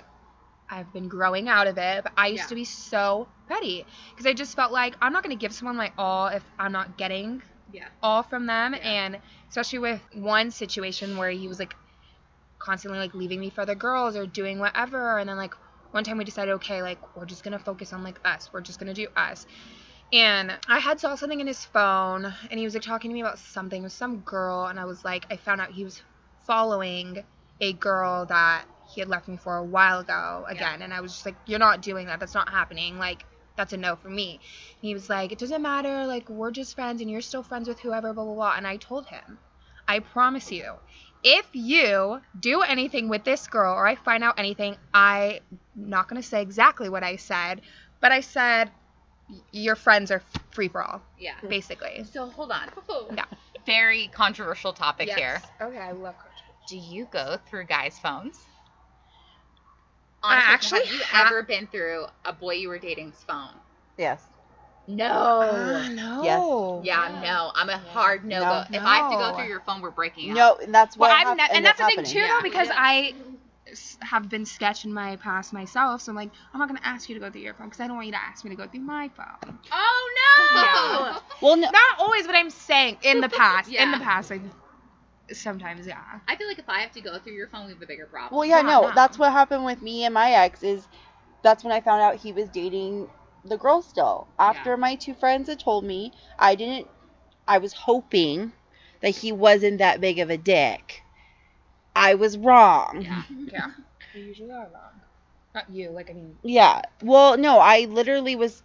I've 0.69 0.91
been 0.93 1.07
growing 1.07 1.47
out 1.47 1.67
of 1.67 1.77
it. 1.77 2.03
But 2.03 2.13
I 2.17 2.27
used 2.27 2.43
Yeah. 2.43 2.47
to 2.47 2.55
be 2.55 2.65
so 2.65 3.27
petty 3.47 3.85
because 4.11 4.25
I 4.25 4.33
just 4.33 4.55
felt 4.55 4.71
like 4.71 4.95
I'm 5.01 5.13
not 5.13 5.23
gonna 5.23 5.35
give 5.35 5.53
someone 5.53 5.77
my 5.77 5.91
all 5.97 6.27
if 6.27 6.43
I'm 6.59 6.71
not 6.71 6.97
getting 6.97 7.41
Yeah. 7.71 7.87
all 8.01 8.23
from 8.23 8.45
them, 8.45 8.75
and 8.81 9.19
especially 9.49 9.79
with 9.79 10.01
one 10.13 10.51
situation 10.51 11.17
where 11.17 11.29
he 11.29 11.47
was 11.47 11.59
like 11.59 11.75
constantly 12.59 12.99
like 12.99 13.13
leaving 13.13 13.39
me 13.39 13.49
for 13.49 13.61
other 13.61 13.75
girls 13.75 14.15
or 14.15 14.25
doing 14.25 14.59
whatever, 14.59 15.19
and 15.19 15.29
then 15.29 15.37
like 15.37 15.53
one 15.91 16.03
time 16.03 16.17
we 16.17 16.23
decided, 16.23 16.51
okay, 16.55 16.81
like 16.81 16.99
we're 17.15 17.25
just 17.25 17.43
gonna 17.43 17.59
focus 17.59 17.93
on 17.93 18.03
like 18.03 18.19
us. 18.25 18.49
We're 18.51 18.61
just 18.61 18.79
gonna 18.79 18.93
do 18.93 19.07
us. 19.15 19.45
And 20.13 20.57
I 20.69 20.79
had 20.79 20.99
saw 20.99 21.15
something 21.15 21.39
in 21.41 21.47
his 21.47 21.65
phone, 21.65 22.33
and 22.49 22.59
he 22.59 22.65
was 22.65 22.73
like 22.73 22.83
talking 22.83 23.11
to 23.11 23.13
me 23.13 23.21
about 23.21 23.39
something 23.39 23.83
with 23.83 23.91
some 23.91 24.19
girl, 24.19 24.65
and 24.67 24.79
I 24.79 24.85
was 24.85 25.03
like, 25.03 25.25
I 25.29 25.37
found 25.37 25.59
out 25.61 25.71
he 25.71 25.83
was 25.83 26.01
following 26.45 27.23
a 27.59 27.73
girl 27.73 28.25
that 28.27 28.65
he 28.85 29.01
had 29.01 29.09
left 29.09 29.27
me 29.27 29.35
for 29.35 29.57
a 29.57 29.63
while 29.65 29.99
ago 29.99 30.45
again, 30.47 30.81
and 30.81 30.93
I 30.93 31.01
was 31.01 31.11
just 31.11 31.25
like, 31.25 31.35
"You're 31.45 31.59
not 31.59 31.81
doing 31.81 32.07
that. 32.07 32.19
That's 32.21 32.33
not 32.33 32.49
happening. 32.49 32.97
Like, 32.97 33.25
that's 33.57 33.73
a 33.73 33.77
no 33.77 33.95
for 33.97 34.09
me." 34.09 34.35
And 34.35 34.87
he 34.87 34.93
was 34.93 35.09
like, 35.09 35.31
"It 35.33 35.39
doesn't 35.39 35.61
matter. 35.61 36.05
Like, 36.05 36.29
we're 36.29 36.51
just 36.51 36.75
friends, 36.75 37.01
and 37.01 37.11
you're 37.11 37.21
still 37.21 37.43
friends 37.43 37.67
with 37.67 37.79
whoever." 37.81 38.13
Blah 38.13 38.23
blah 38.23 38.35
blah. 38.35 38.53
And 38.55 38.67
I 38.67 38.77
told 38.77 39.07
him, 39.07 39.39
"I 39.87 39.99
promise 39.99 40.51
you, 40.51 40.75
if 41.23 41.47
you 41.53 42.21
do 42.39 42.61
anything 42.61 43.09
with 43.09 43.23
this 43.25 43.47
girl, 43.47 43.73
or 43.73 43.87
I 43.87 43.95
find 43.95 44.23
out 44.23 44.39
anything, 44.39 44.77
I'm 44.93 45.39
not 45.75 46.07
gonna 46.07 46.23
say 46.23 46.41
exactly 46.41 46.89
what 46.89 47.03
I 47.03 47.17
said, 47.17 47.61
but 47.99 48.11
I 48.11 48.21
said." 48.21 48.71
Your 49.51 49.75
friends 49.75 50.09
are 50.11 50.21
free 50.51 50.69
for 50.69 50.81
all, 50.81 51.01
Yeah. 51.17 51.33
basically. 51.41 52.05
So 52.05 52.29
hold 52.29 52.51
on. 52.51 52.69
Yeah. 53.15 53.25
Very 53.65 54.07
controversial 54.07 54.73
topic 54.73 55.07
Yes. 55.07 55.17
here. 55.17 55.41
Okay, 55.67 55.77
I 55.77 55.91
love 55.91 56.15
Do 56.67 56.77
you 56.77 57.05
go 57.05 57.37
through 57.49 57.65
guys' 57.65 57.99
phones? 57.99 58.45
I 60.23 60.35
actually 60.37 60.81
have 60.81 60.91
you 60.91 61.01
ha- 61.01 61.23
ever 61.23 61.43
been 61.43 61.67
through 61.67 62.05
a 62.25 62.33
boy 62.33 62.53
you 62.55 62.69
were 62.69 62.79
dating's 62.79 63.23
phone? 63.23 63.53
Yes. 63.97 64.23
No. 64.87 65.41
Uh, 65.41 65.89
no. 65.93 66.81
yeah, 66.83 67.19
no. 67.23 67.51
I'm 67.55 67.69
a 67.69 67.77
hard 67.77 68.23
no, 68.25 68.39
No. 68.39 68.49
go. 68.49 68.63
If 68.73 68.83
I 68.85 68.97
have 68.97 69.09
to 69.09 69.15
go 69.15 69.31
through 69.31 69.47
your 69.47 69.59
phone, 69.61 69.81
we're 69.81 69.91
breaking 69.91 70.31
up. 70.31 70.35
No, 70.35 70.55
and 70.61 70.73
that's 70.73 70.97
what 70.97 71.09
Well, 71.09 71.17
hap- 71.17 71.27
I'm 71.27 71.37
not, 71.37 71.49
and 71.53 71.57
ended 71.57 71.65
that's 71.65 71.79
the 71.79 71.85
thing 71.85 72.03
too, 72.03 72.19
happening. 72.19 72.21
though, 72.21 72.41
because 72.43 72.69
I 72.75 73.13
have 74.01 74.29
been 74.29 74.45
sketched 74.45 74.85
in 74.85 74.93
my 74.93 75.15
past 75.17 75.53
myself. 75.53 76.01
So 76.01 76.11
I'm 76.11 76.15
like, 76.15 76.29
I'm 76.53 76.59
not 76.59 76.67
gonna 76.67 76.79
ask 76.83 77.09
you 77.09 77.15
to 77.15 77.21
go 77.21 77.29
through 77.29 77.41
your 77.41 77.53
phone 77.53 77.67
because 77.67 77.79
I 77.81 77.87
don't 77.87 77.95
want 77.95 78.07
you 78.07 78.13
to 78.13 78.21
ask 78.21 78.43
me 78.43 78.49
to 78.51 78.55
go 78.55 78.67
through 78.67 78.81
my 78.81 79.09
phone. 79.09 79.59
Oh 79.71 80.13
no. 80.51 80.61
Yeah. 80.61 81.19
Well, 81.41 81.57
no, 81.57 81.69
Not 81.69 81.99
always, 81.99 82.25
but 82.25 82.35
I'm 82.35 82.49
saying 82.49 82.97
in 83.01 83.19
the 83.21 83.29
past. 83.29 83.73
In 83.77 83.91
the 83.91 83.97
Yeah. 83.97 83.99
past, 83.99 84.29
like 84.29 84.41
sometimes, 85.33 85.85
yeah. 85.87 86.03
I 86.27 86.35
feel 86.35 86.47
like 86.47 86.59
if 86.59 86.69
I 86.69 86.79
have 86.81 86.91
to 86.93 87.01
go 87.01 87.17
through 87.19 87.33
your 87.33 87.47
phone, 87.47 87.65
we 87.67 87.73
have 87.73 87.81
a 87.81 87.85
bigger 87.85 88.05
problem. 88.05 88.37
Well, 88.37 88.45
yeah, 88.47 88.57
Yeah, 88.57 88.61
no, 88.63 88.81
no. 88.89 88.91
that's 88.95 89.17
what 89.19 89.31
happened 89.31 89.65
with 89.65 89.81
me 89.81 90.03
and 90.05 90.13
my 90.13 90.31
ex. 90.31 90.63
Is 90.63 90.87
that's 91.43 91.63
when 91.63 91.73
I 91.73 91.81
found 91.81 92.01
out 92.01 92.15
he 92.15 92.31
was 92.33 92.49
dating 92.49 93.09
the 93.45 93.57
girl 93.57 93.81
still. 93.81 94.27
After 94.39 94.71
Yeah. 94.71 94.75
my 94.77 94.95
two 94.95 95.13
friends 95.13 95.49
had 95.49 95.59
told 95.59 95.85
me, 95.85 96.11
I 96.39 96.55
didn't. 96.55 96.87
I 97.47 97.57
was 97.59 97.73
hoping 97.73 98.53
that 99.01 99.09
he 99.15 99.31
wasn't 99.31 99.79
that 99.79 100.01
big 100.01 100.19
of 100.19 100.29
a 100.29 100.37
dick. 100.37 101.03
I 101.95 102.15
was 102.15 102.37
wrong. 102.37 103.01
Yeah. 103.01 103.23
Yeah. 103.51 103.67
You 104.13 104.23
usually 104.23 104.51
are 104.51 104.69
wrong. 104.73 105.01
Not 105.55 105.69
you, 105.69 105.89
like 105.91 106.09
I 106.09 106.13
mean. 106.13 106.37
Yeah. 106.43 106.81
Well, 107.01 107.37
no, 107.37 107.59
I 107.59 107.81
literally 107.85 108.35
was 108.35 108.63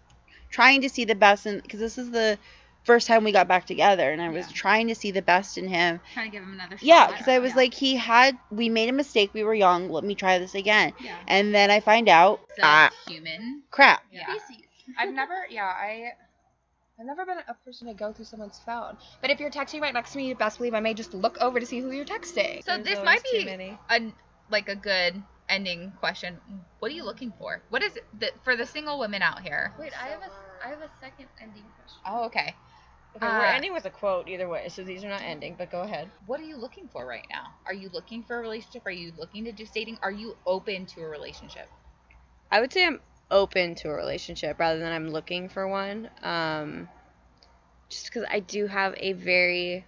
trying 0.50 0.82
to 0.82 0.88
see 0.88 1.04
the 1.04 1.14
best 1.14 1.46
in 1.46 1.60
because 1.60 1.80
this 1.80 1.98
is 1.98 2.10
the 2.10 2.38
first 2.84 3.06
time 3.06 3.24
we 3.24 3.32
got 3.32 3.48
back 3.48 3.66
together, 3.66 4.10
and 4.10 4.20
I 4.20 4.28
was 4.28 4.46
Yeah. 4.46 4.52
trying 4.54 4.88
to 4.88 4.94
see 4.94 5.10
the 5.10 5.22
best 5.22 5.56
in 5.58 5.68
him. 5.68 6.00
Trying 6.12 6.26
to 6.30 6.32
give 6.32 6.42
him 6.42 6.52
another 6.52 6.76
shot. 6.76 6.86
Yeah, 6.86 7.06
because 7.08 7.28
I 7.28 7.38
was 7.38 7.52
Yeah. 7.52 7.56
like, 7.56 7.74
he 7.74 7.96
had 7.96 8.38
we 8.50 8.68
made 8.68 8.88
a 8.88 8.92
mistake. 8.92 9.30
We 9.34 9.44
were 9.44 9.54
young. 9.54 9.88
Let 9.90 10.04
me 10.04 10.14
try 10.14 10.38
this 10.38 10.54
again. 10.54 10.92
Yeah. 11.00 11.16
And 11.28 11.54
then 11.54 11.70
I 11.70 11.80
find 11.80 12.08
out, 12.08 12.40
So 12.56 12.62
ah, 12.64 12.90
human. 13.06 13.62
crap. 13.70 14.02
Yeah. 14.12 14.34
I've 14.98 15.12
never, 15.12 15.46
yeah, 15.48 15.64
I. 15.66 16.12
I've 17.00 17.06
never 17.06 17.24
been 17.24 17.38
a 17.48 17.54
person 17.54 17.88
to 17.88 17.94
go 17.94 18.12
through 18.12 18.26
someone's 18.26 18.60
phone. 18.60 18.96
But 19.20 19.30
if 19.30 19.40
you're 19.40 19.50
texting 19.50 19.80
right 19.80 19.94
next 19.94 20.12
to 20.12 20.18
me, 20.18 20.28
you 20.28 20.34
best 20.34 20.58
believe 20.58 20.74
I 20.74 20.80
may 20.80 20.94
just 20.94 21.14
look 21.14 21.36
over 21.40 21.58
to 21.58 21.66
see 21.66 21.80
who 21.80 21.90
you're 21.90 22.04
texting. 22.04 22.62
So 22.62 22.74
There's 22.76 22.84
this 22.84 23.02
might 23.02 23.24
be 23.24 23.44
many. 23.44 23.78
a 23.90 24.12
like 24.50 24.68
a 24.68 24.76
good 24.76 25.20
ending 25.48 25.92
question. 25.98 26.38
What 26.78 26.90
are 26.90 26.94
you 26.94 27.04
looking 27.04 27.32
for? 27.38 27.62
What 27.70 27.82
is 27.82 27.96
it 27.96 28.04
that, 28.20 28.32
for 28.44 28.56
the 28.56 28.66
single 28.66 28.98
women 28.98 29.22
out 29.22 29.40
here? 29.40 29.72
Wait, 29.78 29.92
I 30.00 30.08
have 30.08 30.20
a 30.22 30.30
I 30.64 30.68
have 30.68 30.80
a 30.80 30.90
second 31.00 31.26
ending 31.40 31.64
question. 31.76 32.00
Oh, 32.06 32.24
okay. 32.26 32.54
Okay, 33.16 33.28
we're 33.30 33.44
Uh, 33.44 33.54
ending 33.54 33.72
with 33.72 33.84
a 33.86 33.90
quote 33.90 34.28
either 34.28 34.48
way, 34.48 34.68
so 34.68 34.82
these 34.84 35.04
are 35.04 35.08
not 35.08 35.22
ending, 35.22 35.56
but 35.56 35.70
go 35.70 35.80
ahead. 35.82 36.12
What 36.26 36.40
are 36.40 36.44
you 36.44 36.56
looking 36.56 36.88
for 36.88 37.06
right 37.06 37.26
now? 37.30 37.54
Are 37.66 37.74
you 37.74 37.88
looking 37.90 38.22
for 38.24 38.36
a 38.36 38.40
relationship? 38.40 38.82
Are 38.86 38.90
you 38.90 39.12
looking 39.16 39.44
to 39.44 39.52
just 39.52 39.74
dating? 39.74 39.98
Are 40.02 40.10
you 40.12 40.38
open 40.46 40.86
to 40.86 41.00
a 41.00 41.08
relationship? 41.08 41.68
I 42.50 42.60
would 42.60 42.72
say 42.72 42.86
I'm 42.86 43.00
open 43.30 43.74
to 43.76 43.90
a 43.90 43.94
relationship 43.94 44.58
rather 44.58 44.78
than 44.78 44.92
I'm 44.92 45.08
looking 45.10 45.48
for 45.48 45.66
one. 45.68 46.10
Um, 46.22 46.88
just 47.88 48.06
because 48.06 48.24
I 48.30 48.40
do 48.40 48.66
have 48.66 48.94
a 48.96 49.12
very 49.12 49.84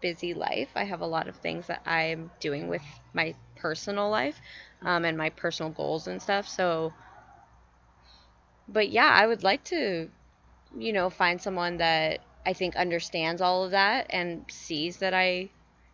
busy 0.00 0.34
life. 0.34 0.70
I 0.74 0.84
have 0.84 1.00
a 1.00 1.06
lot 1.06 1.28
of 1.28 1.36
things 1.36 1.66
that 1.66 1.82
I'm 1.86 2.30
doing 2.40 2.68
with 2.68 2.82
my 3.12 3.34
personal 3.56 4.08
life 4.10 4.40
um, 4.82 5.04
and 5.04 5.16
my 5.16 5.30
personal 5.30 5.70
goals 5.72 6.06
and 6.06 6.20
stuff. 6.20 6.46
So, 6.48 6.92
but 8.68 8.88
yeah, 8.90 9.08
I 9.12 9.26
would 9.26 9.42
like 9.42 9.64
to, 9.64 10.10
you 10.78 10.92
know, 10.92 11.10
find 11.10 11.40
someone 11.40 11.78
that 11.78 12.20
I 12.46 12.52
think 12.52 12.76
understands 12.76 13.40
all 13.40 13.64
of 13.64 13.70
that 13.72 14.06
and 14.10 14.44
sees 14.50 14.98
that 14.98 15.14
I 15.14 15.50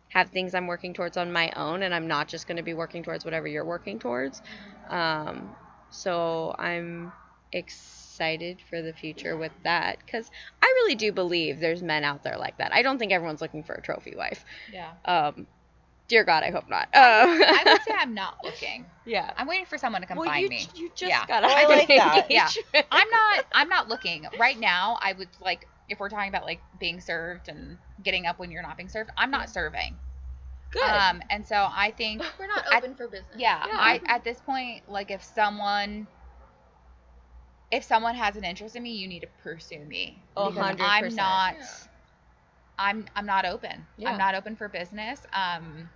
have 0.09 0.29
things 0.29 0.53
I'm 0.53 0.67
working 0.67 0.93
towards 0.93 1.17
on 1.17 1.31
my 1.31 1.51
own 1.55 1.83
and 1.83 1.93
I'm 1.93 2.07
not 2.07 2.27
just 2.27 2.47
going 2.47 2.57
to 2.57 2.63
be 2.63 2.73
working 2.73 3.03
towards 3.03 3.23
whatever 3.23 3.47
you're 3.47 3.65
working 3.65 3.99
towards. 3.99 4.41
Um, 4.89 5.55
so 5.89 6.53
I'm 6.59 7.13
excited 7.53 8.61
for 8.69 8.81
the 8.81 8.93
future 8.93 9.37
with 9.37 9.53
that 9.63 9.99
because 10.05 10.29
I 10.61 10.65
really 10.67 10.95
do 10.95 11.11
believe 11.11 11.59
there's 11.59 11.81
men 11.81 12.03
out 12.03 12.23
there 12.23 12.37
like 12.37 12.57
that. 12.57 12.73
I 12.73 12.81
don't 12.81 12.97
think 12.97 13.11
everyone's 13.11 13.41
looking 13.41 13.63
for 13.63 13.73
a 13.73 13.81
trophy 13.81 14.15
wife. 14.15 14.43
Yeah. 14.71 14.91
Um, 15.05 15.47
dear 16.11 16.23
God, 16.25 16.43
I 16.43 16.51
hope 16.51 16.69
not. 16.69 16.89
Uh, 16.93 16.99
I 16.99 17.63
would 17.65 17.81
say 17.83 17.91
I'm 17.97 18.13
not 18.13 18.35
looking. 18.43 18.85
yeah. 19.05 19.31
I'm 19.37 19.47
waiting 19.47 19.65
for 19.65 19.77
someone 19.77 20.01
to 20.01 20.07
come 20.07 20.17
Well, 20.17 20.27
find 20.29 20.43
you, 20.43 20.49
me. 20.49 20.67
you 20.75 20.89
just 20.89 21.09
Yeah. 21.09 21.25
got 21.25 21.43
I 21.43 21.65
like 21.67 21.87
that. 21.87 22.27
Yeah. 22.29 22.49
I'm 22.91 23.09
not 23.09 23.45
I'm 23.53 23.69
not 23.69 23.87
looking. 23.87 24.27
Right 24.39 24.59
now 24.59 24.97
I 25.01 25.13
would 25.13 25.29
like 25.39 25.67
if 25.89 25.99
we're 25.99 26.09
talking 26.09 26.29
about 26.29 26.43
like 26.45 26.61
being 26.79 26.99
served 27.01 27.47
and 27.47 27.77
getting 28.03 28.25
up 28.25 28.39
when 28.39 28.51
you're 28.51 28.61
not 28.61 28.75
being 28.77 28.89
served, 28.89 29.09
I'm 29.17 29.31
not 29.31 29.49
serving. 29.49 29.95
Good. 30.71 30.83
Um 30.83 31.21
and 31.29 31.45
so 31.45 31.55
I 31.55 31.91
think 31.97 32.21
We're 32.37 32.47
not 32.47 32.65
At- 32.71 32.83
open 32.83 32.95
for 32.95 33.07
business. 33.07 33.35
yeah, 33.37 33.63
Yeah. 33.65 33.73
I 33.77 34.01
at 34.05 34.23
this 34.25 34.39
point 34.41 34.89
like 34.89 35.11
if 35.11 35.23
someone 35.23 36.07
if 37.71 37.85
someone 37.85 38.15
has 38.15 38.35
an 38.35 38.43
interest 38.43 38.75
in 38.75 38.83
me, 38.83 38.91
you 38.91 39.07
need 39.07 39.21
to 39.21 39.27
pursue 39.43 39.79
me. 39.85 40.21
A 40.35 40.49
Because 40.49 40.61
hundred 40.65 40.83
I'm 40.83 41.15
not 41.15 41.55
Yeah. 41.57 41.65
I'm 42.77 43.05
I'm 43.15 43.25
not 43.25 43.45
open. 43.45 43.87
Yeah. 43.97 44.09
I'm 44.11 44.17
not 44.17 44.35
open 44.35 44.55
for 44.57 44.67
business. 44.67 45.25
Um 45.33 45.89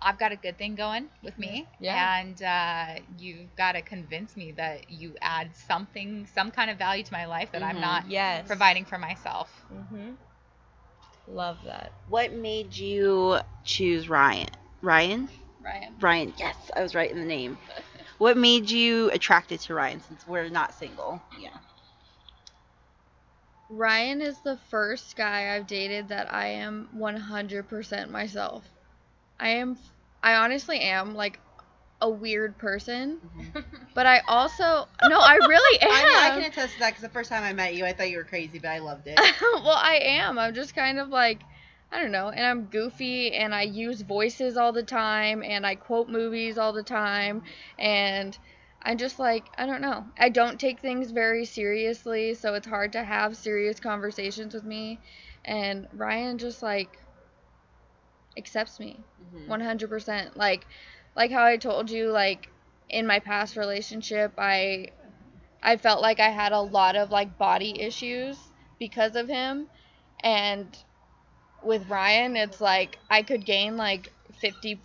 I've 0.00 0.18
got 0.18 0.32
a 0.32 0.36
good 0.36 0.58
thing 0.58 0.74
going 0.74 1.08
with 1.22 1.38
me. 1.38 1.66
Yeah. 1.80 2.18
And 2.20 2.42
uh, 2.42 3.00
you've 3.18 3.54
got 3.56 3.72
to 3.72 3.82
convince 3.82 4.36
me 4.36 4.52
that 4.52 4.90
you 4.90 5.16
add 5.20 5.54
something, 5.56 6.26
some 6.26 6.50
kind 6.50 6.70
of 6.70 6.78
value 6.78 7.02
to 7.04 7.12
my 7.12 7.26
life 7.26 7.50
that 7.52 7.62
I'm 7.62 7.76
Mhm. 7.76 7.80
not 7.80 8.10
yes. 8.10 8.46
providing 8.46 8.84
for 8.84 8.98
myself. 8.98 9.64
Mm-hmm. 9.72 10.10
Love 11.26 11.58
that. 11.64 11.92
What 12.08 12.32
made 12.32 12.74
you 12.76 13.38
choose 13.64 14.08
Ryan? 14.08 14.48
Ryan? 14.82 15.28
Ryan. 15.62 15.94
Ryan. 16.00 16.34
Yes, 16.38 16.56
I 16.76 16.82
was 16.82 16.94
right 16.94 17.10
in 17.10 17.18
the 17.18 17.26
name. 17.26 17.58
What 18.18 18.36
made 18.36 18.68
you 18.68 19.10
attracted 19.12 19.60
to 19.60 19.74
Ryan 19.74 20.00
since 20.00 20.26
we're 20.26 20.48
not 20.48 20.74
single? 20.74 21.22
Yeah. 21.40 21.50
Ryan 23.70 24.20
is 24.20 24.40
the 24.40 24.56
first 24.56 25.16
guy 25.16 25.54
I've 25.54 25.66
dated 25.66 26.08
that 26.08 26.32
I 26.32 26.48
am 26.48 26.88
100% 26.92 28.10
myself. 28.10 28.64
I 29.40 29.48
am, 29.50 29.78
I 30.22 30.34
honestly 30.34 30.80
am 30.80 31.14
like 31.14 31.38
a 32.00 32.08
weird 32.08 32.56
person, 32.58 33.18
mm-hmm. 33.36 33.60
but 33.94 34.06
I 34.06 34.20
also, 34.28 34.88
no, 35.08 35.18
I 35.18 35.34
really 35.34 35.80
am. 35.80 35.90
I, 35.90 36.28
I 36.28 36.30
can 36.30 36.50
attest 36.50 36.74
to 36.74 36.78
that 36.80 36.90
because 36.90 37.02
the 37.02 37.08
first 37.08 37.30
time 37.30 37.42
I 37.42 37.52
met 37.52 37.74
you, 37.74 37.84
I 37.84 37.92
thought 37.92 38.10
you 38.10 38.18
were 38.18 38.24
crazy, 38.24 38.58
but 38.58 38.68
I 38.68 38.78
loved 38.78 39.06
it. 39.06 39.18
well, 39.42 39.70
I 39.70 39.98
am. 40.02 40.38
I'm 40.38 40.54
just 40.54 40.74
kind 40.74 40.98
of 40.98 41.08
like, 41.08 41.40
I 41.90 42.00
don't 42.00 42.12
know, 42.12 42.28
and 42.28 42.44
I'm 42.44 42.64
goofy 42.66 43.34
and 43.34 43.54
I 43.54 43.62
use 43.62 44.02
voices 44.02 44.56
all 44.56 44.72
the 44.72 44.82
time 44.82 45.42
and 45.42 45.66
I 45.66 45.74
quote 45.74 46.08
movies 46.08 46.58
all 46.58 46.72
the 46.72 46.82
time 46.82 47.42
and 47.78 48.36
I'm 48.82 48.98
just 48.98 49.18
like, 49.18 49.46
I 49.58 49.66
don't 49.66 49.80
know. 49.80 50.06
I 50.18 50.28
don't 50.28 50.60
take 50.60 50.80
things 50.80 51.10
very 51.10 51.44
seriously, 51.44 52.34
so 52.34 52.54
it's 52.54 52.66
hard 52.66 52.92
to 52.92 53.02
have 53.02 53.36
serious 53.36 53.80
conversations 53.80 54.54
with 54.54 54.64
me. 54.64 55.00
And 55.44 55.88
Ryan 55.92 56.38
just 56.38 56.62
like 56.62 56.98
accepts 58.38 58.80
me. 58.80 59.00
Mhm. 59.34 59.48
100% 59.48 60.36
like 60.36 60.66
like 61.16 61.30
how 61.30 61.44
i 61.44 61.56
told 61.56 61.90
you 61.90 62.10
like 62.10 62.48
in 62.88 63.06
my 63.06 63.18
past 63.18 63.56
relationship 63.56 64.32
i 64.38 64.86
i 65.62 65.76
felt 65.76 66.00
like 66.02 66.20
i 66.20 66.30
had 66.30 66.52
a 66.52 66.60
lot 66.60 66.96
of 66.96 67.10
like 67.10 67.38
body 67.38 67.80
issues 67.80 68.50
because 68.78 69.16
of 69.16 69.28
him 69.28 69.66
and 70.22 70.78
with 71.62 71.88
ryan 71.88 72.36
it's 72.36 72.60
like 72.60 72.98
i 73.10 73.22
could 73.22 73.44
gain 73.44 73.76
like 73.76 74.12
50 74.40 74.80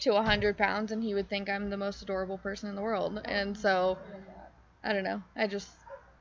to 0.00 0.10
100 0.12 0.58
pounds 0.58 0.92
and 0.92 1.02
he 1.02 1.14
would 1.14 1.28
think 1.28 1.48
i'm 1.48 1.70
the 1.70 1.76
most 1.76 2.02
adorable 2.02 2.38
person 2.38 2.68
in 2.68 2.74
the 2.74 2.82
world 2.82 3.20
and 3.24 3.56
so 3.56 3.98
i 4.84 4.92
don't 4.92 5.04
know 5.04 5.22
i 5.36 5.46
just 5.46 5.68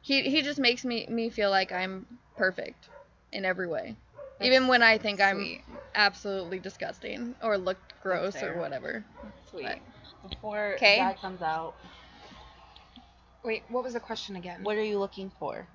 he 0.02 0.22
he 0.24 0.41
just 0.41 0.60
makes 0.60 0.86
me 0.86 1.07
me 1.10 1.30
feel 1.30 1.49
like 1.49 1.72
i'm 1.72 2.06
perfect 2.38 2.90
in 3.32 3.45
every 3.45 3.68
way 3.68 3.95
even 4.41 4.68
when 4.68 4.82
i 4.84 4.98
think 4.98 5.22
i'm. 5.22 5.74
Absolutely 5.95 6.59
disgusting 6.59 7.35
or 7.41 7.57
look 7.57 7.77
gross 8.03 8.41
or 8.41 8.59
whatever. 8.59 9.03
Sweet. 9.49 9.81
Before 10.30 10.76
'Kay. 10.77 10.97
Dad 10.97 11.17
comes 11.19 11.41
out, 11.41 11.76
Wait, 13.43 13.63
what 13.69 13.84
was 13.84 13.93
the 13.93 13.99
question 13.99 14.35
again? 14.35 14.63
what 14.63 14.76
are 14.76 14.84
you 14.84 14.99
looking 14.99 15.31
for? 15.39 15.67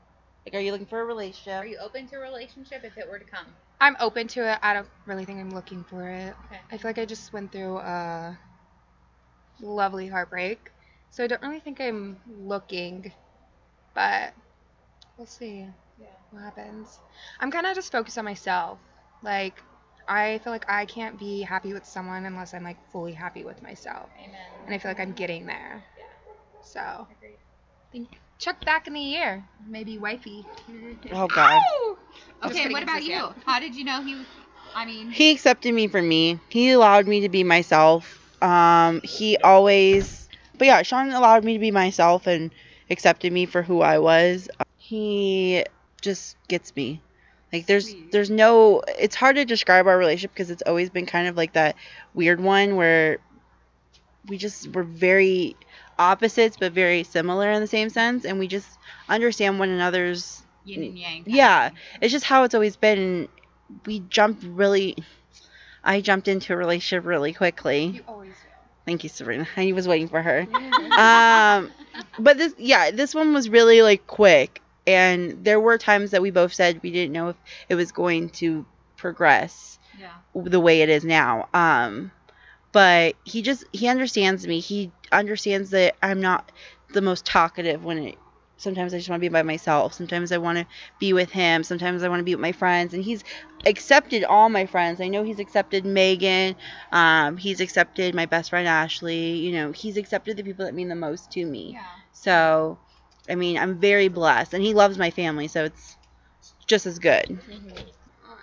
Like, 0.45 0.55
are 0.55 0.61
you 0.61 0.73
looking 0.73 0.87
for 0.87 1.01
a 1.01 1.05
relationship? 1.05 1.63
Are 1.63 1.67
you 1.67 1.79
open 1.79 2.09
to 2.09 2.17
a 2.17 2.19
relationship 2.19 2.83
if 2.85 2.97
it 2.97 3.09
were 3.09 3.19
to 3.19 3.25
come? 3.25 3.47
I'm 3.81 3.97
open 4.01 4.27
to 4.29 4.53
it. 4.53 4.59
I 4.63 4.75
don't 4.75 4.89
really 5.07 5.25
think 5.25 5.39
I'm 5.39 5.51
looking 5.51 5.85
for 5.85 6.09
it. 6.09 6.35
Okay. 6.47 6.61
I 6.71 6.77
feel 6.79 6.89
like 6.89 6.99
I 6.99 7.05
just 7.05 7.33
went 7.33 7.53
through 7.53 7.79
a 7.79 8.39
lovely 9.61 10.09
heartbreak. 10.09 10.71
So 11.11 11.25
I 11.25 11.27
don't 11.27 11.43
really 11.43 11.61
think 11.61 11.81
I'm 11.81 12.19
looking, 12.27 13.13
but 13.95 14.33
we'll 15.17 15.27
see 15.27 15.67
yeah. 16.01 16.07
what 16.31 16.43
happens. 16.43 17.01
I'm 17.41 17.51
kind 17.51 17.67
of 17.67 17.75
just 17.75 17.93
focused 17.93 18.17
on 18.17 18.25
myself. 18.25 18.79
Like, 19.23 19.63
I 20.11 20.41
feel 20.43 20.53
like 20.53 20.69
I 20.69 20.87
can't 20.87 21.19
be 21.19 21.43
happy 21.43 21.73
with 21.73 21.87
someone 21.87 22.27
unless 22.27 22.53
I'm 22.53 22.65
like 22.65 22.79
fully 22.91 23.13
happy 23.13 23.45
with 23.45 23.63
myself. 23.63 24.11
Amen. 24.19 24.39
And 24.67 24.75
I 24.75 24.79
feel 24.79 24.91
like 24.91 24.99
I'm 24.99 25.13
getting 25.13 25.47
there. 25.47 25.85
So, 26.63 27.07
think 27.93 28.09
check 28.39 28.65
back 28.65 28.89
in 28.89 28.95
the 28.95 29.01
year. 29.01 29.45
Maybe 29.69 29.99
wifey. 29.99 30.45
Oh 31.13 31.29
God. 31.29 31.63
Okay, 32.45 32.73
what 32.73 32.83
about 32.83 33.05
you? 33.05 33.11
yeah. 33.11 33.33
How 33.47 33.61
did 33.61 33.77
you 33.77 33.85
know 33.85 34.03
he 34.03 34.17
was? 34.17 34.27
I 34.75 34.85
mean, 34.85 35.11
He 35.11 35.31
accepted 35.31 35.75
me 35.75 35.87
for 35.87 36.03
me. 36.03 36.41
He 36.49 36.71
allowed 36.71 37.07
me 37.07 37.21
to 37.21 37.29
be 37.29 37.45
myself. 37.45 38.19
Um, 38.43 39.01
he 39.05 39.37
always, 39.39 40.29
but 40.59 40.67
yeah, 40.67 40.83
Sean 40.83 41.11
allowed 41.11 41.45
me 41.45 41.55
to 41.55 41.59
be 41.61 41.71
myself 41.71 42.27
and 42.27 42.51
accepted 42.91 43.33
me 43.33 43.47
for 43.47 43.63
who 43.63 43.81
I 43.81 43.99
was. 43.99 44.49
He 44.79 45.65
just 46.03 46.37
gets 46.49 46.75
me. 46.75 47.01
Like 47.53 47.67
there's 47.67 47.95
there's 48.13 48.31
no 48.31 48.83
it's 48.99 49.17
hard 49.17 49.37
to 49.37 49.45
describe 49.45 49.87
our 49.87 49.99
relationship 49.99 50.33
because 50.33 50.51
it's 50.51 50.63
always 50.67 50.89
been 50.91 51.07
kind 51.07 51.27
of 51.27 51.37
like 51.37 51.55
that 51.55 51.75
weird 52.15 52.41
one 52.41 52.77
where 52.77 53.19
we 54.29 54.39
just 54.39 54.69
we're 54.69 54.85
very 54.85 55.57
opposites 55.99 56.57
but 56.59 56.73
very 56.73 57.03
similar 57.03 57.51
in 57.51 57.61
the 57.61 57.67
same 57.67 57.91
sense 57.91 58.25
and 58.25 58.39
we 58.39 58.47
just 58.47 58.69
understand 59.09 59.59
one 59.59 59.69
another's 59.69 60.43
yin 60.65 60.83
and 60.83 60.99
yang. 60.99 61.25
yeah. 61.27 61.71
it's 62.01 62.13
just 62.13 62.25
how 62.25 62.45
it's 62.45 62.55
always 62.55 62.77
been 62.77 63.29
we 63.85 64.01
jumped 64.09 64.45
really 64.45 64.97
i 65.85 66.01
jumped 66.01 66.29
into 66.29 66.53
a 66.53 66.57
relationship 66.57 67.05
really 67.05 67.33
quickly. 67.33 68.01
Always 68.07 68.33
thank 68.87 69.03
you 69.03 69.09
sabrina. 69.09 69.47
I 69.57 69.73
was 69.73 69.89
waiting 69.89 70.09
for 70.09 70.23
her. 70.23 70.47
Um 70.97 71.71
but 72.19 72.39
this 72.39 72.55
yeah 72.59 72.91
this 72.93 73.15
one 73.15 73.35
was 73.35 73.49
really 73.49 73.83
like 73.83 74.07
quick 74.07 74.63
and 74.87 75.45
there 75.45 75.61
were 75.61 75.79
times 75.79 76.11
that 76.13 76.23
we 76.23 76.31
both 76.31 76.53
said 76.55 76.81
we 76.83 76.91
didn't 76.91 77.13
know 77.13 77.29
if 77.31 77.37
it 77.69 77.75
was 77.75 77.93
going 77.93 78.31
to 78.31 78.65
progress 78.97 79.79
Yeah. 79.99 80.13
the 80.35 80.61
way 80.61 80.83
it 80.83 80.89
is 80.89 81.05
now. 81.05 81.49
Um, 81.55 82.11
but 82.73 83.17
he 83.25 83.43
just 83.43 83.65
he 83.73 83.89
understands 83.89 84.47
me. 84.47 84.61
He 84.61 84.93
understands 85.11 85.71
that 85.71 85.97
I'm 86.03 86.21
not 86.21 86.53
the 86.93 87.03
most 87.03 87.25
talkative 87.25 87.85
when 87.85 87.99
it. 87.99 88.19
Sometimes 88.57 88.93
I 88.93 88.99
just 88.99 89.09
want 89.09 89.21
to 89.21 89.25
be 89.27 89.33
by 89.33 89.43
myself. 89.43 89.95
Sometimes 89.95 90.33
I 90.33 90.37
want 90.37 90.59
to 90.59 90.67
be 90.99 91.15
with 91.15 91.31
him. 91.31 91.65
Sometimes 91.65 92.03
I 92.03 92.09
want 92.11 92.21
to 92.21 92.25
be 92.25 92.35
with 92.35 92.43
my 92.43 92.53
friends. 92.53 92.93
And 92.93 93.03
he's 93.03 93.25
accepted 93.65 94.23
all 94.23 94.51
my 94.51 94.67
friends. 94.67 95.01
I 95.01 95.09
know 95.09 95.23
he's 95.25 95.39
accepted 95.39 95.87
Megan. 95.87 96.57
Um, 96.93 97.39
he's 97.39 97.61
accepted 97.61 98.15
my 98.15 98.27
best 98.27 98.51
friend 98.51 98.69
Ashley. 98.69 99.37
You 99.37 99.53
know, 99.53 99.73
he's 99.73 99.97
accepted 99.97 100.37
the 100.37 100.43
people 100.45 100.67
that 100.67 100.75
mean 100.75 100.89
the 100.89 100.95
most 100.95 101.31
to 101.33 101.47
me. 101.47 101.71
Yeah. 101.73 101.85
So, 102.13 102.79
I 103.31 103.35
mean, 103.35 103.59
I'm 103.59 103.79
very 103.79 104.09
blessed, 104.09 104.55
and 104.55 104.63
he 104.63 104.75
loves 104.75 104.99
my 104.99 105.11
family, 105.11 105.49
so 105.49 105.65
it's 105.65 105.97
just 106.67 106.87
as 106.87 106.99
good. 106.99 107.27
Mm-hmm. 107.29 107.89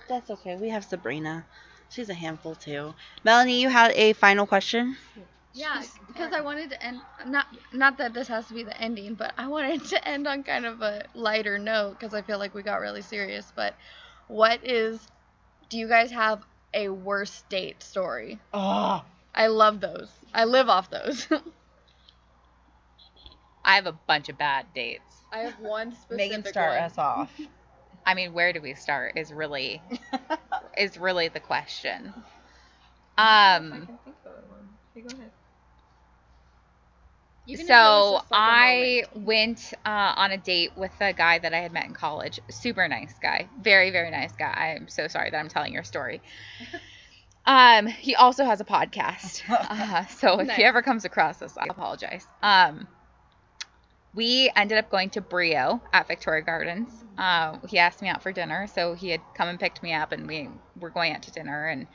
That's 0.10 0.30
okay. 0.32 0.56
We 0.56 0.70
have 0.70 0.86
Sabrina. 0.86 1.46
She's 1.90 2.10
a 2.10 2.14
handful 2.14 2.56
too. 2.56 2.94
Melanie, 3.24 3.62
you 3.62 3.70
had 3.70 3.92
a 3.92 4.14
final 4.14 4.46
question. 4.46 4.98
Yeah, 5.54 5.84
because 6.08 6.34
I 6.34 6.42
wanted 6.42 6.70
to 6.72 6.84
end 6.84 7.02
not 7.26 7.48
not 7.74 7.98
that 7.98 8.14
this 8.14 8.28
has 8.28 8.48
to 8.48 8.54
be 8.54 8.64
the 8.64 8.80
ending, 8.80 9.16
but 9.16 9.34
I 9.38 9.48
wanted 9.48 9.86
to 9.86 10.08
end 10.08 10.28
on 10.28 10.44
kind 10.44 10.66
of 10.66 10.82
a 10.82 11.06
lighter 11.14 11.58
note 11.58 11.94
because 11.98 12.14
I 12.14 12.22
feel 12.22 12.38
like 12.38 12.54
we 12.54 12.64
got 12.64 12.80
really 12.80 13.02
serious. 13.02 13.52
But 13.56 13.76
what 14.28 14.60
is? 14.64 15.08
Do 15.70 15.78
you 15.78 15.88
guys 15.88 16.12
have 16.12 16.46
a 16.74 16.90
worst 16.90 17.50
date 17.50 17.82
story? 17.82 18.40
Oh, 18.54 19.04
I 19.34 19.48
love 19.48 19.80
those. 19.80 20.12
I 20.34 20.46
live 20.46 20.70
off 20.70 20.90
those. 20.90 21.28
I 23.68 23.76
have 23.76 23.88
a 23.88 23.94
bunch 23.94 24.30
of 24.30 24.38
bad 24.40 24.74
dates. 24.74 25.24
I 25.32 25.40
have 25.40 25.60
one 25.60 25.94
specific 25.96 26.18
Megan, 26.18 26.44
start 26.46 26.72
one. 26.72 26.82
us 26.82 26.98
off. 26.98 27.40
I 28.06 28.16
mean, 28.16 28.34
where 28.34 28.54
do 28.54 28.62
we 28.62 28.74
start 28.76 29.18
is 29.18 29.34
really 29.34 29.82
is 30.78 30.98
really 30.98 31.30
the 31.30 31.42
question. 31.42 32.14
Um 33.18 33.90
can 37.48 37.68
so 37.68 37.74
tell 37.76 37.96
us 37.98 38.10
just, 38.12 38.32
like, 38.32 38.42
a 38.42 38.42
I 38.42 39.04
went 39.16 39.74
uh, 39.86 40.14
on 40.18 40.32
a 40.32 40.38
date 40.38 40.72
with 40.78 40.94
a 41.02 41.14
guy 41.14 41.40
that 41.40 41.54
I 41.54 41.60
had 41.60 41.72
met 41.74 41.86
in 41.86 41.94
college. 41.94 42.40
Super 42.50 42.88
nice 42.88 43.18
guy, 43.20 43.50
very 43.62 43.92
very 43.92 44.12
nice 44.12 44.34
guy. 44.36 44.76
I'm 44.78 44.88
so 44.90 45.08
sorry 45.08 45.32
that 45.32 45.38
I'm 45.38 45.50
telling 45.50 45.74
your 45.74 45.84
story. 45.84 46.22
Um, 47.46 47.88
he 47.88 48.16
also 48.16 48.46
has 48.46 48.60
a 48.62 48.66
podcast, 48.66 49.44
uh, 49.50 50.06
so 50.08 50.40
if 50.40 50.48
Nice. 50.48 50.58
he 50.58 50.64
ever 50.64 50.82
comes 50.82 51.06
across 51.06 51.38
this, 51.40 51.58
I 51.58 51.66
apologize. 51.70 52.28
Um, 52.44 52.88
we 54.18 54.52
ended 54.56 54.80
up 54.80 54.90
going 54.90 55.12
to 55.12 55.22
Brio 55.22 55.80
at 55.94 56.08
Victoria 56.08 56.42
Gardens. 56.42 56.90
Uh, 57.20 57.60
he 57.70 57.78
asked 57.78 58.02
me 58.02 58.10
out 58.10 58.24
for 58.24 58.32
dinner, 58.32 58.66
so 58.66 58.96
he 58.96 59.10
had 59.10 59.22
come 59.36 59.48
and 59.48 59.60
picked 59.60 59.84
me 59.84 59.94
up, 59.94 60.12
and 60.12 60.28
we 60.28 60.50
were 60.80 60.90
going 60.90 61.14
out 61.14 61.22
to 61.22 61.32
dinner. 61.32 61.68
And 61.68 61.86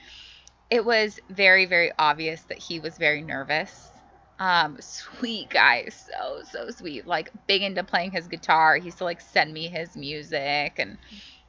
it 0.71 0.85
was 0.85 1.19
very, 1.29 1.67
very 1.67 1.91
obvious 1.99 2.41
that 2.43 2.59
he 2.59 2.79
was 2.79 2.97
very 2.97 3.23
nervous. 3.23 3.91
Um, 4.39 4.77
sweet 4.81 5.51
guy, 5.51 5.89
so 5.89 6.43
so 6.49 6.71
sweet. 6.71 7.09
Like 7.09 7.31
big 7.49 7.63
into 7.63 7.83
playing 7.83 8.13
his 8.13 8.29
guitar. 8.29 8.77
He 8.77 8.87
used 8.87 8.99
to 8.99 9.05
like 9.05 9.21
send 9.21 9.53
me 9.53 9.67
his 9.67 9.97
music, 9.97 10.75
and 10.79 10.99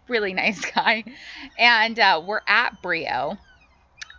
really 0.07 0.33
nice 0.43 0.65
guy. 0.65 1.03
And 1.55 1.99
uh, 1.99 2.23
we're 2.25 2.41
at 2.47 2.81
Brio, 2.81 3.37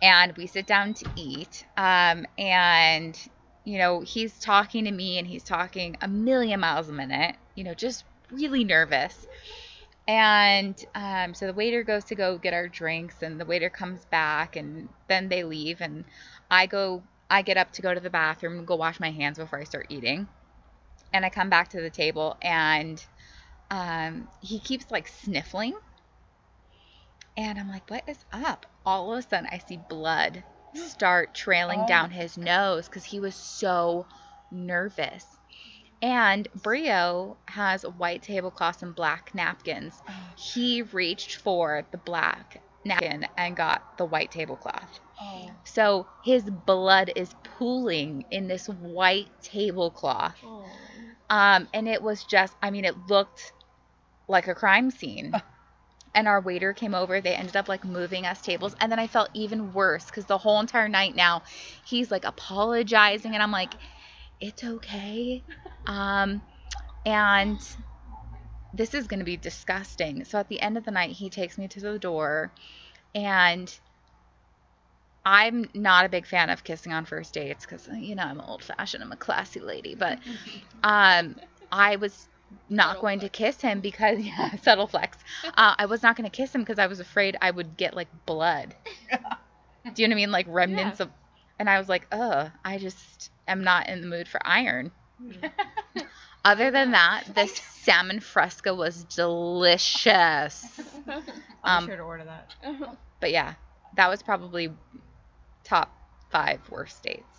and 0.01 0.35
we 0.37 0.47
sit 0.47 0.67
down 0.67 0.93
to 0.93 1.05
eat. 1.17 1.65
Um, 1.75 2.25
and 2.37 3.19
you 3.65 3.79
know, 3.79 4.01
he's 4.01 4.39
talking 4.39 4.85
to 4.85 4.91
me 4.91 5.17
and 5.17 5.27
he's 5.27 5.43
talking 5.43 5.97
a 6.01 6.07
million 6.07 6.59
miles 6.59 6.87
a 6.87 6.93
minute, 6.93 7.35
you 7.55 7.63
know, 7.63 7.73
just 7.73 8.05
really 8.31 8.63
nervous. 8.63 9.27
And 10.07 10.75
um, 10.93 11.33
so 11.33 11.47
the 11.47 11.53
waiter 11.53 11.83
goes 11.83 12.03
to 12.05 12.15
go 12.15 12.37
get 12.37 12.53
our 12.53 12.67
drinks, 12.67 13.23
and 13.23 13.39
the 13.39 13.45
waiter 13.45 13.71
comes 13.71 14.05
back, 14.05 14.55
and 14.55 14.87
then 15.07 15.29
they 15.29 15.43
leave. 15.43 15.81
And 15.81 16.05
I 16.51 16.67
go, 16.67 17.01
I 17.27 17.41
get 17.41 17.57
up 17.57 17.71
to 17.73 17.81
go 17.81 17.91
to 17.91 17.99
the 17.99 18.11
bathroom 18.11 18.59
and 18.59 18.67
go 18.67 18.75
wash 18.75 18.99
my 18.99 19.09
hands 19.09 19.39
before 19.39 19.59
I 19.59 19.63
start 19.63 19.87
eating. 19.89 20.27
And 21.11 21.25
I 21.25 21.29
come 21.29 21.49
back 21.49 21.69
to 21.69 21.81
the 21.81 21.89
table, 21.89 22.37
and 22.43 23.03
um, 23.71 24.27
he 24.41 24.59
keeps 24.59 24.91
like 24.91 25.07
sniffling. 25.07 25.73
And 27.35 27.57
I'm 27.57 27.67
like, 27.67 27.89
what 27.89 28.03
is 28.07 28.25
up? 28.31 28.67
All 28.85 29.11
of 29.11 29.17
a 29.17 29.21
sudden, 29.23 29.49
I 29.51 29.57
see 29.57 29.79
blood 29.89 30.43
start 30.77 31.33
trailing 31.33 31.81
Oh 31.81 31.87
down 31.87 32.11
his 32.11 32.37
nose 32.37 32.87
because 32.87 33.05
he 33.05 33.19
was 33.19 33.35
so 33.35 34.05
nervous. 34.51 35.25
And 36.01 36.47
Brio 36.61 37.37
has 37.47 37.83
white 37.83 38.23
tablecloths 38.23 38.83
and 38.83 38.95
black 38.95 39.33
napkins. 39.33 40.01
He 40.37 40.81
reached 40.83 41.37
for 41.37 41.85
the 41.91 41.97
black 41.97 42.61
napkin 42.83 43.27
and 43.37 43.55
got 43.55 43.97
the 43.97 44.05
white 44.05 44.31
tablecloth. 44.31 44.99
Oh. 45.19 45.49
So 45.63 46.07
his 46.23 46.49
blood 46.49 47.11
is 47.15 47.33
pooling 47.57 48.25
in 48.31 48.47
this 48.47 48.67
white 48.67 49.29
tablecloth. 49.41 50.37
Um, 51.29 51.67
and 51.73 51.87
it 51.87 52.01
was 52.01 52.23
just, 52.23 52.55
I 52.61 52.69
mean, 52.69 52.85
it 52.85 53.07
looked 53.07 53.53
like 54.27 54.47
a 54.47 54.55
crime 54.55 54.91
scene. 54.91 55.33
And 56.15 56.27
our 56.27 56.41
waiter 56.41 56.73
came 56.73 56.95
over. 56.95 57.21
They 57.21 57.35
ended 57.35 57.55
up 57.55 57.67
like 57.67 57.83
moving 57.83 58.25
us 58.25 58.41
tables. 58.41 58.75
And 58.79 58.91
then 58.91 58.99
I 58.99 59.07
felt 59.07 59.29
even 59.33 59.73
worse 59.73 60.05
because 60.05 60.25
the 60.25 60.37
whole 60.37 60.59
entire 60.59 60.89
night 60.89 61.15
now, 61.15 61.43
he's 61.85 62.09
like 62.09 62.25
apologizing. 62.25 63.33
And 63.33 63.43
I'm 63.43 63.51
like, 63.51 63.73
it's 64.39 64.63
okay. 64.63 65.43
Um, 65.85 66.41
and 67.05 67.59
this 68.73 68.93
is 68.93 69.07
going 69.07 69.19
to 69.19 69.25
be 69.25 69.37
disgusting. 69.37 70.23
So 70.25 70.39
at 70.39 70.49
the 70.49 70.59
end 70.61 70.77
of 70.77 70.85
the 70.85 70.91
night, 70.91 71.11
he 71.11 71.29
takes 71.29 71.57
me 71.57 71.67
to 71.67 71.79
the 71.79 71.99
door. 71.99 72.51
And 73.13 73.77
I'm 75.25 75.69
not 75.73 76.05
a 76.05 76.09
big 76.09 76.27
fan 76.27 76.49
of 76.49 76.63
kissing 76.63 76.93
on 76.93 77.05
first 77.05 77.33
dates 77.33 77.65
because, 77.65 77.89
you 77.93 78.15
know, 78.15 78.23
I'm 78.23 78.39
old 78.39 78.63
fashioned. 78.63 79.03
I'm 79.03 79.11
a 79.11 79.17
classy 79.17 79.59
lady. 79.59 79.95
But 79.95 80.19
um, 80.83 81.35
I 81.71 81.95
was 81.97 82.29
not 82.69 83.01
going 83.01 83.19
to 83.21 83.29
kiss 83.29 83.61
him 83.61 83.79
because, 83.81 84.19
yeah, 84.23 84.55
subtle 84.57 84.87
flex. 84.87 85.17
Uh, 85.57 85.75
I 85.77 85.85
was 85.85 86.03
not 86.03 86.15
going 86.17 86.29
to 86.29 86.35
kiss 86.35 86.53
him 86.53 86.61
because 86.61 86.79
I 86.79 86.87
was 86.87 86.99
afraid 86.99 87.37
I 87.41 87.51
would 87.51 87.77
get 87.77 87.95
like 87.95 88.07
blood. 88.25 88.75
Do 89.93 90.01
you 90.01 90.07
know 90.07 90.13
what 90.13 90.15
I 90.19 90.21
mean? 90.21 90.31
Like 90.31 90.47
remnants 90.49 90.99
of. 90.99 91.09
And 91.59 91.69
I 91.69 91.77
was 91.79 91.87
like, 91.87 92.07
ugh, 92.11 92.51
I 92.65 92.77
just 92.77 93.29
am 93.47 93.63
not 93.63 93.87
in 93.87 94.01
the 94.01 94.07
mood 94.07 94.27
for 94.27 94.39
iron. 94.45 94.91
Other 96.43 96.71
than 96.71 96.91
that, 96.91 97.23
this 97.33 97.55
salmon 97.55 98.19
fresca 98.19 98.73
was 98.75 99.03
delicious. 99.05 100.65
I'll 101.63 101.77
Um, 101.77 101.85
sure 101.87 101.95
to 101.95 102.03
order 102.03 102.25
that. 102.25 102.51
But 103.21 103.31
yeah, 103.31 103.53
that 103.95 104.09
was 104.09 104.21
probably 104.21 104.69
top 105.63 105.95
five 106.31 106.59
worst 106.69 107.01
dates. 107.03 107.34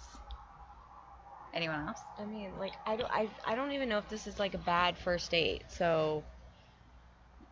Anyone 1.56 1.88
else? 1.88 2.00
I 2.18 2.26
mean, 2.26 2.50
like 2.58 2.74
I 2.86 2.96
don't 2.96 3.10
I, 3.10 3.30
I 3.46 3.54
don't 3.54 3.72
even 3.72 3.88
know 3.88 3.96
if 3.96 4.08
this 4.10 4.26
is 4.26 4.38
like 4.38 4.52
a 4.52 4.58
bad 4.58 4.98
first 4.98 5.30
date. 5.30 5.62
So 5.68 6.22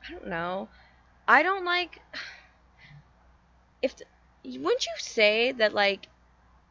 I 0.07 0.13
don't 0.13 0.29
know. 0.29 0.69
I 1.27 1.43
don't 1.43 1.65
like 1.65 2.01
if 3.83 3.95
wouldn't 4.45 4.85
you 4.85 4.93
say 4.99 5.53
that 5.53 5.73
like 5.73 6.07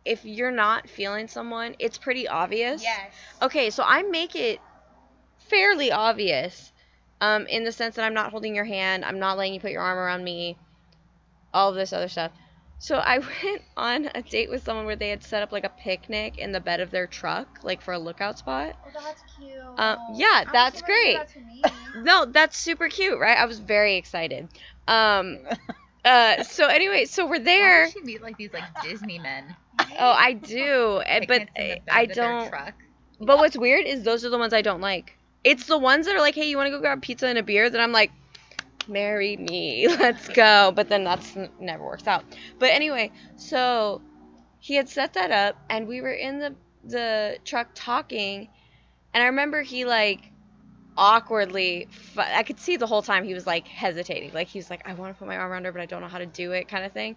if 0.05 0.25
you're 0.25 0.51
not 0.51 0.87
feeling 0.87 1.27
someone, 1.27 1.75
it's 1.79 1.97
pretty 1.97 2.27
obvious. 2.27 2.83
Yes. 2.83 3.11
Okay, 3.41 3.71
so 3.71 3.83
I 3.83 4.03
make 4.03 4.35
it 4.35 4.59
fairly 5.49 5.91
obvious 5.91 6.71
um, 7.19 7.47
in 7.47 7.63
the 7.63 7.71
sense 7.71 7.95
that 7.95 8.05
I'm 8.05 8.13
not 8.13 8.29
holding 8.29 8.53
your 8.53 8.65
hand, 8.65 9.03
I'm 9.03 9.17
not 9.17 9.37
letting 9.37 9.55
you 9.55 9.59
put 9.59 9.71
your 9.71 9.81
arm 9.81 9.97
around 9.97 10.23
me, 10.23 10.55
all 11.51 11.69
of 11.69 11.75
this 11.75 11.93
other 11.93 12.09
stuff. 12.09 12.31
So 12.83 12.97
I 12.97 13.19
went 13.43 13.61
on 13.77 14.09
a 14.13 14.21
date 14.21 14.49
with 14.49 14.63
someone 14.63 14.85
where 14.85 14.97
they 14.97 15.07
had 15.07 15.23
set 15.23 15.41
up 15.41 15.53
like 15.53 15.63
a 15.63 15.69
picnic 15.69 16.37
in 16.37 16.51
the 16.51 16.59
bed 16.59 16.81
of 16.81 16.91
their 16.91 17.07
truck, 17.07 17.59
like 17.63 17.81
for 17.81 17.93
a 17.93 17.97
lookout 17.97 18.37
spot. 18.37 18.75
Oh, 18.85 18.89
that's 18.93 19.23
cute. 19.37 19.55
Um, 19.77 19.97
yeah, 20.15 20.43
that's 20.51 20.81
great. 20.81 21.17
No, 21.95 22.25
that's 22.25 22.57
super 22.57 22.89
cute, 22.89 23.19
right? 23.19 23.37
I 23.37 23.45
was 23.45 23.59
very 23.59 23.95
excited. 23.95 24.49
Um, 24.87 25.37
uh, 26.05 26.43
so 26.43 26.67
anyway, 26.67 27.05
so 27.05 27.25
we're 27.25 27.37
Why 27.37 27.43
there. 27.45 27.83
does 27.85 27.93
she 27.93 28.01
meet 28.01 28.21
like 28.21 28.35
these 28.35 28.51
like 28.51 28.63
Disney 28.81 29.19
men? 29.19 29.55
Oh, 29.99 30.11
I 30.11 30.33
do, 30.33 31.01
eh, 31.05 31.21
but 31.25 31.41
in 31.41 31.47
the 31.55 31.61
I 31.61 31.81
bed 31.85 31.99
I 31.99 32.05
of 32.11 32.15
their 32.15 32.15
don't. 32.15 32.49
Truck. 32.49 32.73
But 33.21 33.37
what's 33.37 33.55
weird 33.57 33.85
is 33.85 34.03
those 34.03 34.25
are 34.25 34.29
the 34.29 34.37
ones 34.39 34.53
I 34.53 34.61
don't 34.61 34.81
like. 34.81 35.15
It's 35.45 35.67
the 35.67 35.77
ones 35.77 36.07
that 36.07 36.15
are 36.15 36.19
like, 36.19 36.35
hey, 36.35 36.49
you 36.49 36.57
want 36.57 36.67
to 36.67 36.71
go 36.71 36.79
grab 36.81 37.01
pizza 37.01 37.27
and 37.27 37.37
a 37.37 37.43
beer? 37.43 37.69
That 37.69 37.79
I'm 37.79 37.93
like, 37.93 38.11
marry 38.87 39.37
me, 39.37 39.87
let's 39.99 40.27
go. 40.29 40.71
But 40.75 40.89
then 40.89 41.03
that's 41.03 41.35
n- 41.37 41.49
never 41.59 41.83
works 41.83 42.07
out. 42.07 42.25
But 42.59 42.71
anyway, 42.71 43.11
so 43.35 44.01
he 44.59 44.75
had 44.75 44.89
set 44.89 45.13
that 45.13 45.31
up, 45.31 45.57
and 45.69 45.87
we 45.87 46.01
were 46.01 46.13
in 46.13 46.39
the 46.39 46.55
the 46.83 47.39
truck 47.45 47.69
talking, 47.75 48.49
and 49.13 49.23
I 49.23 49.27
remember 49.27 49.61
he 49.63 49.85
like 49.85 50.31
awkwardly 50.97 51.87
fu- 51.91 52.21
I 52.21 52.43
could 52.43 52.59
see 52.59 52.77
the 52.77 52.87
whole 52.87 53.01
time 53.01 53.23
he 53.25 53.33
was 53.33 53.47
like 53.47 53.67
hesitating. 53.67 54.33
Like 54.33 54.47
he 54.49 54.59
was 54.59 54.69
like, 54.69 54.87
I 54.87 54.93
want 54.93 55.13
to 55.13 55.19
put 55.19 55.27
my 55.27 55.37
arm 55.37 55.51
around 55.51 55.65
her, 55.65 55.71
but 55.71 55.81
I 55.81 55.85
don't 55.87 56.01
know 56.01 56.07
how 56.07 56.19
to 56.19 56.25
do 56.25 56.51
it, 56.51 56.67
kind 56.67 56.85
of 56.85 56.91
thing. 56.93 57.15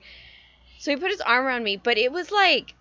So 0.79 0.91
he 0.91 0.97
put 0.97 1.11
his 1.11 1.21
arm 1.21 1.47
around 1.47 1.65
me, 1.65 1.77
but 1.77 1.99
it 1.99 2.13
was 2.13 2.31
like, 2.31 2.75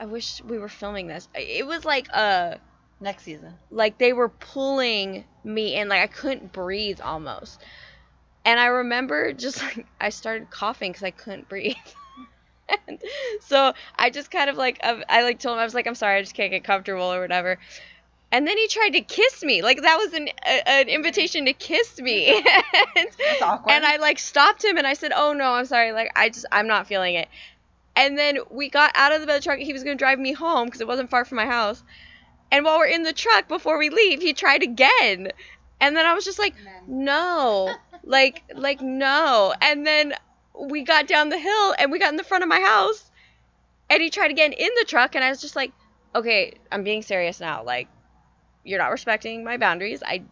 I 0.00 0.06
wish 0.06 0.42
we 0.44 0.58
were 0.58 0.68
filming 0.68 1.06
this. 1.06 1.28
It 1.34 1.66
was 1.66 1.84
like 1.84 2.08
uh 2.12 2.56
Next 3.00 3.24
season. 3.24 3.54
like 3.70 3.98
they 3.98 4.12
were 4.12 4.28
pulling 4.28 5.24
me 5.42 5.74
in 5.74 5.88
like 5.88 6.02
i 6.02 6.06
couldn't 6.06 6.52
breathe 6.52 7.00
almost 7.00 7.62
and 8.44 8.58
i 8.60 8.66
remember 8.66 9.32
just 9.32 9.62
like 9.76 9.86
i 10.00 10.08
started 10.08 10.50
coughing 10.50 10.90
because 10.92 11.02
i 11.04 11.10
couldn't 11.10 11.48
breathe. 11.48 11.74
And 12.88 13.00
so 13.40 13.72
i 13.96 14.10
just 14.10 14.30
kind 14.30 14.48
of 14.50 14.56
like 14.56 14.78
I, 14.82 15.02
I 15.08 15.22
like 15.22 15.40
told 15.40 15.56
him 15.56 15.60
i 15.60 15.64
was 15.64 15.74
like 15.74 15.86
i'm 15.86 15.94
sorry 15.94 16.18
i 16.18 16.22
just 16.22 16.34
can't 16.34 16.50
get 16.50 16.64
comfortable 16.64 17.12
or 17.12 17.20
whatever. 17.20 17.58
And 18.32 18.46
then 18.46 18.56
he 18.56 18.68
tried 18.68 18.90
to 18.90 19.00
kiss 19.00 19.42
me. 19.42 19.60
Like 19.60 19.82
that 19.82 19.96
was 19.96 20.12
an 20.14 20.28
a, 20.46 20.68
an 20.68 20.88
invitation 20.88 21.46
to 21.46 21.52
kiss 21.52 21.98
me. 22.00 22.28
And, 22.96 23.08
That's 23.18 23.42
awkward. 23.42 23.72
and 23.72 23.84
i 23.84 23.96
like 23.96 24.20
stopped 24.20 24.64
him 24.64 24.78
and 24.78 24.86
i 24.86 24.94
said 24.94 25.12
oh 25.14 25.32
no 25.32 25.54
i'm 25.54 25.66
sorry. 25.66 25.92
Like 25.92 26.12
i 26.14 26.28
just 26.28 26.46
i'm 26.52 26.68
not 26.68 26.86
feeling 26.86 27.16
it. 27.16 27.28
And 27.96 28.16
then 28.16 28.38
we 28.50 28.70
got 28.70 28.92
out 28.94 29.12
of 29.12 29.20
the 29.20 29.26
bed 29.26 29.36
of 29.38 29.42
the 29.42 29.44
truck. 29.44 29.58
He 29.58 29.72
was 29.72 29.82
going 29.82 29.96
to 29.96 30.02
drive 30.02 30.18
me 30.18 30.32
home 30.32 30.66
because 30.66 30.80
it 30.80 30.86
wasn't 30.86 31.10
far 31.10 31.24
from 31.24 31.36
my 31.36 31.46
house. 31.46 31.82
And 32.52 32.64
while 32.64 32.78
we're 32.78 32.86
in 32.86 33.02
the 33.02 33.12
truck 33.12 33.48
before 33.48 33.78
we 33.78 33.90
leave, 33.90 34.22
he 34.22 34.32
tried 34.32 34.62
again. 34.62 35.32
And 35.80 35.96
then 35.96 36.06
I 36.06 36.14
was 36.14 36.24
just 36.24 36.38
like, 36.38 36.54
no. 36.86 37.74
Like 38.04 38.44
like 38.54 38.80
no. 38.80 39.54
And 39.60 39.86
then 39.86 40.14
we 40.58 40.82
got 40.82 41.06
down 41.06 41.28
the 41.28 41.38
hill 41.38 41.74
and 41.78 41.90
we 41.90 41.98
got 41.98 42.10
in 42.10 42.16
the 42.16 42.24
front 42.24 42.42
of 42.42 42.48
my 42.48 42.60
house. 42.60 43.10
And 43.88 44.02
he 44.02 44.10
tried 44.10 44.30
again 44.30 44.52
in 44.52 44.70
the 44.78 44.84
truck 44.86 45.14
and 45.14 45.24
I 45.24 45.30
was 45.30 45.40
just 45.40 45.56
like, 45.56 45.72
okay, 46.14 46.54
I'm 46.70 46.84
being 46.84 47.02
serious 47.02 47.40
now. 47.40 47.62
Like 47.64 47.88
you're 48.64 48.78
not 48.78 48.90
respecting 48.92 49.44
my 49.44 49.56
boundaries. 49.56 50.02
I 50.04 50.22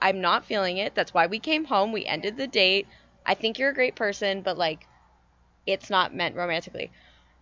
I'm 0.00 0.20
not 0.20 0.44
feeling 0.44 0.78
it. 0.78 0.94
That's 0.94 1.14
why 1.14 1.26
we 1.26 1.38
came 1.40 1.64
home. 1.64 1.92
We 1.92 2.06
ended 2.06 2.36
the 2.36 2.46
date. 2.46 2.86
I 3.26 3.34
think 3.34 3.58
you're 3.58 3.70
a 3.70 3.74
great 3.74 3.96
person, 3.96 4.42
but 4.42 4.56
like 4.58 4.86
it's 5.66 5.90
not 5.90 6.14
meant 6.14 6.36
romantically. 6.36 6.90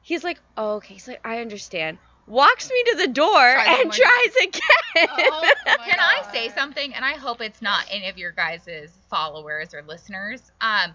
He's 0.02 0.24
like, 0.24 0.40
oh, 0.56 0.74
okay. 0.76 0.94
He's 0.94 1.08
like, 1.08 1.20
I 1.24 1.40
understand. 1.40 1.98
Walks 2.26 2.70
me 2.70 2.82
to 2.90 2.96
the 2.98 3.08
door 3.08 3.28
Tries 3.52 3.68
and 3.68 3.92
tries 3.92 4.36
again. 4.42 5.08
Oh 5.08 5.50
Can 5.84 5.98
I 6.00 6.22
say 6.32 6.48
something? 6.48 6.94
And 6.94 7.04
I 7.04 7.12
hope 7.14 7.40
it's 7.40 7.62
not 7.62 7.86
any 7.90 8.08
of 8.08 8.18
your 8.18 8.32
guys' 8.32 8.90
followers 9.10 9.74
or 9.74 9.82
listeners. 9.82 10.50
Um, 10.60 10.94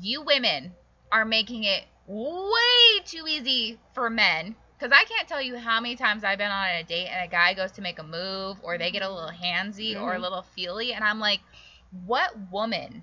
you 0.00 0.22
women 0.22 0.74
are 1.12 1.24
making 1.24 1.64
it 1.64 1.84
way 2.06 3.00
too 3.06 3.24
easy 3.28 3.78
for 3.94 4.10
men. 4.10 4.56
Because 4.78 4.92
I 4.92 5.04
can't 5.04 5.28
tell 5.28 5.42
you 5.42 5.58
how 5.58 5.80
many 5.80 5.96
times 5.96 6.24
I've 6.24 6.38
been 6.38 6.50
on 6.50 6.68
a 6.68 6.82
date 6.84 7.08
and 7.08 7.24
a 7.24 7.30
guy 7.30 7.54
goes 7.54 7.72
to 7.72 7.82
make 7.82 7.98
a 7.98 8.02
move 8.02 8.58
or 8.62 8.78
they 8.78 8.90
get 8.90 9.02
a 9.02 9.10
little 9.10 9.30
handsy 9.30 10.00
or 10.00 10.14
a 10.14 10.18
Mhm. 10.18 10.20
little 10.20 10.42
feely. 10.42 10.92
And 10.92 11.04
I'm 11.04 11.18
like, 11.20 11.40
what 11.90 12.32
woman 12.50 13.02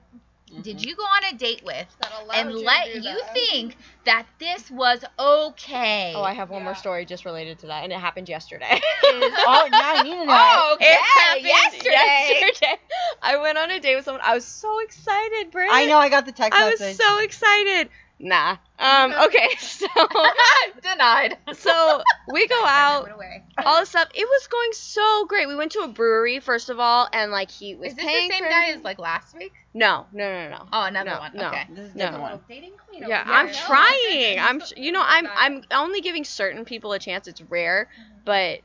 Mm-hmm. 0.51 0.61
did 0.61 0.83
you 0.85 0.95
go 0.95 1.03
on 1.03 1.33
a 1.33 1.37
date 1.37 1.61
with 1.65 1.87
That 1.99 2.11
and 2.35 2.51
you 2.51 2.63
let 2.65 2.95
you 2.95 3.01
that. 3.01 3.33
think 3.33 3.75
that 4.05 4.25
this 4.39 4.71
was 4.71 5.03
okay? 5.19 6.13
Oh, 6.15 6.23
I 6.23 6.33
have 6.33 6.49
one 6.49 6.63
more 6.63 6.75
story 6.75 7.05
just 7.05 7.25
related 7.25 7.59
to 7.59 7.67
that, 7.67 7.83
and 7.83 7.91
it 7.91 7.99
happened 7.99 8.29
yesterday. 8.29 8.79
oh, 9.03 9.67
yeah, 9.71 9.93
I 9.95 10.03
need 10.03 10.11
to 10.11 10.25
know. 10.25 10.25
Oh, 10.29 10.71
okay. 10.75 10.85
It 10.85 10.99
happened 10.99 11.45
yesterday. 11.45 12.39
yesterday. 12.49 12.75
I 13.21 13.37
went 13.37 13.57
on 13.57 13.71
a 13.71 13.79
date 13.81 13.95
with 13.97 14.05
someone. 14.05 14.21
I 14.25 14.35
was 14.35 14.45
so 14.45 14.79
excited, 14.79 15.51
Britt. 15.51 15.69
I 15.71 15.85
know. 15.85 15.97
I 15.97 16.07
got 16.09 16.25
the 16.25 16.31
text 16.31 16.57
I 16.57 16.69
was 16.71 16.79
message. 16.79 16.97
so 16.97 17.19
excited. 17.19 17.89
Nah. 18.19 18.57
Um. 18.79 19.13
Okay. 19.25 19.49
So. 19.59 19.85
Denied. 20.81 21.37
So 21.53 22.01
we 22.31 22.47
go 22.47 22.63
out. 22.65 23.09
All 23.63 23.79
this 23.79 23.89
stuff. 23.89 24.07
It 24.15 24.25
was 24.25 24.47
going 24.47 24.69
so 24.73 25.25
great. 25.25 25.47
We 25.47 25.55
went 25.55 25.73
to 25.73 25.79
a 25.79 25.87
brewery 25.87 26.39
first 26.39 26.69
of 26.69 26.79
all, 26.79 27.07
and 27.13 27.31
like 27.31 27.51
he 27.51 27.75
was 27.75 27.89
Is 27.89 27.95
this 27.95 28.05
paying 28.05 28.27
the 28.29 28.33
same 28.35 28.43
for 28.43 28.49
guy 28.49 28.61
everything. 28.63 28.79
as 28.79 28.83
like 28.85 28.99
last 28.99 29.35
week? 29.35 29.53
No, 29.77 30.07
no, 30.11 30.27
no, 30.27 30.49
no. 30.49 30.65
Oh, 30.73 30.83
another 30.85 31.11
No, 31.11 31.19
one. 31.19 31.31
no. 31.35 31.47
Okay. 31.49 31.65
This 31.69 31.85
is 31.89 31.93
a 31.93 31.97
No. 31.99 32.05
different 32.05 32.21
one. 32.23 32.39
Dating 32.49 32.73
queen. 32.89 33.03
Yeah, 33.07 33.21
over 33.21 33.31
I'm 33.31 33.47
here. 33.47 33.55
trying. 33.67 34.39
I'm, 34.39 34.61
you 34.75 34.91
know, 34.91 35.03
I'm, 35.05 35.27
I'm 35.35 35.63
only 35.71 36.01
giving 36.01 36.23
certain 36.23 36.65
people 36.65 36.93
a 36.93 36.99
chance. 36.99 37.27
It's 37.27 37.41
rare, 37.41 37.87
but 38.25 38.59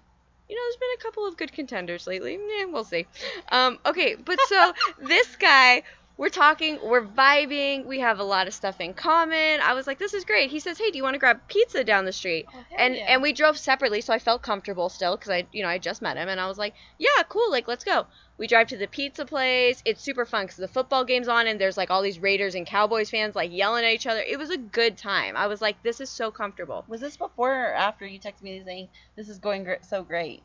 you 0.48 0.56
know, 0.56 0.62
there's 0.64 0.76
been 0.76 0.88
a 0.98 1.02
couple 1.02 1.26
of 1.26 1.36
good 1.36 1.52
contenders 1.52 2.06
lately. 2.06 2.34
Eh, 2.36 2.64
we'll 2.64 2.84
see. 2.84 3.06
Um, 3.50 3.78
okay, 3.84 4.14
but 4.14 4.38
so 4.48 4.72
this 5.02 5.36
guy, 5.36 5.82
we're 6.16 6.28
talking, 6.28 6.78
we're 6.84 7.04
vibing, 7.04 7.86
we 7.86 8.00
have 8.00 8.18
a 8.18 8.24
lot 8.24 8.46
of 8.46 8.54
stuff 8.54 8.80
in 8.80 8.94
common. 8.94 9.60
I 9.60 9.72
was 9.74 9.86
like, 9.86 9.98
this 9.98 10.14
is 10.14 10.24
great. 10.24 10.50
He 10.50 10.60
says, 10.60 10.78
hey, 10.78 10.90
do 10.90 10.96
you 10.96 11.02
want 11.02 11.14
to 11.14 11.18
grab 11.18 11.40
pizza 11.48 11.84
down 11.84 12.04
the 12.04 12.12
street? 12.12 12.46
Oh, 12.54 12.64
and 12.78 12.94
and 12.96 13.22
we 13.22 13.32
drove 13.32 13.58
separately, 13.58 14.00
so 14.00 14.12
I 14.12 14.18
felt 14.18 14.42
comfortable 14.42 14.88
still 14.88 15.16
because 15.16 15.30
I, 15.30 15.46
you 15.52 15.62
know, 15.62 15.68
I 15.68 15.78
just 15.78 16.02
met 16.02 16.16
him, 16.16 16.28
and 16.28 16.40
I 16.40 16.46
was 16.46 16.58
like, 16.58 16.74
yeah, 16.98 17.22
cool, 17.28 17.50
like 17.50 17.66
let's 17.66 17.84
go. 17.84 18.06
We 18.38 18.46
drive 18.46 18.68
to 18.68 18.76
the 18.76 18.86
pizza 18.86 19.24
place. 19.24 19.82
It's 19.84 20.02
super 20.02 20.24
fun 20.24 20.44
because 20.44 20.56
the 20.56 20.68
football 20.68 21.04
game's 21.04 21.28
on, 21.28 21.46
and 21.46 21.60
there's 21.60 21.76
like 21.76 21.90
all 21.90 22.02
these 22.02 22.18
Raiders 22.18 22.54
and 22.54 22.66
Cowboys 22.66 23.10
fans 23.10 23.34
like 23.34 23.52
yelling 23.52 23.84
at 23.84 23.92
each 23.92 24.06
other. 24.06 24.20
It 24.20 24.38
was 24.38 24.50
a 24.50 24.58
good 24.58 24.96
time. 24.96 25.36
I 25.36 25.46
was 25.46 25.60
like, 25.60 25.82
this 25.82 26.00
is 26.00 26.10
so 26.10 26.30
comfortable. 26.30 26.84
Was 26.88 27.00
this 27.00 27.16
before 27.16 27.52
or 27.52 27.74
after 27.74 28.06
you 28.06 28.18
texted 28.18 28.42
me 28.42 28.62
saying 28.64 28.88
this 29.16 29.28
is 29.28 29.38
going 29.38 29.64
gr- 29.64 29.74
so 29.82 30.02
great? 30.02 30.42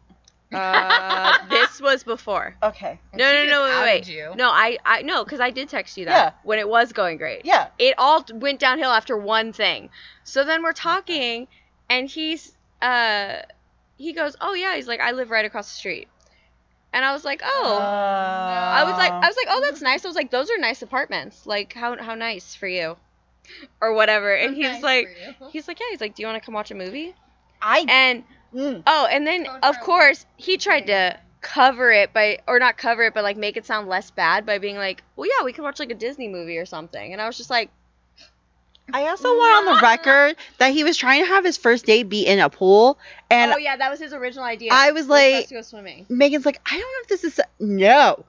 Uh, 0.54 1.38
this 1.50 1.82
was 1.82 2.04
before. 2.04 2.56
Okay. 2.64 3.00
No, 3.14 3.32
no, 3.34 3.46
no, 3.46 3.68
just 3.68 3.82
wait, 3.82 3.94
wait. 4.02 4.08
you. 4.08 4.34
No, 4.36 4.50
I, 4.50 4.78
I, 4.86 5.02
no, 5.02 5.24
because 5.24 5.40
I 5.40 5.50
did 5.52 5.70
text 5.70 5.98
you 5.98 6.06
that 6.06 6.12
Yeah. 6.12 6.32
when 6.44 6.60
it 6.60 6.68
was 6.70 6.94
going 6.94 7.18
great. 7.18 7.46
Yeah. 7.46 7.68
It 7.78 7.96
all 7.98 8.24
t- 8.24 8.34
went 8.34 8.60
downhill 8.60 8.92
after 8.92 9.18
one 9.18 9.52
thing. 9.54 9.90
So 10.24 10.44
then 10.44 10.64
we're 10.64 10.74
talking, 10.74 11.48
and 11.90 12.10
he's, 12.10 12.54
uh, 12.82 13.38
he 13.98 14.14
goes, 14.14 14.36
oh 14.40 14.54
yeah, 14.54 14.76
he's 14.76 14.88
like, 14.88 15.00
I 15.02 15.12
live 15.12 15.32
right 15.32 15.46
across 15.46 15.68
the 15.70 15.76
street, 15.78 16.08
and 16.94 17.04
I 17.04 17.12
was 17.14 17.26
like, 17.26 17.42
oh. 17.44 17.78
I 17.82 18.84
was 18.84 18.94
like, 18.94 19.12
I 19.12 19.28
was 19.28 19.36
like, 19.36 19.48
oh, 19.50 19.62
that's 19.62 19.82
nice. 19.82 20.06
I 20.06 20.08
was 20.08 20.16
like, 20.16 20.32
those 20.32 20.50
are 20.50 20.58
nice 20.58 20.82
apartments. 20.82 21.46
Like, 21.46 21.74
how 21.74 21.98
how 22.02 22.16
nice 22.16 22.56
for 22.56 22.68
you, 22.68 22.96
or 23.82 23.94
whatever. 23.94 24.34
And 24.34 24.56
he 24.56 24.68
was 24.68 24.82
like, 24.82 25.10
he's 25.52 25.68
like, 25.68 25.80
yeah. 25.80 25.88
He's 25.92 26.02
like, 26.02 26.16
do 26.16 26.22
you 26.24 26.28
want 26.28 26.42
to 26.42 26.46
come 26.46 26.54
watch 26.54 26.72
a 26.72 26.76
movie? 26.76 27.16
I. 27.62 27.86
And 27.90 28.24
Mm. 28.54 28.84
oh, 28.88 29.08
and 29.12 29.28
then 29.28 29.44
Don't 29.44 29.64
of 29.64 29.76
try 29.76 29.84
course 29.84 30.26
he 30.38 30.58
tried 30.58 30.88
to 30.88 31.20
cover 31.42 31.92
it 31.92 32.14
by, 32.14 32.40
or 32.48 32.60
not 32.60 32.78
cover 32.78 33.04
it, 33.04 33.14
but 33.14 33.24
like 33.24 33.38
make 33.38 33.58
it 33.58 33.66
sound 33.66 33.88
less 33.88 34.12
bad 34.12 34.46
by 34.46 34.58
being 34.58 34.76
like, 34.78 35.04
well, 35.16 35.28
yeah, 35.28 35.46
we 35.46 35.54
could 35.54 35.64
watch 35.64 35.80
like 35.80 35.92
a 35.92 35.96
Disney 35.96 36.28
movie 36.28 36.58
or 36.58 36.66
something. 36.66 37.14
And 37.14 37.22
I 37.22 37.28
was 37.28 37.38
just 37.38 37.50
like, 37.50 37.70
I 38.94 39.08
also 39.08 39.30
want 39.30 39.68
on 39.68 39.76
the 39.76 39.82
record 39.84 40.38
that 40.60 40.72
he 40.72 40.84
was 40.84 40.96
trying 40.96 41.24
to 41.24 41.28
have 41.28 41.44
his 41.44 41.58
first 41.58 41.86
date 41.86 42.04
be 42.04 42.26
in 42.26 42.40
a 42.40 42.50
pool, 42.50 42.98
and 43.30 43.52
oh 43.52 43.58
yeah, 43.58 43.76
that 43.76 43.90
was 43.90 44.00
his 44.00 44.14
original 44.14 44.46
idea. 44.46 44.72
I 44.72 44.92
was 44.92 45.08
for 45.08 45.14
us 45.14 45.34
like- 45.34 45.48
to 45.50 45.56
go 45.56 45.62
swimming. 45.62 46.06
Megan's 46.10 46.46
like, 46.46 46.62
I 46.66 46.72
don't 46.72 46.80
know 46.80 47.02
if 47.02 47.08
this 47.08 47.24
is 47.24 47.42
no. 47.60 48.26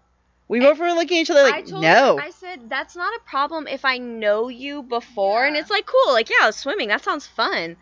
We 0.49 0.61
both 0.61 0.79
were 0.79 0.91
looking 0.93 1.19
at 1.19 1.23
each 1.23 1.31
other 1.31 1.41
I 1.41 1.51
like, 1.51 1.67
told 1.67 1.83
no. 1.83 2.17
him, 2.17 2.25
I 2.25 2.31
said 2.31 2.71
that's 2.71 2.97
not 2.97 3.15
a 3.15 3.21
problem 3.29 3.69
if 3.69 3.85
I 3.85 3.99
know 3.99 4.49
you 4.49 4.83
before, 4.83 5.45
and 5.45 5.57
it's 5.57 5.71
like 5.71 5.87
cool, 5.87 6.13
like 6.13 6.31
yeah, 6.31 6.51
swimming 6.51 6.89
that 6.89 7.05
sounds 7.05 7.27
fun. 7.27 7.77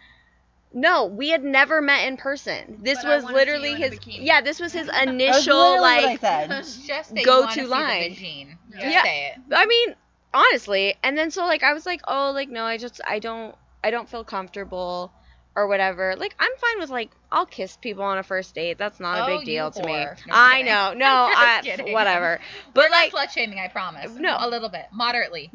No, 0.78 1.06
we 1.06 1.30
had 1.30 1.42
never 1.42 1.80
met 1.80 2.06
in 2.06 2.18
person. 2.18 2.80
This 2.82 2.98
But 3.02 3.06
I 3.10 3.14
was 3.16 3.24
wanna 3.24 3.34
see 3.34 3.38
literally 3.38 3.70
you 3.70 3.76
in 3.76 3.82
a 3.82 3.86
his 3.86 3.98
bikini. 3.98 4.18
yeah, 4.20 4.40
this 4.42 4.60
was 4.60 4.72
his 4.74 4.86
That 4.92 5.06
was 5.06 5.08
initial 5.14 5.56
literally 5.56 5.80
what 5.80 6.04
I 6.04 6.06
like 6.06 6.20
said. 6.20 6.48
Just 6.86 7.14
say 7.14 7.22
Go 7.24 7.36
you 7.36 7.40
wanna 7.40 7.54
to 7.54 7.62
see 7.62 7.68
line. 7.70 8.10
The 8.10 8.16
vagine. 8.16 8.58
Just 8.72 8.82
Yeah. 8.92 9.02
say 9.02 9.26
it. 9.28 9.38
I 9.54 9.64
mean, 9.66 9.96
honestly, 10.34 10.94
and 11.02 11.16
then 11.16 11.30
so 11.30 11.46
like 11.46 11.62
I 11.62 11.72
was 11.72 11.86
like, 11.86 12.02
"Oh, 12.06 12.32
like 12.34 12.50
no, 12.50 12.64
I 12.64 12.76
just 12.76 13.00
I 13.06 13.20
don't 13.20 13.54
I 13.82 13.90
don't 13.90 14.06
feel 14.08 14.22
comfortable 14.22 15.12
or 15.56 15.66
whatever." 15.66 16.14
Like 16.18 16.34
I'm 16.38 16.50
fine 16.60 16.80
with 16.80 16.90
like 16.90 17.10
I'll 17.32 17.46
kiss 17.46 17.78
people 17.78 18.04
on 18.04 18.18
a 18.18 18.22
first 18.22 18.54
date. 18.54 18.76
That's 18.76 19.00
not 19.00 19.18
a 19.20 19.22
Oh, 19.22 19.26
big 19.28 19.40
you 19.40 19.54
deal 19.54 19.70
to 19.70 19.82
me. 19.82 19.94
whore. 19.94 20.26
No, 20.26 20.32
I 20.34 20.58
kidding. 20.58 20.66
know. 20.66 20.92
No, 20.94 21.06
I'm 21.06 21.58
I 21.58 21.60
kidding. 21.62 21.92
whatever. 21.94 22.38
But 22.74 22.74
But 22.74 22.90
like 22.90 23.12
slut 23.14 23.30
shaming, 23.30 23.58
I 23.58 23.68
promise. 23.68 24.12
No. 24.12 24.36
a 24.38 24.46
little 24.46 24.68
bit, 24.68 24.84
moderately. 24.92 25.50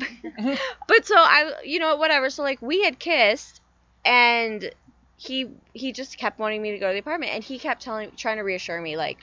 But 0.87 1.05
so 1.05 1.15
I, 1.15 1.53
you 1.63 1.77
know, 1.77 1.95
whatever. 1.97 2.31
So 2.31 2.41
like 2.41 2.59
we 2.61 2.83
had 2.83 2.97
kissed, 2.97 3.61
and 4.03 4.71
he 5.21 5.45
he 5.73 5.91
just 5.91 6.17
kept 6.17 6.39
wanting 6.39 6.61
me 6.61 6.71
to 6.71 6.79
go 6.79 6.87
to 6.87 6.93
the 6.93 6.99
apartment 6.99 7.31
and 7.33 7.43
he 7.43 7.59
kept 7.59 7.81
telling 7.83 8.11
trying 8.17 8.37
to 8.37 8.43
reassure 8.43 8.81
me 8.81 8.97
like 8.97 9.17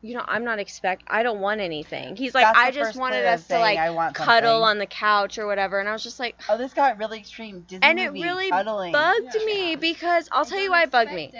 you 0.00 0.14
know 0.14 0.24
i'm 0.28 0.44
not 0.44 0.58
expect 0.60 1.02
i 1.08 1.22
don't 1.24 1.40
want 1.40 1.60
anything 1.60 2.14
he's 2.14 2.34
like 2.34 2.44
That's 2.44 2.58
i 2.58 2.70
just 2.70 2.96
wanted 2.96 3.26
us 3.26 3.46
to 3.48 3.58
like 3.58 3.78
"I 3.78 3.90
want 3.90 4.14
cuddle 4.14 4.60
something." 4.60 4.68
on 4.70 4.78
the 4.78 4.86
couch 4.86 5.38
or 5.38 5.46
whatever 5.46 5.80
and 5.80 5.88
i 5.88 5.92
was 5.92 6.04
just 6.04 6.20
like 6.20 6.36
Oh, 6.48 6.56
this 6.56 6.72
got 6.72 6.98
really 6.98 7.18
extreme. 7.18 7.62
Disney 7.62 7.84
and 7.86 7.98
it 7.98 8.12
really 8.12 8.48
cuddling. 8.50 8.92
bugged 8.92 9.36
me 9.44 9.74
because 9.76 10.28
i'll 10.32 10.44
tell 10.44 10.60
you 10.60 10.70
why 10.70 10.84
it 10.84 10.90
bugged 10.92 11.12
me 11.12 11.32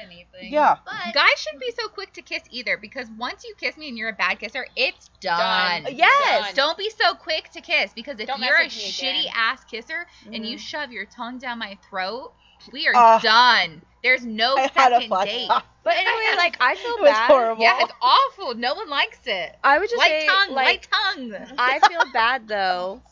Yeah. 0.42 0.76
But 0.84 1.14
Guys 1.14 1.28
shouldn't 1.36 1.60
be 1.62 1.72
so 1.78 1.88
quick 1.88 2.12
to 2.14 2.22
kiss 2.22 2.42
either 2.50 2.76
because 2.76 3.06
once 3.16 3.44
you 3.44 3.54
kiss 3.58 3.76
me 3.76 3.88
and 3.88 3.96
you're 3.96 4.08
a 4.08 4.12
bad 4.14 4.38
kisser, 4.40 4.66
it's 4.74 5.08
done. 5.20 5.84
Done. 5.84 5.94
yes 5.96 6.46
Done. 6.46 6.54
Don't 6.56 6.78
be 6.78 6.90
so 6.90 7.14
quick 7.14 7.50
to 7.52 7.60
kiss 7.60 7.92
because 7.94 8.18
if 8.18 8.26
Don't 8.26 8.40
you're 8.42 8.56
a 8.56 8.62
mess 8.64 8.74
with 8.74 8.84
me 8.84 8.90
shitty 8.90 9.20
again. 9.20 9.32
ass 9.36 9.64
kisser 9.64 10.06
and 10.32 10.44
you 10.46 10.56
Mhm. 10.56 10.60
shove 10.60 10.90
your 10.92 11.04
tongue 11.06 11.38
down 11.38 11.58
my 11.58 11.78
throat, 11.88 12.32
we 12.72 12.86
are 12.88 12.94
Ugh. 12.94 13.22
done. 13.22 13.82
There's 14.02 14.24
no 14.24 14.56
I 14.56 14.70
had 14.74 14.92
a 14.92 15.00
second 15.02 15.24
date. 15.26 15.48
back. 15.48 15.64
but 15.84 15.94
anyway 15.94 16.24
like 16.36 16.56
i 16.60 16.74
feel 16.74 16.92
It 16.94 17.00
was 17.02 17.10
bad 17.10 17.30
horrible. 17.30 17.62
Yeah, 17.62 17.78
it's 17.80 17.92
awful. 18.00 18.54
No 18.54 18.74
one 18.74 18.88
likes 18.88 19.20
it. 19.26 19.56
i 19.62 19.78
would 19.78 19.88
just 19.90 19.98
Light 19.98 20.08
say 20.08 20.26
tongue, 20.26 20.54
like 20.54 20.66
light 20.66 20.88
tongue. 20.90 21.56
I 21.58 21.78
feel 21.88 22.00
bad 22.12 22.48
though 22.48 23.02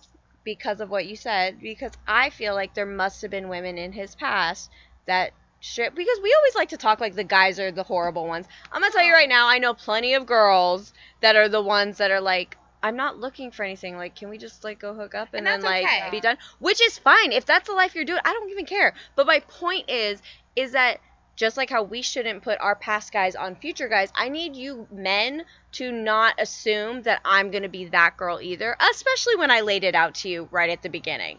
because 0.44 0.80
of 0.80 0.88
what 0.90 1.06
you 1.06 1.14
said 1.16 1.60
because 1.60 1.92
I 2.06 2.30
feel 2.30 2.54
like 2.54 2.74
there 2.74 2.86
must 2.86 3.20
have 3.22 3.30
been 3.30 3.48
women 3.48 3.76
in 3.76 3.92
his 3.92 4.14
past 4.14 4.70
that 5.06 5.32
shit 5.60 5.94
because 5.94 6.18
we 6.22 6.34
always 6.38 6.54
like 6.54 6.70
to 6.70 6.76
talk 6.78 7.00
like 7.00 7.14
the 7.14 7.24
guys 7.24 7.58
are 7.60 7.70
the 7.72 7.82
horrible 7.82 8.26
ones. 8.26 8.46
I'm 8.72 8.80
going 8.80 8.90
to 8.90 8.96
tell 8.96 9.06
you 9.06 9.12
right 9.12 9.28
now 9.28 9.48
I 9.48 9.58
know 9.58 9.74
plenty 9.74 10.14
of 10.14 10.24
girls 10.24 10.92
that 11.20 11.36
are 11.36 11.48
the 11.48 11.60
ones 11.62 11.98
that 11.98 12.10
are 12.10 12.20
like 12.20 12.56
I'm 12.82 12.96
not 12.96 13.18
looking 13.18 13.50
for 13.50 13.64
anything. 13.64 13.96
Like, 13.96 14.14
can 14.14 14.28
we 14.28 14.38
just 14.38 14.64
like 14.64 14.78
go 14.78 14.94
hook 14.94 15.14
up 15.14 15.28
and, 15.32 15.46
And 15.46 15.62
then 15.62 15.70
like 15.70 15.84
okay. 15.84 16.08
be 16.10 16.20
done? 16.20 16.38
Which 16.58 16.82
is 16.82 16.98
fine 16.98 17.32
if 17.32 17.46
that's 17.46 17.68
the 17.68 17.74
life 17.74 17.94
you're 17.94 18.04
doing. 18.04 18.20
I 18.24 18.32
don't 18.32 18.50
even 18.50 18.66
care. 18.66 18.94
But 19.16 19.26
my 19.26 19.40
point 19.40 19.90
is, 19.90 20.22
is 20.56 20.72
that 20.72 21.00
just 21.38 21.56
like 21.56 21.70
how 21.70 21.84
we 21.84 22.02
shouldn't 22.02 22.42
put 22.42 22.58
our 22.60 22.74
past 22.74 23.12
guys 23.12 23.36
on 23.36 23.54
future 23.54 23.88
guys, 23.88 24.10
I 24.14 24.28
need 24.28 24.56
you 24.56 24.88
men 24.90 25.44
to 25.72 25.92
not 25.92 26.34
assume 26.40 27.02
that 27.02 27.20
I'm 27.24 27.52
gonna 27.52 27.68
be 27.68 27.86
that 27.86 28.16
girl 28.16 28.40
either. 28.42 28.76
Especially 28.90 29.36
when 29.36 29.50
I 29.50 29.60
laid 29.60 29.84
it 29.84 29.94
out 29.94 30.16
to 30.16 30.28
you 30.28 30.48
right 30.50 30.68
at 30.68 30.82
the 30.82 30.88
beginning. 30.88 31.38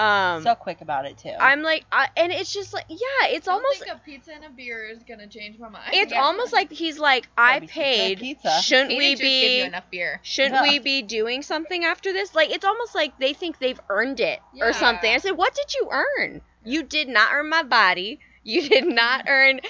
Um, 0.00 0.42
so 0.42 0.54
quick 0.54 0.80
about 0.80 1.04
it 1.04 1.18
too. 1.18 1.32
I'm 1.38 1.62
like, 1.62 1.84
I, 1.92 2.08
and 2.16 2.32
it's 2.32 2.52
just 2.52 2.72
like, 2.72 2.86
yeah, 2.88 3.28
it's 3.28 3.48
almost. 3.48 3.80
Like 3.80 3.96
a 3.96 4.00
pizza 4.04 4.32
and 4.34 4.44
a 4.44 4.50
beer 4.50 4.88
is 4.88 5.02
gonna 5.06 5.26
change 5.26 5.58
my 5.58 5.68
mind. 5.68 5.90
It's 5.92 6.12
Yeah. 6.12 6.22
almost 6.22 6.52
like 6.52 6.70
he's 6.72 6.98
like, 6.98 7.28
I 7.36 7.60
Gotta 7.60 7.60
be 7.60 7.66
some 7.66 7.74
good 7.74 7.84
paid. 7.84 8.18
pizza. 8.18 8.62
Shouldn't 8.62 8.90
He 8.92 8.96
we 8.98 9.04
didn't 9.14 9.18
just 9.18 9.22
give 9.22 9.50
you 9.52 9.62
be? 9.62 9.66
enough 9.66 9.90
beer. 9.90 10.20
Shouldn't 10.22 10.54
Yeah. 10.54 10.62
we 10.62 10.78
be 10.78 11.02
doing 11.02 11.42
something 11.42 11.84
after 11.84 12.12
this? 12.12 12.34
Like, 12.34 12.50
it's 12.50 12.64
almost 12.64 12.94
like 12.94 13.18
they 13.18 13.34
think 13.34 13.58
they've 13.58 13.80
earned 13.90 14.20
it 14.20 14.40
or 14.60 14.72
something. 14.72 15.12
I 15.12 15.18
said, 15.18 15.32
what 15.32 15.54
did 15.54 15.74
you 15.74 15.88
earn? 15.90 16.40
You 16.64 16.82
did 16.82 17.08
not 17.08 17.32
earn 17.32 17.48
my 17.50 17.62
body. 17.62 18.20
You 18.42 18.66
did 18.68 18.86
not 18.86 19.26
earn 19.28 19.60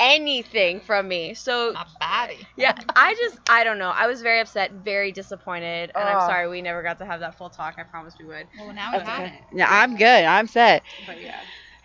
anything 0.00 0.80
from 0.80 1.06
me. 1.06 1.34
So 1.34 1.72
My 1.72 1.86
body. 2.00 2.38
yeah, 2.56 2.74
I 2.96 3.14
just 3.14 3.38
I 3.48 3.62
don't 3.62 3.78
know. 3.78 3.90
I 3.90 4.06
was 4.06 4.22
very 4.22 4.40
upset, 4.40 4.72
very 4.72 5.12
disappointed, 5.12 5.92
and 5.94 6.08
I'm 6.08 6.16
oh. 6.16 6.26
sorry 6.26 6.48
we 6.48 6.62
never 6.62 6.82
got 6.82 6.98
to 6.98 7.04
have 7.06 7.20
that 7.20 7.36
full 7.36 7.50
talk. 7.50 7.74
I 7.78 7.84
promised 7.84 8.18
we 8.18 8.24
would. 8.24 8.48
Well, 8.58 8.72
now 8.72 8.90
we 8.92 8.98
That's 8.98 9.08
got 9.08 9.20
okay. 9.20 9.34
it. 9.34 9.56
Yeah, 9.58 9.68
I'm 9.70 9.96
good. 9.96 10.24
I'm 10.24 10.46
set. 10.48 10.82
But 11.06 11.20
yeah. 11.22 11.38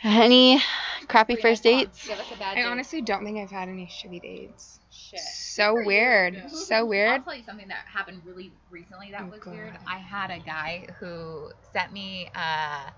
Any 0.04 0.62
crappy 1.08 1.36
first 1.36 1.64
dates? 1.64 2.08
Give 2.08 2.20
us 2.20 2.26
a 2.34 2.38
bad 2.38 2.54
I 2.58 2.62
date. 2.62 2.68
honestly 2.68 3.02
don't 3.02 3.24
think 3.26 3.40
I've 3.40 3.50
had 3.52 3.70
any 3.70 3.88
shitty 3.88 4.22
dates. 4.22 4.80
Shit. 4.92 5.20
So 5.20 5.74
for 5.74 5.82
you. 5.82 5.88
weird. 5.88 6.44
I'll 6.72 6.88
weird. 6.88 7.24
tell 7.24 7.36
you 7.36 7.44
something 7.44 7.68
that 7.70 7.86
happened 7.92 8.22
really 8.26 8.52
recently 8.70 9.12
that 9.12 9.22
Oh, 9.24 9.28
was 9.32 9.40
God. 9.40 9.54
weird. 9.56 9.74
I 9.88 9.98
had 9.98 10.30
a 10.32 10.40
guy 10.40 10.88
who 11.00 11.50
sent 11.74 11.92
me 11.92 12.30
a 12.36 12.92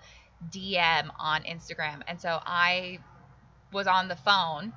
DM 0.51 1.09
on 1.19 1.43
Instagram, 1.43 2.01
and 2.07 2.19
so 2.19 2.39
I 2.45 2.99
was 3.71 3.87
on 3.87 4.07
the 4.09 4.15
phone. 4.15 4.73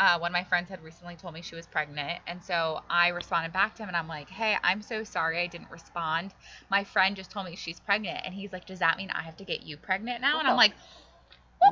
Uh, 0.00 0.18
one 0.18 0.30
of 0.30 0.32
my 0.32 0.44
friends 0.44 0.70
had 0.70 0.82
recently 0.82 1.14
told 1.14 1.34
me 1.34 1.42
she 1.42 1.54
was 1.54 1.66
pregnant, 1.66 2.20
and 2.26 2.42
so 2.42 2.80
I 2.88 3.08
responded 3.08 3.52
back 3.52 3.74
to 3.74 3.82
him, 3.82 3.88
and 3.88 3.96
I'm 3.96 4.08
like, 4.08 4.30
"Hey, 4.30 4.56
I'm 4.64 4.80
so 4.80 5.04
sorry 5.04 5.38
I 5.38 5.46
didn't 5.46 5.70
respond. 5.70 6.32
My 6.70 6.84
friend 6.84 7.14
just 7.14 7.30
told 7.30 7.44
me 7.44 7.54
she's 7.54 7.78
pregnant," 7.78 8.22
and 8.24 8.34
he's 8.34 8.50
like, 8.50 8.64
"Does 8.64 8.78
that 8.78 8.96
mean 8.96 9.10
I 9.10 9.20
have 9.20 9.36
to 9.36 9.44
get 9.44 9.62
you 9.62 9.76
pregnant 9.76 10.22
now?" 10.22 10.38
And 10.38 10.48
I'm 10.48 10.56
like, 10.56 10.72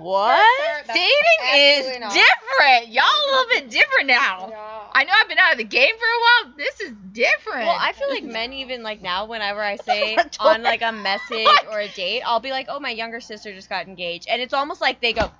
What? 0.00 0.86
"Dating 0.86 1.10
is 1.54 1.98
not. 2.00 2.12
different. 2.12 2.88
Y'all 2.88 3.04
a 3.04 3.26
little 3.30 3.48
bit 3.48 3.70
different 3.78 4.08
now. 4.08 4.52
I 4.92 5.04
know 5.04 5.12
I've 5.18 5.28
been 5.28 5.38
out 5.38 5.52
of 5.52 5.58
the 5.58 5.64
game 5.64 5.94
for 5.96 6.04
a 6.04 6.46
while. 6.50 6.54
This 6.58 6.80
is 6.82 6.92
different." 7.12 7.66
Well, 7.66 7.78
I 7.80 7.92
feel 7.92 8.10
like 8.10 8.24
men 8.30 8.52
even 8.52 8.82
like 8.82 9.00
now, 9.00 9.24
whenever 9.24 9.62
I 9.62 9.76
say 9.76 10.18
on 10.40 10.62
like 10.62 10.82
a 10.82 10.92
message 10.92 11.48
or 11.70 11.80
a 11.80 11.88
date, 11.88 12.20
I'll 12.26 12.40
be 12.40 12.50
like, 12.50 12.66
"Oh, 12.68 12.78
my 12.78 12.90
younger 12.90 13.20
sister 13.22 13.54
just 13.54 13.70
got 13.70 13.86
engaged," 13.86 14.26
and 14.28 14.42
it's 14.42 14.52
almost 14.52 14.82
like 14.82 15.00
they 15.00 15.14
go, 15.14 15.30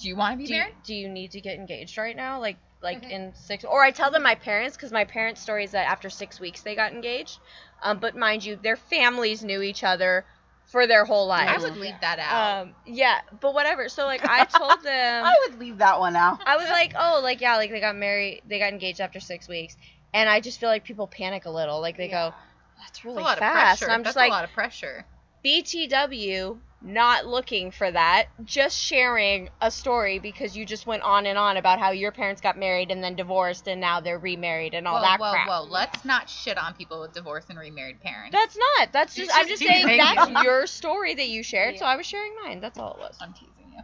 Do 0.00 0.08
you 0.08 0.16
want 0.16 0.34
to 0.34 0.38
be 0.38 0.46
"Do 0.46 0.54
you, 0.54 0.60
married? 0.60 0.74
do 0.84 0.94
you 0.94 1.08
need 1.08 1.32
to 1.32 1.40
get 1.40 1.58
engaged 1.58 1.96
right 1.98 2.16
now?" 2.16 2.40
Like 2.40 2.56
like 2.82 3.02
in 3.02 3.32
six, 3.34 3.64
or 3.64 3.82
I 3.82 3.90
tell 3.90 4.10
them 4.10 4.22
my 4.22 4.34
parents 4.34 4.76
because 4.76 4.90
my 4.90 5.04
parents' 5.04 5.40
story 5.42 5.64
is 5.64 5.72
that 5.72 5.86
after 5.86 6.08
six 6.08 6.40
weeks 6.40 6.62
they 6.62 6.74
got 6.74 6.92
engaged. 6.92 7.38
Um, 7.82 7.98
but 7.98 8.16
mind 8.16 8.44
you, 8.44 8.56
their 8.56 8.76
families 8.76 9.44
knew 9.44 9.60
each 9.62 9.84
other 9.84 10.24
for 10.66 10.86
their 10.86 11.04
whole 11.04 11.26
lives. 11.26 11.62
I 11.62 11.68
would 11.68 11.76
leave 11.78 11.94
that 12.00 12.18
out. 12.18 12.62
Um, 12.62 12.74
yeah, 12.86 13.20
but 13.40 13.52
whatever. 13.54 13.88
So 13.88 14.06
like 14.06 14.24
I 14.24 14.44
told 14.58 14.82
them. 14.82 15.24
I 15.24 15.34
would 15.46 15.58
leave 15.58 15.78
that 15.78 15.98
one 16.00 16.16
out. 16.16 16.40
I 16.46 16.56
was 16.56 16.68
like, 16.68 16.94
oh, 16.98 17.20
like 17.22 17.40
yeah, 17.40 17.56
like 17.56 17.70
they 17.70 17.80
got 17.80 17.96
married, 17.96 18.42
they 18.48 18.58
got 18.58 18.72
engaged 18.72 19.00
after 19.00 19.20
six 19.20 19.48
weeks, 19.48 19.76
and 20.14 20.28
I 20.28 20.40
just 20.40 20.60
feel 20.60 20.68
like 20.68 20.84
people 20.84 21.06
panic 21.06 21.44
a 21.44 21.50
little, 21.50 21.80
like 21.80 21.96
they 21.96 22.08
go, 22.08 22.32
that's 22.78 22.98
That's 22.98 23.04
really 23.04 23.22
a 23.22 23.24
lot 23.24 23.38
fast, 23.38 23.82
of 23.82 23.84
pressure. 23.84 23.84
and 23.86 23.92
I'm 23.94 24.02
That's 24.02 24.08
just 24.14 24.16
like, 24.16 24.30
a 24.30 24.32
lot 24.32 24.44
of 24.44 24.52
pressure. 24.52 25.04
BTW, 25.44 26.58
not 26.82 27.26
looking 27.26 27.70
for 27.70 27.90
that, 27.90 28.28
just 28.44 28.78
sharing 28.78 29.50
a 29.60 29.70
story 29.70 30.18
because 30.18 30.56
you 30.56 30.64
just 30.64 30.86
went 30.86 31.02
on 31.02 31.26
and 31.26 31.36
on 31.38 31.56
about 31.56 31.78
how 31.78 31.90
your 31.90 32.10
parents 32.10 32.40
got 32.40 32.58
married 32.58 32.90
and 32.90 33.04
then 33.04 33.16
divorced 33.16 33.68
and 33.68 33.80
now 33.80 34.00
they're 34.00 34.18
remarried 34.18 34.74
and 34.74 34.88
all 34.88 34.96
whoa, 34.96 35.02
that 35.02 35.20
whoa, 35.20 35.30
crap. 35.30 35.48
whoa! 35.48 35.64
whoa, 35.64 35.70
Let's 35.70 36.04
not 36.04 36.28
shit 36.30 36.56
on 36.56 36.74
people 36.74 37.00
with 37.00 37.12
divorced 37.12 37.50
and 37.50 37.58
remarried 37.58 38.00
parents. 38.00 38.32
That's 38.32 38.56
not. 38.78 38.92
That's 38.92 39.16
It's 39.18 39.26
just. 39.26 39.38
I'm 39.38 39.48
just 39.48 39.62
just 39.62 39.72
saying 39.72 39.98
that's 39.98 40.30
you. 40.30 40.42
your 40.42 40.66
story 40.66 41.14
that 41.14 41.28
you 41.28 41.42
shared, 41.42 41.78
so 41.78 41.84
I 41.84 41.96
was 41.96 42.06
sharing 42.06 42.32
mine. 42.44 42.60
That's 42.60 42.78
all 42.78 42.94
it 42.94 42.98
was. 42.98 43.18
I'm 43.20 43.34
teasing 43.34 43.72
you. 43.72 43.80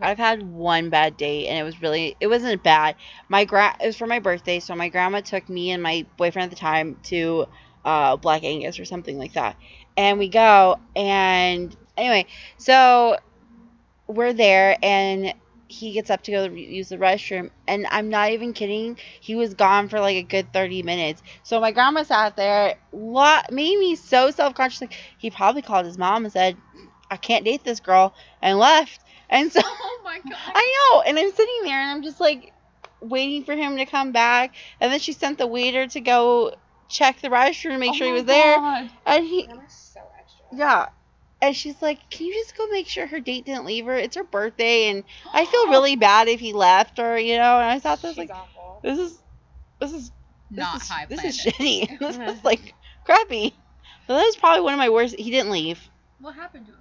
I've 0.00 0.18
had 0.18 0.42
one 0.42 0.90
bad 0.90 1.16
date, 1.16 1.46
and 1.48 1.58
it 1.58 1.62
was 1.62 1.80
really 1.82 2.16
it 2.20 2.28
wasn't 2.28 2.62
bad. 2.62 2.96
My 3.28 3.44
gra 3.44 3.74
it 3.80 3.86
was 3.86 3.96
for 3.96 4.06
my 4.06 4.18
birthday, 4.18 4.60
so 4.60 4.74
my 4.74 4.88
grandma 4.88 5.20
took 5.20 5.48
me 5.48 5.70
and 5.70 5.82
my 5.82 6.06
boyfriend 6.16 6.52
at 6.52 6.56
the 6.56 6.60
time 6.60 6.98
to 7.04 7.46
uh, 7.84 8.16
Black 8.16 8.44
Angus 8.44 8.78
or 8.78 8.84
something 8.84 9.18
like 9.18 9.32
that, 9.32 9.56
and 9.96 10.18
we 10.18 10.28
go 10.28 10.78
and 10.94 11.74
anyway, 11.96 12.26
so 12.58 13.16
we're 14.08 14.32
there 14.32 14.76
and 14.82 15.34
he 15.68 15.92
gets 15.92 16.10
up 16.10 16.22
to 16.22 16.30
go 16.30 16.44
use 16.44 16.88
the 16.90 16.96
restroom. 16.96 17.50
And 17.66 17.86
i'm 17.90 18.08
not 18.08 18.30
even 18.30 18.52
kidding 18.52 18.98
he 19.20 19.34
was 19.34 19.54
gone 19.54 19.88
for 19.88 20.00
like 20.00 20.16
a 20.16 20.22
good 20.22 20.52
30 20.52 20.82
minutes. 20.82 21.22
So 21.42 21.60
my 21.60 21.72
grandma 21.72 22.02
sat 22.04 22.36
there 22.36 22.76
lot 22.92 23.50
made 23.52 23.78
me 23.78 23.96
so 23.96 24.30
self-conscious 24.30 24.80
like 24.82 24.94
he 25.18 25.30
probably 25.30 25.62
called 25.62 25.86
his 25.86 25.98
mom 25.98 26.24
and 26.24 26.32
said 26.32 26.56
i 27.10 27.16
can't 27.16 27.44
date 27.44 27.64
this 27.64 27.80
girl 27.80 28.14
and 28.42 28.58
left. 28.58 29.00
And 29.28 29.52
so 29.52 29.60
Oh 29.64 30.00
my 30.04 30.18
god. 30.28 30.38
I 30.54 30.90
know, 30.94 31.02
and 31.02 31.18
I'm 31.18 31.32
sitting 31.32 31.60
there 31.64 31.80
and 31.80 31.90
I'm 31.90 32.02
just 32.02 32.20
like 32.20 32.52
waiting 33.00 33.44
for 33.44 33.54
him 33.54 33.76
to 33.76 33.86
come 33.86 34.12
back, 34.12 34.54
and 34.80 34.92
then 34.92 34.98
she 35.00 35.12
sent 35.12 35.38
the 35.38 35.46
waiter 35.46 35.86
to 35.88 36.00
go 36.00 36.54
check 36.88 37.20
the 37.20 37.28
restroom 37.28 37.70
to 37.72 37.78
make 37.78 37.90
oh 37.90 37.96
sure 37.96 38.06
he 38.06 38.12
was 38.12 38.24
there, 38.24 38.56
and 39.04 39.24
he, 39.24 39.46
Grandma's 39.46 39.72
so 39.72 40.00
extra. 40.18 40.58
yeah, 40.58 40.86
and 41.42 41.54
she's 41.54 41.80
like, 41.82 42.08
"Can 42.10 42.26
you 42.26 42.34
just 42.34 42.56
go 42.56 42.66
make 42.68 42.86
sure 42.88 43.06
her 43.06 43.20
date 43.20 43.44
didn't 43.46 43.64
leave 43.66 43.86
her? 43.86 43.94
It's 43.96 44.16
her 44.16 44.24
birthday, 44.24 44.88
and 44.88 45.04
I 45.32 45.44
feel 45.44 45.66
really 45.70 45.96
bad 45.96 46.28
if 46.28 46.40
he 46.40 46.52
left 46.52 46.98
her, 46.98 47.18
you 47.18 47.36
know." 47.36 47.56
And 47.60 47.70
I 47.70 47.78
thought 47.78 48.00
this 48.02 48.12
She's 48.12 48.18
like, 48.18 48.30
awful. 48.30 48.80
this 48.82 48.98
is, 48.98 49.18
this 49.80 49.92
is, 49.92 50.10
this 50.50 50.58
Not 50.58 50.76
is, 50.82 50.88
high 50.88 51.06
this 51.06 51.24
is 51.24 51.38
shitty. 51.38 51.98
this 52.00 52.16
is 52.18 52.44
like 52.44 52.74
crappy. 53.04 53.54
But 54.06 54.16
that 54.18 54.24
was 54.24 54.36
probably 54.36 54.60
one 54.62 54.72
of 54.72 54.78
my 54.78 54.88
worst. 54.88 55.16
He 55.18 55.30
didn't 55.30 55.50
leave. 55.50 55.80
What 56.20 56.34
happened 56.36 56.66
to 56.66 56.72
him? 56.72 56.78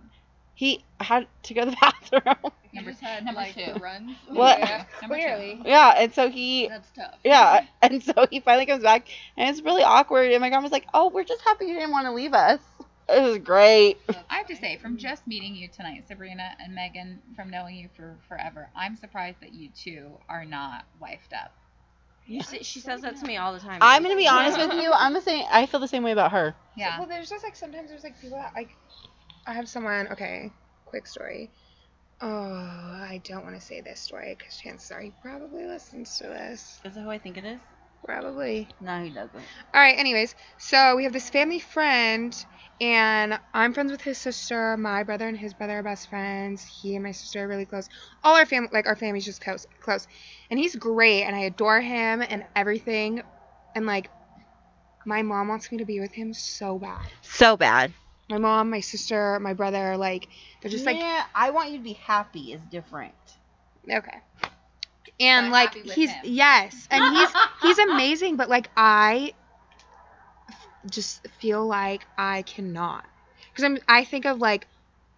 He 0.57 0.85
had 1.01 1.27
to 1.43 1.53
go 1.53 1.65
to 1.65 1.71
the 1.71 1.77
bathroom. 1.81 2.51
He 2.71 2.77
Number 2.77 2.91
just 2.91 3.03
had 3.03 3.25
number 3.25 3.41
like 3.41 3.55
two. 3.55 3.73
runs. 3.81 4.15
What? 4.29 4.59
Yeah, 4.59 4.85
Number 5.01 5.15
two. 5.17 5.21
clearly. 5.21 5.61
yeah, 5.65 5.95
and 5.97 6.13
so 6.13 6.29
he 6.29 6.67
That's 6.69 6.89
tough. 6.91 7.15
Yeah, 7.25 7.65
and 7.81 8.01
so 8.01 8.25
he 8.31 8.39
finally 8.39 8.65
comes 8.65 8.81
back, 8.83 9.07
and 9.35 9.49
it's 9.49 9.61
really 9.65 9.83
awkward. 9.83 10.31
And 10.31 10.39
my 10.39 10.47
grandma's 10.49 10.71
like, 10.71 10.85
"Oh, 10.93 11.09
we're 11.09 11.25
just 11.25 11.41
happy 11.41 11.65
you 11.65 11.73
didn't 11.73 11.91
want 11.91 12.05
to 12.05 12.13
leave 12.13 12.33
us." 12.33 12.59
It 13.07 13.23
is 13.23 13.37
great. 13.39 13.97
I 14.29 14.37
have 14.37 14.47
to 14.47 14.55
say, 14.55 14.77
from 14.77 14.97
just 14.97 15.27
meeting 15.27 15.55
you 15.55 15.67
tonight, 15.67 16.07
Sabrina 16.07 16.55
and 16.59 16.73
Megan, 16.73 17.21
from 17.35 17.49
knowing 17.51 17.75
you 17.75 17.89
for 17.95 18.17
forever, 18.27 18.69
I'm 18.75 18.95
surprised 18.95 19.41
that 19.41 19.53
you 19.53 19.69
two 19.69 20.17
are 20.27 20.45
not 20.45 20.85
wifed 21.01 21.33
up. 21.33 21.53
You 22.25 22.41
see, 22.41 22.63
she 22.63 22.79
says 22.79 23.01
that 23.01 23.17
to 23.17 23.25
me 23.25 23.37
all 23.37 23.53
the 23.53 23.59
time. 23.59 23.79
I'm 23.81 24.01
gonna 24.01 24.15
be 24.15 24.27
honest 24.27 24.57
with 24.57 24.73
you. 24.73 24.91
I'm 24.91 25.13
the 25.13 25.21
same. 25.21 25.45
I 25.51 25.67
feel 25.67 25.79
the 25.79 25.87
same 25.87 26.01
way 26.01 26.11
about 26.11 26.31
her. 26.31 26.55
Yeah. 26.75 26.97
Well, 26.97 27.07
there's 27.07 27.29
just 27.29 27.43
like 27.43 27.55
sometimes 27.55 27.89
there's 27.89 28.03
like 28.03 28.19
people 28.19 28.37
that 28.37 28.53
like. 28.55 28.69
I 29.45 29.53
have 29.53 29.69
someone. 29.69 30.07
Okay, 30.11 30.51
quick 30.85 31.05
story. 31.05 31.51
Oh, 32.21 32.27
I 32.27 33.21
don't 33.23 33.43
want 33.43 33.55
to 33.55 33.61
say 33.61 33.81
this 33.81 33.99
story 33.99 34.35
because 34.35 34.57
chances 34.57 34.89
are 34.89 35.01
he 35.01 35.11
probably 35.21 35.65
listens 35.65 36.17
to 36.17 36.23
this. 36.23 36.79
Is 36.83 36.95
that 36.95 37.01
who 37.01 37.09
I 37.11 37.19
think 37.19 37.37
it 37.37 37.45
is? 37.45 37.59
Probably. 38.03 38.67
No, 38.81 39.03
he 39.03 39.09
doesn't. 39.09 39.43
All 39.73 39.81
right. 39.81 39.97
Anyways, 39.97 40.33
so 40.57 40.95
we 40.95 41.03
have 41.03 41.13
this 41.13 41.29
family 41.29 41.59
friend, 41.59 42.35
and 42.79 43.39
I'm 43.53 43.73
friends 43.73 43.91
with 43.91 44.01
his 44.01 44.17
sister. 44.17 44.77
My 44.77 45.03
brother 45.03 45.27
and 45.27 45.37
his 45.37 45.53
brother 45.53 45.79
are 45.79 45.83
best 45.83 46.09
friends. 46.09 46.63
He 46.65 46.95
and 46.95 47.03
my 47.03 47.11
sister 47.11 47.43
are 47.43 47.47
really 47.47 47.65
close. 47.65 47.87
All 48.23 48.35
our 48.35 48.45
family, 48.45 48.69
like 48.71 48.87
our 48.87 48.95
family's 48.95 49.25
just 49.25 49.41
close, 49.41 49.65
close. 49.81 50.07
And 50.49 50.59
he's 50.59 50.75
great, 50.75 51.23
and 51.23 51.35
I 51.35 51.41
adore 51.41 51.81
him 51.81 52.21
and 52.21 52.45
everything. 52.55 53.21
And 53.75 53.85
like, 53.85 54.09
my 55.05 55.21
mom 55.21 55.47
wants 55.47 55.71
me 55.71 55.77
to 55.79 55.85
be 55.85 55.99
with 55.99 56.13
him 56.13 56.33
so 56.33 56.77
bad. 56.79 57.07
So 57.21 57.57
bad. 57.57 57.93
My 58.29 58.37
mom, 58.37 58.69
my 58.69 58.79
sister, 58.79 59.39
my 59.39 59.53
brother, 59.53 59.97
like, 59.97 60.27
they're 60.61 60.71
just 60.71 60.85
like, 60.85 60.97
yeah, 60.99 61.25
I 61.35 61.51
want 61.51 61.71
you 61.71 61.77
to 61.77 61.83
be 61.83 61.93
happy 61.93 62.53
is 62.53 62.61
different. 62.69 63.13
okay. 63.91 64.19
And 65.19 65.47
But 65.47 65.51
like 65.51 65.73
he's 65.75 66.11
him. 66.11 66.21
yes, 66.25 66.87
and 66.91 67.03
he's 67.15 67.29
he's 67.61 67.77
amazing, 67.79 68.35
but 68.35 68.49
like 68.49 68.69
I 68.75 69.33
f- 69.37 69.44
just 70.89 71.27
feel 71.29 71.65
like 71.65 72.07
I 72.17 72.43
cannot 72.43 73.05
because 73.51 73.63
I'm 73.63 73.77
I 73.87 74.03
think 74.05 74.25
of 74.25 74.39
like 74.39 74.67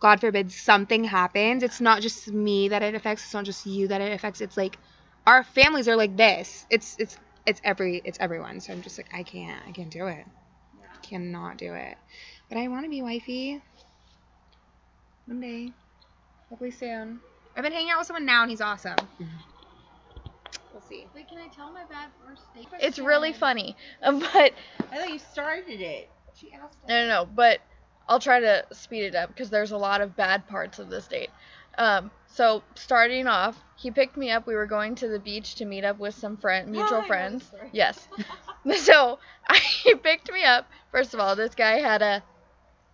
God 0.02 0.22
forbid 0.22 0.52
something 0.52 1.04
happens. 1.04 1.64
It's 1.64 1.82
not 1.82 2.02
just 2.02 2.28
me 2.32 2.70
that 2.70 2.84
it 2.84 2.96
affects. 2.96 3.24
It's 3.26 3.34
not 3.34 3.46
just 3.46 3.66
you 3.66 3.88
that 3.90 4.02
it 4.02 4.14
affects. 4.14 4.42
It's 4.42 4.58
like 4.58 4.78
our 5.26 5.44
families 5.44 5.88
are 5.88 5.96
like 5.96 6.16
this. 6.18 6.66
It's 6.70 6.96
it's 7.00 7.18
it's 7.46 7.62
every 7.64 8.02
it's 8.06 8.18
everyone. 8.20 8.60
So 8.62 8.74
I'm 8.74 8.82
just 8.82 8.98
like 8.98 9.10
I 9.14 9.24
can't 9.24 9.62
I 9.68 9.72
can't 9.72 9.92
do 9.92 10.08
it. 10.08 10.26
Cannot 11.04 11.58
do 11.58 11.74
it. 11.74 11.98
But 12.50 12.58
I 12.60 12.68
want 12.68 12.86
to 12.86 12.90
be 12.90 13.02
wifey. 13.02 13.62
One 15.26 15.42
day, 15.42 15.74
hopefully 16.50 16.72
soon. 16.72 17.22
I've 17.56 17.64
been 17.64 17.74
hanging 17.74 17.92
out 17.92 18.00
with 18.00 18.08
someone 18.08 18.26
now, 18.26 18.44
and 18.44 18.52
he's 18.52 18.62
awesome. 18.62 18.96
Mm-hmm. 18.96 19.57
We'll 20.74 20.82
see. 20.82 21.08
Wait, 21.16 21.28
can 21.28 21.38
I 21.40 21.48
tell 21.48 21.72
my 21.72 21.84
bad 21.86 22.10
first 22.26 22.54
date? 22.54 22.68
It's 22.80 23.00
really 23.00 23.34
funny, 23.34 23.76
um, 24.04 24.20
but 24.34 24.54
I 24.92 24.98
thought 24.98 25.10
you 25.10 25.20
started 25.20 25.82
it. 25.82 26.10
She 26.36 26.52
asked. 26.54 26.78
no, 26.88 27.04
no, 27.04 27.08
no. 27.08 27.26
But 27.26 27.62
I'll 28.08 28.20
try 28.20 28.40
to 28.40 28.66
speed 28.72 29.04
it 29.04 29.16
up 29.16 29.30
because 29.30 29.50
there's 29.50 29.72
a 29.72 29.78
lot 29.78 30.02
of 30.02 30.16
bad 30.16 30.48
parts 30.48 30.80
of 30.80 30.90
this 30.90 31.08
date. 31.08 31.30
Um, 31.78 32.12
so 32.28 32.64
starting 32.76 33.28
off, 33.28 33.58
he 33.76 33.92
picked 33.92 34.18
me 34.18 34.32
up. 34.32 34.48
We 34.48 34.56
were 34.56 34.66
going 34.66 34.96
to 34.96 35.08
the 35.08 35.20
beach 35.20 35.56
to 35.56 35.66
meet 35.66 35.84
up 35.84 36.00
with 36.00 36.16
some 36.16 36.38
friend, 36.38 36.72
mutual 36.72 37.04
friends. 37.04 37.52
Yes. 37.72 38.08
so 38.78 39.20
he 39.84 39.96
picked 39.96 40.32
me 40.32 40.44
up. 40.44 40.68
First 40.92 41.14
of 41.14 41.20
all, 41.20 41.36
this 41.36 41.56
guy 41.56 41.80
had 41.80 42.02
a 42.02 42.24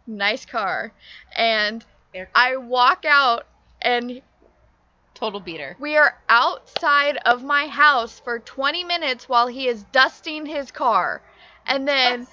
nice 0.07 0.45
car, 0.45 0.91
and 1.35 1.83
I 2.35 2.57
walk 2.57 3.05
out 3.05 3.47
and 3.81 4.21
Total 5.23 5.39
beater. 5.39 5.77
we 5.79 5.95
are 5.95 6.17
outside 6.27 7.15
of 7.25 7.45
my 7.45 7.67
house 7.67 8.19
for 8.19 8.39
20 8.39 8.83
minutes 8.83 9.29
while 9.29 9.47
he 9.47 9.69
is 9.69 9.83
dusting 9.93 10.45
his 10.45 10.69
car. 10.69 11.21
And 11.65 11.87
then 11.87 12.27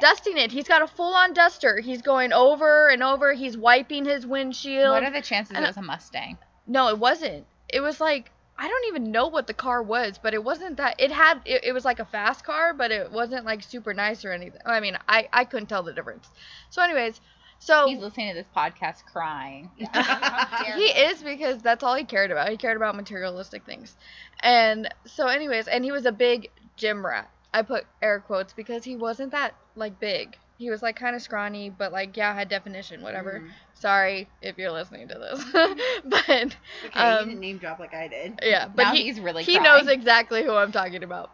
dusting 0.00 0.38
it. 0.38 0.52
He's 0.52 0.68
got 0.68 0.80
a 0.80 0.86
full 0.86 1.12
on 1.12 1.32
duster. 1.32 1.80
He's 1.80 2.02
going 2.02 2.32
over 2.32 2.88
and 2.88 3.02
over. 3.02 3.32
He's 3.32 3.56
wiping 3.58 4.04
his 4.04 4.24
windshield. 4.24 4.90
What 4.90 5.02
are 5.02 5.10
the 5.10 5.22
chances 5.22 5.56
And 5.56 5.64
it 5.64 5.68
was 5.68 5.76
a 5.76 5.82
Mustang? 5.82 6.38
no, 6.68 6.86
it 6.86 7.00
wasn't. 7.00 7.46
It 7.68 7.80
was 7.80 8.00
like 8.00 8.30
I 8.56 8.68
don't 8.68 8.86
even 8.86 9.10
know 9.10 9.26
what 9.26 9.48
the 9.48 9.52
car 9.52 9.82
was, 9.82 10.18
but 10.22 10.32
it 10.32 10.42
wasn't 10.42 10.76
that. 10.76 11.00
It 11.00 11.10
had 11.10 11.40
it, 11.44 11.64
it 11.64 11.72
was 11.72 11.84
like 11.84 11.98
a 11.98 12.04
fast 12.04 12.44
car, 12.44 12.72
but 12.72 12.92
it 12.92 13.10
wasn't 13.10 13.44
like 13.44 13.64
super 13.64 13.92
nice 13.92 14.24
or 14.24 14.30
anything. 14.30 14.60
I 14.64 14.78
mean, 14.78 14.96
I 15.08 15.28
I 15.32 15.44
couldn't 15.46 15.66
tell 15.66 15.82
the 15.82 15.92
difference. 15.92 16.30
So, 16.70 16.80
anyways, 16.80 17.20
so 17.58 17.86
He's 17.88 17.98
listening 17.98 18.28
to 18.28 18.34
this 18.34 18.46
podcast 18.54 19.04
crying. 19.10 19.70
he 19.76 20.84
is 20.84 21.22
because 21.22 21.62
that's 21.62 21.82
all 21.82 21.94
he 21.94 22.04
cared 22.04 22.30
about. 22.30 22.48
He 22.48 22.56
cared 22.56 22.76
about 22.76 22.94
materialistic 22.96 23.64
things. 23.64 23.96
And 24.40 24.88
so 25.06 25.26
anyways, 25.26 25.66
and 25.68 25.84
he 25.84 25.92
was 25.92 26.06
a 26.06 26.12
big 26.12 26.50
gym 26.76 27.04
rat. 27.04 27.30
I 27.54 27.62
put 27.62 27.86
air 28.02 28.20
quotes 28.20 28.52
because 28.52 28.84
he 28.84 28.96
wasn't 28.96 29.32
that 29.32 29.54
like 29.74 29.98
big. 29.98 30.36
He 30.58 30.70
was 30.70 30.82
like 30.82 30.96
kind 30.96 31.14
of 31.16 31.22
scrawny, 31.22 31.70
but 31.70 31.92
like 31.92 32.16
yeah, 32.16 32.34
had 32.34 32.48
definition, 32.48 33.02
whatever. 33.02 33.40
Mhm. 33.40 33.50
Sorry 33.74 34.28
if 34.42 34.56
you're 34.58 34.70
listening 34.72 35.08
to 35.08 35.14
this. 35.14 35.44
but 36.04 36.28
Okay, 36.28 37.00
um, 37.00 37.20
you 37.20 37.26
didn't 37.26 37.40
name 37.40 37.58
drop 37.58 37.78
like 37.78 37.94
I 37.94 38.08
did. 38.08 38.38
yeah, 38.42 38.68
but 38.68 38.84
now 38.84 38.92
he 38.92 39.04
he's 39.04 39.20
really 39.20 39.42
he 39.42 39.56
crying. 39.58 39.64
knows 39.84 39.88
exactly 39.88 40.44
who 40.44 40.52
I'm 40.54 40.72
talking 40.72 41.02
about. 41.02 41.30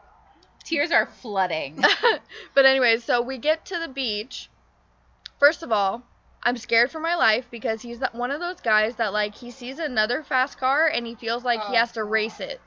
Tears 0.64 0.90
are 0.92 1.06
flooding. 1.06 1.82
but 2.54 2.64
anyways, 2.66 3.04
so 3.04 3.20
we 3.20 3.38
get 3.38 3.64
to 3.66 3.78
the 3.78 3.88
beach. 3.88 4.48
First 5.38 5.62
of 5.64 5.72
all, 5.72 6.02
I'm 6.42 6.56
scared 6.56 6.90
for 6.90 7.00
my 7.00 7.14
life 7.14 7.48
because 7.50 7.82
he's 7.82 8.00
one 8.12 8.30
of 8.30 8.40
those 8.40 8.60
guys 8.60 8.96
that 8.96 9.12
like 9.12 9.34
he 9.34 9.50
sees 9.50 9.78
another 9.78 10.22
fast 10.22 10.58
car 10.58 10.86
and 10.88 11.06
he 11.06 11.14
feels 11.14 11.44
like 11.44 11.62
he 11.64 11.74
Oh, 11.74 11.76
has 11.76 11.92
to 11.92 12.04
race 12.04 12.40
it. 12.40 12.60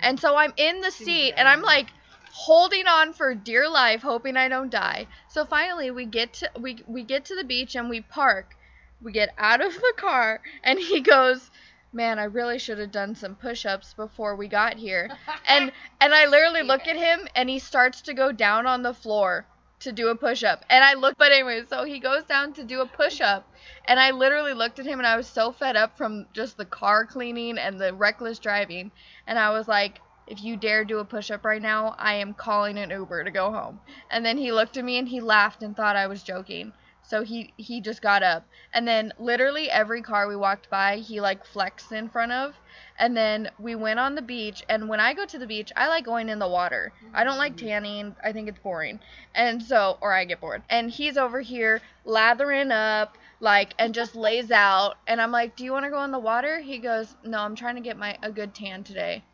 And 0.00 0.18
so 0.18 0.36
I'm 0.36 0.52
in 0.56 0.80
the 0.80 0.90
seat 0.90 1.34
and 1.36 1.48
I'm 1.48 1.62
like 1.62 1.88
holding 2.32 2.86
on 2.86 3.12
for 3.12 3.34
dear 3.34 3.68
life 3.68 4.02
hoping 4.02 4.36
I 4.36 4.48
don't 4.48 4.70
die. 4.70 5.06
So 5.28 5.44
finally 5.44 5.90
we 5.90 6.06
get 6.06 6.32
to 6.34 6.50
we 6.58 6.82
we 6.86 7.02
get 7.04 7.24
to 7.26 7.34
the 7.36 7.44
beach 7.44 7.74
and 7.76 7.88
we 7.88 8.00
park. 8.00 8.56
We 9.02 9.12
get 9.12 9.30
out 9.38 9.60
of 9.60 9.74
the 9.74 9.94
car 9.96 10.40
and 10.62 10.78
he 10.78 11.00
goes, 11.14 11.50
"Man, 11.92 12.18
I 12.18 12.24
really 12.24 12.58
should 12.58 12.78
have 12.78 12.90
done 12.92 13.14
some 13.14 13.34
push-ups 13.36 13.94
before 13.94 14.34
we 14.36 14.48
got 14.48 14.76
here." 14.76 15.08
and 15.46 15.72
and 16.00 16.14
I 16.14 16.26
literally 16.26 16.62
look 16.62 16.86
at 16.86 16.96
him 16.96 17.28
and 17.34 17.48
he 17.48 17.58
starts 17.58 18.02
to 18.02 18.14
go 18.14 18.32
down 18.32 18.66
on 18.66 18.82
the 18.82 18.94
floor 18.94 19.46
to 19.80 19.92
do 19.92 20.08
a 20.08 20.14
push-up. 20.14 20.64
And 20.70 20.84
I 20.84 20.94
look 20.94 21.14
but 21.18 21.32
anyway, 21.32 21.62
so 21.68 21.84
he 21.84 21.98
goes 21.98 22.24
down 22.24 22.52
to 22.54 22.64
do 22.64 22.80
a 22.80 22.86
push-up 22.86 23.46
and 23.86 23.98
I 23.98 24.10
literally 24.10 24.54
looked 24.54 24.78
at 24.78 24.86
him 24.86 24.98
and 24.98 25.06
I 25.06 25.16
was 25.16 25.26
so 25.26 25.52
fed 25.52 25.76
up 25.76 25.96
from 25.96 26.26
just 26.32 26.56
the 26.56 26.64
car 26.64 27.06
cleaning 27.06 27.58
and 27.58 27.80
the 27.80 27.92
reckless 27.94 28.38
driving 28.38 28.90
and 29.26 29.38
I 29.38 29.50
was 29.50 29.68
like 29.68 30.00
if 30.30 30.44
you 30.44 30.56
dare 30.56 30.84
do 30.84 31.00
a 31.00 31.04
push-up 31.04 31.44
right 31.44 31.60
now, 31.60 31.96
I 31.98 32.14
am 32.14 32.34
calling 32.34 32.78
an 32.78 32.90
Uber 32.90 33.24
to 33.24 33.30
go 33.32 33.50
home. 33.50 33.80
And 34.10 34.24
then 34.24 34.38
he 34.38 34.52
looked 34.52 34.76
at 34.76 34.84
me 34.84 34.96
and 34.96 35.08
he 35.08 35.20
laughed 35.20 35.64
and 35.64 35.76
thought 35.76 35.96
I 35.96 36.06
was 36.06 36.22
joking. 36.22 36.72
So 37.02 37.24
he 37.24 37.52
he 37.56 37.80
just 37.80 38.00
got 38.00 38.22
up. 38.22 38.46
And 38.72 38.86
then 38.86 39.12
literally 39.18 39.68
every 39.68 40.02
car 40.02 40.28
we 40.28 40.36
walked 40.36 40.70
by, 40.70 40.98
he 40.98 41.20
like 41.20 41.44
flexed 41.44 41.90
in 41.90 42.08
front 42.08 42.30
of. 42.30 42.54
And 43.00 43.16
then 43.16 43.50
we 43.58 43.74
went 43.74 43.98
on 43.98 44.14
the 44.14 44.22
beach 44.22 44.62
and 44.68 44.88
when 44.88 45.00
I 45.00 45.14
go 45.14 45.26
to 45.26 45.38
the 45.38 45.46
beach, 45.46 45.72
I 45.74 45.88
like 45.88 46.04
going 46.04 46.28
in 46.28 46.38
the 46.38 46.46
water. 46.46 46.92
I 47.12 47.24
don't 47.24 47.38
like 47.38 47.56
mm-hmm. 47.56 47.66
tanning. 47.66 48.16
I 48.22 48.32
think 48.32 48.48
it's 48.48 48.60
boring. 48.60 49.00
And 49.34 49.60
so 49.60 49.98
or 50.00 50.12
I 50.12 50.24
get 50.24 50.40
bored. 50.40 50.62
And 50.70 50.90
he's 50.90 51.16
over 51.16 51.40
here 51.40 51.80
lathering 52.04 52.70
up 52.70 53.18
like 53.40 53.74
and 53.78 53.92
just 53.92 54.14
lays 54.26 54.52
out 54.52 54.98
and 55.08 55.20
I'm 55.20 55.32
like, 55.32 55.56
"Do 55.56 55.64
you 55.64 55.72
want 55.72 55.86
to 55.86 55.90
go 55.90 56.04
in 56.04 56.12
the 56.12 56.18
water?" 56.20 56.60
He 56.60 56.78
goes, 56.78 57.16
"No, 57.24 57.40
I'm 57.40 57.56
trying 57.56 57.74
to 57.74 57.80
get 57.80 57.96
my 57.96 58.16
a 58.22 58.30
good 58.30 58.54
tan 58.54 58.84
today." 58.84 59.24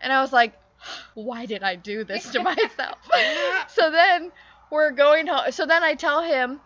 And 0.00 0.12
I 0.12 0.20
was 0.20 0.32
like, 0.32 0.52
why 1.14 1.46
did 1.46 1.62
I 1.62 1.76
do 1.76 2.04
this 2.04 2.30
to 2.32 2.42
myself? 2.42 2.98
so 3.68 3.90
then 3.90 4.32
we're 4.70 4.90
going 4.90 5.26
home. 5.26 5.50
So 5.52 5.66
then 5.66 5.82
I 5.82 5.94
tell 5.94 6.22
him, 6.22 6.60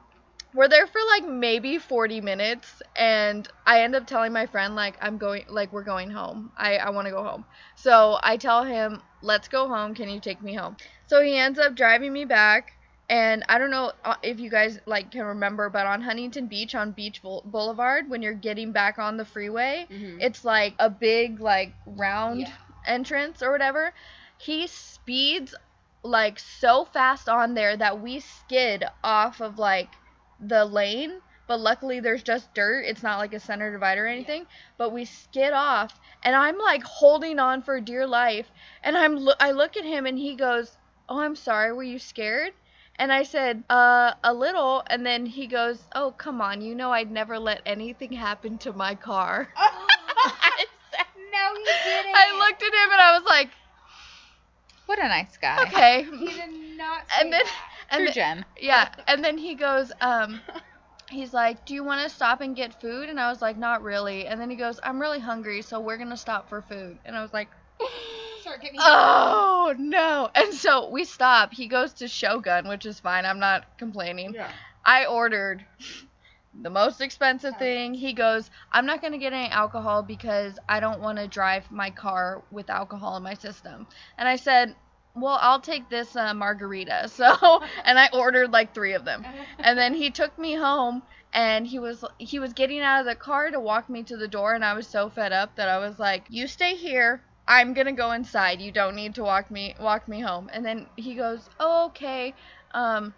we're 0.54 0.68
there 0.68 0.86
for 0.86 1.00
like 1.14 1.28
maybe 1.30 1.78
40 1.78 2.20
minutes. 2.20 2.80
And 2.96 3.46
I 3.66 3.82
end 3.82 3.94
up 3.94 4.06
telling 4.06 4.32
my 4.32 4.46
friend, 4.46 4.74
like, 4.74 4.96
I'm 5.00 5.18
going, 5.18 5.44
like, 5.48 5.72
we're 5.72 5.84
going 5.84 6.10
home. 6.10 6.52
I, 6.56 6.76
I 6.78 6.90
want 6.90 7.06
to 7.06 7.12
go 7.12 7.22
home. 7.22 7.44
So 7.74 8.18
I 8.22 8.36
tell 8.36 8.64
him, 8.64 9.02
let's 9.20 9.48
go 9.48 9.68
home. 9.68 9.94
Can 9.94 10.08
you 10.08 10.20
take 10.20 10.42
me 10.42 10.54
home? 10.54 10.76
So 11.06 11.22
he 11.22 11.36
ends 11.36 11.58
up 11.58 11.74
driving 11.76 12.12
me 12.12 12.24
back. 12.24 12.72
And 13.10 13.42
I 13.48 13.58
don't 13.58 13.70
know 13.70 13.92
uh, 14.04 14.16
if 14.22 14.38
you 14.38 14.50
guys 14.50 14.78
like 14.86 15.10
can 15.10 15.24
remember, 15.24 15.70
but 15.70 15.86
on 15.86 16.02
Huntington 16.02 16.46
Beach 16.48 16.74
on 16.74 16.92
Beach 16.92 17.22
Boulevard, 17.22 18.04
when 18.08 18.22
you're 18.22 18.34
getting 18.34 18.72
back 18.72 18.98
on 18.98 19.16
the 19.16 19.24
freeway, 19.24 19.86
Mhm. 19.90 20.16
it's 20.20 20.44
like 20.44 20.74
a 20.78 20.90
big 20.90 21.40
like 21.40 21.74
round 21.86 22.40
Yeah. 22.40 22.52
entrance 22.84 23.42
or 23.42 23.50
whatever. 23.50 23.92
He 24.36 24.66
speeds 24.66 25.54
like 26.04 26.38
so 26.38 26.84
fast 26.84 27.28
on 27.28 27.54
there 27.54 27.76
that 27.76 28.00
we 28.00 28.20
skid 28.20 28.84
off 29.02 29.40
of 29.40 29.58
like 29.58 29.96
the 30.40 30.64
lane, 30.64 31.20
but 31.46 31.60
luckily 31.60 32.00
there's 32.00 32.22
just 32.22 32.52
dirt. 32.54 32.84
It's 32.86 33.02
not 33.02 33.18
like 33.18 33.32
a 33.34 33.40
center 33.40 33.70
divider 33.72 34.04
or 34.04 34.08
anything, 34.08 34.46
but 34.76 34.92
we 34.92 35.04
skid 35.04 35.52
off 35.52 35.98
and 36.22 36.34
I'm 36.36 36.58
like 36.58 36.82
holding 36.82 37.38
on 37.38 37.62
for 37.62 37.80
dear 37.80 38.06
life 38.06 38.46
and 38.82 38.96
I'm 38.96 39.16
lo- 39.16 39.34
I 39.40 39.52
look 39.52 39.76
at 39.76 39.84
him 39.84 40.06
and 40.06 40.18
he 40.18 40.34
goes, 40.36 40.76
"Oh, 41.08 41.18
I'm 41.20 41.36
sorry. 41.36 41.72
Were 41.72 41.82
you 41.82 41.98
scared?" 41.98 42.52
And 43.00 43.12
I 43.12 43.22
said, 43.22 43.62
uh, 43.70 44.14
a 44.24 44.34
little. 44.34 44.82
And 44.88 45.06
then 45.06 45.24
he 45.24 45.46
goes, 45.46 45.78
oh, 45.94 46.10
come 46.10 46.40
on. 46.40 46.60
You 46.60 46.74
know 46.74 46.90
I'd 46.90 47.12
never 47.12 47.38
let 47.38 47.62
anything 47.64 48.10
happen 48.10 48.58
to 48.58 48.72
my 48.72 48.96
car. 48.96 49.46
I 49.56 50.66
said- 50.90 51.06
No, 51.32 51.54
he 51.54 51.64
didn't. 51.64 52.16
I 52.16 52.38
looked 52.40 52.60
at 52.60 52.74
him 52.74 52.90
and 52.90 53.00
I 53.00 53.12
was 53.16 53.22
like, 53.30 53.50
what 54.86 54.98
a 54.98 55.06
nice 55.06 55.36
guy. 55.36 55.62
okay. 55.68 56.02
He 56.10 56.26
did 56.26 56.76
not. 56.76 57.02
And 57.20 57.32
then, 57.32 57.42
and 57.90 58.04
True 58.04 58.12
Jen. 58.12 58.44
yeah. 58.60 58.88
And 59.06 59.24
then 59.24 59.38
he 59.38 59.54
goes, 59.54 59.92
um, 60.00 60.40
he's 61.10 61.32
like, 61.32 61.64
do 61.64 61.74
you 61.74 61.84
want 61.84 62.02
to 62.08 62.14
stop 62.14 62.40
and 62.40 62.54
get 62.56 62.80
food? 62.80 63.08
And 63.08 63.18
I 63.20 63.30
was 63.30 63.40
like, 63.42 63.56
not 63.56 63.82
really. 63.82 64.26
And 64.26 64.40
then 64.40 64.50
he 64.50 64.56
goes, 64.56 64.80
I'm 64.82 65.00
really 65.00 65.20
hungry, 65.20 65.62
so 65.62 65.80
we're 65.80 65.96
going 65.96 66.10
to 66.10 66.16
stop 66.16 66.48
for 66.48 66.62
food. 66.62 66.98
And 67.04 67.16
I 67.16 67.22
was 67.22 67.32
like, 67.32 67.48
oh, 68.78 69.74
no. 69.78 70.30
And 70.34 70.52
so 70.54 70.88
we 70.90 71.04
stop. 71.04 71.52
He 71.52 71.66
goes 71.68 71.92
to 71.94 72.08
Shogun, 72.08 72.68
which 72.68 72.86
is 72.86 73.00
fine. 73.00 73.24
I'm 73.24 73.38
not 73.38 73.78
complaining. 73.78 74.34
Yeah. 74.34 74.50
I 74.84 75.06
ordered 75.06 75.64
the 76.62 76.70
most 76.70 77.00
expensive 77.00 77.56
thing. 77.56 77.94
He 77.94 78.12
goes, 78.12 78.50
I'm 78.72 78.86
not 78.86 79.00
going 79.00 79.12
to 79.12 79.18
get 79.18 79.32
any 79.32 79.48
alcohol 79.48 80.02
because 80.02 80.58
I 80.68 80.80
don't 80.80 81.00
want 81.00 81.18
to 81.18 81.28
drive 81.28 81.70
my 81.70 81.90
car 81.90 82.42
with 82.50 82.70
alcohol 82.70 83.16
in 83.16 83.22
my 83.22 83.34
system. 83.34 83.86
And 84.16 84.28
I 84.28 84.36
said, 84.36 84.74
well, 85.20 85.38
I'll 85.40 85.60
take 85.60 85.88
this 85.88 86.14
uh, 86.16 86.34
margarita. 86.34 87.08
So, 87.18 87.62
and 87.84 87.98
I 87.98 88.08
ordered 88.12 88.52
like 88.52 88.74
three 88.74 88.92
of 88.94 89.04
them. 89.04 89.26
And 89.62 89.78
then 89.78 89.94
he 89.94 90.10
took 90.10 90.38
me 90.38 90.54
home 90.54 91.02
and 91.32 91.66
he 91.66 91.78
was 91.78 92.04
he 92.18 92.38
was 92.38 92.52
getting 92.52 92.80
out 92.80 93.00
of 93.00 93.06
the 93.06 93.14
car 93.16 93.50
to 93.50 93.60
walk 93.60 93.88
me 93.90 94.02
to 94.04 94.16
the 94.16 94.28
door 94.28 94.54
and 94.54 94.64
I 94.64 94.74
was 94.74 94.88
so 94.88 95.08
fed 95.10 95.32
up 95.32 95.56
that 95.56 95.68
I 95.68 95.78
was 95.78 95.98
like, 95.98 96.26
"You 96.28 96.46
stay 96.46 96.74
here. 96.76 97.22
I'm 97.46 97.74
going 97.74 97.86
to 97.86 97.92
go 97.92 98.12
inside. 98.12 98.60
You 98.60 98.72
don't 98.72 98.94
need 98.96 99.14
to 99.16 99.22
walk 99.24 99.50
me 99.50 99.74
walk 99.80 100.08
me 100.08 100.20
home." 100.20 100.48
And 100.52 100.64
then 100.64 100.90
he 100.96 101.14
goes, 101.14 101.48
"Oh, 101.58 101.86
okay. 101.88 102.34
Um 102.72 103.14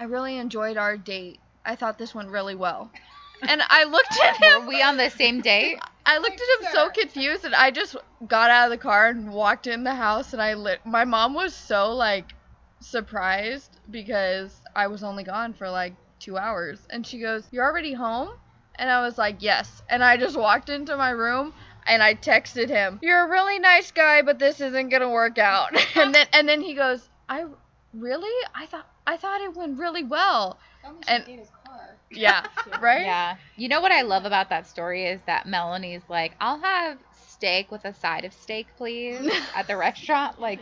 I 0.00 0.04
really 0.04 0.36
enjoyed 0.38 0.76
our 0.76 0.96
date. 0.96 1.40
I 1.64 1.76
thought 1.76 1.98
this 1.98 2.14
went 2.14 2.30
really 2.30 2.54
well." 2.54 2.92
And 3.42 3.62
I 3.68 3.84
looked 3.84 4.18
at 4.24 4.36
him. 4.36 4.62
Were 4.62 4.68
we 4.68 4.82
on 4.82 4.96
the 4.96 5.10
same 5.10 5.40
date? 5.40 5.78
I 6.06 6.18
looked 6.18 6.40
at 6.40 6.66
him 6.66 6.72
so 6.72 6.88
confused, 6.90 7.44
and 7.44 7.54
I 7.54 7.70
just 7.70 7.96
got 8.26 8.50
out 8.50 8.66
of 8.66 8.70
the 8.70 8.78
car 8.78 9.08
and 9.08 9.32
walked 9.32 9.66
in 9.66 9.84
the 9.84 9.94
house. 9.94 10.32
And 10.32 10.42
I 10.42 10.54
lit. 10.54 10.84
My 10.84 11.04
mom 11.04 11.34
was 11.34 11.54
so 11.54 11.94
like 11.94 12.34
surprised 12.80 13.78
because 13.90 14.60
I 14.74 14.86
was 14.86 15.02
only 15.02 15.24
gone 15.24 15.52
for 15.52 15.68
like 15.70 15.94
two 16.18 16.38
hours, 16.38 16.80
and 16.90 17.06
she 17.06 17.18
goes, 17.18 17.46
"You're 17.50 17.64
already 17.64 17.92
home?" 17.92 18.28
And 18.76 18.90
I 18.90 19.02
was 19.02 19.18
like, 19.18 19.36
"Yes." 19.40 19.82
And 19.88 20.02
I 20.02 20.16
just 20.16 20.36
walked 20.36 20.68
into 20.68 20.96
my 20.96 21.10
room 21.10 21.52
and 21.86 22.02
I 22.02 22.14
texted 22.14 22.68
him, 22.68 22.98
"You're 23.02 23.24
a 23.24 23.28
really 23.28 23.58
nice 23.58 23.90
guy, 23.90 24.22
but 24.22 24.38
this 24.38 24.60
isn't 24.60 24.90
gonna 24.90 25.08
work 25.08 25.38
out." 25.38 25.70
and 25.96 26.14
then 26.14 26.26
and 26.32 26.48
then 26.48 26.60
he 26.60 26.74
goes, 26.74 27.08
"I 27.28 27.46
really? 27.92 28.46
I 28.54 28.66
thought 28.66 28.86
I 29.06 29.16
thought 29.16 29.40
it 29.40 29.54
went 29.56 29.78
really 29.78 30.04
well." 30.04 30.58
And 31.06 31.24
yeah, 32.10 32.44
right? 32.80 33.02
Yeah. 33.04 33.36
You 33.56 33.68
know 33.68 33.80
what 33.80 33.92
I 33.92 34.02
love 34.02 34.24
about 34.24 34.48
that 34.50 34.66
story 34.66 35.06
is 35.06 35.20
that 35.26 35.46
Melanie's 35.46 36.02
like, 36.08 36.34
I'll 36.40 36.60
have 36.60 36.98
steak 37.12 37.70
with 37.70 37.84
a 37.84 37.92
side 37.94 38.24
of 38.24 38.32
steak, 38.32 38.68
please, 38.76 39.30
at 39.54 39.66
the 39.66 39.76
restaurant. 39.76 40.40
Like, 40.40 40.60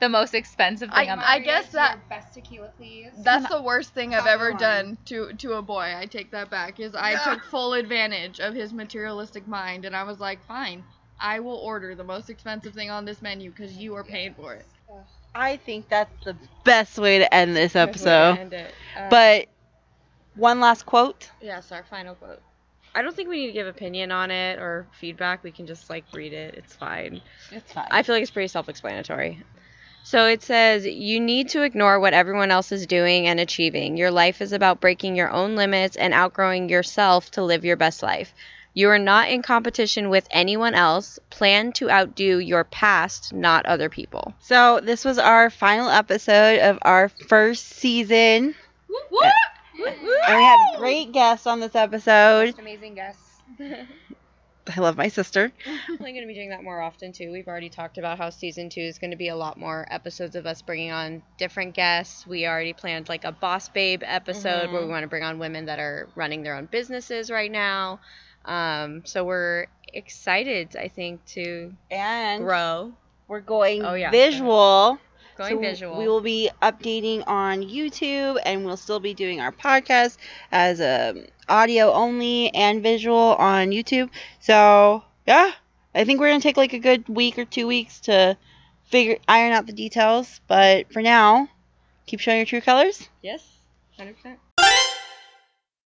the 0.00 0.08
most 0.08 0.34
expensive 0.34 0.90
thing 0.90 1.08
I, 1.08 1.12
on 1.12 1.18
the 1.18 1.24
menu. 1.24 1.40
I 1.42 1.44
guess 1.44 1.72
that 1.72 2.08
best 2.08 2.34
tequila, 2.34 2.68
please. 2.76 3.12
that's 3.22 3.48
the 3.48 3.62
worst 3.62 3.94
thing 3.94 4.14
I've 4.14 4.26
ever 4.26 4.50
line. 4.50 4.58
done 4.58 4.98
to 5.06 5.32
to 5.34 5.52
a 5.54 5.62
boy. 5.62 5.94
I 5.96 6.06
take 6.06 6.30
that 6.32 6.50
back. 6.50 6.78
Is 6.80 6.94
I 6.94 7.14
took 7.24 7.42
full 7.44 7.72
advantage 7.74 8.40
of 8.40 8.54
his 8.54 8.72
materialistic 8.72 9.46
mind, 9.46 9.84
and 9.84 9.96
I 9.96 10.02
was 10.04 10.20
like, 10.20 10.44
fine, 10.44 10.84
I 11.18 11.40
will 11.40 11.56
order 11.56 11.94
the 11.94 12.04
most 12.04 12.28
expensive 12.28 12.74
thing 12.74 12.90
on 12.90 13.04
this 13.04 13.22
menu 13.22 13.50
because 13.50 13.76
you 13.76 13.94
are 13.96 14.04
paying 14.04 14.34
for 14.34 14.54
it. 14.54 14.66
I 15.34 15.56
think 15.56 15.88
that's 15.88 16.12
the 16.24 16.36
best 16.64 16.98
way 16.98 17.18
to 17.18 17.34
end 17.34 17.56
this 17.56 17.72
Good 17.72 17.78
way 17.78 17.84
to 17.84 17.88
episode. 17.90 18.38
end 18.38 18.52
it. 18.54 18.74
Uh, 18.96 19.08
But 19.10 19.46
one 20.36 20.60
last 20.60 20.86
quote. 20.86 21.30
yes, 21.40 21.72
our 21.72 21.82
final 21.84 22.14
quote. 22.14 22.40
I 22.94 23.02
don't 23.02 23.14
think 23.14 23.28
we 23.28 23.40
need 23.40 23.46
to 23.48 23.52
give 23.52 23.66
opinion 23.66 24.10
on 24.10 24.30
it 24.30 24.58
or 24.58 24.86
feedback. 24.98 25.42
We 25.42 25.50
can 25.50 25.66
just 25.66 25.90
like 25.90 26.04
read 26.14 26.32
it. 26.32 26.54
It's 26.54 26.74
fine. 26.74 27.20
It's 27.52 27.72
fine. 27.72 27.88
I 27.90 28.02
feel 28.02 28.14
like 28.14 28.22
it's 28.22 28.30
pretty 28.30 28.48
self-explanatory. 28.48 29.42
So 30.02 30.26
it 30.28 30.42
says, 30.42 30.86
you 30.86 31.20
need 31.20 31.48
to 31.50 31.62
ignore 31.62 31.98
what 32.00 32.14
everyone 32.14 32.50
else 32.50 32.72
is 32.72 32.86
doing 32.86 33.26
and 33.26 33.40
achieving. 33.40 33.96
Your 33.96 34.10
life 34.10 34.40
is 34.40 34.52
about 34.52 34.80
breaking 34.80 35.16
your 35.16 35.30
own 35.30 35.56
limits 35.56 35.96
and 35.96 36.14
outgrowing 36.14 36.68
yourself 36.68 37.30
to 37.32 37.42
live 37.42 37.64
your 37.64 37.76
best 37.76 38.02
life. 38.02 38.32
You 38.72 38.88
are 38.90 38.98
not 38.98 39.30
in 39.30 39.42
competition 39.42 40.08
with 40.08 40.28
anyone 40.30 40.74
else. 40.74 41.18
Plan 41.30 41.72
to 41.72 41.90
outdo 41.90 42.38
your 42.38 42.62
past, 42.64 43.32
not 43.32 43.66
other 43.66 43.88
people. 43.88 44.32
So 44.38 44.80
this 44.80 45.04
was 45.04 45.18
our 45.18 45.50
final 45.50 45.88
episode 45.88 46.60
of 46.60 46.78
our 46.82 47.08
first 47.08 47.66
season. 47.66 48.54
And 49.78 50.38
we 50.38 50.44
had 50.44 50.58
great 50.78 51.12
guests 51.12 51.46
on 51.46 51.60
this 51.60 51.74
episode. 51.74 52.58
Amazing 52.58 52.94
guests. 52.94 53.22
I 54.76 54.80
love 54.80 54.96
my 54.96 55.06
sister. 55.08 55.52
Definitely 55.64 56.12
going 56.12 56.24
to 56.24 56.26
be 56.26 56.34
doing 56.34 56.50
that 56.50 56.64
more 56.64 56.80
often 56.80 57.12
too. 57.12 57.30
We've 57.30 57.46
already 57.46 57.68
talked 57.68 57.98
about 57.98 58.18
how 58.18 58.30
season 58.30 58.68
two 58.68 58.80
is 58.80 58.98
going 58.98 59.12
to 59.12 59.16
be 59.16 59.28
a 59.28 59.36
lot 59.36 59.56
more 59.58 59.86
episodes 59.90 60.34
of 60.34 60.44
us 60.44 60.60
bringing 60.60 60.90
on 60.90 61.22
different 61.38 61.74
guests. 61.74 62.26
We 62.26 62.46
already 62.48 62.72
planned 62.72 63.08
like 63.08 63.22
a 63.24 63.30
boss 63.30 63.68
babe 63.68 64.02
episode 64.04 64.72
where 64.72 64.82
we 64.82 64.88
want 64.88 65.04
to 65.04 65.08
bring 65.08 65.22
on 65.22 65.38
women 65.38 65.66
that 65.66 65.78
are 65.78 66.08
running 66.16 66.42
their 66.42 66.56
own 66.56 66.66
businesses 66.66 67.30
right 67.30 67.50
now. 67.50 68.00
Um, 68.44 69.02
so 69.04 69.24
we're 69.24 69.66
excited, 69.92 70.74
I 70.76 70.88
think, 70.88 71.24
to 71.26 71.72
And 71.90 72.42
grow. 72.42 72.92
we're 73.28 73.40
going 73.40 73.84
Oh, 73.84 73.94
yeah. 73.94 74.10
visual. 74.10 74.98
Going 75.36 75.54
So 75.54 75.60
visual. 75.60 75.98
We 75.98 76.08
will 76.08 76.20
be 76.20 76.50
updating 76.62 77.22
on 77.26 77.62
YouTube, 77.62 78.38
and 78.44 78.64
we'll 78.64 78.76
still 78.76 79.00
be 79.00 79.12
doing 79.12 79.40
our 79.40 79.52
podcast 79.52 80.16
as 80.50 80.80
a 80.80 81.26
audio 81.48 81.92
only 81.92 82.52
and 82.54 82.82
visual 82.82 83.34
on 83.36 83.68
YouTube. 83.68 84.08
So 84.40 85.04
yeah, 85.26 85.52
I 85.94 86.04
think 86.04 86.20
we're 86.20 86.30
gonna 86.30 86.40
take 86.40 86.56
like 86.56 86.72
a 86.72 86.78
good 86.78 87.08
week 87.08 87.38
or 87.38 87.44
two 87.44 87.66
weeks 87.66 88.00
to 88.00 88.36
figure 88.84 89.18
iron 89.28 89.52
out 89.52 89.66
the 89.66 89.72
details. 89.72 90.40
But 90.46 90.92
for 90.92 91.02
now, 91.02 91.48
keep 92.06 92.20
showing 92.20 92.38
your 92.38 92.46
true 92.46 92.60
colors. 92.62 93.08
Yes, 93.22 93.42
100%. 93.98 94.36